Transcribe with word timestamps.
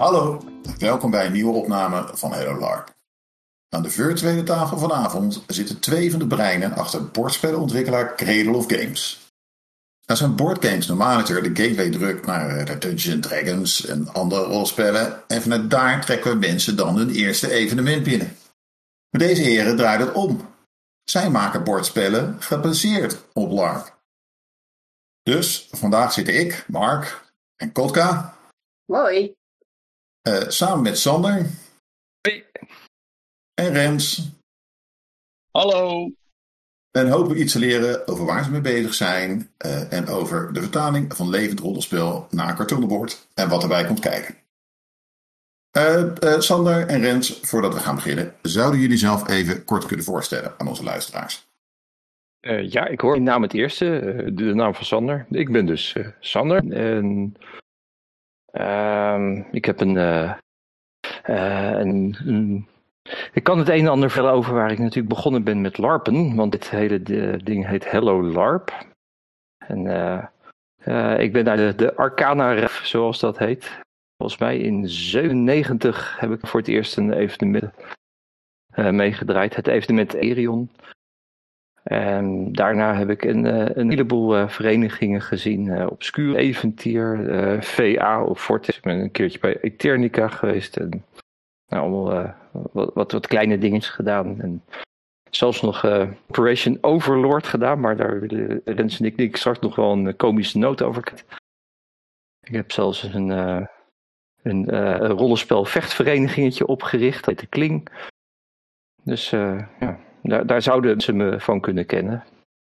Hallo, 0.00 0.40
welkom 0.78 1.10
bij 1.10 1.26
een 1.26 1.32
nieuwe 1.32 1.52
opname 1.52 2.10
van 2.12 2.32
Hello 2.32 2.58
LARP. 2.58 2.94
Aan 3.68 3.82
de 3.82 3.90
virtuele 3.90 4.42
tafel 4.42 4.78
vanavond 4.78 5.44
zitten 5.46 5.80
twee 5.80 6.10
van 6.10 6.18
de 6.18 6.26
breinen 6.26 6.72
achter 6.72 7.10
bordspellenontwikkelaar 7.10 8.16
Cradle 8.16 8.56
of 8.56 8.64
Games. 8.66 9.30
Dat 10.00 10.18
zijn 10.18 10.36
boardgames 10.36 10.86
normaliter 10.86 11.42
de 11.42 11.62
gateway 11.62 11.90
druk 11.90 12.26
naar 12.26 12.64
de 12.64 12.78
Dungeons 12.78 13.26
Dragons 13.26 13.86
en 13.86 14.12
andere 14.12 14.42
rolspellen 14.42 15.28
en 15.28 15.42
vanuit 15.42 15.70
daar 15.70 16.04
trekken 16.04 16.30
we 16.30 16.38
mensen 16.38 16.76
dan 16.76 16.96
hun 16.96 17.10
eerste 17.10 17.50
evenement 17.50 18.02
binnen. 18.02 18.36
Maar 19.10 19.20
deze 19.20 19.42
heren 19.42 19.76
draaien 19.76 20.06
het 20.06 20.14
om. 20.14 20.54
Zij 21.04 21.30
maken 21.30 21.64
bordspellen 21.64 22.42
gebaseerd 22.42 23.24
op 23.32 23.50
LARP. 23.50 23.98
Dus 25.22 25.68
vandaag 25.70 26.12
zitten 26.12 26.40
ik, 26.40 26.64
Mark 26.68 27.32
en 27.56 27.72
Kotka 27.72 28.38
Mooi. 28.90 29.38
Eh, 30.22 30.48
samen 30.48 30.82
met 30.82 30.98
Sander 30.98 31.46
Hoi. 32.20 32.44
en 33.54 33.72
Rens 33.72 34.28
Hallo. 35.50 36.10
En 36.90 37.08
hopen 37.08 37.32
we 37.32 37.40
iets 37.40 37.52
te 37.52 37.58
leren 37.58 38.08
over 38.08 38.24
waar 38.24 38.44
ze 38.44 38.50
mee 38.50 38.60
bezig 38.60 38.94
zijn 38.94 39.50
eh, 39.56 39.92
en 39.92 40.06
over 40.06 40.52
de 40.52 40.60
vertaling 40.60 41.16
van 41.16 41.28
levend 41.28 41.60
roddelspel 41.60 42.26
naar 42.30 42.56
cartoonbord 42.56 43.28
en 43.34 43.48
wat 43.48 43.62
erbij 43.62 43.84
komt 43.84 44.00
kijken. 44.00 44.34
Eh, 45.70 46.34
eh, 46.34 46.40
Sander 46.40 46.86
en 46.86 47.00
Rens, 47.00 47.40
voordat 47.42 47.74
we 47.74 47.80
gaan 47.80 47.94
beginnen, 47.94 48.34
zouden 48.42 48.80
jullie 48.80 48.96
zelf 48.96 49.28
even 49.28 49.64
kort 49.64 49.86
kunnen 49.86 50.04
voorstellen 50.04 50.54
aan 50.58 50.68
onze 50.68 50.82
luisteraars? 50.82 51.48
Eh, 52.40 52.70
ja, 52.70 52.86
ik 52.86 53.00
hoor 53.00 53.10
mijn 53.10 53.22
naam 53.22 53.42
het 53.42 53.54
eerste, 53.54 53.98
eh, 53.98 54.24
de, 54.24 54.34
de 54.34 54.54
naam 54.54 54.74
van 54.74 54.84
Sander. 54.84 55.26
Ik 55.30 55.52
ben 55.52 55.66
dus 55.66 55.92
eh, 55.92 56.06
Sander 56.20 56.72
en 56.72 57.34
ehm, 58.52 59.42
ik 59.50 59.64
heb 59.64 59.80
een, 59.80 59.96
eh, 59.96 60.32
eh, 61.22 61.78
een, 61.78 62.16
een- 62.26 62.68
Ik 63.32 63.42
kan 63.44 63.58
het 63.58 63.68
een 63.68 63.80
en 63.80 63.88
ander 63.88 64.10
vertellen 64.10 64.34
over 64.34 64.54
waar 64.54 64.70
ik 64.70 64.78
natuurlijk 64.78 65.14
begonnen 65.14 65.44
ben 65.44 65.60
met 65.60 65.78
LARPen, 65.78 66.34
want 66.34 66.52
dit 66.52 66.70
hele 66.70 67.02
ding 67.42 67.66
heet 67.66 67.90
Hello 67.90 68.22
LARP. 68.22 68.86
En 69.66 69.86
eh, 69.86 71.18
ik 71.18 71.32
ben 71.32 71.44
naar 71.44 71.76
de, 71.76 71.96
Arcana 71.96 72.52
Ref, 72.52 72.84
zoals 72.84 73.20
dat 73.20 73.38
heet. 73.38 73.80
Volgens 74.16 74.40
mij 74.40 74.58
in 74.58 74.88
97 74.88 76.18
heb 76.20 76.30
ik 76.30 76.46
voor 76.46 76.60
het 76.60 76.68
eerst 76.68 76.96
een 76.96 77.12
evenement 77.12 77.74
meegedraaid. 78.74 79.56
Het 79.56 79.66
evenement 79.66 80.14
Erion. 80.14 80.70
En 81.82 82.52
daarna 82.52 82.94
heb 82.94 83.10
ik 83.10 83.24
een, 83.24 83.46
eh, 83.46 83.76
een 83.76 83.90
heleboel 83.90 84.36
eh, 84.36 84.48
verenigingen 84.48 85.20
gezien. 85.20 85.68
eh 85.68 85.86
Obscure 85.90 86.38
Eventier, 86.38 87.18
VA 87.60 88.24
of 88.24 88.42
Fortis. 88.42 88.76
Ik 88.76 88.82
ben 88.82 88.98
een 88.98 89.10
keertje 89.10 89.38
bij 89.38 89.60
Eternica 89.60 90.28
geweest. 90.28 90.76
En 90.76 91.04
nou, 91.68 91.82
allemaal 91.82 92.34
wat, 92.72 92.94
wat, 92.94 93.12
wat 93.12 93.26
kleine 93.26 93.58
dingetjes 93.58 93.94
gedaan. 93.94 94.40
En 94.40 94.62
zelfs 95.30 95.60
nog 95.60 95.84
Operation 96.28 96.78
Overlord 96.80 97.46
gedaan. 97.46 97.80
Maar 97.80 97.96
daar 97.96 98.20
willen 98.20 98.60
Rens 98.64 99.00
en 99.00 99.06
ik, 99.06 99.16
ik 99.16 99.36
straks 99.36 99.58
nog 99.58 99.76
wel 99.76 99.92
een 99.92 100.16
komische 100.16 100.58
noot 100.58 100.82
over. 100.82 101.12
Ik 102.40 102.54
heb 102.54 102.72
zelfs 102.72 103.02
een, 103.02 103.30
eh, 103.30 103.66
een, 104.42 104.68
rollenspel 105.06 105.64
vechtverenigingetje 105.64 106.66
opgericht. 106.66 107.24
Dat 107.24 107.26
heet 107.26 107.38
de 107.38 107.46
Kling. 107.46 107.88
Dus 109.02 109.30
ja, 109.30 109.98
daar, 110.22 110.46
daar 110.46 110.62
zouden 110.62 111.00
ze 111.00 111.12
me 111.12 111.40
van 111.40 111.60
kunnen 111.60 111.86
kennen. 111.86 112.24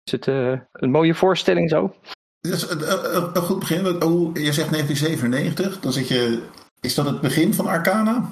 Is 0.03 0.13
het 0.13 0.29
eh, 0.29 0.53
een 0.73 0.91
mooie 0.91 1.15
voorstelling 1.15 1.71
zo? 1.71 1.95
Is 2.41 2.71
een, 2.71 2.93
een- 3.17 3.37
een 3.37 3.43
goed 3.43 3.59
begin. 3.59 4.03
Oh, 4.03 4.35
je 4.37 4.53
zegt 4.53 4.71
1997, 4.71 5.81
dan 5.81 5.93
zit 5.93 6.09
je. 6.09 6.43
Is 6.81 6.95
dat 6.95 7.07
het 7.07 7.21
begin 7.21 7.55
van 7.55 7.67
Arcana? 7.67 8.29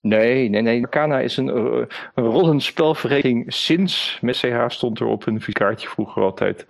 Nee, 0.00 0.48
nee, 0.48 0.62
nee. 0.62 0.82
Arcana 0.82 1.20
is 1.20 1.36
een, 1.36 1.48
eh, 1.48 1.86
een 2.14 2.24
rollenspelvereniging 2.24 3.52
sinds, 3.54 4.18
met 4.20 4.36
CH 4.36 4.64
stond 4.68 5.00
er 5.00 5.06
op 5.06 5.26
een 5.26 5.42
kaartje 5.52 5.88
vroeger 5.88 6.22
altijd, 6.22 6.66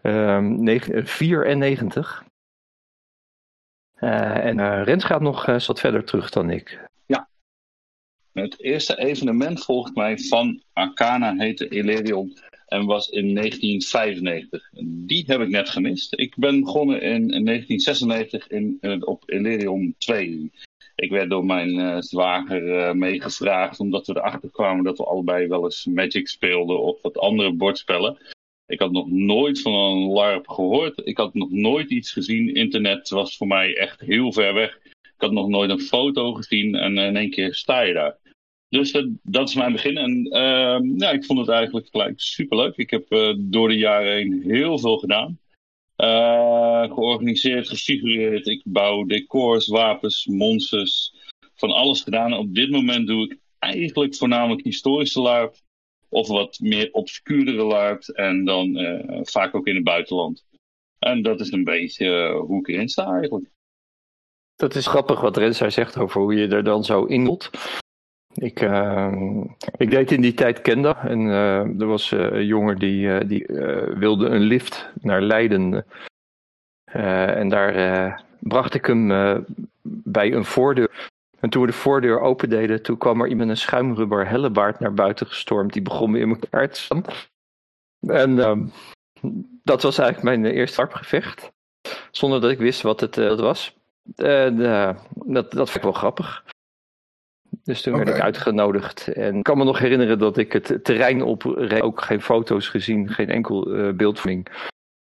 eh, 0.00 0.38
94. 1.04 2.24
Eh, 3.94 4.44
en 4.44 4.60
eh, 4.60 4.82
Rens 4.84 5.04
gaat 5.04 5.20
nog 5.20 5.46
eh, 5.46 5.58
wat 5.58 5.80
verder 5.80 6.04
terug 6.04 6.30
dan 6.30 6.50
ik. 6.50 6.78
Het 8.34 8.62
eerste 8.62 8.98
evenement 8.98 9.64
volgens 9.64 9.94
mij 9.94 10.18
van 10.18 10.62
Arcana 10.72 11.34
heette 11.36 11.68
Illyrium 11.68 12.32
en 12.66 12.84
was 12.84 13.08
in 13.08 13.34
1995. 13.34 14.70
Die 14.86 15.24
heb 15.26 15.40
ik 15.40 15.48
net 15.48 15.68
gemist. 15.68 16.18
Ik 16.18 16.36
ben 16.36 16.60
begonnen 16.60 17.00
in 17.00 17.26
1996 17.26 18.48
in, 18.48 18.78
eh, 18.80 18.96
op 19.00 19.30
Illyrium 19.30 19.94
2. 19.98 20.52
Ik 20.94 21.10
werd 21.10 21.30
door 21.30 21.44
mijn 21.44 21.78
eh, 21.78 21.96
zwager 22.00 22.78
eh, 22.78 22.92
meegevraagd 22.92 23.80
omdat 23.80 24.06
we 24.06 24.16
erachter 24.16 24.50
kwamen 24.50 24.84
dat 24.84 24.98
we 24.98 25.04
allebei 25.04 25.46
wel 25.46 25.64
eens 25.64 25.84
Magic 25.84 26.28
speelden 26.28 26.82
of 26.82 27.02
wat 27.02 27.18
andere 27.18 27.52
bordspellen. 27.52 28.18
Ik 28.66 28.80
had 28.80 28.92
nog 28.92 29.10
nooit 29.10 29.60
van 29.60 29.74
een 29.74 29.98
LARP 29.98 30.48
gehoord. 30.48 31.00
Ik 31.04 31.16
had 31.16 31.34
nog 31.34 31.50
nooit 31.50 31.90
iets 31.90 32.12
gezien. 32.12 32.54
Internet 32.54 33.08
was 33.08 33.36
voor 33.36 33.46
mij 33.46 33.76
echt 33.76 34.00
heel 34.00 34.32
ver 34.32 34.54
weg. 34.54 34.78
Ik 34.84 35.20
had 35.20 35.32
nog 35.32 35.48
nooit 35.48 35.70
een 35.70 35.80
foto 35.80 36.32
gezien 36.32 36.74
en 36.74 36.98
in 36.98 37.16
één 37.16 37.30
keer 37.30 37.54
sta 37.54 37.80
je 37.80 37.92
daar. 37.92 38.22
Dus 38.74 38.92
dat, 38.92 39.06
dat 39.22 39.48
is 39.48 39.54
mijn 39.54 39.72
begin. 39.72 39.96
En 39.96 40.24
ehm, 40.24 40.98
ja, 41.00 41.10
ik 41.10 41.24
vond 41.24 41.38
het 41.38 41.48
eigenlijk 41.48 41.86
gelijk 41.90 42.20
superleuk. 42.20 42.76
Ik 42.76 42.90
heb 42.90 43.10
eh, 43.10 43.34
door 43.38 43.68
de 43.68 43.76
jaren 43.76 44.12
heen 44.12 44.42
heel 44.46 44.78
veel 44.78 44.98
gedaan. 44.98 45.38
Eh, 45.96 46.82
georganiseerd, 46.82 47.68
gefigureerd. 47.68 48.46
Ik 48.46 48.62
bouw 48.64 49.04
decors, 49.04 49.68
wapens, 49.68 50.26
monsters. 50.26 51.14
Van 51.54 51.70
alles 51.70 52.02
gedaan. 52.02 52.32
Op 52.32 52.54
dit 52.54 52.70
moment 52.70 53.06
doe 53.06 53.24
ik 53.24 53.38
eigenlijk 53.58 54.14
voornamelijk 54.14 54.64
historische 54.64 55.20
LARP. 55.20 55.54
Of 56.08 56.28
wat 56.28 56.58
meer 56.60 56.88
obscuurdere 56.92 57.64
LARP. 57.64 58.02
En 58.02 58.44
dan 58.44 58.76
eh, 58.76 59.20
vaak 59.22 59.54
ook 59.54 59.66
in 59.66 59.74
het 59.74 59.84
buitenland. 59.84 60.44
En 60.98 61.22
dat 61.22 61.40
is 61.40 61.52
een 61.52 61.64
beetje 61.64 62.06
eh, 62.06 62.40
hoe 62.40 62.60
ik 62.60 62.68
erin 62.68 62.88
sta 62.88 63.12
eigenlijk. 63.12 63.50
Dat 64.56 64.74
is 64.74 64.86
grappig 64.86 65.20
wat 65.20 65.36
Rens 65.36 65.58
daar 65.58 65.72
zegt 65.72 65.96
over 65.98 66.20
hoe 66.20 66.34
je 66.34 66.48
er 66.48 66.64
dan 66.64 66.84
zo 66.84 67.04
in. 67.04 67.38
Ik, 68.34 68.60
eh, 68.60 69.12
ik 69.76 69.90
deed 69.90 70.12
in 70.12 70.20
die 70.20 70.34
tijd 70.34 70.60
Kenda 70.60 71.06
en 71.06 71.20
eh, 71.20 71.80
er 71.80 71.86
was 71.86 72.12
eh, 72.12 72.20
een 72.20 72.46
jongen 72.46 72.78
die, 72.78 73.14
eh, 73.14 73.28
die 73.28 73.46
wilde 73.98 74.28
een 74.28 74.40
lift 74.40 74.90
naar 75.00 75.22
Leiden. 75.22 75.86
En 76.84 77.48
daar 77.48 78.24
bracht 78.38 78.74
ik 78.74 78.86
hem 78.86 79.08
bij 79.82 80.32
een 80.32 80.44
voordeur. 80.44 81.10
En 81.40 81.50
toen 81.50 81.62
we 81.62 81.68
de 81.68 81.76
voordeur 81.76 82.20
opendeden, 82.20 82.82
toen 82.82 82.98
kwam 82.98 83.20
er 83.20 83.28
iemand 83.28 83.50
een 83.50 83.56
schuimrubber 83.56 84.28
hellebaard 84.28 84.80
naar 84.80 84.94
buiten 84.94 85.26
gestormd. 85.26 85.72
Die 85.72 85.82
begon 85.82 86.10
me 86.10 86.18
in 86.18 86.28
elkaar 86.28 86.70
te 86.70 86.80
slaan. 86.80 87.04
En 88.06 88.38
ehm, 88.38 88.66
dat 89.62 89.82
was 89.82 89.98
eigenlijk 89.98 90.38
mijn 90.40 90.54
eerste 90.54 90.80
harpgevecht. 90.80 91.52
Zonder 92.10 92.40
dat 92.40 92.50
ik 92.50 92.58
wist 92.58 92.82
wat 92.82 93.00
het, 93.00 93.16
was. 93.40 93.76
En 94.16 94.56
dat, 95.14 95.52
dat 95.52 95.70
vond 95.70 95.74
ik 95.74 95.82
wel 95.82 95.92
grappig. 95.92 96.44
Dus 97.62 97.82
toen 97.82 97.96
werd 97.96 98.08
ik 98.08 98.20
uitgenodigd. 98.20 99.08
En 99.08 99.36
ik 99.36 99.42
kan 99.42 99.58
me 99.58 99.64
nog 99.64 99.78
herinneren 99.78 100.18
dat 100.18 100.36
ik 100.36 100.52
het 100.52 100.78
terrein 100.84 101.22
op 101.22 101.46
ook 101.80 102.00
geen 102.02 102.22
foto's 102.22 102.68
gezien, 102.68 103.08
geen 103.08 103.30
enkel 103.30 103.74
eh 103.74 103.92
beeldvorming. 103.92 104.46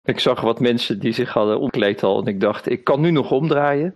Ik 0.02 0.20
zag 0.20 0.40
wat 0.40 0.60
mensen 0.60 0.98
die 0.98 1.12
zich 1.12 1.32
hadden 1.32 1.60
omkleed 1.60 2.02
al. 2.02 2.20
En 2.20 2.26
ik 2.26 2.40
dacht, 2.40 2.70
ik 2.70 2.84
kan 2.84 3.00
nu 3.00 3.10
nog 3.10 3.30
omdraaien. 3.30 3.92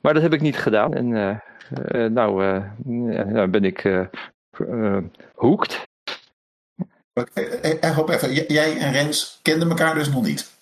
Maar 0.00 0.14
dat 0.14 0.22
heb 0.22 0.32
ik 0.32 0.40
niet 0.40 0.56
gedaan. 0.58 0.94
En 0.94 1.14
eh, 1.14 1.36
eh, 2.04 2.10
nou, 2.12 2.62
ben 3.50 3.64
ik 3.64 3.84
eh 3.84 4.00
eh, 4.58 4.96
eh, 7.34 7.64
eh, 7.64 7.82
eh, 7.82 7.96
hoop 7.96 8.08
even, 8.08 8.32
j- 8.32 8.44
jij 8.48 8.76
en 8.78 8.92
Rens 8.92 9.38
kenden 9.42 9.68
elkaar 9.68 9.94
dus 9.94 10.10
nog 10.12 10.22
niet. 10.22 10.56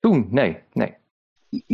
Toen, 0.00 0.26
nee, 0.30 0.58
nee. 0.72 0.94
Nee, 1.50 1.64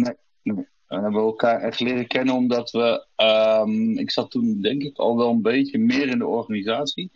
nee. 0.42 0.66
We 0.88 0.94
hebben 0.94 1.20
elkaar 1.20 1.60
echt 1.60 1.80
leren 1.80 2.06
kennen 2.06 2.34
omdat 2.34 2.70
we. 2.70 3.04
ehm, 3.16 3.98
ik 3.98 4.10
zat 4.10 4.30
toen 4.30 4.60
denk 4.60 4.82
ik 4.82 4.98
al 4.98 5.16
wel 5.16 5.30
een 5.30 5.42
beetje 5.42 5.78
meer 5.78 6.08
in 6.08 6.18
de 6.18 6.26
organisatie. 6.26 7.10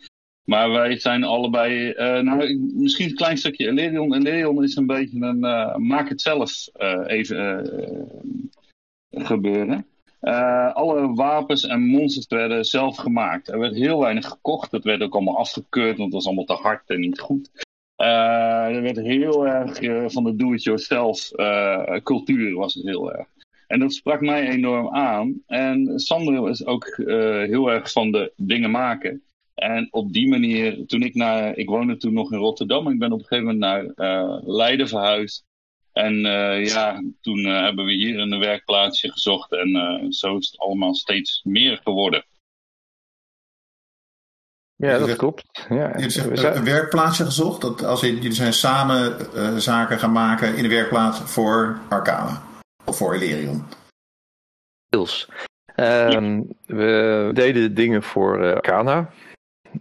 Maar 0.45 0.71
wij 0.71 0.99
zijn 0.99 1.23
allebei. 1.23 1.89
eh, 1.89 2.19
nou, 2.19 2.59
misschien 2.73 3.09
een 3.09 3.15
klein 3.15 3.37
stukje 3.37 3.67
Elerion. 3.67 4.13
Elerion 4.13 4.63
is 4.63 4.75
een 4.75 4.85
beetje 4.85 5.19
een 5.19 5.43
eh, 5.43 5.75
maak 5.75 6.09
het 6.09 6.21
zelf 6.21 6.67
eh, 6.73 7.03
even 7.05 7.69
gebeuren. 9.11 9.85
Alle 10.73 11.13
wapens 11.13 11.65
en 11.65 11.81
monsters 11.81 12.27
werden 12.27 12.65
zelf 12.65 12.97
gemaakt. 12.97 13.47
Er 13.47 13.59
werd 13.59 13.75
heel 13.75 13.99
weinig 13.99 14.27
gekocht. 14.27 14.71
Het 14.71 14.83
werd 14.83 15.01
ook 15.01 15.13
allemaal 15.13 15.37
afgekeurd, 15.37 15.97
want 15.97 16.03
het 16.03 16.13
was 16.13 16.25
allemaal 16.25 16.45
te 16.45 16.63
hard 16.63 16.89
en 16.89 16.99
niet 16.99 17.19
goed. 17.19 17.49
Er 17.95 18.81
werd 18.81 18.97
heel 18.97 19.47
erg 19.47 20.11
van 20.11 20.23
de 20.23 20.35
do-it-yourself 20.35 21.31
cultuur 22.03 22.53
was 22.53 22.73
het 22.73 22.83
heel 22.83 23.13
erg. 23.13 23.27
En 23.71 23.79
dat 23.79 23.93
sprak 23.93 24.21
mij 24.21 24.49
enorm 24.49 24.89
aan. 24.89 25.41
En 25.47 25.99
Sander 25.99 26.49
is 26.49 26.65
ook 26.65 26.85
eh, 26.85 27.15
heel 27.41 27.71
erg 27.71 27.91
van 27.91 28.11
de 28.11 28.31
dingen 28.35 28.71
maken. 28.71 29.21
En 29.55 29.87
op 29.91 30.13
die 30.13 30.29
manier, 30.29 30.85
toen 30.85 31.01
ik 31.01 31.15
naar, 31.15 31.57
ik 31.57 31.69
woonde 31.69 31.97
toen 31.97 32.13
nog 32.13 32.31
in 32.31 32.37
Rotterdam, 32.37 32.87
ik 32.87 32.99
ben 32.99 33.11
op 33.11 33.19
een 33.19 33.25
gegeven 33.25 33.57
moment 33.57 33.95
naar 33.97 34.09
eh, 34.09 34.37
Leiden 34.45 34.87
verhuisd. 34.87 35.43
En 35.93 36.19
ja, 36.63 37.03
toen 37.21 37.45
hebben 37.45 37.85
we 37.85 37.91
hier 37.91 38.19
een 38.19 38.39
werkplaatsje 38.39 39.11
gezocht 39.11 39.51
en 39.51 40.07
zo 40.09 40.37
is 40.37 40.49
het 40.51 40.59
allemaal 40.59 40.95
steeds 40.95 41.41
meer 41.43 41.79
geworden. 41.83 42.25
Ja, 44.75 44.97
dat 44.97 45.15
klopt. 45.15 45.43
Ja. 45.69 45.99
Jullie 45.99 46.45
een 46.45 46.63
werkplaatsje 46.63 47.25
gezocht? 47.25 47.61
Dat 47.61 47.83
als 47.83 48.01
jullie 48.01 48.31
zijn 48.31 48.53
samen 48.53 49.17
uh, 49.35 49.57
zaken 49.57 49.99
gaan 49.99 50.11
maken 50.11 50.55
in 50.55 50.63
de 50.63 50.69
werkplaats 50.69 51.19
voor 51.19 51.79
Arcana 51.89 52.49
of 52.91 52.97
voor 52.97 53.15
Ilerion? 53.15 53.63
Deels. 54.89 55.29
Um, 55.75 56.47
we 56.65 57.29
deden 57.33 57.73
dingen 57.73 58.03
voor 58.03 58.43
uh, 58.43 58.53
Arcana. 58.53 59.09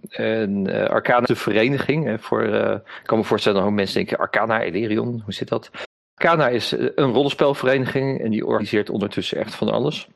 En 0.09 0.69
uh, 0.69 0.85
Arcana 0.85 1.21
is 1.21 1.27
de 1.27 1.37
vereniging. 1.37 2.21
voor, 2.21 2.43
ik 2.43 3.03
kan 3.03 3.19
me 3.19 3.25
voorstellen 3.25 3.63
dat 3.63 3.73
mensen 3.73 3.97
denken: 3.97 4.19
Arcana, 4.19 4.65
Ilerion, 4.65 5.21
hoe 5.25 5.33
zit 5.33 5.49
dat? 5.49 5.71
Arcana 6.15 6.49
is 6.49 6.71
een 6.71 7.13
rollenspelvereniging 7.13 8.21
en 8.21 8.31
die 8.31 8.47
organiseert 8.47 8.91
ondertussen 8.91 9.39
echt 9.39 9.55
van 9.55 9.69
alles. 9.69 10.09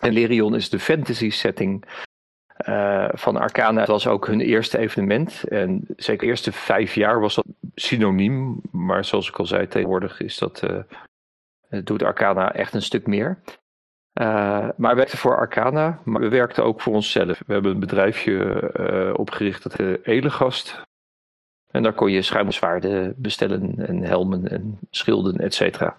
En 0.00 0.12
Lerion 0.12 0.54
is 0.54 0.68
de 0.68 0.78
fantasy 0.78 1.30
setting 1.30 1.84
uh, 2.68 3.08
van 3.12 3.36
Arcana 3.36 3.84
was 3.84 4.06
ook 4.06 4.26
hun 4.26 4.40
eerste 4.40 4.78
evenement. 4.78 5.44
En 5.44 5.84
zeker 5.96 6.20
de 6.20 6.26
eerste 6.26 6.52
vijf 6.52 6.94
jaar 6.94 7.20
was 7.20 7.34
dat 7.34 7.46
synoniem. 7.74 8.60
Maar 8.70 9.04
zoals 9.04 9.28
ik 9.28 9.38
al 9.38 9.46
zei, 9.46 9.68
tegenwoordig 9.68 10.20
is 10.20 10.38
dat, 10.38 10.62
uh, 10.62 10.78
doet 11.68 12.02
Arcana 12.02 12.52
echt 12.52 12.74
een 12.74 12.82
stuk 12.82 13.06
meer. 13.06 13.38
Uh, 14.20 14.68
maar 14.76 14.90
we 14.90 14.96
werkten 14.96 15.18
voor 15.18 15.36
Arcana, 15.36 16.00
maar 16.04 16.20
we 16.20 16.28
werkten 16.28 16.64
ook 16.64 16.80
voor 16.80 16.94
onszelf. 16.94 17.42
We 17.46 17.52
hebben 17.52 17.72
een 17.72 17.80
bedrijfje 17.80 19.14
opgericht, 19.16 19.62
dat 19.62 19.76
heet 19.76 20.06
Elegast. 20.06 20.82
En 21.66 21.82
daar 21.82 21.94
kon 21.94 22.10
je 22.10 22.22
schuimzwaarden 22.22 23.14
bestellen 23.16 23.86
en 23.86 24.02
helmen 24.02 24.48
en 24.48 24.78
schilden, 24.90 25.36
et 25.36 25.54
cetera 25.54 25.98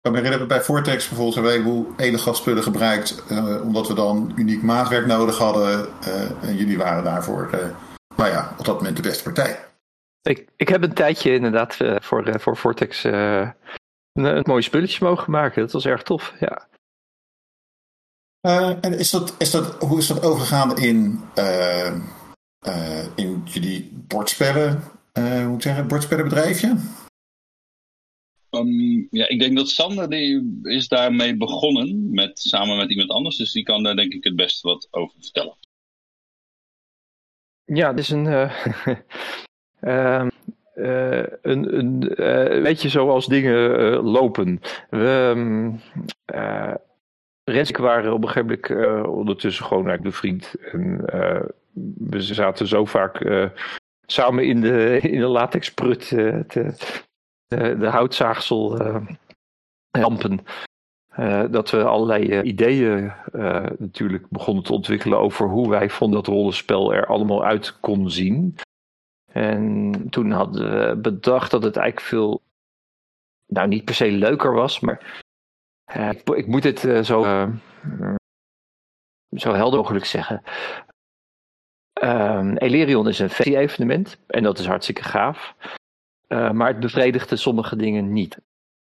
kan 0.00 0.12
me 0.12 0.18
herinneren, 0.18 0.48
bij 0.48 0.62
Vortex 0.62 1.08
bijvoorbeeld 1.08 1.34
hebben 1.34 1.52
wij 1.52 1.72
hoe 1.72 2.34
spullen 2.34 2.62
gebruikt, 2.62 3.24
omdat 3.62 3.88
we 3.88 3.94
dan 3.94 4.32
uniek 4.36 4.62
maatwerk 4.62 5.06
nodig 5.06 5.38
hadden. 5.38 5.88
En 6.42 6.56
jullie 6.56 6.78
waren 6.78 7.04
daarvoor, 7.04 7.50
nou 8.16 8.30
ja, 8.30 8.54
op 8.58 8.64
dat 8.64 8.76
moment 8.76 8.96
de 8.96 9.02
beste 9.02 9.22
partij. 9.22 9.67
Ik, 10.28 10.48
ik 10.56 10.68
heb 10.68 10.82
een 10.82 10.94
tijdje 10.94 11.34
inderdaad 11.34 11.76
voor, 11.76 12.40
voor 12.40 12.56
Vortex 12.56 13.04
een, 13.04 13.54
een 14.12 14.44
mooi 14.46 14.62
spulletje 14.62 15.04
mogen 15.04 15.30
maken. 15.30 15.62
Dat 15.62 15.72
was 15.72 15.86
erg 15.86 16.02
tof, 16.02 16.34
ja. 16.40 16.68
en 18.80 18.98
is 18.98 19.10
dat, 19.10 19.34
is 19.38 19.50
dat, 19.50 19.82
hoe 19.82 19.98
is 19.98 20.06
dat 20.06 20.22
overgegaan 20.22 20.78
in, 20.78 21.20
in 23.16 23.42
jullie 23.44 23.90
bordspellen, 23.92 24.82
hoe 25.12 25.46
moet 25.46 25.56
ik 25.56 25.62
zeggen, 25.62 25.88
bordspellenbedrijfje? 25.88 26.76
Um, 28.50 29.06
ja, 29.10 29.28
ik 29.28 29.38
denk 29.38 29.56
dat 29.56 29.68
Sander 29.68 30.10
die 30.10 30.58
is 30.62 30.88
daarmee 30.88 31.36
begonnen 31.36 32.10
met, 32.10 32.38
samen 32.38 32.76
met 32.76 32.90
iemand 32.90 33.10
anders. 33.10 33.36
Dus 33.36 33.52
die 33.52 33.62
kan 33.62 33.82
daar 33.82 33.96
denk 33.96 34.12
ik 34.12 34.24
het 34.24 34.36
beste 34.36 34.68
wat 34.68 34.88
over 34.90 35.16
vertellen. 35.20 35.56
Ja, 37.64 37.90
het 37.90 37.98
is 37.98 38.10
een, 38.10 38.24
uh, 38.24 38.64
uh, 39.80 40.26
uh, 40.76 41.22
een, 41.42 41.78
een 41.78 42.62
beetje 42.62 42.88
zoals 42.88 43.26
dingen 43.26 43.60
lopen. 44.02 44.60
We, 44.90 45.32
um, 45.36 45.80
waren 47.76 48.12
op 48.12 48.22
een 48.22 48.28
gegeven 48.28 48.60
moment 48.60 49.06
ondertussen 49.06 49.64
gewoon 49.64 49.88
eigenlijk 49.88 50.14
de 50.14 50.20
vriend. 50.20 50.54
En 50.72 51.04
we 51.98 52.20
zaten 52.20 52.66
zo 52.66 52.84
vaak 52.84 53.50
samen 54.06 54.44
in 54.44 54.60
de, 54.60 54.98
in 55.00 55.20
de 55.20 55.26
latexprut 55.26 56.08
te, 56.08 56.74
de, 57.46 57.76
de 57.78 57.86
houtzaagsel 57.86 58.76
rampen. 59.90 60.40
Dat 61.50 61.70
we 61.70 61.84
allerlei 61.84 62.42
ideeën 62.42 63.12
natuurlijk 63.78 64.28
begonnen 64.28 64.64
te 64.64 64.72
ontwikkelen 64.72 65.18
over 65.18 65.48
hoe 65.48 65.70
wij 65.70 65.90
vonden 65.90 66.22
dat 66.22 66.34
rollenspel 66.34 66.94
er 66.94 67.06
allemaal 67.06 67.44
uit 67.44 67.80
kon 67.80 68.10
zien. 68.10 68.56
En 69.38 69.92
toen 70.10 70.30
hadden 70.30 70.70
we 70.70 70.96
bedacht 70.96 71.50
dat 71.50 71.62
het 71.62 71.76
eigenlijk 71.76 72.06
veel, 72.06 72.42
nou 73.46 73.68
niet 73.68 73.84
per 73.84 73.94
se 73.94 74.10
leuker 74.10 74.52
was, 74.52 74.80
maar 74.80 75.22
ik, 75.92 76.28
ik, 76.28 76.46
moet 76.46 76.64
het 76.64 76.78
zo, 76.80 77.22
zo 79.30 79.52
helder 79.52 79.78
mogelijk 79.78 80.04
zeggen. 80.04 80.42
Um, 82.02 82.56
Elerion 82.56 83.08
is 83.08 83.18
een 83.18 83.30
fantasy-evenement 83.30 84.18
en 84.26 84.42
dat 84.42 84.58
is 84.58 84.66
hartstikke 84.66 85.02
gaaf. 85.02 85.54
Maar 86.28 86.68
het 86.68 86.80
bevredigde 86.80 87.36
sommige 87.36 87.76
dingen 87.76 88.12
niet. 88.12 88.38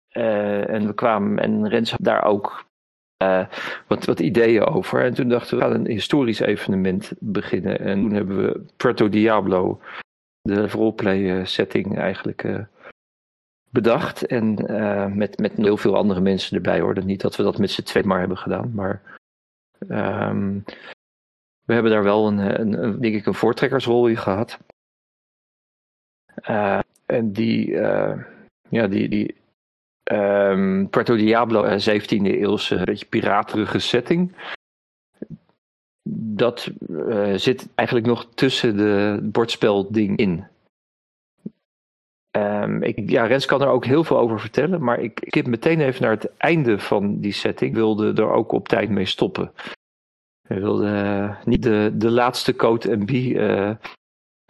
En 0.08 0.87
we 0.87 0.94
kwamen, 0.94 1.38
en 1.38 1.69
Rens 1.69 1.90
had 1.90 2.02
daar 2.02 2.25
ook 2.25 2.66
wat, 3.87 4.05
wat 4.05 4.20
ideeën 4.20 4.64
over. 4.64 5.05
En 5.05 5.14
toen 5.14 5.28
dachten 5.28 5.58
we, 5.58 5.64
we 5.64 5.70
gaan 5.70 5.81
een 5.81 5.90
historisch 5.90 6.40
evenement 6.40 7.12
beginnen. 7.19 7.78
En 7.78 8.00
toen 8.00 8.12
hebben 8.12 8.37
we 8.37 8.64
Puerto 8.76 9.08
Diablo, 9.08 9.81
de 10.43 10.69
roleplay 10.69 11.44
setting 11.44 11.99
eigenlijk 11.99 12.67
bedacht. 13.71 14.27
En 14.27 14.55
met, 15.17 15.39
met 15.39 15.53
heel 15.53 15.77
veel 15.77 15.97
andere 15.97 16.21
mensen 16.21 16.56
erbij 16.56 16.81
hoor. 16.81 17.05
Niet 17.05 17.21
dat 17.21 17.37
we 17.37 17.43
dat 17.43 17.59
met 17.59 17.71
z'n 17.71 17.83
twee 17.83 18.05
maar 18.05 18.19
hebben 18.19 18.39
gedaan, 18.39 18.73
maar... 18.75 19.03
Um, 19.89 20.65
we 21.65 21.73
hebben 21.75 21.93
daar 21.93 22.03
wel 22.03 22.27
een, 22.27 22.61
een, 22.61 23.00
denk 23.00 23.15
ik, 23.15 23.27
een 23.27 23.35
voortrekkersrol 23.35 24.06
in 24.06 24.17
gehad. 24.17 24.59
En 27.06 27.33
die, 27.33 27.71
ja, 28.69 28.87
die, 28.89 29.09
die 29.09 29.43
um, 30.05 30.89
Puerto 30.91 31.17
Diablo, 31.17 31.65
17e 31.65 32.06
eh, 32.06 32.41
eeuwse, 32.41 32.85
beetje 32.85 33.06
piraterige 33.06 33.79
setting. 33.79 34.33
Dat 36.08 36.70
uh, 36.88 37.34
zit 37.34 37.69
eigenlijk 37.75 38.08
nog 38.08 38.26
tussen 38.34 38.76
de 38.76 39.19
bordspelding 39.22 40.19
in. 40.19 40.46
Um, 42.37 42.82
ik, 42.82 43.10
ja, 43.10 43.26
Rens 43.26 43.46
kan 43.46 43.62
er 43.62 43.69
ook 43.69 43.84
heel 43.84 44.04
veel 44.04 44.19
over 44.19 44.40
vertellen, 44.40 44.84
maar 44.84 45.00
ik, 45.00 45.20
ik 45.20 45.34
heb 45.34 45.46
meteen 45.46 45.81
even 45.81 46.02
naar 46.02 46.10
het 46.10 46.37
einde 46.37 46.78
van 46.78 47.20
die 47.20 47.32
setting. 47.32 47.75
wilde 47.75 48.12
er 48.12 48.31
ook 48.31 48.52
op 48.52 48.69
tijd 48.69 48.90
mee 48.90 49.06
stoppen. 49.06 49.52
Ik 50.49 50.58
wilde 50.58 50.87
uh, 50.87 51.44
niet 51.44 51.62
de, 51.62 51.93
de 51.94 52.10
laatste 52.10 52.56
code 52.56 52.96
MB 52.96 53.10
uh, 53.10 53.70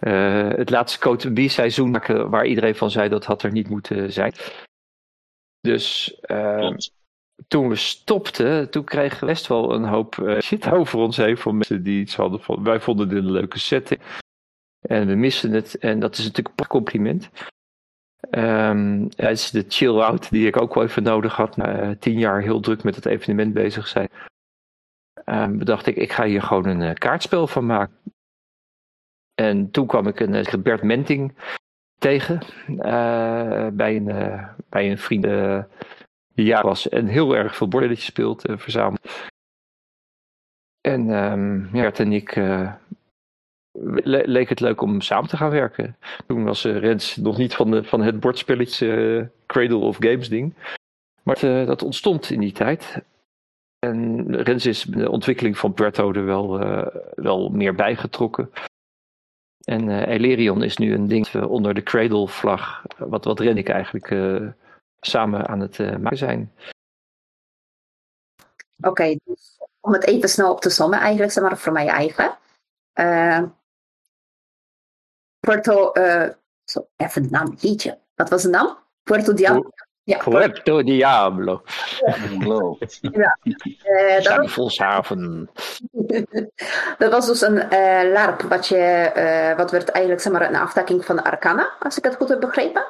uh, 0.07 0.49
het 0.49 0.71
laatste 0.71 0.99
Code 0.99 1.33
B 1.33 1.51
seizoen 1.51 1.91
maken 1.91 2.31
waar 2.31 2.47
iedereen 2.47 2.75
van 2.75 2.91
zei 2.91 3.09
dat 3.09 3.25
had 3.25 3.43
er 3.43 3.53
niet 3.53 3.69
moeten 3.69 4.13
zijn. 4.13 4.33
Dus 5.61 6.17
uh, 6.27 6.77
toen 7.49 7.69
we 7.69 7.77
stopten, 7.77 8.71
toen 8.71 8.85
kregen 8.85 9.21
we 9.21 9.27
best 9.27 9.47
wel 9.47 9.75
een 9.75 9.85
hoop 9.85 10.17
uh, 10.17 10.41
shit 10.41 10.71
over 10.71 10.99
ons 10.99 11.17
heen 11.17 11.37
van 11.37 11.57
mensen 11.57 11.83
die 11.83 12.01
iets 12.01 12.17
hadden 12.17 12.41
van. 12.41 12.63
Wij 12.63 12.81
vonden 12.81 13.09
dit 13.09 13.19
een 13.19 13.31
leuke 13.31 13.59
setting. 13.59 14.01
En 14.81 15.07
we 15.07 15.15
missen 15.15 15.53
het. 15.53 15.79
En 15.79 16.01
dat 16.01 16.19
is 16.19 16.25
natuurlijk 16.25 16.61
een 16.61 16.67
compliment. 16.67 17.31
Um, 18.31 19.03
het 19.03 19.39
is 19.39 19.51
de 19.51 19.65
chill-out 19.69 20.31
die 20.31 20.47
ik 20.47 20.61
ook 20.61 20.75
wel 20.75 20.85
even 20.85 21.03
nodig 21.03 21.37
had. 21.37 21.57
Na 21.57 21.97
tien 21.97 22.19
jaar 22.19 22.43
heel 22.43 22.61
druk 22.61 22.83
met 22.83 22.95
het 22.95 23.07
evenement 23.07 23.55
bezig 23.55 23.89
zijn. 23.89 24.09
Um, 25.25 25.59
bedacht 25.59 25.87
ik, 25.87 25.97
ik 25.97 26.13
ga 26.13 26.25
hier 26.25 26.43
gewoon 26.43 26.67
een 26.67 26.99
kaartspel 26.99 27.47
van 27.47 27.67
maken. 27.67 27.97
En 29.35 29.71
toen 29.71 29.87
kwam 29.87 30.07
ik 30.07 30.21
een 30.21 30.35
uh, 30.35 30.55
Bert 30.63 30.83
Menting 30.83 31.39
tegen 31.99 32.41
bij, 33.77 33.97
een, 33.97 34.41
bij 34.69 34.91
een 34.91 34.99
vriend 34.99 35.27
jaar 36.35 36.65
was 36.65 36.89
en 36.89 37.07
heel 37.07 37.37
erg 37.37 37.57
veel 37.57 37.69
bordelletjes 37.69 38.07
speelt 38.07 38.47
en 38.47 38.59
verzamelt. 38.59 39.31
En 40.81 41.09
um, 41.09 41.75
en 41.75 42.13
ik 42.13 42.35
le 43.83 44.23
leek 44.27 44.49
het 44.49 44.61
leuk 44.61 44.81
om 44.81 45.01
samen 45.01 45.29
te 45.29 45.37
gaan 45.37 45.51
werken. 45.51 45.97
Toen 46.27 46.45
was 46.45 46.65
Rens 46.65 47.17
nog 47.17 47.37
niet 47.39 47.55
van, 47.55 47.71
de, 47.71 47.85
van 47.85 48.01
het 48.01 48.21
bordspelletje 48.21 49.31
Cradle 49.47 49.77
of 49.77 49.97
Games 50.01 50.29
ding. 50.29 50.55
Maar 51.23 51.41
dat 51.41 51.83
ontstond 51.83 52.31
in 52.31 52.41
die 52.41 52.53
tijd. 52.53 53.03
En 53.79 54.37
Rens 54.37 54.67
is 54.67 54.83
de 54.83 55.11
ontwikkeling 55.11 55.59
van 55.59 55.75
Puerto 55.75 56.13
er 56.13 56.25
wel, 56.25 56.59
wel 57.15 57.49
meer 57.49 57.75
bijgetrokken. 57.75 58.51
En 59.65 60.05
Elerion 60.05 60.63
is 60.63 60.77
nu 60.77 60.95
een 60.95 61.09
ding 61.09 61.35
onder 61.35 61.75
de 61.75 61.83
Cradle-vlag, 61.83 62.85
wat, 62.99 63.25
wat 63.25 63.41
eigenlijk 63.41 64.11
samen 65.07 65.49
aan 65.49 65.61
het 65.61 65.79
uh, 65.79 65.97
maken 65.97 66.19
zijn. 66.19 66.53
Oké, 68.79 68.89
okay, 68.89 69.21
dus 69.25 69.59
om 69.81 69.93
het 69.93 70.07
even 70.07 70.29
snel 70.29 70.53
op 70.53 70.61
te 70.61 70.71
sommen, 70.71 70.99
eigenlijk, 70.99 71.33
zeg 71.33 71.45
maar 71.45 71.59
voor 71.59 71.73
mij 71.73 71.89
eigen. 71.89 72.39
Puerto, 75.41 75.93
zo, 76.65 76.89
even 76.97 77.23
de 77.23 77.31
naam, 77.31 77.57
liedje. 77.61 77.99
Wat 78.15 78.31
was 78.31 78.43
de 78.43 78.49
naam? 78.49 78.79
Puerto 79.03 79.35
Diablo. 79.35 79.71
Ja, 80.05 80.19
Puerto 80.19 80.83
Diablo. 80.83 81.63
Geloof. 82.39 82.79
eh, 83.01 83.11
dat, 83.11 84.15
was, 84.15 84.25
Duivelshaven. 84.25 85.51
dat 86.99 87.13
was 87.13 87.27
dus 87.27 87.41
een 87.41 87.71
eh, 87.71 88.13
LARP, 88.13 88.43
wat, 88.43 88.67
je, 88.67 88.77
eh, 88.77 89.57
wat 89.57 89.71
werd 89.71 89.89
eigenlijk 89.89 90.25
zeg 90.25 90.33
maar, 90.33 90.49
een 90.49 90.57
aftakking 90.57 91.05
van 91.05 91.23
Arcana, 91.23 91.71
als 91.81 91.99
ik 91.99 92.05
het 92.05 92.17
goed 92.17 92.29
heb 92.29 92.41
begrepen. 92.41 92.85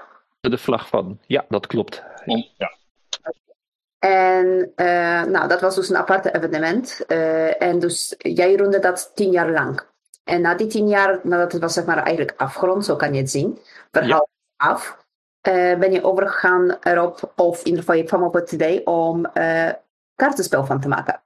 De 0.50 0.58
vlag 0.58 0.88
van. 0.88 1.18
Ja, 1.26 1.44
dat 1.48 1.66
klopt. 1.66 2.02
Ja. 2.56 2.76
En 3.98 4.72
eh, 4.74 5.22
nou, 5.22 5.48
dat 5.48 5.60
was 5.60 5.74
dus 5.74 5.88
een 5.88 5.96
aparte 5.96 6.34
evenement. 6.34 7.04
Eh, 7.06 7.62
en 7.62 7.78
dus 7.78 8.14
jij 8.18 8.54
runde 8.54 8.78
dat 8.78 9.12
tien 9.14 9.30
jaar 9.30 9.50
lang. 9.50 9.82
En 10.24 10.40
na 10.40 10.54
die 10.54 10.66
tien 10.66 10.88
jaar, 10.88 11.20
nadat 11.22 11.52
het 11.52 11.60
was 11.60 11.72
zeg 11.72 11.84
maar 11.84 11.98
eigenlijk 11.98 12.34
afgerond, 12.36 12.84
zo 12.84 12.96
kan 12.96 13.14
je 13.14 13.20
het 13.20 13.30
zien, 13.30 13.58
verhaal 13.90 14.28
af, 14.56 15.06
eh, 15.40 15.78
ben 15.78 15.92
je 15.92 16.04
overgegaan 16.04 16.76
erop, 16.80 17.32
of 17.36 17.58
in 17.58 17.64
ieder 17.64 17.80
geval 17.80 17.96
je 17.96 18.04
kwam 18.04 18.22
op 18.22 18.34
het 18.34 18.52
idee 18.52 18.86
om 18.86 19.24
eh 19.24 19.70
kaartenspel 20.14 20.64
van 20.66 20.80
te 20.80 20.88
maken. 20.88 21.20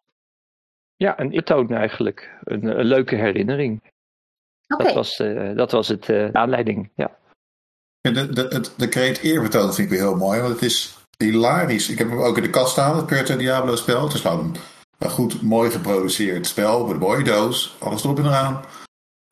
Ja, 0.96 1.20
een 1.20 1.32
eertoon 1.32 1.70
eigenlijk. 1.70 2.38
Een, 2.44 2.64
een 2.78 2.84
leuke 2.84 3.14
herinnering. 3.14 3.92
Oké, 4.68 4.84
Dat 4.84 4.94
was, 4.94 5.18
eh, 5.18 5.56
dat 5.56 5.70
was 5.70 5.88
het 5.88 6.08
eh, 6.08 6.28
aanleiding. 6.32 6.90
Ja. 6.94 7.16
De, 8.14 8.32
de, 8.32 8.46
het, 8.48 8.72
de 8.76 8.88
kreet 8.88 9.18
eerbetoon 9.18 9.74
vind 9.74 9.78
ik 9.78 9.98
weer 9.98 10.08
heel 10.08 10.16
mooi, 10.16 10.40
want 10.40 10.52
het 10.52 10.62
is 10.62 10.96
hilarisch. 11.16 11.88
Ik 11.88 11.98
heb 11.98 12.08
hem 12.08 12.20
ook 12.20 12.36
in 12.36 12.42
de 12.42 12.50
kast 12.50 12.72
staan, 12.72 12.96
het 12.96 13.06
Puerto 13.06 13.36
Diablo 13.36 13.76
spel. 13.76 14.04
Het 14.04 14.14
is 14.14 14.20
gewoon 14.20 14.56
een, 14.98 15.10
goed, 15.10 15.42
mooi 15.42 15.70
geproduceerd 15.70 16.46
spel 16.46 16.82
met 16.82 16.92
een 16.92 16.98
mooie 16.98 17.24
doos, 17.24 17.76
alles 17.78 18.04
erop 18.04 18.18
en 18.18 18.26
eraan. 18.26 18.60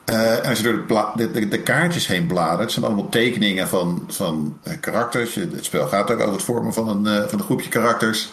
Eh, 0.05 0.39
en 0.39 0.49
als 0.49 0.59
je 0.59 0.65
door 0.65 1.13
de, 1.17 1.31
de, 1.31 1.49
de, 1.49 1.63
kaartjes 1.63 2.07
heen 2.07 2.27
bladert, 2.27 2.73
zijn 2.73 2.85
allemaal 2.85 3.09
tekeningen 3.09 3.69
van, 3.69 4.05
van 4.09 4.59
eh, 4.63 4.81
karakters. 4.81 5.35
Het 5.35 5.65
spel 5.65 5.87
gaat 5.87 6.11
ook 6.11 6.21
over 6.21 6.33
het 6.33 6.43
vormen 6.43 6.73
van 6.73 6.89
een, 6.89 7.07
eh, 7.07 7.29
van 7.29 7.39
een 7.39 7.45
groepje 7.45 7.69
karakters. 7.69 8.29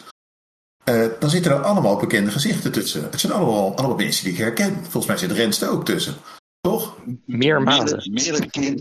Dan 1.19 1.29
zitten 1.29 1.51
er 1.51 1.61
allemaal 1.61 1.97
bekende 1.97 2.31
gezichten 2.31 2.71
tussen. 2.71 3.03
Het 3.11 3.19
zijn 3.19 3.33
allemaal, 3.33 3.75
allemaal 3.75 3.97
mensen 3.97 4.23
die 4.23 4.33
ik 4.33 4.39
herken. 4.39 4.73
Volgens 4.81 5.05
mij 5.05 5.17
zit 5.17 5.31
Renste 5.31 5.69
ook 5.69 5.85
tussen. 5.85 6.15
Toch? 6.61 6.97
Meer 7.25 7.61
maanden. 7.61 8.11
Meerdere, 8.11 8.49
keren. 8.49 8.77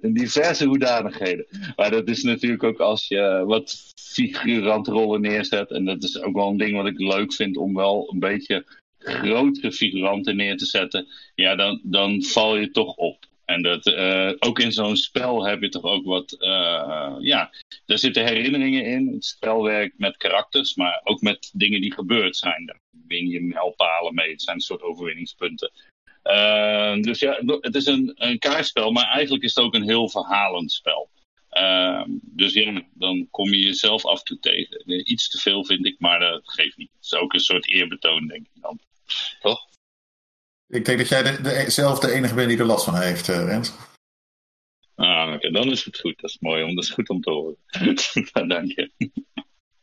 In 0.00 0.12
diverse 0.20 0.66
hoedanigheden. 0.66 1.46
Maar 1.76 1.90
dat 1.90 2.08
is 2.08 2.22
natuurlijk 2.22 2.62
ook 2.62 2.78
als 2.80 3.08
je 3.08 3.42
wat 3.46 3.92
figurantrollen 3.94 5.20
neerzet. 5.20 5.70
En 5.70 5.84
dat 5.84 6.02
is 6.02 6.22
ook 6.22 6.34
wel 6.34 6.48
een 6.48 6.56
ding 6.56 6.76
wat 6.76 6.86
ik 6.86 6.98
leuk 6.98 7.32
vind 7.32 7.56
om 7.56 7.74
wel 7.74 8.10
een 8.12 8.18
beetje 8.18 8.64
grotere 8.98 9.72
figuranten 9.72 10.36
neer 10.36 10.56
te 10.56 10.66
zetten. 10.66 11.06
Ja, 11.34 11.54
dan, 11.54 11.80
dan 11.82 12.22
val 12.22 12.56
je 12.56 12.70
toch 12.70 12.96
op. 12.96 13.26
En 13.44 13.62
dat, 13.62 13.86
eh, 13.86 14.32
ook 14.38 14.58
in 14.58 14.72
zo'n 14.72 14.96
spel 14.96 15.46
heb 15.46 15.62
je 15.62 15.68
toch 15.68 15.82
ook 15.84 16.04
wat. 16.04 16.32
eh, 16.32 17.16
ja, 17.20 17.50
daar 17.86 17.98
zitten 17.98 18.24
herinneringen 18.24 18.84
in. 18.84 19.08
Het 19.12 19.24
spel 19.24 19.62
werkt 19.62 19.98
met 19.98 20.16
karakters, 20.16 20.74
maar 20.74 21.00
ook 21.04 21.20
met 21.20 21.50
dingen 21.52 21.80
die 21.80 21.92
gebeurd 21.92 22.36
zijn. 22.36 22.66
Daar 22.66 22.80
win 23.06 23.28
je 23.28 23.40
mijlpalen 23.40 24.14
mee. 24.14 24.30
Het 24.30 24.42
zijn 24.42 24.56
een 24.56 24.62
soort 24.62 24.82
overwinningspunten. 24.82 25.70
Eh, 26.22 26.94
dus 27.00 27.18
ja, 27.18 27.40
het 27.60 27.74
is 27.74 27.86
een, 27.86 28.12
een 28.14 28.38
kaartspel, 28.38 28.92
maar 28.92 29.08
eigenlijk 29.10 29.44
is 29.44 29.54
het 29.54 29.64
ook 29.64 29.74
een 29.74 29.88
heel 29.88 30.08
verhalend 30.08 30.72
spel. 30.72 31.10
Eh, 31.48 32.02
dus 32.22 32.52
ja, 32.52 32.82
dan 32.94 33.28
kom 33.30 33.48
je 33.50 33.58
jezelf 33.58 34.06
af 34.06 34.22
toe 34.22 34.38
tegen. 34.38 35.10
Iets 35.10 35.28
te 35.28 35.38
veel 35.38 35.64
vind 35.64 35.86
ik, 35.86 35.96
maar 35.98 36.18
dat 36.18 36.40
geeft 36.44 36.76
niet. 36.76 36.90
Het 36.94 37.04
is 37.04 37.14
ook 37.14 37.32
een 37.32 37.40
soort 37.40 37.68
eerbetoon, 37.68 38.26
denk 38.26 38.46
ik 38.54 38.62
dan. 38.62 38.78
Toch? 39.40 39.66
Ik 40.72 40.84
denk 40.84 40.98
dat 40.98 41.08
jij 41.08 41.22
de, 41.22 41.42
de, 41.42 41.70
zelf 41.70 41.98
de 41.98 42.12
enige 42.12 42.34
bent 42.34 42.48
die 42.48 42.58
er 42.58 42.64
last 42.64 42.84
van 42.84 42.94
heeft, 42.94 43.28
eh, 43.28 43.44
Rens. 43.44 43.74
Ah, 44.94 45.32
oké, 45.34 45.50
dan 45.50 45.70
is 45.70 45.84
het 45.84 46.00
goed. 46.00 46.20
Dat 46.20 46.30
is 46.30 46.36
mooi, 46.40 46.62
om, 46.62 46.74
dat 46.74 46.84
is 46.84 46.90
goed 46.90 47.08
om 47.08 47.20
te 47.20 47.30
horen. 47.30 47.56
Dank 48.48 48.72
je. 48.72 48.90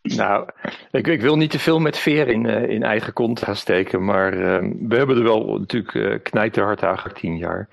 Nou, 0.01 0.49
ik, 0.91 1.07
ik 1.07 1.21
wil 1.21 1.35
niet 1.35 1.51
te 1.51 1.59
veel 1.59 1.79
met 1.79 1.97
veer 1.97 2.27
in, 2.27 2.45
eh, 2.45 2.69
in 2.69 2.83
eigen 2.83 3.13
kont 3.13 3.43
gaan 3.43 3.55
steken, 3.55 4.05
maar 4.05 4.33
eh, 4.33 4.71
we 4.79 4.95
hebben 4.95 5.17
er 5.17 5.23
wel 5.23 5.57
natuurlijk 5.57 5.93
uh, 5.93 6.19
knijterhard 6.23 6.83
aan 6.83 6.97
gehakt, 6.97 7.19
tien 7.19 7.37
jaar. 7.37 7.69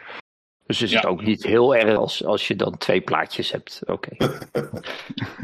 Dus 0.66 0.82
is 0.82 0.90
Ja. 0.90 0.96
het 0.96 1.06
ook 1.06 1.22
niet 1.22 1.42
heel 1.44 1.74
erg 1.76 1.96
als, 1.96 2.24
als 2.24 2.48
je 2.48 2.56
dan 2.56 2.78
twee 2.78 3.00
plaatjes 3.00 3.52
hebt. 3.52 3.80
Oké, 3.84 4.08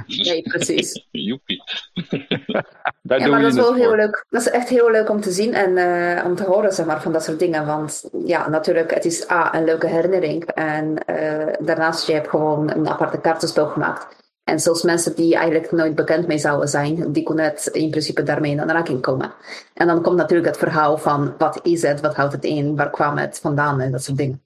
nee, 0.07 0.43
precies. 0.43 1.07
Joepie. 1.11 1.63
daar 3.03 3.21
Ja, 3.21 3.27
maar 3.29 3.41
dat 3.43 3.51
is 3.51 3.57
wel 3.57 3.75
heel 3.75 3.85
voor. 3.89 3.97
leuk. 3.97 4.27
Dat 4.31 4.41
is 4.41 4.51
echt 4.51 4.69
heel 4.69 4.91
leuk 4.91 5.09
om 5.11 5.21
te 5.21 5.31
zien 5.31 5.55
en 5.55 5.77
eh, 5.77 6.25
om 6.25 6.35
te 6.37 6.45
horen 6.45 6.73
zeg 6.73 6.87
maar, 6.87 7.03
van 7.03 7.13
dat 7.13 7.25
soort 7.25 7.39
dingen. 7.39 7.67
Want 7.67 8.09
ja, 8.25 8.49
natuurlijk, 8.49 8.95
het 8.95 9.05
is 9.05 9.31
A, 9.31 9.55
een 9.55 9.65
leuke 9.65 9.87
herinnering. 9.87 10.45
En 10.45 11.05
eh, 11.07 11.55
daarnaast, 11.67 12.07
je 12.07 12.13
hebt 12.13 12.29
gewoon 12.29 12.71
een 12.71 12.89
aparte 12.89 13.21
kaartenspel 13.21 13.67
gemaakt. 13.67 14.21
En 14.45 14.61
zelfs 14.61 14.83
mensen 14.83 15.15
die 15.17 15.35
eigenlijk 15.37 15.73
nooit 15.73 15.95
bekend 15.95 16.27
mee 16.27 16.39
zouden 16.39 16.69
zijn, 16.69 17.13
die 17.13 17.23
kunnen 17.23 17.45
het 17.45 17.67
in 17.73 17.91
principe 17.91 18.23
daarmee 18.23 18.51
in 18.51 18.61
aanraking 18.61 19.01
komen. 19.01 19.33
En 19.75 19.87
dan 19.87 20.03
komt 20.03 20.17
natuurlijk 20.17 20.49
het 20.49 20.59
verhaal 20.59 20.99
van 20.99 21.35
wat 21.39 21.61
is 21.63 21.83
het, 21.83 22.01
wat 22.01 22.15
houdt 22.15 22.33
het 22.33 22.45
in, 22.45 22.77
waar 22.77 22.91
kwam 22.91 23.17
het 23.19 23.39
vandaan 23.43 23.81
en 23.81 23.91
dat 23.93 24.03
soort 24.03 24.17
dingen. 24.19 24.43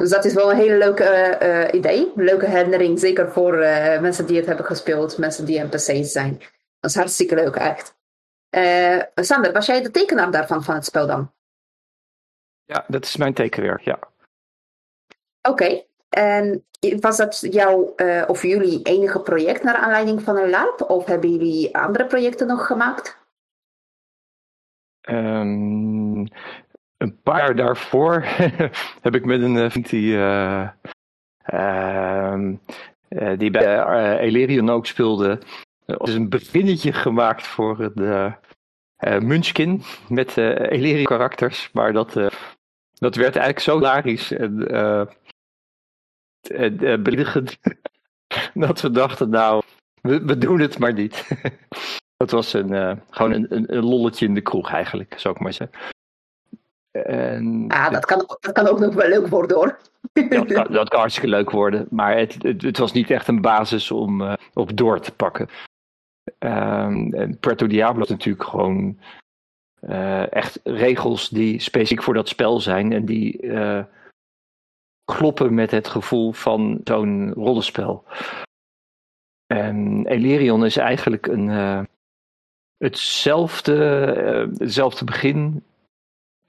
Dus 0.00 0.10
dat 0.10 0.24
is 0.24 0.34
wel 0.34 0.50
een 0.50 0.56
hele 0.56 0.78
leuke 0.78 1.04
eh, 1.04 1.62
eh, 1.64 1.74
idee. 1.74 2.12
Een 2.16 2.24
leuke 2.24 2.46
herinnering, 2.46 2.98
zeker 2.98 3.32
voor 3.32 3.58
eh, 3.58 4.00
mensen 4.00 4.26
die 4.26 4.36
het 4.36 4.46
hebben 4.46 4.64
gespeeld, 4.64 5.18
mensen 5.18 5.44
die 5.44 5.62
NPC's 5.62 6.12
zijn. 6.12 6.38
Dat 6.80 6.90
is 6.90 6.96
hartstikke 6.96 7.34
leuk, 7.34 7.54
echt. 7.54 7.98
Eh, 8.50 9.00
Sander, 9.14 9.52
was 9.52 9.66
jij 9.66 9.82
de 9.82 9.90
tekenaar 9.90 10.30
daarvan, 10.30 10.64
van 10.64 10.74
het 10.74 10.84
spel 10.84 11.06
dan? 11.06 11.32
Ja, 12.64 12.84
dat 12.88 13.04
is 13.04 13.16
mijn 13.16 13.34
tekenwerk, 13.34 13.80
ja. 13.80 13.98
Oké. 15.48 15.82
En 16.08 16.64
was 17.00 17.16
dat 17.16 17.46
jouw 17.50 17.94
of 18.26 18.42
jullie 18.42 18.82
enige 18.82 19.20
project 19.20 19.62
naar 19.62 19.76
aanleiding 19.76 20.22
van 20.22 20.36
een 20.36 20.50
LARP? 20.50 20.90
Of 20.90 21.04
hebben 21.04 21.30
jullie 21.30 21.76
andere 21.76 22.06
projecten 22.06 22.46
nog 22.46 22.66
gemaakt? 22.66 23.18
Ehm, 25.00 26.26
een 27.00 27.20
paar 27.22 27.38
jaar 27.38 27.56
daarvoor 27.56 28.24
heb 29.06 29.14
ik 29.14 29.24
met 29.24 29.42
een 29.42 29.56
eh, 29.56 29.70
vriend 29.70 29.90
die, 29.90 30.16
eh, 30.16 30.68
ehm, 31.42 32.54
eh, 33.08 33.38
die 33.38 33.50
bij 33.50 34.18
Elerion 34.18 34.70
ook 34.70 34.86
speelde, 34.86 35.38
een 35.86 36.28
beginnetje 36.28 36.92
gemaakt 36.92 37.46
voor 37.46 37.92
de 37.94 38.32
Munchkin 39.20 39.82
met 40.08 40.36
Elerion 40.36 41.04
karakters. 41.04 41.70
Maar 41.72 41.92
dat, 41.92 42.12
dat 42.92 43.14
werd 43.14 43.36
eigenlijk 43.36 43.58
zo 43.58 43.76
hilarisch 43.76 44.32
en, 44.32 44.66
en 46.40 47.02
beledigend 47.02 47.58
dat 48.54 48.80
we 48.80 48.90
dachten, 48.90 49.30
nou, 49.30 49.62
we, 50.00 50.38
doen 50.38 50.60
het 50.60 50.78
maar 50.78 50.92
niet. 50.92 51.24
Dat 52.16 52.30
was 52.30 52.52
een, 52.52 53.00
gewoon 53.10 53.32
een, 53.32 53.46
een, 53.48 53.76
een 53.76 53.84
lolletje 53.84 54.26
in 54.26 54.34
de 54.34 54.40
kroeg 54.40 54.70
eigenlijk, 54.70 55.14
zou 55.16 55.34
ik 55.34 55.40
maar 55.40 55.52
zeggen. 55.52 55.78
En, 56.90 57.64
Ah, 57.68 57.90
dat 57.90 58.04
kan, 58.04 58.18
dat 58.40 58.52
kan 58.52 58.66
ook 58.66 58.78
nog 58.78 58.94
wel 58.94 59.08
leuk 59.08 59.26
worden 59.26 59.56
hoor. 59.56 59.78
dat, 60.12 60.52
kan, 60.52 60.66
dat 60.72 60.88
kan 60.88 60.98
hartstikke 60.98 61.28
leuk 61.28 61.50
worden, 61.50 61.86
maar 61.90 62.18
het, 62.18 62.36
het, 62.42 62.62
het 62.62 62.78
was 62.78 62.92
niet 62.92 63.10
echt 63.10 63.28
een 63.28 63.40
basis 63.40 63.90
om 63.90 64.22
eh, 64.22 64.32
op 64.54 64.76
door 64.76 65.00
te 65.00 65.12
pakken. 65.12 65.48
En 66.38 67.36
Puerto 67.40 67.66
Diablo 67.66 68.02
is 68.02 68.08
natuurlijk 68.08 68.44
gewoon 68.44 68.98
eh, 69.80 70.32
echt 70.32 70.60
regels 70.64 71.28
die 71.28 71.60
specifiek 71.60 72.02
voor 72.02 72.14
dat 72.14 72.28
spel 72.28 72.60
zijn 72.60 72.92
en 72.92 73.04
die 73.04 73.40
eh, 73.40 73.84
kloppen 75.04 75.54
met 75.54 75.70
het 75.70 75.88
gevoel 75.88 76.32
van 76.32 76.80
zo'n 76.84 77.32
rollenspel. 77.32 78.04
En 79.46 80.06
Elerion 80.06 80.64
is 80.64 80.76
eigenlijk 80.76 81.26
een, 81.26 81.86
hetzelfde, 82.76 83.74
hetzelfde 84.58 85.04
begin. 85.04 85.64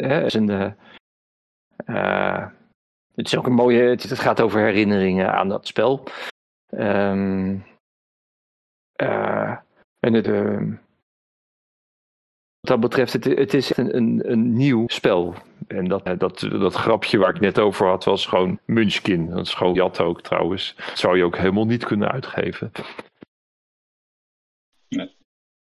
Is 0.02 0.36
eh, 0.36 0.72
eh, 1.86 2.48
het 3.16 3.26
is 3.26 3.38
ook 3.38 3.46
een 3.46 3.54
mooie. 3.54 3.82
Het, 3.82 4.20
gaat 4.20 4.42
over 4.42 4.62
herinneringen 4.62 5.34
aan 5.34 5.50
dat 5.50 5.68
spel. 5.68 6.04
Ehm, 6.70 7.58
eh, 8.96 9.58
en 10.00 10.14
het, 10.14 10.28
ehm, 10.28 10.70
wat 12.60 12.70
dat 12.70 12.80
betreft, 12.80 13.14
het, 13.14 13.54
is 13.54 13.78
een, 13.78 14.32
een, 14.32 14.54
nieuw 14.54 14.84
spel. 14.88 15.36
En 15.68 15.88
dat, 15.88 16.06
dat, 16.18 16.40
dat 16.40 16.74
grapje 16.74 17.18
waar 17.18 17.36
ik 17.36 17.42
net 17.42 17.60
over 17.60 17.88
had, 17.88 18.04
was 18.04 18.26
gewoon 18.26 18.60
Munchkin. 18.66 19.30
Dat 19.30 19.46
is 19.46 19.54
gewoon 19.54 19.74
Jat 19.74 20.00
ook 20.00 20.22
trouwens. 20.22 20.76
Dat 20.76 20.98
zou 20.98 21.18
je 21.18 21.24
ook 21.24 21.38
helemaal 21.38 21.66
niet 21.66 21.86
kunnen 21.86 22.12
uitgeven. 22.12 22.72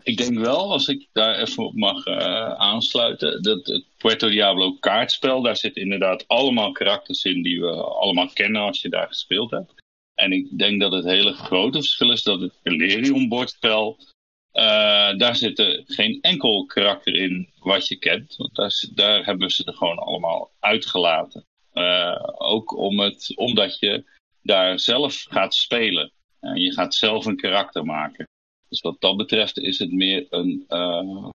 Ik 0.03 0.17
denk 0.17 0.39
wel, 0.39 0.73
als 0.73 0.89
ik 0.89 1.09
daar 1.13 1.39
even 1.39 1.65
op 1.65 1.75
mag 1.75 2.05
eh, 2.05 2.53
aansluiten, 2.53 3.43
dat 3.43 3.67
het 3.67 3.85
Puerto 3.97 4.29
Diablo 4.29 4.73
kaartspel, 4.73 5.43
daar 5.43 5.57
zitten 5.57 5.83
inderdaad 5.83 6.29
allemaal 6.29 6.73
karakters 6.73 7.25
in 7.25 7.43
die 7.43 7.61
we 7.61 7.73
allemaal 7.73 8.29
kennen 8.33 8.63
als 8.63 8.81
je 8.81 8.89
daar 8.89 9.07
gespeeld 9.07 9.51
hebt. 9.51 9.75
En 10.15 10.33
ik 10.33 10.59
denk 10.59 10.81
dat 10.81 10.93
het 10.93 11.05
hele 11.05 11.33
grote 11.33 11.79
verschil 11.79 12.13
is 12.13 12.23
dat 12.23 12.41
het 12.41 12.53
Elerion 12.63 13.29
bordspel, 13.29 13.99
eh, 14.53 15.17
daar 15.17 15.37
zit 15.37 15.83
geen 15.87 16.19
enkel 16.21 16.67
karakter 16.67 17.15
in 17.15 17.49
wat 17.59 17.89
je 17.89 17.97
kent. 17.97 18.37
Want 18.37 18.91
daar 18.95 19.25
hebben 19.25 19.51
ze 19.51 19.65
er 19.65 19.75
gewoon 19.75 19.99
allemaal 19.99 20.51
uitgelaten. 20.61 21.45
Eh, 21.73 22.25
ook 22.39 22.77
om 22.77 23.01
het, 23.01 23.33
omdat 23.37 23.79
je 23.79 24.05
daar 24.43 24.81
zelf 24.81 25.25
gaat 25.29 25.55
spelen. 25.55 26.13
En 26.41 26.61
je 26.61 26.73
gaat 26.73 26.95
zelf 26.95 27.25
een 27.25 27.37
karakter 27.37 27.85
maken. 27.85 28.27
Dus 28.69 28.81
wat 28.81 29.01
dat 29.01 29.17
betreft 29.17 29.59
is 29.59 29.79
het 29.79 29.93
meer 29.93 30.27
een 30.31 30.65
uh, 30.69 31.29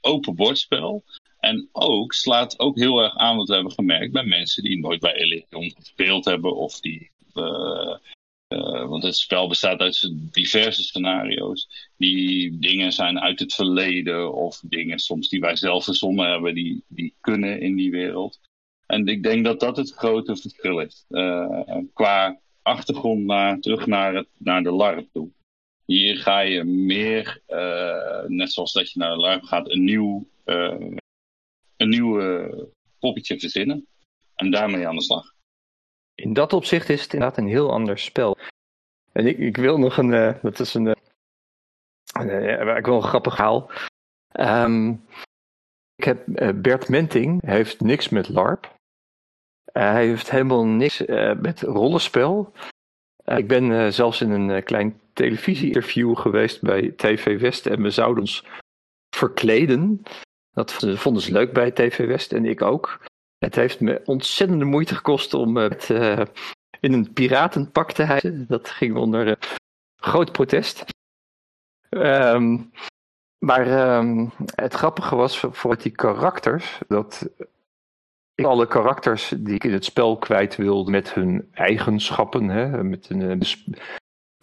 open 0.00 0.34
bordspel. 0.34 1.04
En 1.38 1.68
ook 1.72 2.12
slaat 2.12 2.58
ook 2.58 2.78
heel 2.78 3.02
erg 3.02 3.16
aan 3.16 3.36
wat 3.36 3.48
we 3.48 3.54
hebben 3.54 3.72
gemerkt 3.72 4.12
bij 4.12 4.24
mensen 4.24 4.62
die 4.62 4.78
nooit 4.78 5.00
bij 5.00 5.14
Elite 5.14 5.74
gespeeld 5.76 6.24
hebben 6.24 6.56
of 6.56 6.80
die 6.80 7.10
uh, 7.34 7.96
uh, 8.48 8.88
want 8.88 9.02
het 9.02 9.16
spel 9.16 9.48
bestaat 9.48 9.80
uit 9.80 10.12
diverse 10.32 10.82
scenario's. 10.82 11.90
Die 11.96 12.58
dingen 12.58 12.92
zijn 12.92 13.20
uit 13.20 13.38
het 13.38 13.54
verleden 13.54 14.34
of 14.34 14.60
dingen 14.64 14.98
soms 14.98 15.28
die 15.28 15.40
wij 15.40 15.56
zelf 15.56 15.84
verzonnen 15.84 16.30
hebben, 16.30 16.54
die, 16.54 16.84
die 16.88 17.14
kunnen 17.20 17.60
in 17.60 17.76
die 17.76 17.90
wereld. 17.90 18.40
En 18.86 19.06
ik 19.06 19.22
denk 19.22 19.44
dat 19.44 19.60
dat 19.60 19.76
het 19.76 19.92
grote 19.92 20.36
verschil 20.36 20.80
is. 20.80 21.04
Qua 21.92 22.40
achtergrond 22.62 23.24
naar, 23.24 23.60
terug 23.60 23.86
naar, 23.86 24.14
het, 24.14 24.28
naar 24.38 24.62
de 24.62 24.70
LARP 24.70 25.08
toe. 25.12 25.30
Hier 25.86 26.16
ga 26.16 26.40
je 26.40 26.64
meer, 26.64 27.42
uh, 27.48 28.22
net 28.26 28.52
zoals 28.52 28.72
dat 28.72 28.90
je 28.90 28.98
naar 28.98 29.10
de 29.10 29.16
LARP 29.16 29.42
gaat, 29.42 29.70
een 29.70 29.84
nieuw, 29.84 30.28
een 31.76 31.88
nieuw 31.88 32.20
poppetje 32.98 33.40
verzinnen. 33.40 33.86
En 34.34 34.50
daarmee 34.50 34.88
aan 34.88 34.96
de 34.96 35.02
slag 35.02 35.34
in 36.16 36.32
dat 36.32 36.52
opzicht 36.52 36.88
is 36.88 37.02
het 37.02 37.12
inderdaad 37.12 37.38
een 37.38 37.48
heel 37.48 37.72
ander 37.72 37.98
spel. 37.98 38.36
En 39.12 39.26
ik, 39.26 39.38
ik 39.38 39.56
wil 39.56 39.78
nog 39.78 39.96
een, 39.96 40.12
uh, 40.12 40.42
dat 40.42 40.60
is 40.60 40.74
een, 40.74 40.86
ik 42.76 42.86
wil 42.86 42.96
een 42.96 43.02
grappig 43.02 43.34
verhaal. 43.34 43.70
Um, 44.32 45.04
ik 45.94 46.04
heb 46.04 46.24
Bert 46.62 46.88
Menting, 46.88 47.46
heeft 47.46 47.80
niks 47.80 48.08
met 48.08 48.28
LARP. 48.28 48.74
hij 49.72 50.06
heeft 50.06 50.30
helemaal 50.30 50.64
niks 50.64 50.98
met 51.40 51.60
rollenspel. 51.60 52.52
ik 53.24 53.48
ben 53.48 53.92
zelfs 53.92 54.20
in 54.20 54.30
een 54.30 54.64
klein 54.64 55.00
televisie-interview 55.16 56.16
geweest 56.16 56.62
bij 56.62 56.92
TV 56.96 57.40
West 57.40 57.66
en 57.66 57.82
we 57.82 57.90
zouden 57.90 58.20
ons 58.20 58.44
verkleden. 59.16 60.02
Dat 60.52 60.72
vonden 60.94 61.22
ze 61.22 61.32
leuk 61.32 61.52
bij 61.52 61.70
TV 61.70 62.06
West 62.06 62.32
en 62.32 62.44
ik 62.44 62.62
ook. 62.62 63.04
Het 63.38 63.54
heeft 63.54 63.80
me 63.80 64.02
ontzettende 64.04 64.64
moeite 64.64 64.94
gekost 64.94 65.34
om 65.34 65.56
het, 65.56 65.88
uh, 65.88 66.22
in 66.80 66.92
een 66.92 67.12
piratenpak 67.12 67.92
te 67.92 68.02
hijsen. 68.02 68.46
Dat 68.48 68.70
ging 68.70 68.96
onder 68.96 69.26
uh, 69.26 69.34
groot 69.96 70.32
protest. 70.32 70.84
Um, 71.90 72.70
maar 73.38 73.96
um, 73.98 74.30
het 74.54 74.74
grappige 74.74 75.16
was 75.16 75.38
voor 75.38 75.78
die 75.78 75.92
karakters 75.92 76.78
dat 76.88 77.28
ik 78.34 78.44
alle 78.44 78.66
karakters 78.66 79.34
die 79.38 79.54
ik 79.54 79.64
in 79.64 79.72
het 79.72 79.84
spel 79.84 80.18
kwijt 80.18 80.56
wilde 80.56 80.90
met 80.90 81.14
hun 81.14 81.48
eigenschappen, 81.52 82.48
hè, 82.48 82.84
met 82.84 83.10
een 83.10 83.42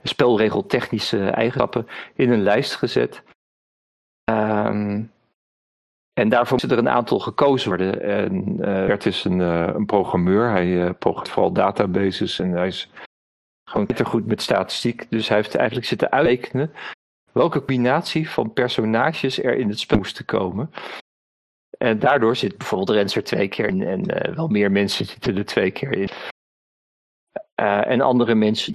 spelregeltechnische 0.04 1.30
eigenschappen, 1.30 1.88
in 2.16 2.32
een 2.32 2.44
lijst 2.44 2.76
gezet. 2.76 3.24
Um, 4.32 5.12
en 6.14 6.30
daarvoor 6.30 6.52
moesten 6.52 6.72
er 6.72 6.78
een 6.78 6.90
aantal 6.90 7.20
gekozen 7.20 7.70
worden. 7.70 8.02
En 8.02 8.48
uh, 8.50 8.86
Bert 8.86 9.06
is 9.06 9.24
een, 9.24 9.40
uh, 9.40 9.68
een 9.74 9.86
programmeur. 9.86 10.50
Hij 10.50 10.68
uh, 10.68 10.92
vooral 11.00 11.54
databases 11.54 12.40
en 12.40 12.52
hij 12.52 12.68
is 12.68 12.90
gewoon 13.70 14.06
goed 14.06 14.26
met 14.26 14.42
statistiek. 14.42 15.06
Dus 15.10 15.28
hij 15.28 15.38
heeft 15.38 15.56
eigenlijk 15.56 15.88
zitten 15.88 16.12
uitrekenen 16.12 16.74
welke 17.32 17.58
combinatie 17.58 18.30
van 18.30 18.54
personages 18.54 19.44
er 19.44 19.56
in 19.56 19.70
het 19.70 19.80
spel 19.80 19.98
moesten 19.98 20.26
komen. 20.26 20.72
En 21.78 22.00
daardoor 22.00 22.36
zit 22.36 22.58
bijvoorbeeld 22.58 22.98
Rens 22.98 23.16
er 23.16 23.24
twee 23.24 23.48
keer 23.48 23.68
in 23.68 23.84
en 23.84 24.36
wel 24.36 24.48
meer 24.48 24.72
mensen 24.72 25.06
zitten 25.06 25.38
er 25.38 25.46
twee 25.46 25.72
keer 25.72 25.92
in. 25.92 26.10
en 27.56 28.02
andere 28.02 28.36
mensen 28.36 28.74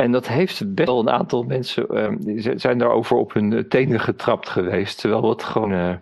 en 0.00 0.12
dat 0.12 0.28
heeft 0.28 0.74
best 0.74 0.88
wel 0.88 1.00
een 1.00 1.10
aantal 1.10 1.42
mensen, 1.42 2.16
die 2.20 2.58
zijn 2.58 2.78
daarover 2.78 3.16
op 3.16 3.32
hun 3.32 3.68
tenen 3.68 4.00
getrapt 4.00 4.48
geweest. 4.48 5.00
Terwijl 5.00 5.28
het 5.28 5.42
gewoon 5.42 5.72
uh, 5.72 5.94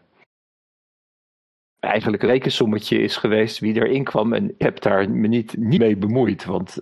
eigenlijk 1.81 2.23
een 2.23 2.28
rekensommetje 2.28 2.99
is 2.99 3.17
geweest 3.17 3.59
wie 3.59 3.75
erin 3.75 4.05
kwam. 4.05 4.33
En 4.33 4.55
heb 4.59 4.81
daar 4.81 5.11
me 5.11 5.28
niet, 5.28 5.57
niet 5.57 5.81
mee 5.81 5.97
bemoeid, 5.97 6.45
want 6.45 6.78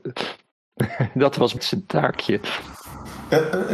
dat 1.15 1.37
was 1.37 1.55
zijn 1.59 1.87
taakje. 1.87 2.41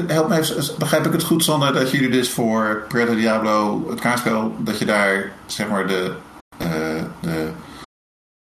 Help 0.06 0.28
me 0.28 0.38
even, 0.38 0.78
begrijp 0.78 1.04
ik 1.04 1.12
het 1.12 1.22
goed, 1.22 1.44
Sander, 1.44 1.72
dat 1.72 1.90
jullie 1.90 2.10
dus 2.10 2.30
voor 2.30 2.84
Predator 2.88 3.16
Diablo, 3.16 3.84
het 3.90 4.00
kaartspel, 4.00 4.52
dat 4.58 4.78
je 4.78 4.84
daar 4.84 5.32
zeg 5.46 5.68
maar 5.68 5.86
de, 5.86 6.14
de 7.20 7.50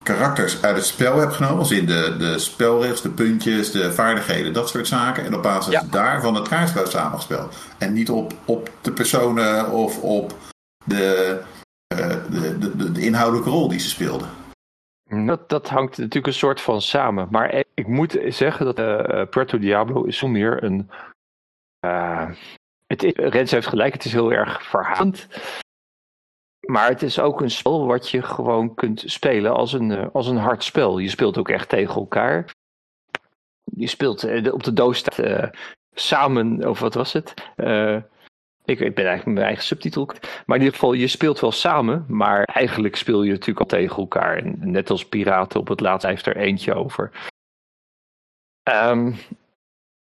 karakters 0.03 0.61
uit 0.63 0.75
het 0.75 0.85
spel 0.85 1.17
heb 1.17 1.29
genomen. 1.29 1.57
Als 1.57 1.71
in 1.71 1.85
de, 1.85 2.15
de 2.17 2.39
spelregels, 2.39 3.01
de 3.01 3.09
puntjes, 3.09 3.71
de 3.71 3.93
vaardigheden, 3.93 4.53
dat 4.53 4.69
soort 4.69 4.87
zaken. 4.87 5.25
En 5.25 5.35
op 5.35 5.43
basis 5.43 5.73
ja. 5.73 5.83
daarvan 5.91 6.35
het 6.35 6.47
kaartspel 6.47 6.85
samengespeeld. 6.85 7.55
En 7.77 7.93
niet 7.93 8.09
op, 8.09 8.33
op 8.45 8.69
de 8.81 8.91
personen 8.91 9.71
of 9.71 10.01
op 10.01 10.35
de, 10.85 11.39
uh, 11.93 12.07
de, 12.29 12.57
de, 12.57 12.91
de, 12.91 13.01
inhoudelijke 13.01 13.49
rol 13.49 13.67
die 13.67 13.79
ze 13.79 13.89
speelden. 13.89 14.29
Dat, 15.25 15.49
dat 15.49 15.69
hangt 15.69 15.97
natuurlijk 15.97 16.27
een 16.27 16.33
soort 16.33 16.61
van 16.61 16.81
samen. 16.81 17.27
Maar 17.31 17.63
ik 17.73 17.87
moet 17.87 18.17
zeggen 18.27 18.65
dat 18.65 18.79
uh, 18.79 19.21
Puerto 19.29 19.59
Diablo 19.59 20.03
is 20.03 20.17
zo 20.17 20.27
meer 20.27 20.63
een... 20.63 20.89
Uh, 21.85 22.29
het 22.87 23.03
is, 23.03 23.13
Rens 23.15 23.51
heeft 23.51 23.67
gelijk, 23.67 23.93
het 23.93 24.05
is 24.05 24.11
heel 24.11 24.31
erg 24.31 24.63
verhalend. 24.63 25.27
Maar 26.71 26.89
het 26.89 27.01
is 27.01 27.19
ook 27.19 27.41
een 27.41 27.51
spel 27.51 27.85
wat 27.85 28.09
je 28.09 28.21
gewoon 28.21 28.75
kunt 28.75 29.03
spelen 29.05 29.53
als 29.53 29.73
een, 29.73 29.89
uh, 29.89 30.05
als 30.13 30.27
een 30.27 30.37
hard 30.37 30.63
spel. 30.63 30.97
Je 30.97 31.09
speelt 31.09 31.37
ook 31.37 31.49
echt 31.49 31.69
tegen 31.69 31.95
elkaar. 31.95 32.53
Je 33.63 33.87
speelt 33.87 34.25
uh, 34.25 34.53
op 34.53 34.63
de 34.63 34.73
doos 34.73 34.97
staat 34.97 35.19
uh, 35.19 35.43
samen, 35.93 36.69
of 36.69 36.79
wat 36.79 36.93
was 36.93 37.13
het? 37.13 37.33
ik, 38.65 38.79
ik 38.79 38.95
ben 38.95 39.05
eigenlijk 39.05 39.25
mijn 39.25 39.45
eigen 39.45 39.63
subtitel. 39.63 40.05
Maar 40.45 40.57
in 40.57 40.63
ieder 40.63 40.73
geval, 40.73 40.93
je 40.93 41.07
speelt 41.07 41.39
wel 41.39 41.51
samen, 41.51 42.05
maar 42.07 42.43
eigenlijk 42.43 42.95
speel 42.95 43.23
je 43.23 43.31
natuurlijk 43.31 43.59
al 43.59 43.79
tegen 43.79 43.97
elkaar. 43.97 44.41
Net 44.57 44.89
als 44.89 45.05
piraten 45.05 45.59
op 45.59 45.67
het 45.67 45.79
laatst 45.79 46.07
heeft 46.07 46.25
er 46.25 46.37
eentje 46.37 46.73
over. 46.73 47.11
Um, 48.63 49.15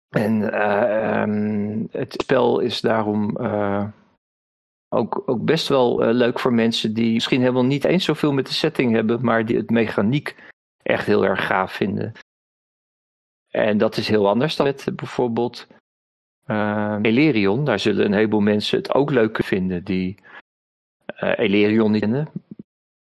en 0.08 0.62
um, 0.70 1.88
het 1.90 2.14
spel 2.22 2.60
is 2.60 2.80
daarom 2.80 3.36
ook, 4.88 5.22
ook 5.26 5.44
best 5.44 5.68
wel 5.68 6.08
uh, 6.08 6.14
leuk 6.14 6.38
voor 6.38 6.52
mensen 6.52 6.94
die 6.94 7.12
misschien 7.12 7.40
helemaal 7.40 7.64
niet 7.64 7.84
eens 7.84 8.04
zoveel 8.04 8.32
met 8.32 8.46
de 8.46 8.52
setting 8.52 8.92
hebben, 8.92 9.24
maar 9.24 9.44
die 9.44 9.56
het 9.56 9.70
mechaniek 9.70 10.36
echt 10.82 11.06
heel 11.06 11.24
erg 11.24 11.46
gaaf 11.46 11.72
vinden. 11.72 12.12
En 13.50 13.78
dat 13.78 13.96
is 13.96 14.08
heel 14.08 14.28
anders 14.28 14.56
dan 14.56 14.66
met 14.66 14.90
bijvoorbeeld 14.96 15.66
uh, 16.46 16.98
Elerion. 17.02 17.64
Daar 17.64 17.78
zullen 17.78 18.04
een 18.04 18.12
heleboel 18.12 18.40
mensen 18.40 18.78
het 18.78 18.94
ook 18.94 19.10
leuk 19.10 19.44
vinden 19.44 19.84
die 19.84 20.16
uh, 21.20 21.38
Elerion 21.38 21.90
niet 21.90 22.00
kennen. 22.00 22.28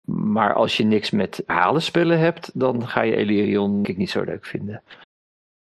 Maar 0.08 0.54
als 0.54 0.78
je 0.78 0.84
niks 0.84 1.12
met 1.12 1.44
halenspellen 1.46 2.20
hebt, 2.20 2.60
dan 2.60 2.88
ga 2.88 3.02
je 3.02 3.16
Elerion 3.16 3.74
denk 3.74 3.88
ik 3.88 3.98
niet 3.98 4.10
zo 4.10 4.24
leuk 4.24 4.46
vinden. 4.46 4.84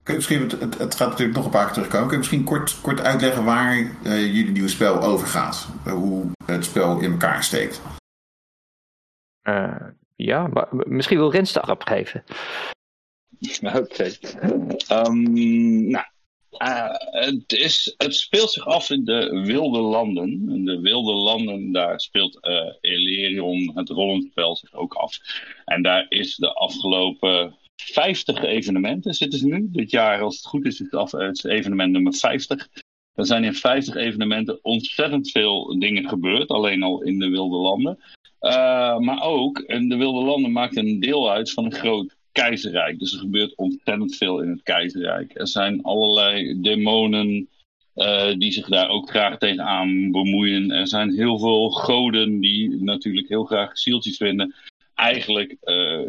Kun 0.08 0.16
je 0.20 0.22
misschien, 0.22 0.60
het, 0.60 0.78
het, 0.78 0.96
gaat 0.96 1.10
natuurlijk 1.10 1.38
nog 1.38 1.46
een 1.46 1.52
paar 1.52 1.66
keer 1.66 1.74
terugkomen. 1.74 2.08
Kun 2.08 2.18
je 2.18 2.24
misschien 2.24 2.44
kort, 2.44 2.82
kort 2.82 3.02
uitleggen 3.02 3.44
waar 3.44 3.78
uh, 3.78 4.26
jullie 4.36 4.52
nieuwe 4.52 4.70
spel 4.70 5.02
over 5.02 5.28
gaat? 5.28 5.68
Uh, 5.88 5.94
hoe 5.94 6.26
het 6.46 6.66
spel 6.66 7.00
in 7.00 7.12
elkaar 7.12 7.44
steekt? 7.44 7.82
Uh, 9.44 9.88
ja, 10.16 10.48
maar 10.48 10.68
misschien 10.70 11.18
wil 11.18 11.32
Rens 11.32 11.54
de 11.54 11.60
grap 11.60 11.84
geven. 11.84 12.24
Oké. 13.62 13.78
Okay. 13.78 14.18
Um, 15.06 15.34
nou, 15.90 16.06
het, 17.12 17.54
is, 17.54 17.94
het 17.98 18.16
speelt 18.16 18.52
zich 18.52 18.66
af 18.66 18.90
in 18.90 19.06
de 19.06 19.42
wilde 19.46 19.80
landen. 19.80 20.50
In 20.50 20.66
de 20.66 20.80
wilde 20.80 21.14
landen, 21.14 21.72
daar 21.72 22.00
speelt 22.02 22.40
Elerion, 22.82 23.72
het 23.76 23.90
rollenspel, 23.90 24.56
zich 24.56 24.74
ook 24.74 24.94
af. 24.94 25.18
En 25.66 25.82
daar 25.82 26.06
is 26.10 26.36
de 26.36 26.54
afgelopen 26.54 27.56
50 27.82 28.44
evenementen 28.44 29.14
zitten 29.14 29.40
ze 29.40 29.48
nu. 29.48 29.68
Dit 29.72 29.92
jaar, 29.92 30.22
als 30.22 30.36
het 30.36 30.46
goed 30.46 30.66
is, 30.66 30.82
is 30.82 30.88
het, 30.90 31.12
het 31.12 31.46
evenement 31.46 31.92
nummer 31.92 32.14
50. 32.14 32.70
Er 33.14 33.26
zijn 33.26 33.44
in 33.44 33.54
50 33.54 33.96
evenementen 33.96 34.60
ontzettend 34.62 35.32
veel 35.32 35.80
dingen 35.80 36.10
gebeurd, 36.10 36.50
alleen 36.50 36.84
al 36.84 37.02
in 37.02 37.20
de 37.20 37.30
Wilde 37.30 37.58
Landen. 37.58 38.00
Uh, 38.42 38.98
maar 38.98 39.22
ook, 39.22 39.60
en 39.60 39.90
de 39.90 39.96
Wilde 39.96 40.26
Landen 40.26 40.52
maakt 40.52 40.78
een 40.78 41.00
deel 41.00 41.32
uit 41.32 41.52
van 41.52 41.66
een 41.66 41.74
groot 41.74 42.16
keizerrijk. 42.32 43.00
Dus 43.00 43.14
er 43.14 43.20
gebeurt 43.20 43.56
ontzettend 43.56 44.16
veel 44.16 44.42
in 44.42 44.50
het 44.50 44.64
keizerrijk. 44.64 45.40
Er 45.40 45.48
zijn 45.48 45.84
allerlei 45.84 46.62
demonen 46.62 47.50
uh, 47.96 48.34
die 48.38 48.52
zich 48.52 48.68
daar 48.68 48.90
ook 48.90 49.10
graag 49.10 49.38
tegenaan 49.38 50.12
bemoeien. 50.12 50.72
Er 50.72 50.88
zijn 50.88 51.14
heel 51.14 51.40
veel 51.40 51.70
goden 51.70 52.40
die 52.40 52.84
natuurlijk 52.84 53.28
heel 53.28 53.44
graag 53.44 53.78
zieltjes 53.78 54.18
vinden 54.18 54.56
eigenlijk 54.98 55.56
uh, 55.64 56.00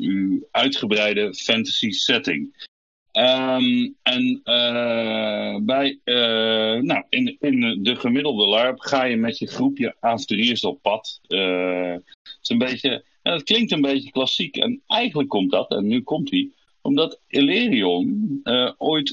uw 0.00 0.48
uitgebreide 0.50 1.34
fantasy 1.34 1.90
setting. 1.90 2.66
Um, 3.12 3.96
en 4.02 4.40
uh, 4.44 5.56
bij, 5.62 5.98
uh, 6.04 6.82
nou, 6.82 7.04
in, 7.08 7.36
in 7.40 7.82
de 7.82 7.96
gemiddelde 7.96 8.46
LARP 8.46 8.80
ga 8.80 9.04
je 9.04 9.16
met 9.16 9.38
je 9.38 9.46
groepje 9.46 9.96
avonturiers 10.00 10.64
op 10.64 10.82
pad. 10.82 11.20
het, 11.26 12.02
is 12.42 12.48
een 12.48 12.58
beetje, 12.58 13.04
het 13.22 13.42
klinkt 13.42 13.72
een 13.72 13.80
beetje 13.80 14.10
klassiek 14.10 14.56
en 14.56 14.82
eigenlijk 14.86 15.28
komt 15.28 15.50
dat, 15.50 15.70
en 15.70 15.86
nu 15.86 16.02
komt 16.02 16.30
hij, 16.30 16.50
Omdat 16.82 17.20
Ilerion 17.28 18.40
uh, 18.44 18.72
ooit 18.76 19.08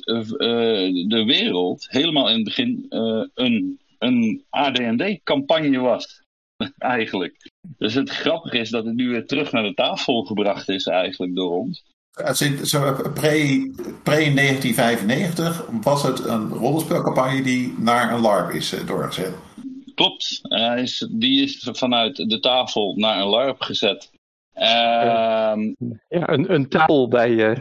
de 1.08 1.24
wereld 1.26 1.88
helemaal 1.90 2.30
in 2.30 2.36
het 2.36 2.44
begin 2.44 2.86
een, 3.34 3.80
een 4.00 4.44
AD&D-campagne 4.50 5.80
was. 5.80 6.22
eigenlijk. 6.78 7.51
Dus 7.78 7.94
het 7.94 8.10
grappige 8.10 8.58
is 8.58 8.70
dat 8.70 8.86
het 8.86 8.96
nu 8.96 9.10
weer 9.10 9.26
terug 9.26 9.52
naar 9.52 9.64
de 9.64 9.74
tafel 9.74 10.24
gebracht 10.24 10.70
is 10.70 10.86
eigenlijk 10.86 11.36
door 11.36 11.52
ons. 11.52 11.84
Pre-1995 12.12 12.24
was 15.82 16.04
het 16.04 16.26
een 16.26 16.50
rollenspelcampagne 16.50 17.42
die 17.42 17.76
naar 17.78 18.14
een 18.14 18.22
LARP 18.22 18.52
is 18.52 18.76
doorgezet. 18.86 19.36
Klopt, 19.96 20.42
is, 20.76 21.08
die 21.12 21.44
is 21.44 21.70
vanuit 21.72 22.16
de 22.16 22.40
tafel 22.40 22.96
naar 22.96 23.22
een 23.22 23.28
LARP 23.28 23.62
gezet. 23.62 24.12
Ehm, 24.54 25.62
ja, 26.08 26.30
een, 26.30 26.54
een, 26.54 26.70
tafel 26.70 27.08
bij, 27.08 27.30
uh, 27.30 27.58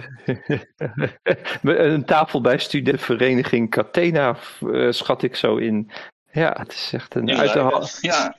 een 1.95 2.05
tafel 2.05 2.41
bij 2.41 2.59
studentenvereniging 2.59 3.71
Catena 3.71 4.37
uh, 4.61 4.91
schat 4.93 5.23
ik 5.23 5.37
zo 5.37 5.57
in. 5.57 5.91
Ja, 6.33 6.57
het 6.59 6.73
is 6.73 6.91
echt 6.93 7.15
een 7.15 7.27
ja, 7.27 7.37
uit 7.37 7.53
de 7.53 7.59
hand. 7.59 7.99
Ja. 8.01 8.37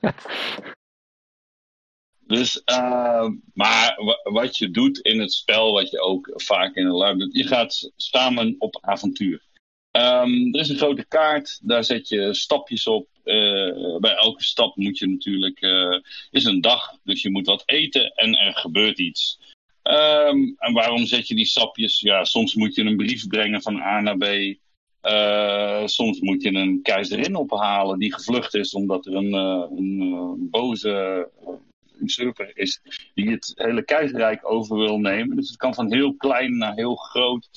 dus, 2.26 2.62
uh, 2.64 3.28
maar 3.54 3.94
wat 4.22 4.56
je 4.56 4.70
doet 4.70 4.98
in 4.98 5.20
het 5.20 5.32
spel, 5.32 5.72
wat 5.72 5.90
je 5.90 6.00
ook 6.00 6.32
vaak 6.34 6.74
in 6.74 6.86
een 6.86 6.92
LARP 6.92 7.18
doet, 7.18 7.36
je 7.36 7.46
gaat 7.46 7.92
samen 7.96 8.54
op 8.58 8.78
avontuur. 8.80 9.44
Um, 9.96 10.54
er 10.54 10.60
is 10.60 10.68
een 10.68 10.76
grote 10.76 11.06
kaart, 11.08 11.60
daar 11.62 11.84
zet 11.84 12.08
je 12.08 12.34
stapjes 12.34 12.86
op. 12.86 13.08
Uh, 13.24 13.98
bij 13.98 14.14
elke 14.14 14.44
stap 14.44 14.76
moet 14.76 14.98
je 14.98 15.08
natuurlijk, 15.08 15.60
uh, 15.60 15.98
is 16.30 16.44
een 16.44 16.60
dag, 16.60 16.98
dus 17.04 17.22
je 17.22 17.30
moet 17.30 17.46
wat 17.46 17.62
eten 17.66 18.12
en 18.14 18.34
er 18.34 18.54
gebeurt 18.54 18.98
iets. 18.98 19.40
Um, 19.82 20.54
en 20.58 20.72
waarom 20.72 21.06
zet 21.06 21.28
je 21.28 21.34
die 21.34 21.46
stapjes? 21.46 22.00
Ja, 22.00 22.24
soms 22.24 22.54
moet 22.54 22.74
je 22.74 22.82
een 22.82 22.96
brief 22.96 23.26
brengen 23.26 23.62
van 23.62 23.80
A 23.80 24.00
naar 24.00 24.16
B. 24.16 24.24
Uh, 25.02 25.86
soms 25.86 26.20
moet 26.20 26.42
je 26.42 26.54
een 26.54 26.82
keizerin 26.82 27.36
ophalen 27.36 27.98
die 27.98 28.14
gevlucht 28.14 28.54
is 28.54 28.74
omdat 28.74 29.06
er 29.06 29.14
een, 29.14 29.32
een 29.32 30.48
boze 30.50 31.28
usurper 32.00 32.56
is 32.56 32.80
die 33.14 33.30
het 33.30 33.52
hele 33.54 33.84
keizerrijk 33.84 34.50
over 34.50 34.76
wil 34.76 34.98
nemen. 34.98 35.36
Dus 35.36 35.48
het 35.48 35.56
kan 35.56 35.74
van 35.74 35.92
heel 35.92 36.14
klein 36.14 36.56
naar 36.56 36.74
heel 36.74 36.96
groot. 36.96 37.48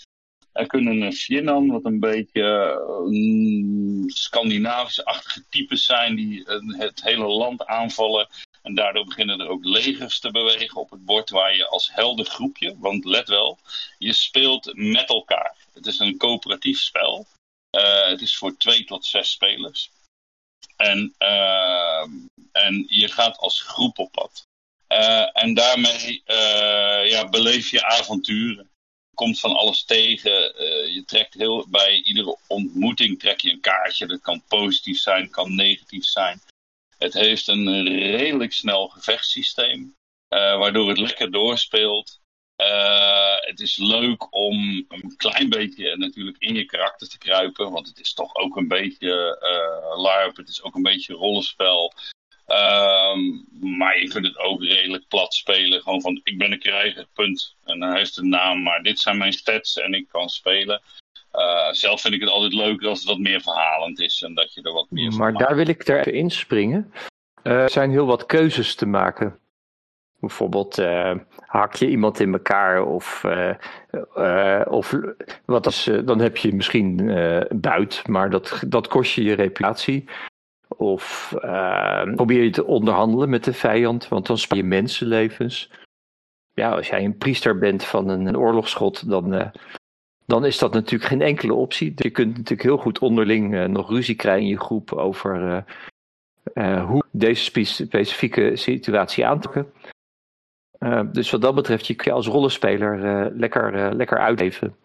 Er 0.51 0.67
kunnen 0.67 1.01
een 1.01 1.67
wat 1.71 1.85
een 1.85 1.99
beetje 1.99 2.41
uh, 3.09 4.03
Scandinavische-achtige 4.07 5.45
types 5.49 5.85
zijn 5.85 6.15
die 6.15 6.39
uh, 6.39 6.79
het 6.79 7.03
hele 7.03 7.27
land 7.27 7.65
aanvallen. 7.65 8.27
En 8.61 8.75
daardoor 8.75 9.05
beginnen 9.05 9.39
er 9.39 9.47
ook 9.47 9.65
legers 9.65 10.19
te 10.19 10.31
bewegen 10.31 10.77
op 10.77 10.89
het 10.89 11.05
bord 11.05 11.29
waar 11.29 11.55
je 11.55 11.67
als 11.67 11.93
helder 11.93 12.25
groepje, 12.25 12.75
want 12.79 13.05
let 13.05 13.27
wel, 13.27 13.59
je 13.97 14.13
speelt 14.13 14.71
met 14.73 15.09
elkaar. 15.09 15.55
Het 15.73 15.85
is 15.85 15.99
een 15.99 16.17
coöperatief 16.17 16.79
spel. 16.79 17.25
Uh, 17.75 18.07
het 18.07 18.21
is 18.21 18.37
voor 18.37 18.57
twee 18.57 18.85
tot 18.85 19.05
zes 19.05 19.31
spelers. 19.31 19.91
En, 20.79 21.13
en 22.51 22.85
je 22.87 23.07
gaat 23.07 23.37
als 23.37 23.61
groep 23.61 23.99
op 23.99 24.11
pad. 24.11 24.47
en 25.33 25.53
daarmee 25.53 26.21
ja, 27.09 27.29
beleef 27.29 27.71
je 27.71 27.85
avonturen 27.85 28.69
komt 29.19 29.39
van 29.39 29.55
alles 29.55 29.83
tegen. 29.83 30.31
Uh, 30.31 30.93
je 30.95 31.03
trekt 31.05 31.33
heel, 31.33 31.67
bij 31.69 32.01
iedere 32.01 32.37
ontmoeting 32.47 33.19
trek 33.19 33.39
je 33.39 33.51
een 33.51 33.59
kaartje. 33.59 34.07
Dat 34.07 34.21
kan 34.21 34.43
positief 34.47 34.97
zijn, 34.97 35.29
kan 35.29 35.55
negatief 35.55 36.05
zijn. 36.05 36.41
Het 36.97 37.13
heeft 37.13 37.47
een 37.47 37.83
redelijk 37.87 38.53
snel 38.53 38.87
gevechtssysteem, 38.87 39.95
waardoor 40.29 40.89
het 40.89 40.97
lekker 40.97 41.31
doorspeelt. 41.31 42.18
Uh, 42.61 43.35
het 43.39 43.59
is 43.59 43.77
leuk 43.77 44.35
om 44.35 44.55
een 44.87 45.13
klein 45.17 45.49
beetje 45.49 45.97
natuurlijk 45.97 46.37
in 46.39 46.53
je 46.53 46.65
karakter 46.65 47.09
te 47.09 47.17
kruipen, 47.17 47.71
want 47.71 47.87
het 47.87 47.99
is 47.99 48.13
toch 48.13 48.35
ook 48.35 48.55
een 48.55 48.67
beetje 48.67 49.37
LARP, 49.97 50.37
het 50.37 50.49
is 50.49 50.63
ook 50.63 50.75
een 50.75 50.83
beetje 50.83 51.13
rollenspel. 51.13 51.93
Um, 52.51 53.45
maar 53.59 53.99
je 53.99 54.07
kunt 54.07 54.25
het 54.25 54.37
ook 54.37 54.63
redelijk 54.63 55.07
plat 55.07 55.33
spelen. 55.33 55.81
Gewoon 55.81 56.01
van, 56.01 56.21
ik 56.23 56.37
ben 56.37 56.51
een 56.51 56.59
krijger, 56.59 57.07
punt. 57.13 57.55
En 57.65 57.79
dan 57.79 57.95
heeft 57.95 58.17
een 58.17 58.29
naam, 58.29 58.63
maar 58.63 58.83
dit 58.83 58.99
zijn 58.99 59.17
mijn 59.17 59.33
stats 59.33 59.77
en 59.77 59.93
ik 59.93 60.07
kan 60.07 60.29
spelen. 60.29 60.81
Uh, 61.33 61.71
zelf 61.71 62.01
vind 62.01 62.13
ik 62.13 62.21
het 62.21 62.29
altijd 62.29 62.53
leuker 62.53 62.87
als 62.87 62.99
het 62.99 63.07
wat 63.07 63.19
meer 63.19 63.41
verhalend 63.41 63.99
is 63.99 64.21
en 64.21 64.33
dat 64.33 64.53
je 64.53 64.61
er 64.61 64.73
wat 64.73 64.89
meer 64.89 65.13
Maar 65.13 65.33
daar 65.33 65.55
wil 65.55 65.67
ik 65.67 65.87
er 65.87 65.99
even 65.99 66.13
inspringen. 66.13 66.93
Uh, 67.43 67.53
er 67.53 67.69
zijn 67.69 67.91
heel 67.91 68.05
wat 68.05 68.25
keuzes 68.25 68.75
te 68.75 68.85
maken. 68.85 69.39
Bijvoorbeeld 70.19 70.79
uh, 70.79 71.15
hak 71.39 71.73
je 71.73 71.89
iemand 71.89 72.19
in 72.19 72.33
elkaar 72.33 72.83
of, 72.83 73.25
of 74.67 74.95
wat 75.45 75.65
als, 75.65 75.89
dan 76.05 76.19
heb 76.19 76.37
je 76.37 76.55
misschien 76.55 76.95
buit, 77.55 78.07
maar 78.07 78.29
dat, 78.29 78.63
dat 78.67 78.87
kost 78.87 79.13
je 79.13 79.23
je 79.23 79.33
reputatie. 79.33 80.09
Of 80.67 81.33
probeer 82.15 82.43
je 82.43 82.49
te 82.49 82.65
onderhandelen 82.65 83.29
met 83.29 83.43
de 83.43 83.53
vijand, 83.53 84.07
want 84.07 84.27
dan 84.27 84.37
spaar 84.37 84.57
je 84.57 84.63
mensenlevens. 84.63 85.71
Ja, 86.53 86.71
als 86.71 86.89
jij 86.89 87.03
een 87.03 87.17
priester 87.17 87.57
bent 87.57 87.83
van 87.83 88.09
een, 88.09 88.25
een 88.25 88.63
dan, 89.05 89.51
dan 90.25 90.45
is 90.45 90.57
dat 90.57 90.73
natuurlijk 90.73 91.09
geen 91.09 91.21
enkele 91.21 91.53
optie. 91.53 91.91
Je 91.95 92.09
kunt 92.09 92.29
natuurlijk 92.29 92.63
heel 92.63 92.77
goed 92.77 92.99
onderling 92.99 93.67
nog 93.67 93.89
ruzie 93.89 94.15
krijgen 94.15 94.43
in 94.43 94.49
je 94.49 94.59
groep 94.59 94.93
over 94.93 95.63
hoe 96.87 97.03
deze 97.11 97.43
specifieke 97.43 98.55
situatie 98.55 99.25
aanpakken. 100.79 101.13
dus 101.13 101.31
wat 101.31 101.41
dat 101.41 101.55
betreft, 101.55 101.87
je 101.87 101.95
kun 101.95 102.11
je 102.11 102.17
als 102.17 102.27
rollenspeler 102.27 103.31
lekker, 103.35 103.95
lekker 103.95 104.17
uitleven. 104.17 104.75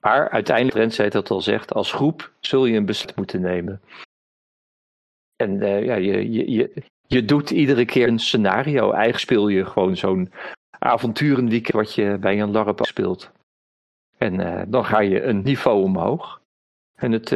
Maar 0.00 0.30
uiteindelijk, 0.30 0.76
Rens 0.76 0.96
heeft 0.96 1.12
dat 1.12 1.30
al 1.30 1.40
zegt, 1.40 1.72
als 1.72 1.92
groep 1.92 2.32
zul 2.40 2.66
je 2.66 2.76
een 2.76 2.86
besluit 2.86 3.16
moeten 3.16 3.40
nemen. 3.40 3.80
En 5.36 5.58
ja, 5.58 5.94
je, 5.94 6.32
je, 6.32 6.50
je, 6.50 6.82
je 7.06 7.24
doet 7.24 7.50
iedere 7.50 7.84
keer 7.84 8.08
een 8.08 8.18
scenario. 8.18 8.90
Eigen 8.90 9.20
speel 9.20 9.48
je 9.48 9.64
gewoon 9.64 9.96
zo'n 9.96 10.32
avonturenweekend 10.78 11.74
wat 11.74 11.94
je 11.94 12.18
bij 12.18 12.40
een 12.40 12.50
LARP 12.50 12.84
speelt. 12.84 13.30
En 14.16 14.64
dan 14.70 14.84
ga 14.84 15.00
je 15.00 15.22
een 15.22 15.42
niveau 15.42 15.82
omhoog. 15.82 16.40
En 16.94 17.12
het, 17.12 17.28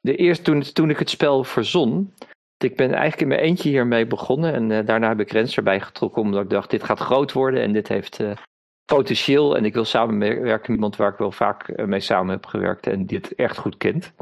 de 0.00 0.16
eerste, 0.16 0.44
toen, 0.44 0.62
toen 0.62 0.90
ik 0.90 0.98
het 0.98 1.10
spel 1.10 1.44
verzon, 1.44 2.12
ik 2.64 2.76
ben 2.76 2.90
eigenlijk 2.90 3.20
in 3.20 3.28
mijn 3.28 3.40
eentje 3.40 3.68
hiermee 3.68 4.06
begonnen. 4.06 4.54
En 4.54 4.84
daarna 4.84 5.08
heb 5.08 5.20
ik 5.20 5.30
Rens 5.30 5.56
erbij 5.56 5.80
getrokken 5.80 6.22
omdat 6.22 6.42
ik 6.42 6.50
dacht, 6.50 6.70
dit 6.70 6.84
gaat 6.84 6.98
groot 6.98 7.32
worden 7.32 7.62
en 7.62 7.72
dit 7.72 7.88
heeft 7.88 8.20
potentieel. 8.84 9.56
En 9.56 9.64
ik 9.64 9.74
wil 9.74 9.84
samenwerken 9.84 10.50
met 10.50 10.68
iemand 10.68 10.96
waar 10.96 11.12
ik 11.12 11.18
wel 11.18 11.32
vaak 11.32 11.86
mee 11.86 12.00
samen 12.00 12.30
heb 12.30 12.46
gewerkt 12.46 12.86
en 12.86 13.06
die 13.06 13.18
het 13.18 13.34
echt 13.34 13.58
goed 13.58 13.76
kent. 13.76 14.12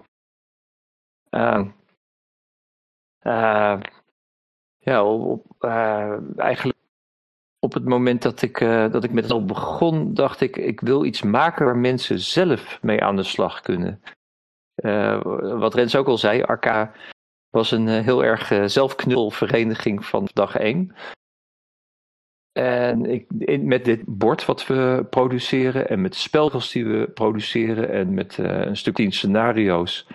Uh, 1.30 1.66
ja, 4.78 5.04
op, 5.04 5.64
eigenlijk 6.36 6.76
op 7.58 7.74
het 7.74 7.84
moment 7.84 8.22
dat 8.22 8.42
ik, 8.42 8.58
dat 8.92 9.04
ik 9.04 9.12
met 9.12 9.24
het 9.24 9.32
al 9.32 9.44
begon, 9.44 10.14
dacht 10.14 10.40
ik, 10.40 10.56
ik 10.56 10.80
wil 10.80 11.04
iets 11.04 11.22
maken 11.22 11.64
waar 11.64 11.76
mensen 11.76 12.20
zelf 12.20 12.82
mee 12.82 13.02
aan 13.02 13.16
de 13.16 13.22
slag 13.22 13.60
kunnen. 13.60 14.02
wat 15.58 15.74
Rens 15.74 15.96
ook 15.96 16.06
al 16.06 16.18
zei, 16.18 16.42
Arca 16.42 16.92
was 17.56 17.70
een 17.70 17.88
heel 17.88 18.24
erg 18.24 18.70
zelfknulvereniging 18.70 20.04
van 20.04 20.28
dag 20.32 20.56
1. 20.56 20.94
En 22.52 23.04
ik, 23.04 23.26
met 23.62 23.84
dit 23.84 24.02
bord 24.06 24.44
wat 24.44 24.66
we 24.66 25.06
produceren 25.10 25.88
en 25.88 26.00
met 26.00 26.14
spelregels 26.14 26.72
die 26.72 26.86
we 26.86 27.08
produceren 27.08 27.90
en 27.90 28.14
met 28.14 28.38
een 28.38 28.76
stuk 28.76 28.94
tien 28.94 29.12
scenario's 29.12 30.06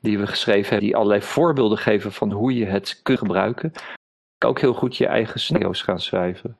die 0.00 0.18
we 0.18 0.26
geschreven 0.26 0.68
hebben, 0.68 0.86
die 0.86 0.96
allerlei 0.96 1.22
voorbeelden 1.22 1.78
geven 1.78 2.12
van 2.12 2.32
hoe 2.32 2.54
je 2.54 2.66
het 2.66 3.00
kunt 3.02 3.18
gebruiken. 3.18 3.72
Kan 4.38 4.50
ook 4.50 4.60
heel 4.60 4.74
goed 4.74 4.96
je 4.96 5.06
eigen 5.06 5.40
scenario's 5.40 5.82
gaan 5.82 6.00
schrijven. 6.00 6.58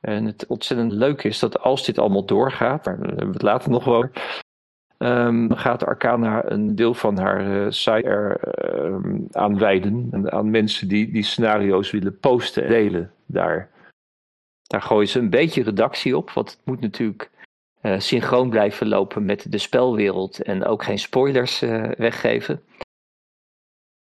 En 0.00 0.24
het 0.24 0.46
ontzettend 0.46 0.92
leuke 0.92 1.28
is 1.28 1.38
dat 1.38 1.60
als 1.60 1.84
dit 1.84 1.98
allemaal 1.98 2.24
doorgaat, 2.24 2.84
daar 2.84 2.98
hebben 2.98 3.26
we 3.26 3.32
het 3.32 3.42
later 3.42 3.70
nog 3.70 3.84
wel 3.84 4.10
um, 4.98 5.52
gaat 5.54 5.84
Arcana 5.84 6.50
een 6.50 6.74
deel 6.74 6.94
van 6.94 7.18
haar 7.18 7.46
uh, 7.46 7.70
site 7.70 8.02
er 8.02 8.40
uh, 8.74 9.20
aan 9.32 9.58
wijden. 9.58 10.10
Aan 10.32 10.50
mensen 10.50 10.88
die 10.88 11.12
die 11.12 11.22
scenario's 11.22 11.90
willen 11.90 12.18
posten 12.18 12.62
en 12.62 12.68
delen 12.68 13.12
daar. 13.26 13.70
Daar 14.62 14.82
gooien 14.82 15.08
ze 15.08 15.18
een 15.18 15.30
beetje 15.30 15.62
redactie 15.62 16.16
op, 16.16 16.30
want 16.30 16.50
het 16.50 16.60
moet 16.64 16.80
natuurlijk 16.80 17.30
uh, 17.82 17.98
synchroon 17.98 18.50
blijven 18.50 18.88
lopen 18.88 19.24
met 19.24 19.52
de 19.52 19.58
spelwereld 19.58 20.42
en 20.42 20.64
ook 20.64 20.84
geen 20.84 20.98
spoilers 20.98 21.62
uh, 21.62 21.90
weggeven. 21.96 22.62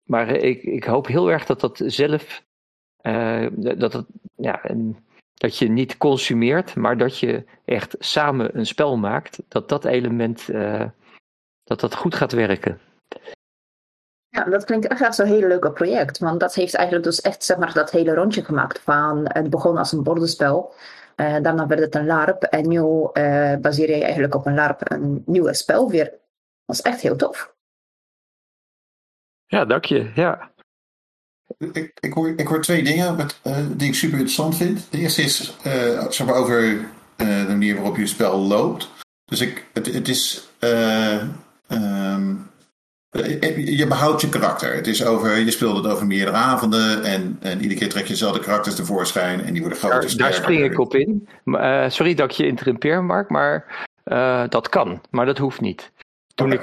Maar 0.04 0.30
ik, 0.30 0.64
ik 0.64 0.84
hoop 0.84 1.08
heel 1.08 1.32
erg 1.32 1.46
dat 1.46 1.60
dat 1.60 1.82
zelf, 1.86 2.44
dat, 3.78 3.94
het, 3.94 4.06
ja, 4.36 4.64
dat 5.38 5.58
je 5.58 5.70
niet 5.70 5.98
consumeert, 5.98 6.76
maar 6.76 6.98
dat 6.98 7.20
je 7.20 7.46
echt 7.66 7.96
samen 8.00 8.58
een 8.58 8.66
spel 8.66 8.98
maakt, 8.98 9.40
dat 9.48 9.70
dat 9.70 9.86
element, 9.86 10.48
dat 11.64 11.80
dat 11.80 11.96
goed 11.96 12.16
gaat 12.16 12.32
werken. 12.32 12.80
Ja, 14.30 14.44
dat 14.44 14.66
klinkt 14.66 14.88
echt 14.88 15.02
als 15.02 15.18
een 15.18 15.28
heel 15.28 15.48
leuk 15.48 15.74
project. 15.74 16.18
Want 16.18 16.40
dat 16.40 16.54
heeft 16.54 16.76
eigenlijk 16.76 17.06
dus 17.06 17.22
echt 17.22 17.44
zeg 17.44 17.58
maar, 17.58 17.74
dat 17.74 17.92
hele 17.92 18.14
rondje 18.14 18.44
gemaakt 18.44 18.80
van 18.80 19.26
het 19.28 19.50
begon 19.50 19.78
als 19.78 19.92
een 19.92 20.04
bordenspel 20.04 20.74
daarna 21.16 21.68
werd 21.68 21.82
het 21.82 21.96
een 21.96 22.06
LARP. 22.06 22.44
En 22.44 22.68
nu 22.68 22.82
baseer 23.62 23.90
je 23.90 24.04
eigenlijk 24.04 24.36
op 24.36 24.46
een 24.46 24.56
LARP 24.56 24.92
een 24.92 25.24
nieuwe 25.26 25.54
spel 25.54 25.90
weer. 25.90 26.14
Dat 26.66 26.76
is 26.76 26.82
echt 26.82 27.02
heel 27.02 27.16
tof. 27.16 27.56
Ja, 29.46 29.66
dank 29.66 29.86
je. 29.86 30.12
Ja. 30.16 30.52
Ik, 31.58 31.92
ik, 32.00 32.14
hoor, 32.14 32.34
ik 32.36 32.48
hoor 32.48 32.62
twee 32.62 32.84
dingen 32.84 33.16
met, 33.16 33.40
die 33.76 33.88
ik 33.88 33.96
super 33.96 34.18
interessant 34.18 34.58
vind. 34.58 34.88
De 34.90 34.98
eerste 34.98 35.22
is 35.22 35.58
zeg 36.10 36.26
maar 36.26 36.36
over 36.36 36.80
de 37.16 37.46
manier 37.48 37.76
waarop 37.76 37.98
je 37.98 38.08
spel 38.08 38.40
loopt. 38.40 38.90
Dus 39.26 39.42
ik, 39.42 39.66
het, 39.74 39.94
het 39.94 40.08
is. 40.08 40.48
Ehm, 40.60 42.36
je 43.56 43.86
behoudt 43.88 44.22
je 44.22 44.30
karakter. 44.30 44.76
Het 44.76 44.88
is 44.88 45.06
over, 45.06 45.38
je 45.38 45.52
speelt 45.52 45.78
het 45.78 45.94
over 45.94 46.08
meerdere 46.08 46.38
avonden 46.38 47.04
en, 47.04 47.38
en 47.42 47.62
iedere 47.62 47.80
keer 47.80 47.90
trek 47.90 48.04
je 48.04 48.10
dezelfde 48.10 48.40
karakters 48.40 48.76
tevoorschijn 48.76 49.42
en 49.44 49.54
die 49.54 49.62
worden 49.62 49.80
groter. 49.80 50.00
Daar, 50.02 50.18
daar 50.18 50.34
spring 50.34 50.64
ik 50.64 50.80
op 50.80 50.96
in. 50.96 51.28
Sorry 51.88 52.14
dat 52.14 52.32
ik 52.32 52.38
je 52.38 52.48
interrumpeer, 52.48 53.04
Mark, 53.04 53.30
maar 53.30 53.86
dat 54.50 54.70
kan, 54.70 55.02
maar 55.10 55.26
dat 55.26 55.38
hoeft 55.38 55.62
niet. 55.62 55.92
Toen 56.38 56.52
ik 56.52 56.62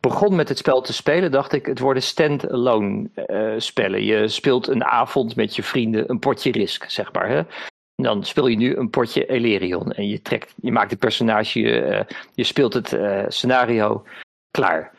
begon 0.00 0.36
met 0.36 0.48
het 0.48 0.58
spel 0.58 0.80
te 0.80 0.92
spelen, 0.92 1.30
dacht 1.30 1.52
ik: 1.52 1.66
het 1.66 1.78
worden 1.78 2.02
stand-alone 2.02 3.10
uh, 3.26 3.54
spellen. 3.60 4.04
Je 4.04 4.28
speelt 4.28 4.68
een 4.68 4.84
avond 4.84 5.36
met 5.36 5.56
je 5.56 5.62
vrienden 5.62 6.10
een 6.10 6.18
potje 6.18 6.50
Risk, 6.50 6.90
zeg 6.90 7.12
maar. 7.12 7.28
Hè? 7.28 7.42
Dan 7.94 8.24
speel 8.24 8.46
je 8.46 8.56
nu 8.56 8.76
een 8.76 8.90
potje 8.90 9.26
Elerion 9.26 9.92
en 9.92 10.08
je, 10.08 10.22
trekt, 10.22 10.54
je 10.62 10.72
maakt 10.72 10.90
het 10.90 10.98
personage, 10.98 11.60
je, 11.60 12.06
je 12.34 12.44
speelt 12.44 12.74
het 12.74 12.96
scenario 13.28 14.04
klaar. 14.50 14.92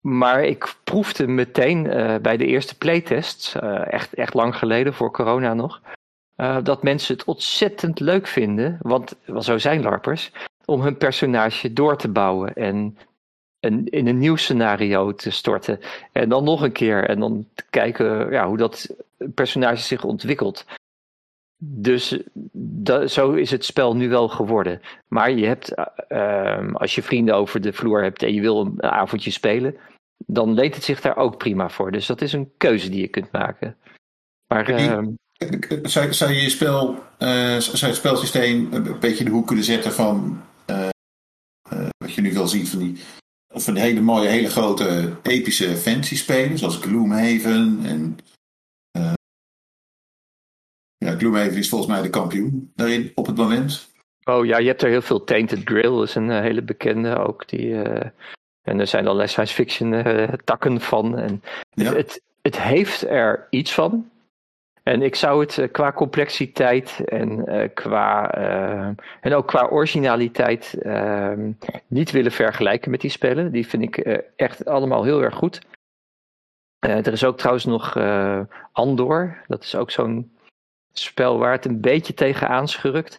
Maar 0.00 0.44
ik 0.44 0.76
proefde 0.84 1.26
meteen 1.26 1.82
bij 2.22 2.36
de 2.36 2.46
eerste 2.46 2.78
playtests, 2.78 3.54
uh, 3.54 3.92
echt, 3.92 4.14
echt 4.14 4.34
lang 4.34 4.56
geleden, 4.56 4.94
voor 4.94 5.10
corona 5.10 5.54
nog, 5.54 5.80
dat 6.62 6.82
mensen 6.82 7.14
het 7.14 7.24
ontzettend 7.24 8.00
leuk 8.00 8.26
vinden, 8.26 8.78
want 8.80 9.16
zo 9.38 9.58
zijn 9.58 9.82
LARPers, 9.82 10.32
om 10.64 10.80
hun 10.80 10.96
personage 10.96 11.72
door 11.72 11.96
te 11.96 12.08
bouwen 12.08 12.54
en 12.54 12.98
een, 13.60 13.88
in 13.88 14.06
een 14.06 14.18
nieuw 14.18 14.36
scenario 14.36 15.14
te 15.14 15.30
storten. 15.30 15.80
En 16.12 16.28
dan 16.28 16.44
nog 16.44 16.62
een 16.62 16.72
keer 16.72 17.08
en 17.08 17.20
dan 17.20 17.46
te 17.54 17.64
kijken 17.70 18.30
ja, 18.30 18.48
hoe 18.48 18.56
dat 18.56 18.96
personage 19.34 19.82
zich 19.82 20.04
ontwikkelt. 20.04 20.64
Dus 21.58 22.18
dat, 22.52 23.10
zo 23.10 23.32
is 23.32 23.50
het 23.50 23.64
spel 23.64 23.96
nu 23.96 24.08
wel 24.08 24.28
geworden. 24.28 24.80
Maar 25.08 25.30
je 25.30 25.46
hebt, 25.46 25.72
uh, 26.08 26.74
als 26.74 26.94
je 26.94 27.02
vrienden 27.02 27.34
over 27.34 27.60
de 27.60 27.72
vloer 27.72 28.02
hebt 28.02 28.22
en 28.22 28.34
je 28.34 28.40
wil 28.40 28.60
een 28.60 28.82
avondje 28.82 29.30
spelen, 29.30 29.76
dan 30.26 30.54
leent 30.54 30.74
het 30.74 30.84
zich 30.84 31.00
daar 31.00 31.16
ook 31.16 31.38
prima 31.38 31.68
voor. 31.68 31.92
Dus 31.92 32.06
dat 32.06 32.20
is 32.20 32.32
een 32.32 32.52
keuze 32.56 32.88
die 32.88 33.00
je 33.00 33.08
kunt 33.08 33.32
maken. 33.32 33.76
Maar, 34.46 34.70
uh, 34.70 34.98
zou, 35.82 36.12
zou, 36.12 36.32
je 36.32 36.50
spel, 36.50 36.90
uh, 37.18 37.56
zou 37.58 37.76
je 37.76 37.86
het 37.86 37.96
spelsysteem 37.96 38.72
een 38.72 38.98
beetje 39.00 39.18
in 39.18 39.24
de 39.24 39.30
hoek 39.30 39.46
kunnen 39.46 39.64
zetten 39.64 39.92
van 39.92 40.42
uh, 40.70 40.88
wat 41.98 42.12
je 42.12 42.20
nu 42.20 42.32
wil 42.32 42.48
zien 42.48 42.66
van 42.66 42.78
die, 42.78 43.02
van 43.62 43.74
die 43.74 43.82
hele 43.82 44.00
mooie, 44.00 44.28
hele 44.28 44.50
grote 44.50 45.16
epische 45.22 45.76
fantasy 45.76 46.16
spelen, 46.16 46.58
zoals 46.58 46.76
Gloomhaven 46.76 47.80
en 47.84 48.18
ja, 50.98 51.16
Gloomhaven 51.16 51.56
is 51.56 51.68
volgens 51.68 51.90
mij 51.90 52.02
de 52.02 52.10
kampioen 52.10 52.72
daarin 52.74 53.12
op 53.14 53.26
het 53.26 53.36
moment. 53.36 53.88
Oh 54.24 54.46
ja, 54.46 54.58
je 54.58 54.66
hebt 54.66 54.82
er 54.82 54.88
heel 54.88 55.02
veel. 55.02 55.24
Tainted 55.24 55.60
Grill 55.64 56.02
is 56.02 56.14
een 56.14 56.30
hele 56.30 56.62
bekende 56.62 57.16
ook. 57.16 57.48
Die, 57.48 57.82
en 58.66 58.80
er 58.80 58.86
zijn 58.86 59.04
allerlei 59.04 59.28
science 59.28 59.54
fiction 59.54 59.92
uh, 59.92 60.28
takken 60.44 60.80
van. 60.80 61.18
En 61.18 61.42
ja. 61.70 61.94
het, 61.94 62.22
het, 62.42 62.60
heeft 62.60 63.02
er 63.02 63.46
iets 63.50 63.72
van. 63.72 64.10
En 64.88 65.02
ik 65.02 65.14
zou 65.14 65.40
het 65.40 65.56
uh, 65.56 65.72
qua 65.72 65.92
complexiteit 65.92 67.00
en, 67.04 67.54
uh, 67.54 67.68
qua, 67.74 68.30
en 69.20 69.34
ook 69.34 69.46
qua 69.46 69.66
originaliteit 69.68 70.78
ehm, 70.82 71.52
niet 71.86 72.10
willen 72.10 72.32
vergelijken 72.32 72.90
met 72.90 73.00
die 73.00 73.10
spellen. 73.10 73.52
Die 73.52 73.66
vind 73.66 73.82
ik 73.82 73.96
echt 74.36 74.64
allemaal 74.64 75.04
heel 75.04 75.22
erg 75.22 75.34
goed. 75.34 75.60
er 76.78 77.12
is 77.12 77.24
ook 77.24 77.36
trouwens 77.36 77.64
nog 77.64 77.96
Andor. 78.72 79.44
Dat 79.46 79.62
is 79.62 79.74
ook 79.74 79.90
zo'n 79.90 80.36
spel 80.92 81.38
waar 81.38 81.52
het 81.52 81.64
een 81.64 81.80
beetje 81.80 82.14
tegen 82.14 82.48
aanschurkt. 82.48 83.18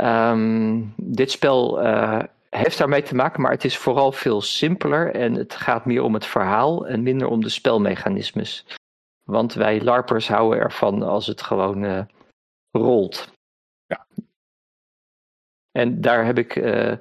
Um, 0.00 0.94
dit 0.96 1.30
spel 1.30 1.78
heeft 2.50 2.78
daarmee 2.78 3.02
te 3.02 3.14
maken, 3.14 3.42
maar 3.42 3.52
het 3.52 3.64
is 3.64 3.76
vooral 3.76 4.12
veel 4.12 4.40
simpeler 4.40 5.14
en 5.14 5.34
het 5.34 5.54
gaat 5.54 5.84
meer 5.84 6.02
om 6.02 6.14
het 6.14 6.26
verhaal 6.26 6.86
en 6.86 7.02
minder 7.02 7.28
om 7.28 7.42
de 7.42 7.48
spelmechanismes. 7.48 8.64
Want 9.30 9.54
wij 9.54 9.80
LARPers 9.80 10.28
houden 10.28 10.60
ervan 10.60 11.02
als 11.02 11.26
het 11.26 11.42
gewoon 11.42 11.82
uh, 11.82 12.02
rolt. 12.70 13.32
Ja. 13.86 14.06
En 15.70 16.00
daar 16.00 16.24
heb 16.24 16.38
ik, 16.38 16.56
uh, 16.56 16.90
uh, 16.90 16.98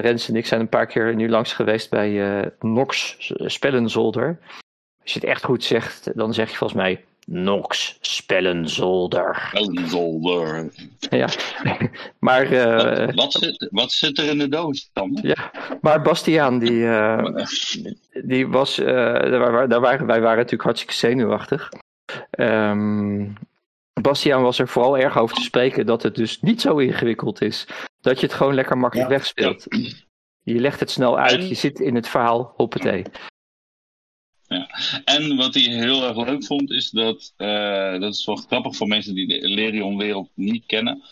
Rens 0.00 0.28
en 0.28 0.36
ik 0.36 0.46
zijn 0.46 0.60
een 0.60 0.68
paar 0.68 0.86
keer 0.86 1.14
nu 1.14 1.28
langs 1.28 1.52
geweest 1.52 1.90
bij 1.90 2.52
Nox 2.58 3.16
Spellenzolder. 3.34 4.38
Als 5.02 5.12
je 5.12 5.20
het 5.20 5.28
echt 5.28 5.44
goed 5.44 5.64
zegt, 5.64 6.16
dan 6.16 6.34
zeg 6.34 6.50
je 6.50 6.56
volgens 6.56 6.80
mij 6.80 7.04
Nox 7.30 7.98
Spellenzolder. 8.00 9.48
Spellenzolder. 9.48 10.70
Ja, 11.10 11.28
maar... 12.18 12.52
Uh, 12.52 13.06
wat, 13.06 13.14
wat, 13.14 13.32
zit, 13.32 13.68
wat 13.70 13.92
zit 13.92 14.18
er 14.18 14.24
in 14.24 14.38
de 14.38 14.48
doos 14.48 14.90
dan? 14.92 15.18
Ja, 15.22 15.50
maar 15.80 16.02
Bastiaan, 16.02 16.58
die, 16.58 16.72
uh, 16.72 17.44
die 18.24 18.48
was... 18.48 18.78
Uh, 18.78 18.86
daar, 18.86 19.68
daar 19.68 19.80
waren, 19.80 20.06
wij 20.06 20.20
waren 20.20 20.36
natuurlijk 20.36 20.62
hartstikke 20.62 20.94
zenuwachtig. 20.94 21.68
Um, 22.30 23.32
Bastiaan 24.02 24.42
was 24.42 24.58
er 24.58 24.68
vooral 24.68 24.98
erg 24.98 25.18
over 25.18 25.36
te 25.36 25.42
spreken 25.42 25.86
dat 25.86 26.02
het 26.02 26.14
dus 26.14 26.40
niet 26.40 26.60
zo 26.60 26.76
ingewikkeld 26.76 27.42
is. 27.42 27.66
Dat 28.00 28.20
je 28.20 28.26
het 28.26 28.34
gewoon 28.34 28.54
lekker 28.54 28.78
makkelijk 28.78 29.08
ja. 29.08 29.16
wegspeelt. 29.16 29.66
Je 30.42 30.60
legt 30.60 30.80
het 30.80 30.90
snel 30.90 31.18
uit, 31.18 31.48
je 31.48 31.54
zit 31.54 31.80
in 31.80 31.94
het 31.94 32.08
verhaal, 32.08 32.52
hoppatee. 32.56 33.04
Ja. 34.48 34.68
En 35.04 35.36
wat 35.36 35.54
hij 35.54 35.62
heel 35.62 36.04
erg 36.04 36.26
leuk 36.26 36.44
vond, 36.44 36.70
is 36.70 36.90
dat, 36.90 37.34
uh, 37.38 38.00
dat 38.00 38.14
is 38.14 38.24
wel 38.24 38.36
grappig 38.36 38.76
voor 38.76 38.86
mensen 38.86 39.14
die 39.14 39.26
de 39.26 39.48
Lerion-wereld 39.48 40.30
niet 40.34 40.66
kennen. 40.66 41.02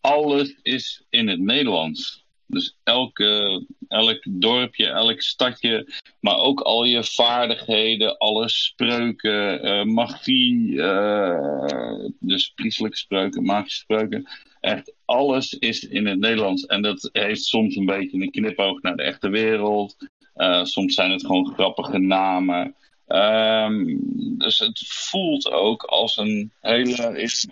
Alles 0.00 0.58
is 0.62 1.04
in 1.10 1.28
het 1.28 1.40
Nederlands. 1.40 2.24
Dus 2.46 2.78
elke, 2.82 3.64
elk 3.88 4.26
dorpje, 4.28 4.86
elk 4.86 5.20
stadje, 5.20 5.92
maar 6.20 6.36
ook 6.36 6.60
al 6.60 6.84
je 6.84 7.04
vaardigheden, 7.04 8.18
alle 8.18 8.48
spreuken, 8.48 9.66
uh, 9.66 9.84
magie, 9.84 10.70
uh, 10.70 12.04
dus 12.20 12.52
priestelijke 12.54 12.96
spreuken, 12.96 13.44
magische 13.44 13.78
spreuken. 13.78 14.28
Echt 14.60 14.94
alles 15.04 15.52
is 15.52 15.84
in 15.84 16.06
het 16.06 16.18
Nederlands. 16.18 16.66
En 16.66 16.82
dat 16.82 17.08
heeft 17.12 17.44
soms 17.44 17.76
een 17.76 17.86
beetje 17.86 18.20
een 18.20 18.30
knipoog 18.30 18.82
naar 18.82 18.96
de 18.96 19.02
echte 19.02 19.28
wereld. 19.28 19.96
Uh, 20.36 20.64
soms 20.64 20.94
zijn 20.94 21.10
het 21.10 21.26
gewoon 21.26 21.54
grappige 21.54 21.98
namen. 21.98 22.76
Um, 23.06 24.00
dus 24.38 24.58
het 24.58 24.84
voelt 24.86 25.50
ook 25.50 25.82
als 25.84 26.16
een 26.16 26.52
hele. 26.60 27.20
Is, 27.20 27.48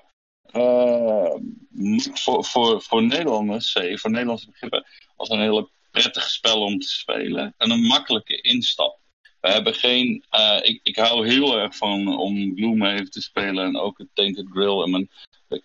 uh, 0.53 1.35
voor, 2.12 2.44
voor, 2.44 2.83
voor 2.83 3.03
Nederlanders, 3.03 3.73
voor 3.94 4.11
Nederlandse 4.11 4.51
begrippen, 4.51 4.87
als 5.16 5.29
een 5.29 5.40
hele 5.40 5.68
prettig 5.90 6.31
spel 6.31 6.61
om 6.61 6.79
te 6.79 6.88
spelen. 6.88 7.55
En 7.59 7.70
een 7.70 7.87
makkelijke 7.87 8.40
instap. 8.40 8.99
We 9.40 9.51
hebben 9.51 9.75
geen. 9.75 10.25
Ik, 10.62 10.81
ik 10.83 10.97
hou 10.97 11.29
heel 11.29 11.59
erg 11.59 11.77
van 11.77 12.18
om 12.18 12.57
Gloomhaven 12.57 13.11
te 13.11 13.23
spelen 13.23 13.64
en 13.64 13.77
ook 13.77 13.99
het 13.99 14.09
Tainted 14.14 14.47
Grill 14.51 14.83
en 14.83 14.90
mijn 14.90 15.09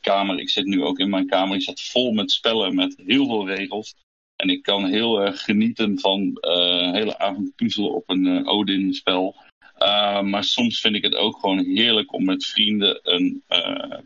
kamer. 0.01 0.39
Ik 0.39 0.49
zit 0.49 0.65
nu 0.65 0.83
ook 0.83 0.99
in 0.99 1.09
mijn 1.09 1.27
kamer. 1.27 1.57
Die 1.57 1.65
zat 1.65 1.81
vol 1.81 2.11
met 2.11 2.31
spellen 2.31 2.75
met 2.75 3.01
heel 3.05 3.25
veel 3.25 3.47
regels. 3.47 3.95
En 4.41 4.49
ik 4.49 4.63
kan 4.63 4.85
heel 4.85 5.21
erg 5.21 5.43
genieten 5.43 5.99
van 5.99 6.37
uh, 6.41 6.91
hele 6.91 7.17
avond 7.17 7.55
puzzelen 7.55 7.93
op 7.93 8.09
een 8.09 8.25
uh, 8.25 8.47
Odin-spel. 8.47 9.35
Uh, 9.79 10.21
maar 10.21 10.43
soms 10.43 10.81
vind 10.81 10.95
ik 10.95 11.03
het 11.03 11.15
ook 11.15 11.39
gewoon 11.39 11.65
heerlijk 11.65 12.13
om 12.13 12.25
met 12.25 12.45
vrienden 12.45 12.99
een 13.03 13.43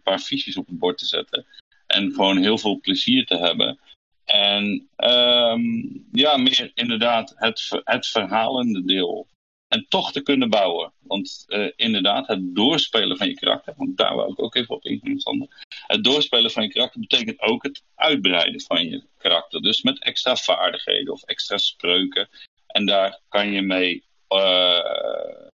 paar 0.04 0.20
fiches 0.20 0.58
op 0.58 0.68
het 0.68 0.80
bord 0.80 0.98
te 0.98 1.06
zetten. 1.06 1.46
En 1.88 2.12
gewoon 2.14 2.38
heel 2.38 2.58
veel 2.58 2.80
plezier 2.80 3.26
te 3.26 3.38
hebben. 3.38 3.80
En 4.26 4.88
um, 4.98 6.06
ja, 6.12 6.38
meer 6.38 6.72
inderdaad 6.74 7.34
het, 7.36 7.82
het 7.84 8.08
verhalende 8.08 8.84
deel. 8.86 9.28
En 9.74 9.86
toch 9.90 10.12
te 10.12 10.22
kunnen 10.22 10.50
bouwen. 10.50 10.94
Want 11.02 11.44
uh, 11.48 11.72
inderdaad, 11.76 12.28
het 12.28 12.56
doorspelen 12.56 13.18
van 13.18 13.28
je 13.28 13.34
karakter, 13.34 13.74
want 13.78 13.98
daar 13.98 14.16
wil 14.16 14.32
ik 14.32 14.42
ook 14.42 14.56
even 14.56 14.76
op 14.76 14.86
ingaan, 14.86 15.20
Sander. 15.20 15.66
Het 15.88 16.04
doorspelen 16.04 16.52
van 16.52 16.64
je 16.64 16.70
karakter 16.70 17.00
betekent 17.00 17.42
ook 17.42 17.64
het 17.64 17.84
uitbreiden 17.96 18.62
van 18.62 18.90
je 18.90 19.04
karakter. 19.18 19.62
Dus 19.62 19.82
met 19.82 20.04
extra 20.04 20.36
vaardigheden 20.36 21.14
of 21.14 21.24
extra 21.24 21.58
spreuken. 21.58 22.30
En 22.68 22.86
daar 22.86 23.20
kan 23.30 23.52
je 23.52 23.62
mee 23.62 24.04
uh, 24.30 25.48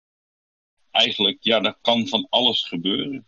eigenlijk, 0.92 1.38
ja, 1.42 1.60
daar 1.60 1.78
kan 1.82 2.08
van 2.08 2.28
alles 2.30 2.64
gebeuren. 2.64 3.28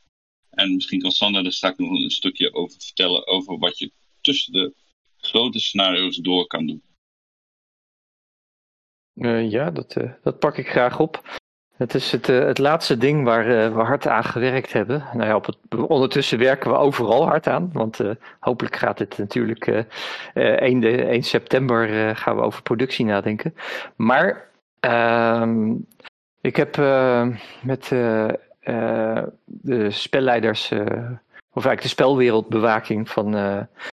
En 0.49 0.75
misschien 0.75 1.01
kan 1.01 1.11
Sander 1.11 1.45
er 1.45 1.53
straks 1.53 1.77
nog 1.77 1.91
een 1.91 2.11
stukje 2.11 2.53
over 2.53 2.81
vertellen 2.81 3.27
over 3.27 3.57
wat 3.57 3.79
je 3.79 3.91
tussen 4.21 4.53
de 4.53 4.73
grote 5.17 5.59
scenario's 5.59 6.17
door 6.17 6.47
kan 6.47 6.65
doen. 6.65 6.83
Uh, 9.15 9.51
ja, 9.51 9.71
dat, 9.71 9.95
uh, 9.97 10.11
dat 10.23 10.39
pak 10.39 10.57
ik 10.57 10.69
graag 10.69 10.99
op. 10.99 11.39
Het 11.77 11.93
is 11.93 12.11
het, 12.11 12.29
uh, 12.29 12.45
het 12.45 12.57
laatste 12.57 12.97
ding 12.97 13.23
waar 13.23 13.73
we 13.73 13.81
hard 13.81 14.07
aan 14.07 14.23
gewerkt 14.23 14.73
hebben. 14.73 15.03
Nou 15.13 15.27
ja, 15.27 15.35
op 15.35 15.45
het, 15.45 15.57
ondertussen 15.87 16.39
werken 16.39 16.71
we 16.71 16.77
overal 16.77 17.25
hard 17.25 17.47
aan. 17.47 17.69
Want 17.73 17.99
hopelijk 18.39 18.75
gaat 18.75 18.99
het 18.99 19.17
natuurlijk 19.17 19.85
1, 20.33 20.79
de, 20.79 21.03
1 21.03 21.23
september 21.23 22.15
gaan 22.15 22.35
we 22.35 22.41
over 22.41 22.61
productie 22.61 23.05
nadenken. 23.05 23.55
Maar 23.95 24.49
ehm, 24.79 25.73
ik 26.41 26.55
heb 26.55 26.77
met 27.61 27.87
de 29.45 29.87
spelleiders, 29.89 30.71
of 30.71 31.65
eigenlijk 31.65 31.81
de 31.81 31.87
spelwereldbewaking 31.87 33.09
van 33.09 33.35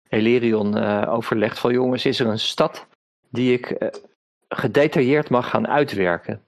Helerion 0.07 0.77
overlegd 1.07 1.59
van 1.59 1.73
jongens, 1.73 2.05
is 2.05 2.19
er 2.19 2.27
een 2.27 2.39
stad 2.39 2.87
die 3.29 3.53
ik 3.53 3.91
gedetailleerd 4.55 5.29
mag 5.29 5.49
gaan 5.49 5.67
uitwerken. 5.67 6.41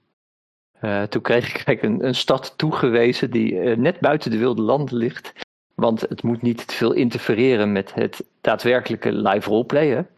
Uh, 0.80 1.02
toen 1.02 1.22
kreeg 1.22 1.66
ik 1.66 1.82
een, 1.82 2.06
een 2.06 2.14
stad 2.14 2.54
toegewezen 2.56 3.30
die 3.30 3.52
uh, 3.52 3.76
net 3.76 4.00
buiten 4.00 4.30
de 4.30 4.38
wilde 4.38 4.62
landen 4.62 4.96
ligt. 4.96 5.32
Want 5.74 6.00
het 6.00 6.22
moet 6.22 6.42
niet 6.42 6.66
te 6.66 6.74
veel 6.74 6.92
interfereren 6.92 7.72
met 7.72 7.94
het 7.94 8.24
daadwerkelijke 8.40 9.12
live 9.12 9.48
roleplayen. 9.50 10.08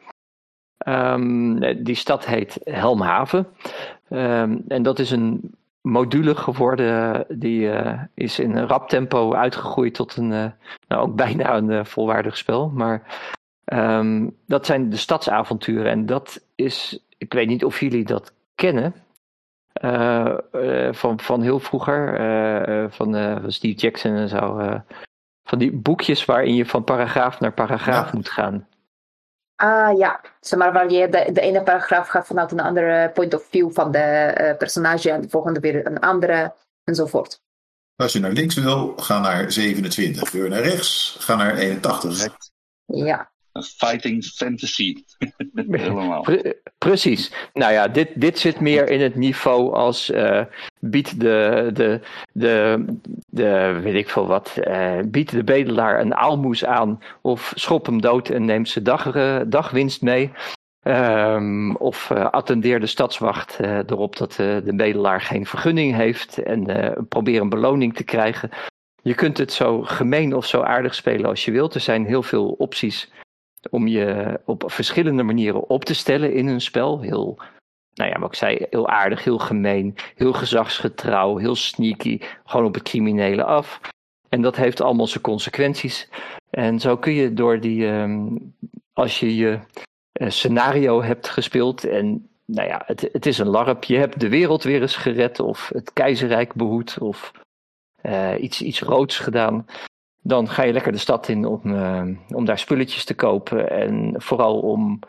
Um, 0.89 1.85
die 1.85 1.95
stad 1.95 2.27
heet 2.27 2.61
Helmhaven. 2.65 3.47
Um, 4.11 4.65
en 4.69 4.83
dat 4.83 4.99
is 4.99 5.11
een 5.11 5.55
module 5.81 6.35
geworden. 6.35 7.25
Die 7.29 7.61
uh, 7.61 8.03
is 8.15 8.39
in 8.39 8.57
een 8.57 8.67
rap 8.67 8.89
tempo 8.89 9.35
uitgegroeid 9.35 9.95
tot 9.95 10.17
een, 10.17 10.29
nou 10.29 10.53
ook 10.89 11.15
bijna 11.17 11.57
een 11.57 11.87
volwaardig 11.87 12.37
spel. 12.37 12.69
Maar 12.69 13.21
um, 13.65 14.37
dat 14.47 14.67
zijn 14.67 14.91
de 14.91 14.97
stadsavonturen. 14.97 15.91
En 15.91 16.07
dat 16.07 16.45
is, 16.55 17.05
ik 17.19 17.33
weet 17.33 17.49
niet 17.49 17.65
of 17.65 17.81
jullie 17.81 18.05
dat 18.05 18.33
kennen. 18.55 18.95
Uh, 19.83 20.39
uh, 20.53 20.93
van, 20.93 21.21
van 21.21 21.43
heel 21.43 21.59
vroeger, 21.59 22.21
uh, 22.21 22.91
van, 22.91 23.13
van, 23.15 23.53
Steve 23.53 23.79
Jackson 23.79 24.15
en 24.15 24.29
zo. 24.29 24.57
van 25.43 25.59
die 25.59 25.73
boekjes 25.73 26.25
waarin 26.25 26.55
je 26.55 26.67
van 26.67 26.85
paragraaf 26.85 27.41
naar 27.41 27.53
paragraaf 27.53 28.07
ja. 28.07 28.15
moet 28.15 28.29
gaan. 28.29 28.69
Ah 29.55 29.99
ja, 29.99 30.21
zeg 30.41 30.59
maar 30.59 30.73
waar 30.73 30.91
je 30.91 31.09
de, 31.09 31.33
de 31.33 31.41
ene 31.41 31.63
paragraaf 31.63 32.09
gaat 32.09 32.27
vanuit 32.27 32.53
een 32.53 32.61
andere 32.61 33.11
point 33.15 33.35
of 33.35 33.45
view 33.51 33.73
van 33.73 33.91
de 33.93 34.55
personage 34.59 35.11
en 35.11 35.21
de 35.21 35.29
volgende 35.29 35.61
weer 35.61 35.87
een 35.87 36.01
andere 36.01 36.55
enzovoort. 36.85 37.41
Als 37.97 38.13
je 38.13 38.21
naar 38.21 38.31
links 38.31 38.55
wil, 38.55 38.93
ga 38.97 39.19
naar 39.19 39.53
27. 39.53 40.31
Wil 40.31 40.43
je 40.43 40.49
naar 40.49 40.63
rechts, 40.63 41.17
ga 41.21 41.35
naar 41.35 41.57
81. 41.57 42.37
Ja 42.85 43.31
fighting 43.63 44.25
fantasy. 44.25 45.03
Helemaal. 45.55 46.27
precies. 46.79 47.33
Nou 47.53 47.73
ja, 47.73 47.89
dit, 47.89 48.09
dit 48.15 48.39
zit 48.39 48.61
meer 48.61 48.91
in 48.91 49.01
het 49.01 49.15
niveau 49.15 49.75
als 49.75 50.11
uh, 50.11 50.43
biedt 50.81 51.21
de, 51.21 51.71
de, 51.73 52.01
de, 52.33 52.85
de, 53.27 53.79
weet 53.83 53.95
ik 53.95 54.09
veel 54.09 54.27
wat, 54.27 54.55
uh, 54.61 54.99
biedt 55.07 55.31
de 55.31 55.45
bedelaar 55.45 56.01
een 56.01 56.15
aalmoes 56.15 56.65
aan 56.65 57.03
of 57.23 57.53
schop 57.55 57.87
hem 57.87 58.01
dood 58.01 58.29
en 58.29 58.45
neemt 58.45 58.69
zijn 58.69 58.85
dag, 58.85 59.15
uh, 59.15 59.41
dagwinst 59.47 60.03
mee. 60.03 60.31
Um, 60.83 61.77
of 61.77 62.11
uh, 62.11 62.31
attendeer 62.31 62.81
de 62.81 62.87
stadswacht 62.87 63.59
uh, 63.61 63.77
erop 63.77 64.17
dat 64.17 64.31
uh, 64.31 64.57
de 64.65 64.75
bedelaar 64.75 65.21
geen 65.21 65.47
vergunning 65.47 65.95
heeft 65.95 66.39
en 66.39 66.67
probeer 67.09 67.41
een 67.41 67.49
beloning 67.49 67.95
te 67.95 68.05
krijgen. 68.05 68.51
Je 69.03 69.15
kunt 69.15 69.39
het 69.39 69.53
zo 69.53 69.83
gemeen 69.83 70.35
of 70.35 70.47
zo 70.47 70.61
aardig 70.61 70.95
spelen 70.95 71.29
als 71.29 71.45
je 71.45 71.51
wilt. 71.51 71.75
Er 71.75 71.81
zijn 71.81 72.07
heel 72.07 72.23
veel 72.23 72.49
opties 72.49 73.11
om 73.71 73.87
je 73.87 74.41
op 74.45 74.65
verschillende 74.67 75.23
manieren 75.23 75.69
op 75.69 75.85
te 75.85 75.95
stellen 75.95 76.33
in 76.33 76.47
een 76.47 76.61
spel. 76.61 77.01
Heel, 77.01 77.39
nou 77.95 78.11
ja, 78.11 78.19
wat 78.19 78.29
ik 78.29 78.35
zei, 78.35 78.67
heel 78.71 78.89
aardig, 78.89 79.25
heel 79.25 79.39
gemeen, 79.39 79.95
heel 80.15 80.33
gezagsgetrouw, 80.33 81.37
heel 81.37 81.55
sneaky, 81.55 82.21
gewoon 82.45 82.67
op 82.67 82.75
het 82.75 82.83
criminele 82.83 83.45
af. 83.45 83.81
En 84.29 84.43
dat 84.43 84.57
heeft 84.57 84.81
allemaal 84.81 85.07
zijn 85.07 85.23
consequenties. 85.23 86.09
En 86.51 86.81
zo 86.81 86.97
kun 86.97 87.13
je 87.13 87.33
door 87.33 87.61
die, 87.61 87.87
um, 87.87 88.55
als 88.93 89.21
je 89.21 89.37
je 89.37 89.59
uh, 90.13 90.31
scenario 90.31 91.03
hebt 91.03 91.29
gespeeld 91.29 91.85
en 91.85 92.29
nou 92.45 92.69
ja, 92.69 92.83
het, 92.87 93.09
het 93.13 93.27
is 93.27 93.39
een 93.39 93.49
larp. 93.49 93.85
Je 93.85 93.97
hebt 93.97 94.21
de 94.21 94.29
wereld 94.29 94.63
weer 94.63 94.81
eens 94.81 94.97
gered 94.97 95.41
of 95.41 95.71
het 95.75 95.93
keizerrijk 95.93 96.55
behoed 96.55 96.99
of 96.99 97.33
uh, 98.03 98.43
iets, 98.43 98.63
iets 98.63 98.81
roods 98.81 99.19
gedaan 99.19 99.67
dan 100.23 100.49
ga 100.49 100.63
je 100.63 100.73
lekker 100.73 100.93
de 100.93 100.99
stad 100.99 101.29
in 101.29 101.45
om, 101.45 101.61
uh, 101.65 102.09
om 102.29 102.45
daar 102.45 102.59
spulletjes 102.59 103.05
te 103.05 103.15
kopen. 103.15 103.71
En 103.71 104.15
vooral 104.17 104.61
om 104.61 105.01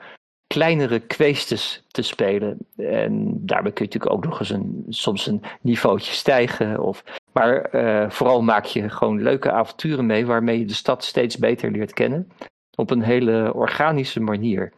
kleinere 0.47 0.99
kwestes 0.99 1.83
te 1.87 2.01
spelen. 2.01 2.57
En 2.75 3.45
daarbij 3.45 3.71
kun 3.71 3.85
je 3.85 3.91
natuurlijk 3.91 4.11
ook 4.11 4.25
nog 4.25 4.39
eens 4.39 4.49
een, 4.49 4.85
soms 4.89 5.27
een 5.27 5.43
niveautje 5.61 6.13
stijgen. 6.13 6.79
Of, 6.79 7.03
maar 7.33 7.75
uh, 7.75 8.09
vooral 8.09 8.41
maak 8.41 8.65
je 8.65 8.89
gewoon 8.89 9.21
leuke 9.21 9.51
avonturen 9.51 10.05
mee 10.05 10.25
waarmee 10.25 10.59
je 10.59 10.65
de 10.65 10.73
stad 10.73 11.03
steeds 11.03 11.37
beter 11.37 11.71
leert 11.71 11.93
kennen. 11.93 12.31
Op 12.75 12.91
een 12.91 13.01
hele 13.01 13.53
organische 13.53 14.19
manier. 14.19 14.73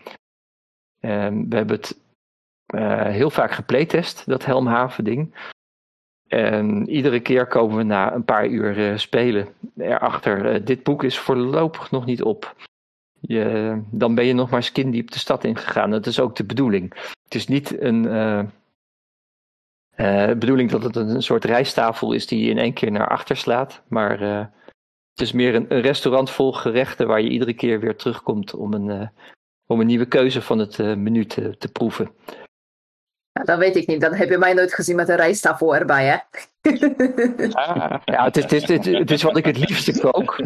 Uh, 1.01 1.27
we 1.49 1.55
hebben 1.55 1.75
het 1.75 1.99
uh, 2.75 3.05
heel 3.05 3.29
vaak 3.29 3.51
geplaytest, 3.51 4.25
dat 4.25 4.45
Helmhaven 4.45 5.03
ding. 5.03 5.35
En 6.31 6.89
iedere 6.89 7.19
keer 7.19 7.47
komen 7.47 7.77
we 7.77 7.83
na 7.83 8.13
een 8.13 8.23
paar 8.23 8.47
uur 8.47 8.77
uh, 8.77 8.97
spelen 8.97 9.47
erachter. 9.77 10.53
Uh, 10.53 10.65
dit 10.65 10.83
boek 10.83 11.03
is 11.03 11.19
voorlopig 11.19 11.91
nog 11.91 12.05
niet 12.05 12.23
op. 12.23 12.55
Je, 13.19 13.77
dan 13.89 14.15
ben 14.15 14.25
je 14.25 14.33
nog 14.33 14.49
maar 14.49 14.63
skindiep 14.63 15.11
de 15.11 15.19
stad 15.19 15.43
ingegaan. 15.43 15.91
Dat 15.91 16.05
is 16.05 16.19
ook 16.19 16.35
de 16.35 16.43
bedoeling. 16.43 16.93
Het 17.23 17.35
is 17.35 17.47
niet 17.47 17.81
een 17.81 18.05
uh, 18.05 18.43
bedoeling 20.27 20.71
dat 20.71 20.83
het 20.83 20.95
een 20.95 21.23
soort 21.23 21.45
rijsttafel 21.45 22.13
is 22.13 22.27
die 22.27 22.43
je 22.43 22.49
in 22.49 22.57
één 22.57 22.73
keer 22.73 22.91
naar 22.91 23.07
achter 23.07 23.37
slaat. 23.37 23.81
Maar 23.87 24.19
het 24.19 25.21
is 25.21 25.31
meer 25.31 25.55
een, 25.55 25.81
restaurant 25.81 26.29
vol 26.29 26.53
gerechten 26.53 27.07
waar 27.07 27.21
je 27.21 27.29
iedere 27.29 27.53
keer 27.53 27.79
weer 27.79 27.95
terugkomt 27.95 28.53
om 28.53 28.73
een, 28.73 29.09
om 29.65 29.79
een 29.79 29.87
nieuwe 29.87 30.07
keuze 30.07 30.41
van 30.41 30.59
het 30.59 30.77
menu 30.77 31.25
te 31.25 31.69
proeven. 31.71 32.11
Ja, 33.33 33.43
dat 33.43 33.57
weet 33.57 33.75
ik 33.75 33.87
niet. 33.87 34.01
Dan 34.01 34.13
heb 34.13 34.29
je 34.29 34.37
mij 34.37 34.53
nooit 34.53 34.73
gezien 34.73 34.95
met 34.95 35.09
een 35.09 35.15
rijsttafel 35.15 35.75
erbij, 35.75 36.05
hè? 36.05 36.17
Ah, 37.51 37.93
ja, 38.05 38.23
het 38.23 38.37
is, 38.37 38.43
het, 38.43 38.69
is, 38.69 38.97
het 38.97 39.11
is 39.11 39.23
wat 39.23 39.37
ik 39.37 39.45
het 39.45 39.57
liefste 39.57 39.99
kook. 39.99 40.39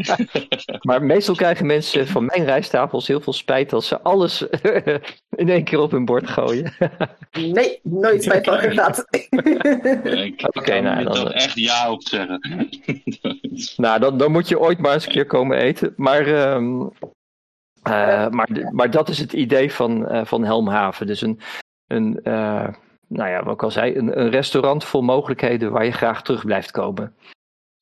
maar 0.88 1.02
meestal 1.04 1.34
krijgen 1.34 1.66
mensen 1.66 2.06
van 2.08 2.24
mijn 2.24 2.44
rijsttafels 2.44 3.06
heel 3.06 3.20
veel 3.20 3.32
spijt 3.32 3.72
als 3.72 3.88
ze 3.88 4.00
alles 4.00 4.42
in 5.42 5.48
één 5.48 5.64
keer 5.64 5.78
op 5.78 5.90
hun 5.90 6.04
bord 6.04 6.28
gooien. 6.28 6.72
nee, 7.30 7.80
nooit 7.82 8.22
spijt 8.22 8.44
van 8.44 8.58
gehad. 8.58 9.06
Oké, 9.30 10.58
okay, 10.58 10.80
nou, 10.80 11.04
dan 11.04 11.32
echt 11.32 11.58
ja 11.58 11.90
op 11.90 12.02
zeggen. 12.02 12.68
nou, 13.76 14.00
dan, 14.00 14.18
dan 14.18 14.32
moet 14.32 14.48
je 14.48 14.60
ooit 14.60 14.78
maar 14.78 14.94
eens 14.94 15.06
een 15.06 15.12
keer 15.12 15.26
komen 15.26 15.58
eten. 15.58 15.92
Maar... 15.96 16.52
Um, 16.54 16.92
uh, 17.88 18.28
maar, 18.28 18.48
maar 18.70 18.90
dat 18.90 19.08
is 19.08 19.18
het 19.18 19.32
idee 19.32 19.72
van, 19.72 20.12
uh, 20.12 20.24
van 20.24 20.44
Helmhaven. 20.44 21.06
Dus 21.06 21.20
een, 21.20 21.40
een, 21.92 22.20
uh, 22.24 22.68
nou 23.06 23.30
ja, 23.30 23.42
wat 23.42 23.54
ik 23.54 23.62
al 23.62 23.70
zei, 23.70 23.96
een, 23.96 24.20
een, 24.20 24.30
restaurant 24.30 24.84
vol 24.84 25.02
mogelijkheden 25.02 25.72
waar 25.72 25.84
je 25.84 25.92
graag 25.92 26.22
terug 26.22 26.44
blijft 26.44 26.70
komen. 26.70 27.16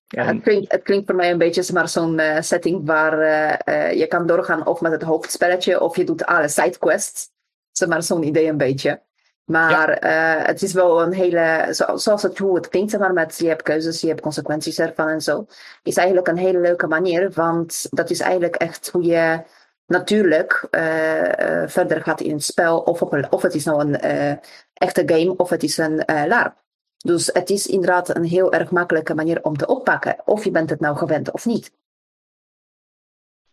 Ja, 0.06 0.24
het, 0.24 0.42
klinkt, 0.42 0.72
het 0.72 0.82
klinkt 0.82 1.06
voor 1.06 1.14
mij 1.14 1.30
een 1.30 1.38
beetje 1.38 1.72
maar 1.72 1.88
zo'n 1.88 2.18
uh, 2.18 2.40
setting 2.40 2.86
waar 2.86 3.18
uh, 3.18 3.92
je 3.92 4.06
kan 4.06 4.26
doorgaan 4.26 4.66
of 4.66 4.80
met 4.80 4.92
het 4.92 5.02
hoofdspelletje 5.02 5.80
of 5.80 5.96
je 5.96 6.04
doet 6.04 6.24
alle 6.24 6.48
sidequests. 6.48 7.28
Zeg 7.72 7.88
maar 7.88 8.02
zo'n 8.02 8.22
idee 8.22 8.48
een 8.48 8.56
beetje. 8.56 9.02
Maar 9.44 10.06
ja. 10.06 10.42
het 10.42 10.62
is 10.62 10.72
wel 10.72 11.02
een 11.02 11.12
hele, 11.12 11.68
zo, 11.72 11.96
zoals 11.96 12.22
het 12.22 12.38
hoe 12.38 12.54
het 12.54 12.68
klinkt, 12.68 12.90
zeg 12.90 13.00
maar, 13.00 13.12
met 13.12 13.38
je 13.38 13.48
hebt 13.48 13.62
keuzes, 13.62 14.00
je 14.00 14.08
hebt 14.08 14.20
consequenties 14.20 14.78
ervan 14.78 15.08
en 15.08 15.20
zo. 15.20 15.46
Is 15.82 15.96
eigenlijk 15.96 16.28
een 16.28 16.36
hele 16.36 16.60
leuke 16.60 16.86
manier, 16.86 17.30
want 17.30 17.86
dat 17.90 18.10
is 18.10 18.20
eigenlijk 18.20 18.56
echt 18.56 18.90
hoe 18.90 19.02
je 19.02 19.42
natuurlijk 19.90 20.68
uh, 20.70 21.68
verder 21.68 22.02
gaat 22.02 22.20
in 22.20 22.32
het 22.32 22.44
spel. 22.44 22.78
Of, 22.78 23.02
of 23.30 23.42
het 23.42 23.54
is 23.54 23.64
nou 23.64 23.80
een 23.80 24.04
uh, 24.04 24.36
echte 24.74 25.02
game 25.06 25.36
of 25.36 25.50
het 25.50 25.62
is 25.62 25.78
een 25.78 26.02
LARP. 26.06 26.54
Dus 26.96 27.26
het 27.32 27.50
is 27.50 27.66
inderdaad 27.66 28.16
een 28.16 28.24
heel 28.24 28.52
erg 28.52 28.70
makkelijke 28.70 29.14
manier 29.14 29.42
om 29.42 29.56
te 29.56 29.66
oppakken. 29.66 30.22
Of 30.24 30.44
je 30.44 30.50
bent 30.50 30.70
het 30.70 30.80
nou 30.80 30.96
gewend 30.96 31.30
of 31.32 31.46
niet. 31.46 31.72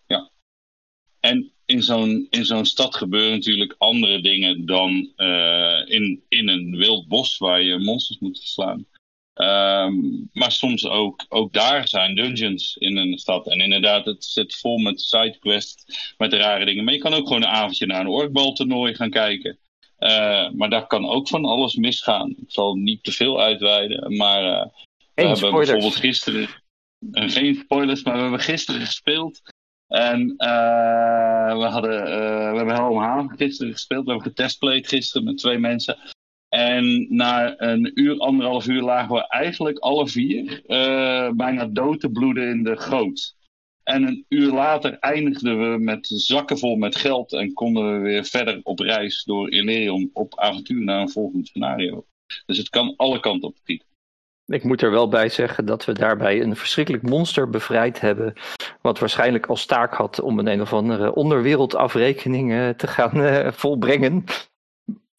Ja. 0.05 0.31
En 1.19 1.51
in 1.65 1.83
zo'n, 1.83 2.27
in 2.29 2.45
zo'n 2.45 2.65
stad 2.65 2.95
gebeuren 2.95 3.31
natuurlijk 3.31 3.75
andere 3.77 4.21
dingen 4.21 4.65
dan 4.65 4.89
in, 5.87 6.23
in 6.27 6.47
een 6.47 6.77
wild 6.77 7.07
bos 7.07 7.37
waar 7.37 7.61
je 7.61 7.77
monsters 7.77 8.19
moet 8.19 8.39
verslaan. 8.39 8.85
Um, 9.37 10.29
maar 10.33 10.51
soms 10.51 10.85
ook, 10.85 11.25
ook 11.29 11.53
daar 11.53 11.87
zijn 11.87 12.15
dungeons 12.15 12.75
in 12.75 12.97
een 12.97 13.17
stad. 13.17 13.47
En 13.47 13.59
inderdaad, 13.59 14.05
het 14.05 14.25
zit 14.25 14.55
vol 14.55 14.77
met 14.77 15.01
sidequests, 15.01 16.13
met 16.17 16.33
rare 16.33 16.65
dingen. 16.65 16.83
Maar 16.83 16.93
je 16.93 16.99
kan 16.99 17.13
ook 17.13 17.27
gewoon 17.27 17.41
een 17.41 17.47
avondje 17.47 17.85
naar 17.85 17.99
een 17.99 18.07
orkbaltoernooi 18.07 18.95
gaan 18.95 19.09
kijken. 19.09 19.57
Uh, 19.99 20.49
maar 20.49 20.69
daar 20.69 20.87
kan 20.87 21.09
ook 21.09 21.27
van 21.27 21.45
alles 21.45 21.75
misgaan. 21.75 22.29
Ik 22.29 22.51
zal 22.51 22.75
niet 22.75 23.03
te 23.03 23.11
veel 23.11 23.41
uitweiden, 23.41 24.17
maar 24.17 24.43
uh, 24.43 24.65
we 24.95 25.21
hebben 25.21 25.37
spoilers. 25.37 25.69
bijvoorbeeld 25.69 25.95
gisteren... 25.95 26.49
Uh, 27.11 27.29
geen 27.29 27.55
spoilers, 27.55 28.03
maar 28.03 28.15
we 28.15 28.21
hebben 28.21 28.39
gisteren 28.39 28.81
gespeeld. 28.81 29.41
En 29.87 30.27
we, 31.57 31.67
hadden, 31.69 32.03
we 32.51 32.57
hebben 32.57 32.75
Helm 32.75 32.97
Haan 32.97 33.33
gisteren 33.37 33.71
gespeeld. 33.71 34.05
We 34.05 34.11
hebben 34.11 34.27
getestplayed 34.27 34.87
gisteren 34.87 35.27
met 35.27 35.37
twee 35.37 35.57
mensen. 35.57 35.97
En 36.57 37.05
na 37.09 37.59
een 37.61 37.91
uur, 37.93 38.17
anderhalf 38.17 38.67
uur 38.67 38.81
lagen 38.81 39.15
we 39.15 39.27
eigenlijk 39.27 39.77
alle 39.77 40.07
vier 40.07 40.61
uh, 40.67 41.31
bijna 41.31 41.65
dood 41.65 41.99
te 41.99 42.09
bloeden 42.09 42.49
in 42.49 42.63
de 42.63 42.77
goot. 42.77 43.35
En 43.83 44.03
een 44.03 44.25
uur 44.29 44.51
later 44.51 44.99
eindigden 44.99 45.71
we 45.71 45.77
met 45.77 46.07
zakken 46.07 46.57
vol 46.57 46.75
met 46.75 46.95
geld 46.95 47.33
en 47.33 47.53
konden 47.53 47.93
we 47.93 47.99
weer 47.99 48.25
verder 48.25 48.59
op 48.63 48.79
reis 48.79 49.23
door 49.23 49.51
Ilerium 49.51 50.09
op 50.13 50.39
avontuur 50.39 50.83
naar 50.83 51.01
een 51.01 51.09
volgend 51.09 51.47
scenario. 51.47 52.05
Dus 52.45 52.57
het 52.57 52.69
kan 52.69 52.93
alle 52.95 53.19
kanten 53.19 53.47
op 53.47 53.57
Ik 54.45 54.63
moet 54.63 54.81
er 54.81 54.91
wel 54.91 55.07
bij 55.07 55.29
zeggen 55.29 55.65
dat 55.65 55.85
we 55.85 55.93
daarbij 55.93 56.41
een 56.41 56.55
verschrikkelijk 56.55 57.03
monster 57.03 57.49
bevrijd 57.49 57.99
hebben. 57.99 58.33
Wat 58.81 58.99
waarschijnlijk 58.99 59.45
als 59.45 59.65
taak 59.65 59.93
had 59.93 60.21
om 60.21 60.39
een 60.39 60.47
een 60.47 60.61
of 60.61 60.73
andere 60.73 61.13
onderwereldafrekening 61.13 62.51
uh, 62.51 62.69
te 62.69 62.87
gaan 62.87 63.17
uh, 63.17 63.51
volbrengen. 63.51 64.23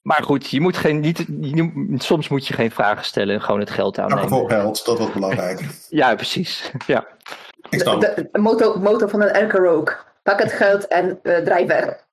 Maar 0.09 0.23
goed, 0.23 0.51
je 0.51 0.61
moet 0.61 0.77
geen, 0.77 1.01
niet, 1.01 1.27
je, 1.41 1.95
soms 1.97 2.29
moet 2.29 2.47
je 2.47 2.55
geen 2.55 2.71
vragen 2.71 3.05
stellen 3.05 3.35
en 3.35 3.43
gewoon 3.43 3.61
het 3.61 3.71
geld 3.71 3.99
aannemen. 3.99 4.29
voor 4.29 4.51
geld, 4.51 4.85
dat 4.85 4.99
was 4.99 5.13
belangrijk. 5.13 5.65
ja, 6.01 6.15
precies. 6.15 6.71
Ja. 6.87 7.07
Ik 7.71 7.85
de, 7.85 8.29
de 8.33 8.39
motto, 8.39 8.79
motto 8.79 9.07
van 9.07 9.23
een 9.23 9.29
elke. 9.29 10.05
Pak 10.23 10.39
het 10.43 10.53
geld 10.53 10.87
en 10.87 11.19
uh, 11.23 11.37
drijf 11.37 11.67
weg. 11.67 12.07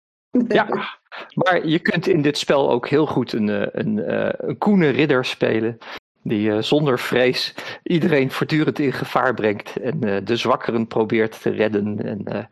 ja, 0.47 0.67
maar 1.43 1.67
je 1.67 1.79
kunt 1.79 2.07
in 2.07 2.21
dit 2.21 2.37
spel 2.37 2.71
ook 2.71 2.87
heel 2.87 3.05
goed 3.05 3.33
een, 3.33 3.47
een, 3.47 3.69
een, 3.79 4.49
een 4.49 4.57
koene 4.57 4.89
ridder 4.89 5.25
spelen. 5.25 5.77
Die 6.21 6.49
uh, 6.49 6.61
zonder 6.61 6.99
vrees 6.99 7.53
iedereen 7.83 8.31
voortdurend 8.31 8.79
in 8.79 8.93
gevaar 8.93 9.33
brengt. 9.33 9.75
En 9.75 10.05
uh, 10.05 10.17
de 10.23 10.35
zwakkeren 10.35 10.87
probeert 10.87 11.41
te 11.41 11.49
redden. 11.49 12.05
En, 12.05 12.35
uh, 12.35 12.43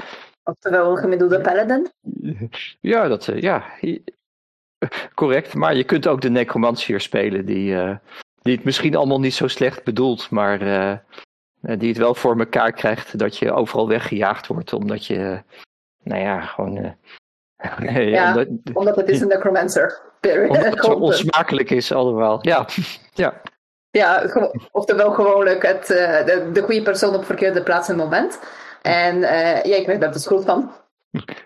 Oftewel 0.43 0.91
een 0.91 0.97
gemiddelde 0.97 1.41
paladin? 1.41 1.89
Ja, 2.81 3.07
dat, 3.07 3.29
ja, 3.35 3.63
correct. 5.15 5.53
Maar 5.53 5.75
je 5.75 5.83
kunt 5.83 6.07
ook 6.07 6.21
de 6.21 6.29
necromantier 6.29 6.99
spelen. 6.99 7.45
Die, 7.45 7.75
die 8.41 8.55
het 8.55 8.63
misschien 8.63 8.95
allemaal 8.95 9.19
niet 9.19 9.33
zo 9.33 9.47
slecht 9.47 9.83
bedoelt. 9.83 10.29
Maar 10.29 10.59
die 11.61 11.89
het 11.89 11.97
wel 11.97 12.15
voor 12.15 12.39
elkaar 12.39 12.71
krijgt 12.71 13.17
dat 13.17 13.37
je 13.37 13.51
overal 13.51 13.87
weggejaagd 13.87 14.47
wordt. 14.47 14.73
Omdat 14.73 15.05
je, 15.05 15.43
nou 16.03 16.21
ja, 16.21 16.41
gewoon... 16.41 16.95
ja, 17.89 18.29
omdat, 18.29 18.47
omdat, 18.73 18.95
het 18.95 19.09
is 19.09 19.21
een 19.21 19.27
necromancer. 19.27 20.01
Omdat 20.47 20.65
het 20.65 20.85
zo 20.85 20.91
onsmakelijk 20.91 21.69
is 21.69 21.91
allemaal. 21.91 22.39
Ja, 22.41 22.65
ja. 23.13 23.41
Ja, 23.91 24.25
oftewel 24.71 25.11
gewoonlijk 25.11 25.65
het, 25.65 25.87
de, 25.87 26.49
de 26.53 26.61
goede 26.61 26.81
persoon 26.81 27.15
op 27.15 27.25
verkeerde 27.25 27.63
plaats 27.63 27.89
en 27.89 27.95
moment. 27.95 28.39
En 28.81 29.17
uh, 29.17 29.65
ik 29.65 29.87
weet 29.87 30.01
daar 30.01 30.11
de 30.11 30.19
schuld 30.19 30.45
van. 30.45 30.71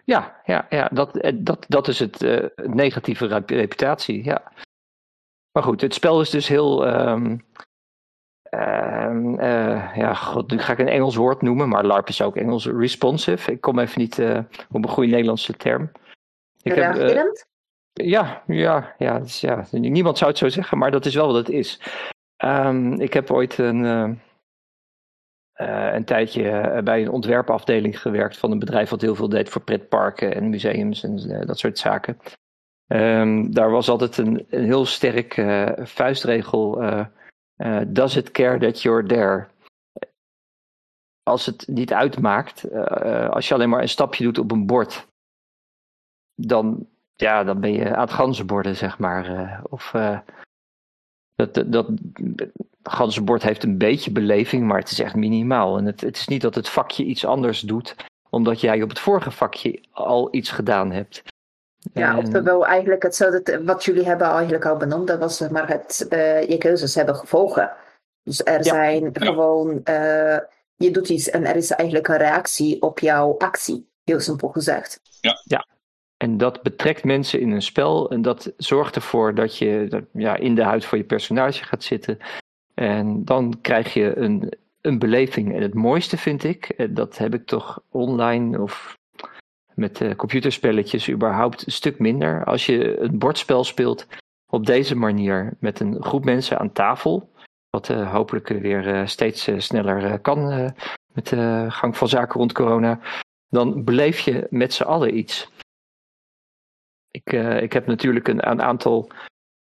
Ja, 0.03 0.41
ja, 0.45 0.65
ja 0.70 0.89
dat, 0.91 1.18
eh, 1.18 1.32
dat, 1.36 1.65
dat 1.68 1.88
is 1.88 1.99
het 1.99 2.24
uh, 2.24 2.45
negatieve 2.55 3.43
reputatie, 3.45 4.24
ja. 4.24 4.51
Maar 5.51 5.63
goed, 5.63 5.82
het 5.82 5.93
spel 5.93 6.22
is 6.22 6.30
dus 6.30 6.47
heel... 6.47 6.88
Um, 6.88 7.45
ja, 9.95 10.13
god, 10.13 10.51
nu 10.51 10.59
ga 10.59 10.72
ik 10.72 10.80
een 10.80 10.88
Engels 10.88 11.15
woord 11.15 11.41
noemen, 11.41 11.70
maar 11.70 11.86
LARP 11.86 12.07
is 12.07 12.22
ook 12.22 12.36
Engels. 12.36 12.65
Responsive. 12.65 13.51
Ik 13.51 13.61
kom 13.61 13.80
even 13.80 14.01
niet 14.01 14.20
op 14.72 14.84
een 14.84 14.89
goede 14.89 15.09
Nederlandse 15.09 15.53
term. 15.53 15.91
Ik 16.61 16.76
heb, 16.76 16.95
ja, 17.93 18.43
ja, 18.47 18.95
ja, 18.97 19.20
dus 19.20 19.41
ja, 19.41 19.65
niemand 19.72 20.18
zou 20.18 20.30
het 20.30 20.39
zo 20.39 20.49
zeggen, 20.49 20.78
maar 20.78 20.91
dat 20.91 21.05
is 21.05 21.15
wel 21.15 21.28
wat 21.28 21.36
het 21.36 21.49
is. 21.49 21.82
Um, 22.43 22.93
ik 22.93 23.13
heb 23.13 23.32
ooit 23.32 23.57
een, 23.57 24.22
uh, 25.58 25.93
een 25.93 26.05
tijdje 26.05 26.49
eh, 26.49 26.84
bij 26.84 27.01
een 27.01 27.10
ontwerpafdeling 27.10 28.01
gewerkt 28.01 28.38
van 28.38 28.51
een 28.51 28.60
bedrijf 28.60 28.89
wat 28.89 29.01
heel 29.01 29.16
veel 29.16 29.30
deed 29.30 29.49
voor 29.49 29.62
pretparken 29.62 30.36
en 30.36 30.49
museums 30.49 31.03
en 31.03 31.32
uh, 31.32 31.45
dat 31.45 31.60
soort 31.60 31.78
zaken. 31.78 32.18
Um, 32.88 33.53
daar 33.53 33.70
was 33.70 33.89
altijd 33.89 34.18
een, 34.18 34.45
een 34.49 34.64
heel 34.64 34.86
sterk 34.86 35.34
vuistregel. 35.78 36.82
does 37.88 38.16
it 38.16 38.32
care 38.32 38.60
that 38.60 38.82
you're 38.82 39.08
there? 39.08 39.47
Als 41.24 41.45
het 41.45 41.68
niet 41.68 41.93
uitmaakt, 41.93 42.72
als 43.30 43.47
je 43.47 43.53
alleen 43.53 43.70
maar 43.70 43.82
een 43.82 43.89
stapje 43.89 44.24
doet 44.24 44.38
op 44.38 44.51
een 44.51 44.66
bord, 44.66 45.08
dan, 46.36 46.88
ja, 47.16 47.43
dan 47.43 47.60
ben 47.60 47.72
je 47.72 47.95
aan 47.95 48.01
het 48.01 48.12
ganzenborden, 48.12 48.76
zeg 48.76 48.99
maar. 48.99 49.62
of 49.70 49.93
dat, 51.36 51.64
dat 51.68 51.89
ganzenbord 52.89 53.43
heeft 53.43 53.63
een 53.63 53.77
beetje 53.77 54.11
beleving, 54.11 54.67
maar 54.67 54.79
het 54.79 54.91
is 54.91 54.99
echt 54.99 55.15
minimaal. 55.15 55.77
En 55.77 55.85
het, 55.85 56.01
het 56.01 56.17
is 56.17 56.27
niet 56.27 56.41
dat 56.41 56.55
het 56.55 56.69
vakje 56.69 57.03
iets 57.03 57.25
anders 57.25 57.61
doet, 57.61 57.95
omdat 58.29 58.61
jij 58.61 58.81
op 58.81 58.89
het 58.89 58.99
vorige 58.99 59.31
vakje 59.31 59.83
al 59.91 60.27
iets 60.31 60.49
gedaan 60.49 60.91
hebt. 60.91 61.23
Ja, 61.93 62.11
en... 62.11 62.17
oftewel 62.17 62.65
eigenlijk 62.65 63.03
hetzelfde 63.03 63.63
wat 63.63 63.85
jullie 63.85 64.05
hebben 64.05 64.27
eigenlijk 64.27 64.65
al 64.65 64.77
benoemd. 64.77 65.07
Dat 65.07 65.19
was 65.19 65.47
maar 65.47 65.67
het 65.67 66.07
uh, 66.09 66.47
je 66.47 66.57
keuzes 66.57 66.95
hebben 66.95 67.15
gevolgen. 67.15 67.71
Dus 68.23 68.43
er 68.43 68.63
zijn 68.63 69.09
gewoon, 69.13 69.69
uh, 69.69 70.38
je 70.75 70.91
doet 70.91 71.09
iets 71.09 71.29
en 71.29 71.45
er 71.45 71.55
is 71.55 71.71
eigenlijk 71.71 72.07
een 72.07 72.17
reactie 72.17 72.81
op 72.81 72.99
jouw 72.99 73.38
actie. 73.38 73.89
Heel 74.03 74.19
simpel 74.19 74.47
gezegd. 74.47 74.99
Ja, 75.21 75.41
ja. 75.43 75.65
En 76.17 76.38
dat 76.38 76.61
betrekt 76.61 77.03
mensen 77.03 77.39
in 77.39 77.51
een 77.51 77.61
spel 77.61 78.09
en 78.11 78.21
dat 78.21 78.53
zorgt 78.57 78.95
ervoor 78.95 79.35
dat 79.35 79.57
je 79.57 80.03
ja, 80.13 80.35
in 80.35 80.55
de 80.55 80.63
huid 80.63 80.85
van 80.85 80.97
je 80.97 81.03
personage 81.03 81.63
gaat 81.63 81.83
zitten. 81.83 82.17
En 82.80 83.25
dan 83.25 83.57
krijg 83.61 83.93
je 83.93 84.17
een, 84.17 84.53
een 84.82 84.99
beleving. 84.99 85.55
En 85.55 85.61
het 85.61 85.73
mooiste 85.73 86.17
vind 86.17 86.43
ik, 86.43 86.69
eh, 86.69 86.88
dat 86.89 87.17
heb 87.17 87.34
ik 87.34 87.45
toch 87.45 87.82
online 87.89 88.61
of 88.61 88.97
met 89.73 90.01
uh, 90.01 90.15
computerspelletjes 90.15 91.09
überhaupt 91.09 91.65
een 91.65 91.71
stuk 91.71 91.99
minder. 91.99 92.45
Als 92.45 92.65
je 92.65 92.99
een 92.99 93.17
bordspel 93.17 93.63
speelt 93.63 94.07
op 94.51 94.65
deze 94.65 94.95
manier 94.95 95.53
met 95.59 95.80
een 95.80 96.03
groep 96.03 96.25
mensen 96.25 96.59
aan 96.59 96.71
tafel. 96.71 97.32
Wat 97.69 97.89
uh, 97.89 98.11
hopelijk 98.11 98.47
weer 98.47 99.07
steeds 99.07 99.49
sneller 99.57 100.19
kan 100.19 100.73
met 101.13 101.28
de 101.28 101.65
gang 101.69 101.97
van 101.97 102.07
zaken 102.07 102.39
rond 102.39 102.53
corona. 102.53 102.99
Dan 103.49 103.84
beleef 103.84 104.19
je 104.19 104.47
met 104.49 104.73
z'n 104.73 104.84
allen 104.84 105.17
iets. 105.17 105.51
Ik, 107.11 107.32
ik 107.61 107.73
heb 107.73 107.88
natuurlijk 107.88 108.28
een, 108.28 108.49
een 108.49 108.61
aantal 108.61 109.11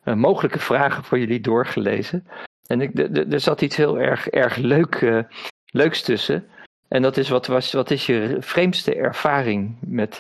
mogelijke 0.04 0.60
vragen 0.60 1.04
voor 1.04 1.20
jullie 1.20 1.42
doorgelezen. 1.42 2.28
En 2.68 2.82
ik, 2.82 3.00
er 3.32 3.40
zat 3.40 3.62
iets 3.62 3.76
heel 3.76 4.00
erg, 4.00 4.30
erg 4.30 4.56
leuk, 4.56 5.02
uh, 5.02 5.24
leuks 5.66 6.02
tussen. 6.02 6.48
En 6.88 7.02
dat 7.02 7.18
is 7.18 7.30
wat, 7.30 7.48
was, 7.48 7.72
wat 7.72 7.92
is 7.92 8.06
je 8.06 8.38
vreemdste 8.40 8.96
ervaring 8.96 9.78
met 9.82 10.20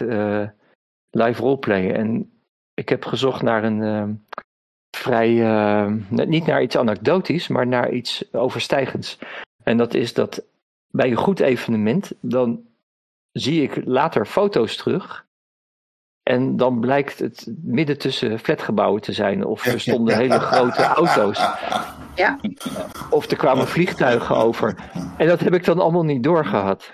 live 1.10 1.42
roleplayen? 1.42 1.96
En 1.96 2.32
ik 2.74 2.90
heb 2.90 3.06
gezocht 3.06 3.42
naar 3.42 3.64
een 3.64 4.26
vrij, 4.98 5.30
niet 6.10 6.46
naar 6.46 6.62
iets 6.62 6.78
anekdotisch, 6.78 7.48
maar 7.48 7.68
naar 7.68 7.92
iets 7.92 8.34
overstijgends. 8.34 9.20
En 9.64 9.78
dat 9.78 9.94
is 9.94 10.14
dat 10.14 10.44
bij 10.92 11.10
een 11.12 11.18
goed 11.18 11.40
evenement, 11.40 12.12
dan 12.20 12.66
zie 13.32 13.62
ik 13.62 13.86
later 13.86 14.26
foto's 14.26 14.76
terug 14.76 15.26
en 16.24 16.58
dan 16.58 16.80
blijkt 16.80 17.20
het 17.20 17.48
midden 17.62 17.98
tussen 17.98 18.40
flatgebouwen 18.40 19.02
te 19.02 19.14
zijn. 19.14 19.46
Of 19.46 19.66
er 19.66 19.80
stonden 19.80 20.18
hele 20.18 20.40
grote 20.40 20.84
auto's. 21.02 21.40
Ja. 22.16 22.40
Of 23.10 23.32
er 23.32 23.38
kwamen 23.38 23.68
vliegtuigen 23.68 24.36
over. 24.36 24.76
En 25.18 25.28
dat 25.28 25.40
heb 25.40 25.54
ik 25.54 25.66
dan 25.66 25.80
allemaal 25.80 26.04
niet 26.04 26.24
doorgehad. 26.24 26.92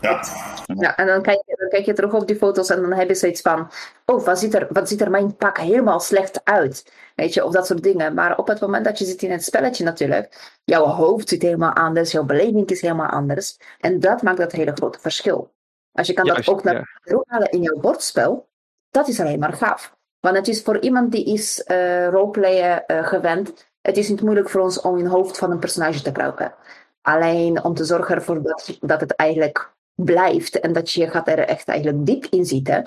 Ja. 0.00 0.24
ja, 0.66 0.96
en 0.96 1.06
dan 1.06 1.22
kijk, 1.22 1.42
je, 1.46 1.56
dan 1.58 1.68
kijk 1.68 1.84
je 1.84 1.92
terug 1.92 2.12
op 2.12 2.26
die 2.26 2.36
foto's 2.36 2.70
en 2.70 2.80
dan 2.80 2.92
heb 2.92 3.08
je 3.08 3.14
zoiets 3.14 3.40
van: 3.40 3.70
Oh, 4.04 4.24
wat 4.24 4.38
ziet, 4.38 4.54
er, 4.54 4.66
wat 4.70 4.88
ziet 4.88 5.00
er 5.00 5.10
mijn 5.10 5.36
pak 5.36 5.58
helemaal 5.58 6.00
slecht 6.00 6.44
uit? 6.44 6.92
Weet 7.14 7.34
je, 7.34 7.44
of 7.44 7.52
dat 7.52 7.66
soort 7.66 7.82
dingen. 7.82 8.14
Maar 8.14 8.38
op 8.38 8.46
het 8.46 8.60
moment 8.60 8.84
dat 8.84 8.98
je 8.98 9.04
zit 9.04 9.22
in 9.22 9.30
het 9.30 9.44
spelletje 9.44 9.84
natuurlijk, 9.84 10.58
jouw 10.64 10.84
hoofd 10.84 11.28
zit 11.28 11.42
helemaal 11.42 11.72
anders, 11.72 12.12
jouw 12.12 12.24
beleving 12.24 12.68
is 12.68 12.80
helemaal 12.80 13.08
anders. 13.08 13.58
En 13.80 14.00
dat 14.00 14.22
maakt 14.22 14.38
dat 14.38 14.52
hele 14.52 14.72
grote 14.72 15.00
verschil. 15.00 15.54
Als 15.92 16.06
je 16.06 16.12
kan 16.12 16.26
dat 16.26 16.48
ook 16.48 16.64
naar 16.64 17.00
ja. 17.04 17.22
halen 17.26 17.50
in 17.50 17.62
jouw 17.62 17.80
bordspel, 17.80 18.48
dat 18.90 19.08
is 19.08 19.20
alleen 19.20 19.38
maar 19.38 19.52
gaaf. 19.52 19.96
Want 20.20 20.36
het 20.36 20.48
is 20.48 20.62
voor 20.62 20.78
iemand 20.78 21.12
die 21.12 21.24
is 21.24 21.64
uh, 21.66 22.08
roleplayen 22.08 22.84
uh, 22.86 23.06
gewend, 23.06 23.65
het 23.86 23.96
is 23.96 24.08
niet 24.08 24.22
moeilijk 24.22 24.50
voor 24.50 24.60
ons 24.60 24.80
om 24.80 24.98
in 24.98 25.04
het 25.04 25.12
hoofd 25.12 25.38
van 25.38 25.50
een 25.50 25.58
personage 25.58 26.02
te 26.02 26.12
kruipen. 26.12 26.54
Alleen 27.02 27.64
om 27.64 27.74
te 27.74 27.84
zorgen 27.84 28.14
ervoor 28.14 28.42
dat, 28.42 28.78
dat 28.80 29.00
het 29.00 29.14
eigenlijk 29.14 29.74
blijft 29.94 30.60
en 30.60 30.72
dat 30.72 30.90
je 30.90 31.10
gaat 31.10 31.28
er 31.28 31.38
echt 31.38 31.68
eigenlijk 31.68 32.06
diep 32.06 32.24
in 32.24 32.44
zitten. 32.44 32.84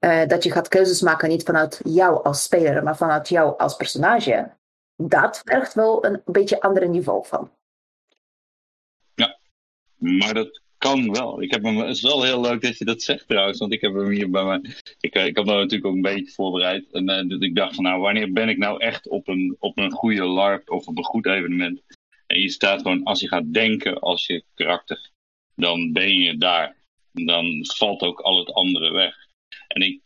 Uh, 0.00 0.26
dat 0.26 0.42
je 0.42 0.50
gaat 0.50 0.68
keuzes 0.68 1.00
maken 1.00 1.28
niet 1.28 1.42
vanuit 1.42 1.80
jou 1.84 2.24
als 2.24 2.42
speler, 2.42 2.82
maar 2.82 2.96
vanuit 2.96 3.28
jou 3.28 3.58
als 3.58 3.76
personage. 3.76 4.50
Dat 4.96 5.42
vergt 5.44 5.74
wel 5.74 6.04
een 6.04 6.22
beetje 6.24 6.60
ander 6.60 6.88
niveau 6.88 7.26
van. 7.26 7.50
Ja, 9.14 9.38
maar 9.96 10.34
dat 10.34 10.60
kan 10.80 11.12
wel. 11.12 11.42
Ik 11.42 11.50
heb 11.50 11.62
hem, 11.62 11.76
het 11.76 11.96
is 11.96 12.02
wel 12.02 12.22
heel 12.22 12.40
leuk 12.40 12.62
dat 12.62 12.78
je 12.78 12.84
dat 12.84 13.02
zegt 13.02 13.28
trouwens, 13.28 13.58
want 13.58 13.72
ik 13.72 13.80
heb 13.80 13.94
hem 13.94 14.10
hier 14.10 14.30
bij 14.30 14.44
mij. 14.44 14.60
Ik, 15.00 15.14
eh, 15.14 15.26
ik 15.26 15.36
heb 15.36 15.46
hem 15.46 15.56
natuurlijk 15.56 15.86
ook 15.86 15.94
een 15.94 16.14
beetje 16.14 16.32
voorbereid. 16.32 16.92
En 16.92 17.30
uh, 17.30 17.40
ik 17.40 17.54
dacht 17.54 17.74
van 17.74 17.84
nou, 17.84 18.00
wanneer 18.00 18.32
ben 18.32 18.48
ik 18.48 18.58
nou 18.58 18.80
echt 18.80 19.08
op 19.08 19.28
een, 19.28 19.56
op 19.58 19.78
een 19.78 19.90
goede 19.90 20.24
LARP 20.24 20.70
of 20.70 20.86
op 20.86 20.98
een 20.98 21.04
goed 21.04 21.26
evenement? 21.26 21.82
En 22.26 22.40
je 22.40 22.48
staat 22.48 22.82
gewoon, 22.82 23.04
als 23.04 23.20
je 23.20 23.28
gaat 23.28 23.52
denken 23.52 23.98
als 23.98 24.26
je 24.26 24.44
karakter, 24.54 25.10
dan 25.54 25.92
ben 25.92 26.14
je 26.14 26.36
daar. 26.36 26.76
Dan 27.12 27.66
valt 27.76 28.02
ook 28.02 28.20
al 28.20 28.38
het 28.38 28.52
andere 28.52 28.92
weg. 28.92 29.14
En 29.68 29.82
ik 29.82 30.00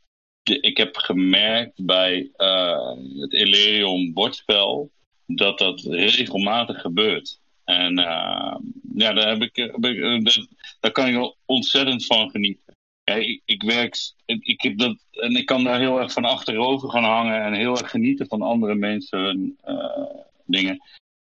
ik 0.51 0.77
heb 0.77 0.97
gemerkt 0.97 1.85
bij 1.85 2.31
uh, 2.37 2.93
het 3.21 3.33
Elerion 3.33 4.13
bordspel 4.13 4.91
dat 5.27 5.59
dat 5.59 5.81
regelmatig 5.81 6.81
gebeurt. 6.81 7.41
En 7.65 7.99
uh, 7.99 8.57
ja, 8.95 9.13
daar, 9.13 9.29
heb 9.29 9.43
ik, 9.43 9.57
heb 9.57 9.85
ik 9.85 10.25
daar, 10.25 10.47
daar, 10.81 10.93
kan 10.93 11.07
ik 11.07 11.15
wel 11.15 11.37
ontzettend 11.45 12.07
van 12.07 12.31
genieten. 12.31 12.75
Ik, 13.05 13.43
ik, 13.45 13.63
werk, 13.63 13.97
ik, 14.25 14.63
heb 14.63 14.79
dat, 14.79 14.97
en 15.11 15.37
ik 15.37 15.47
kan 15.47 15.65
daar 15.65 15.79
heel 15.79 16.01
erg 16.01 16.13
van 16.13 16.25
achterover 16.25 16.91
gaan 16.91 17.05
hangen 17.05 17.45
en 17.45 17.53
heel 17.53 17.79
erg 17.79 17.91
genieten 17.91 18.27
van 18.27 18.43
andere 18.43 18.75
mensen 18.75 19.59
uh, 19.67 20.23
dingen. 20.47 20.81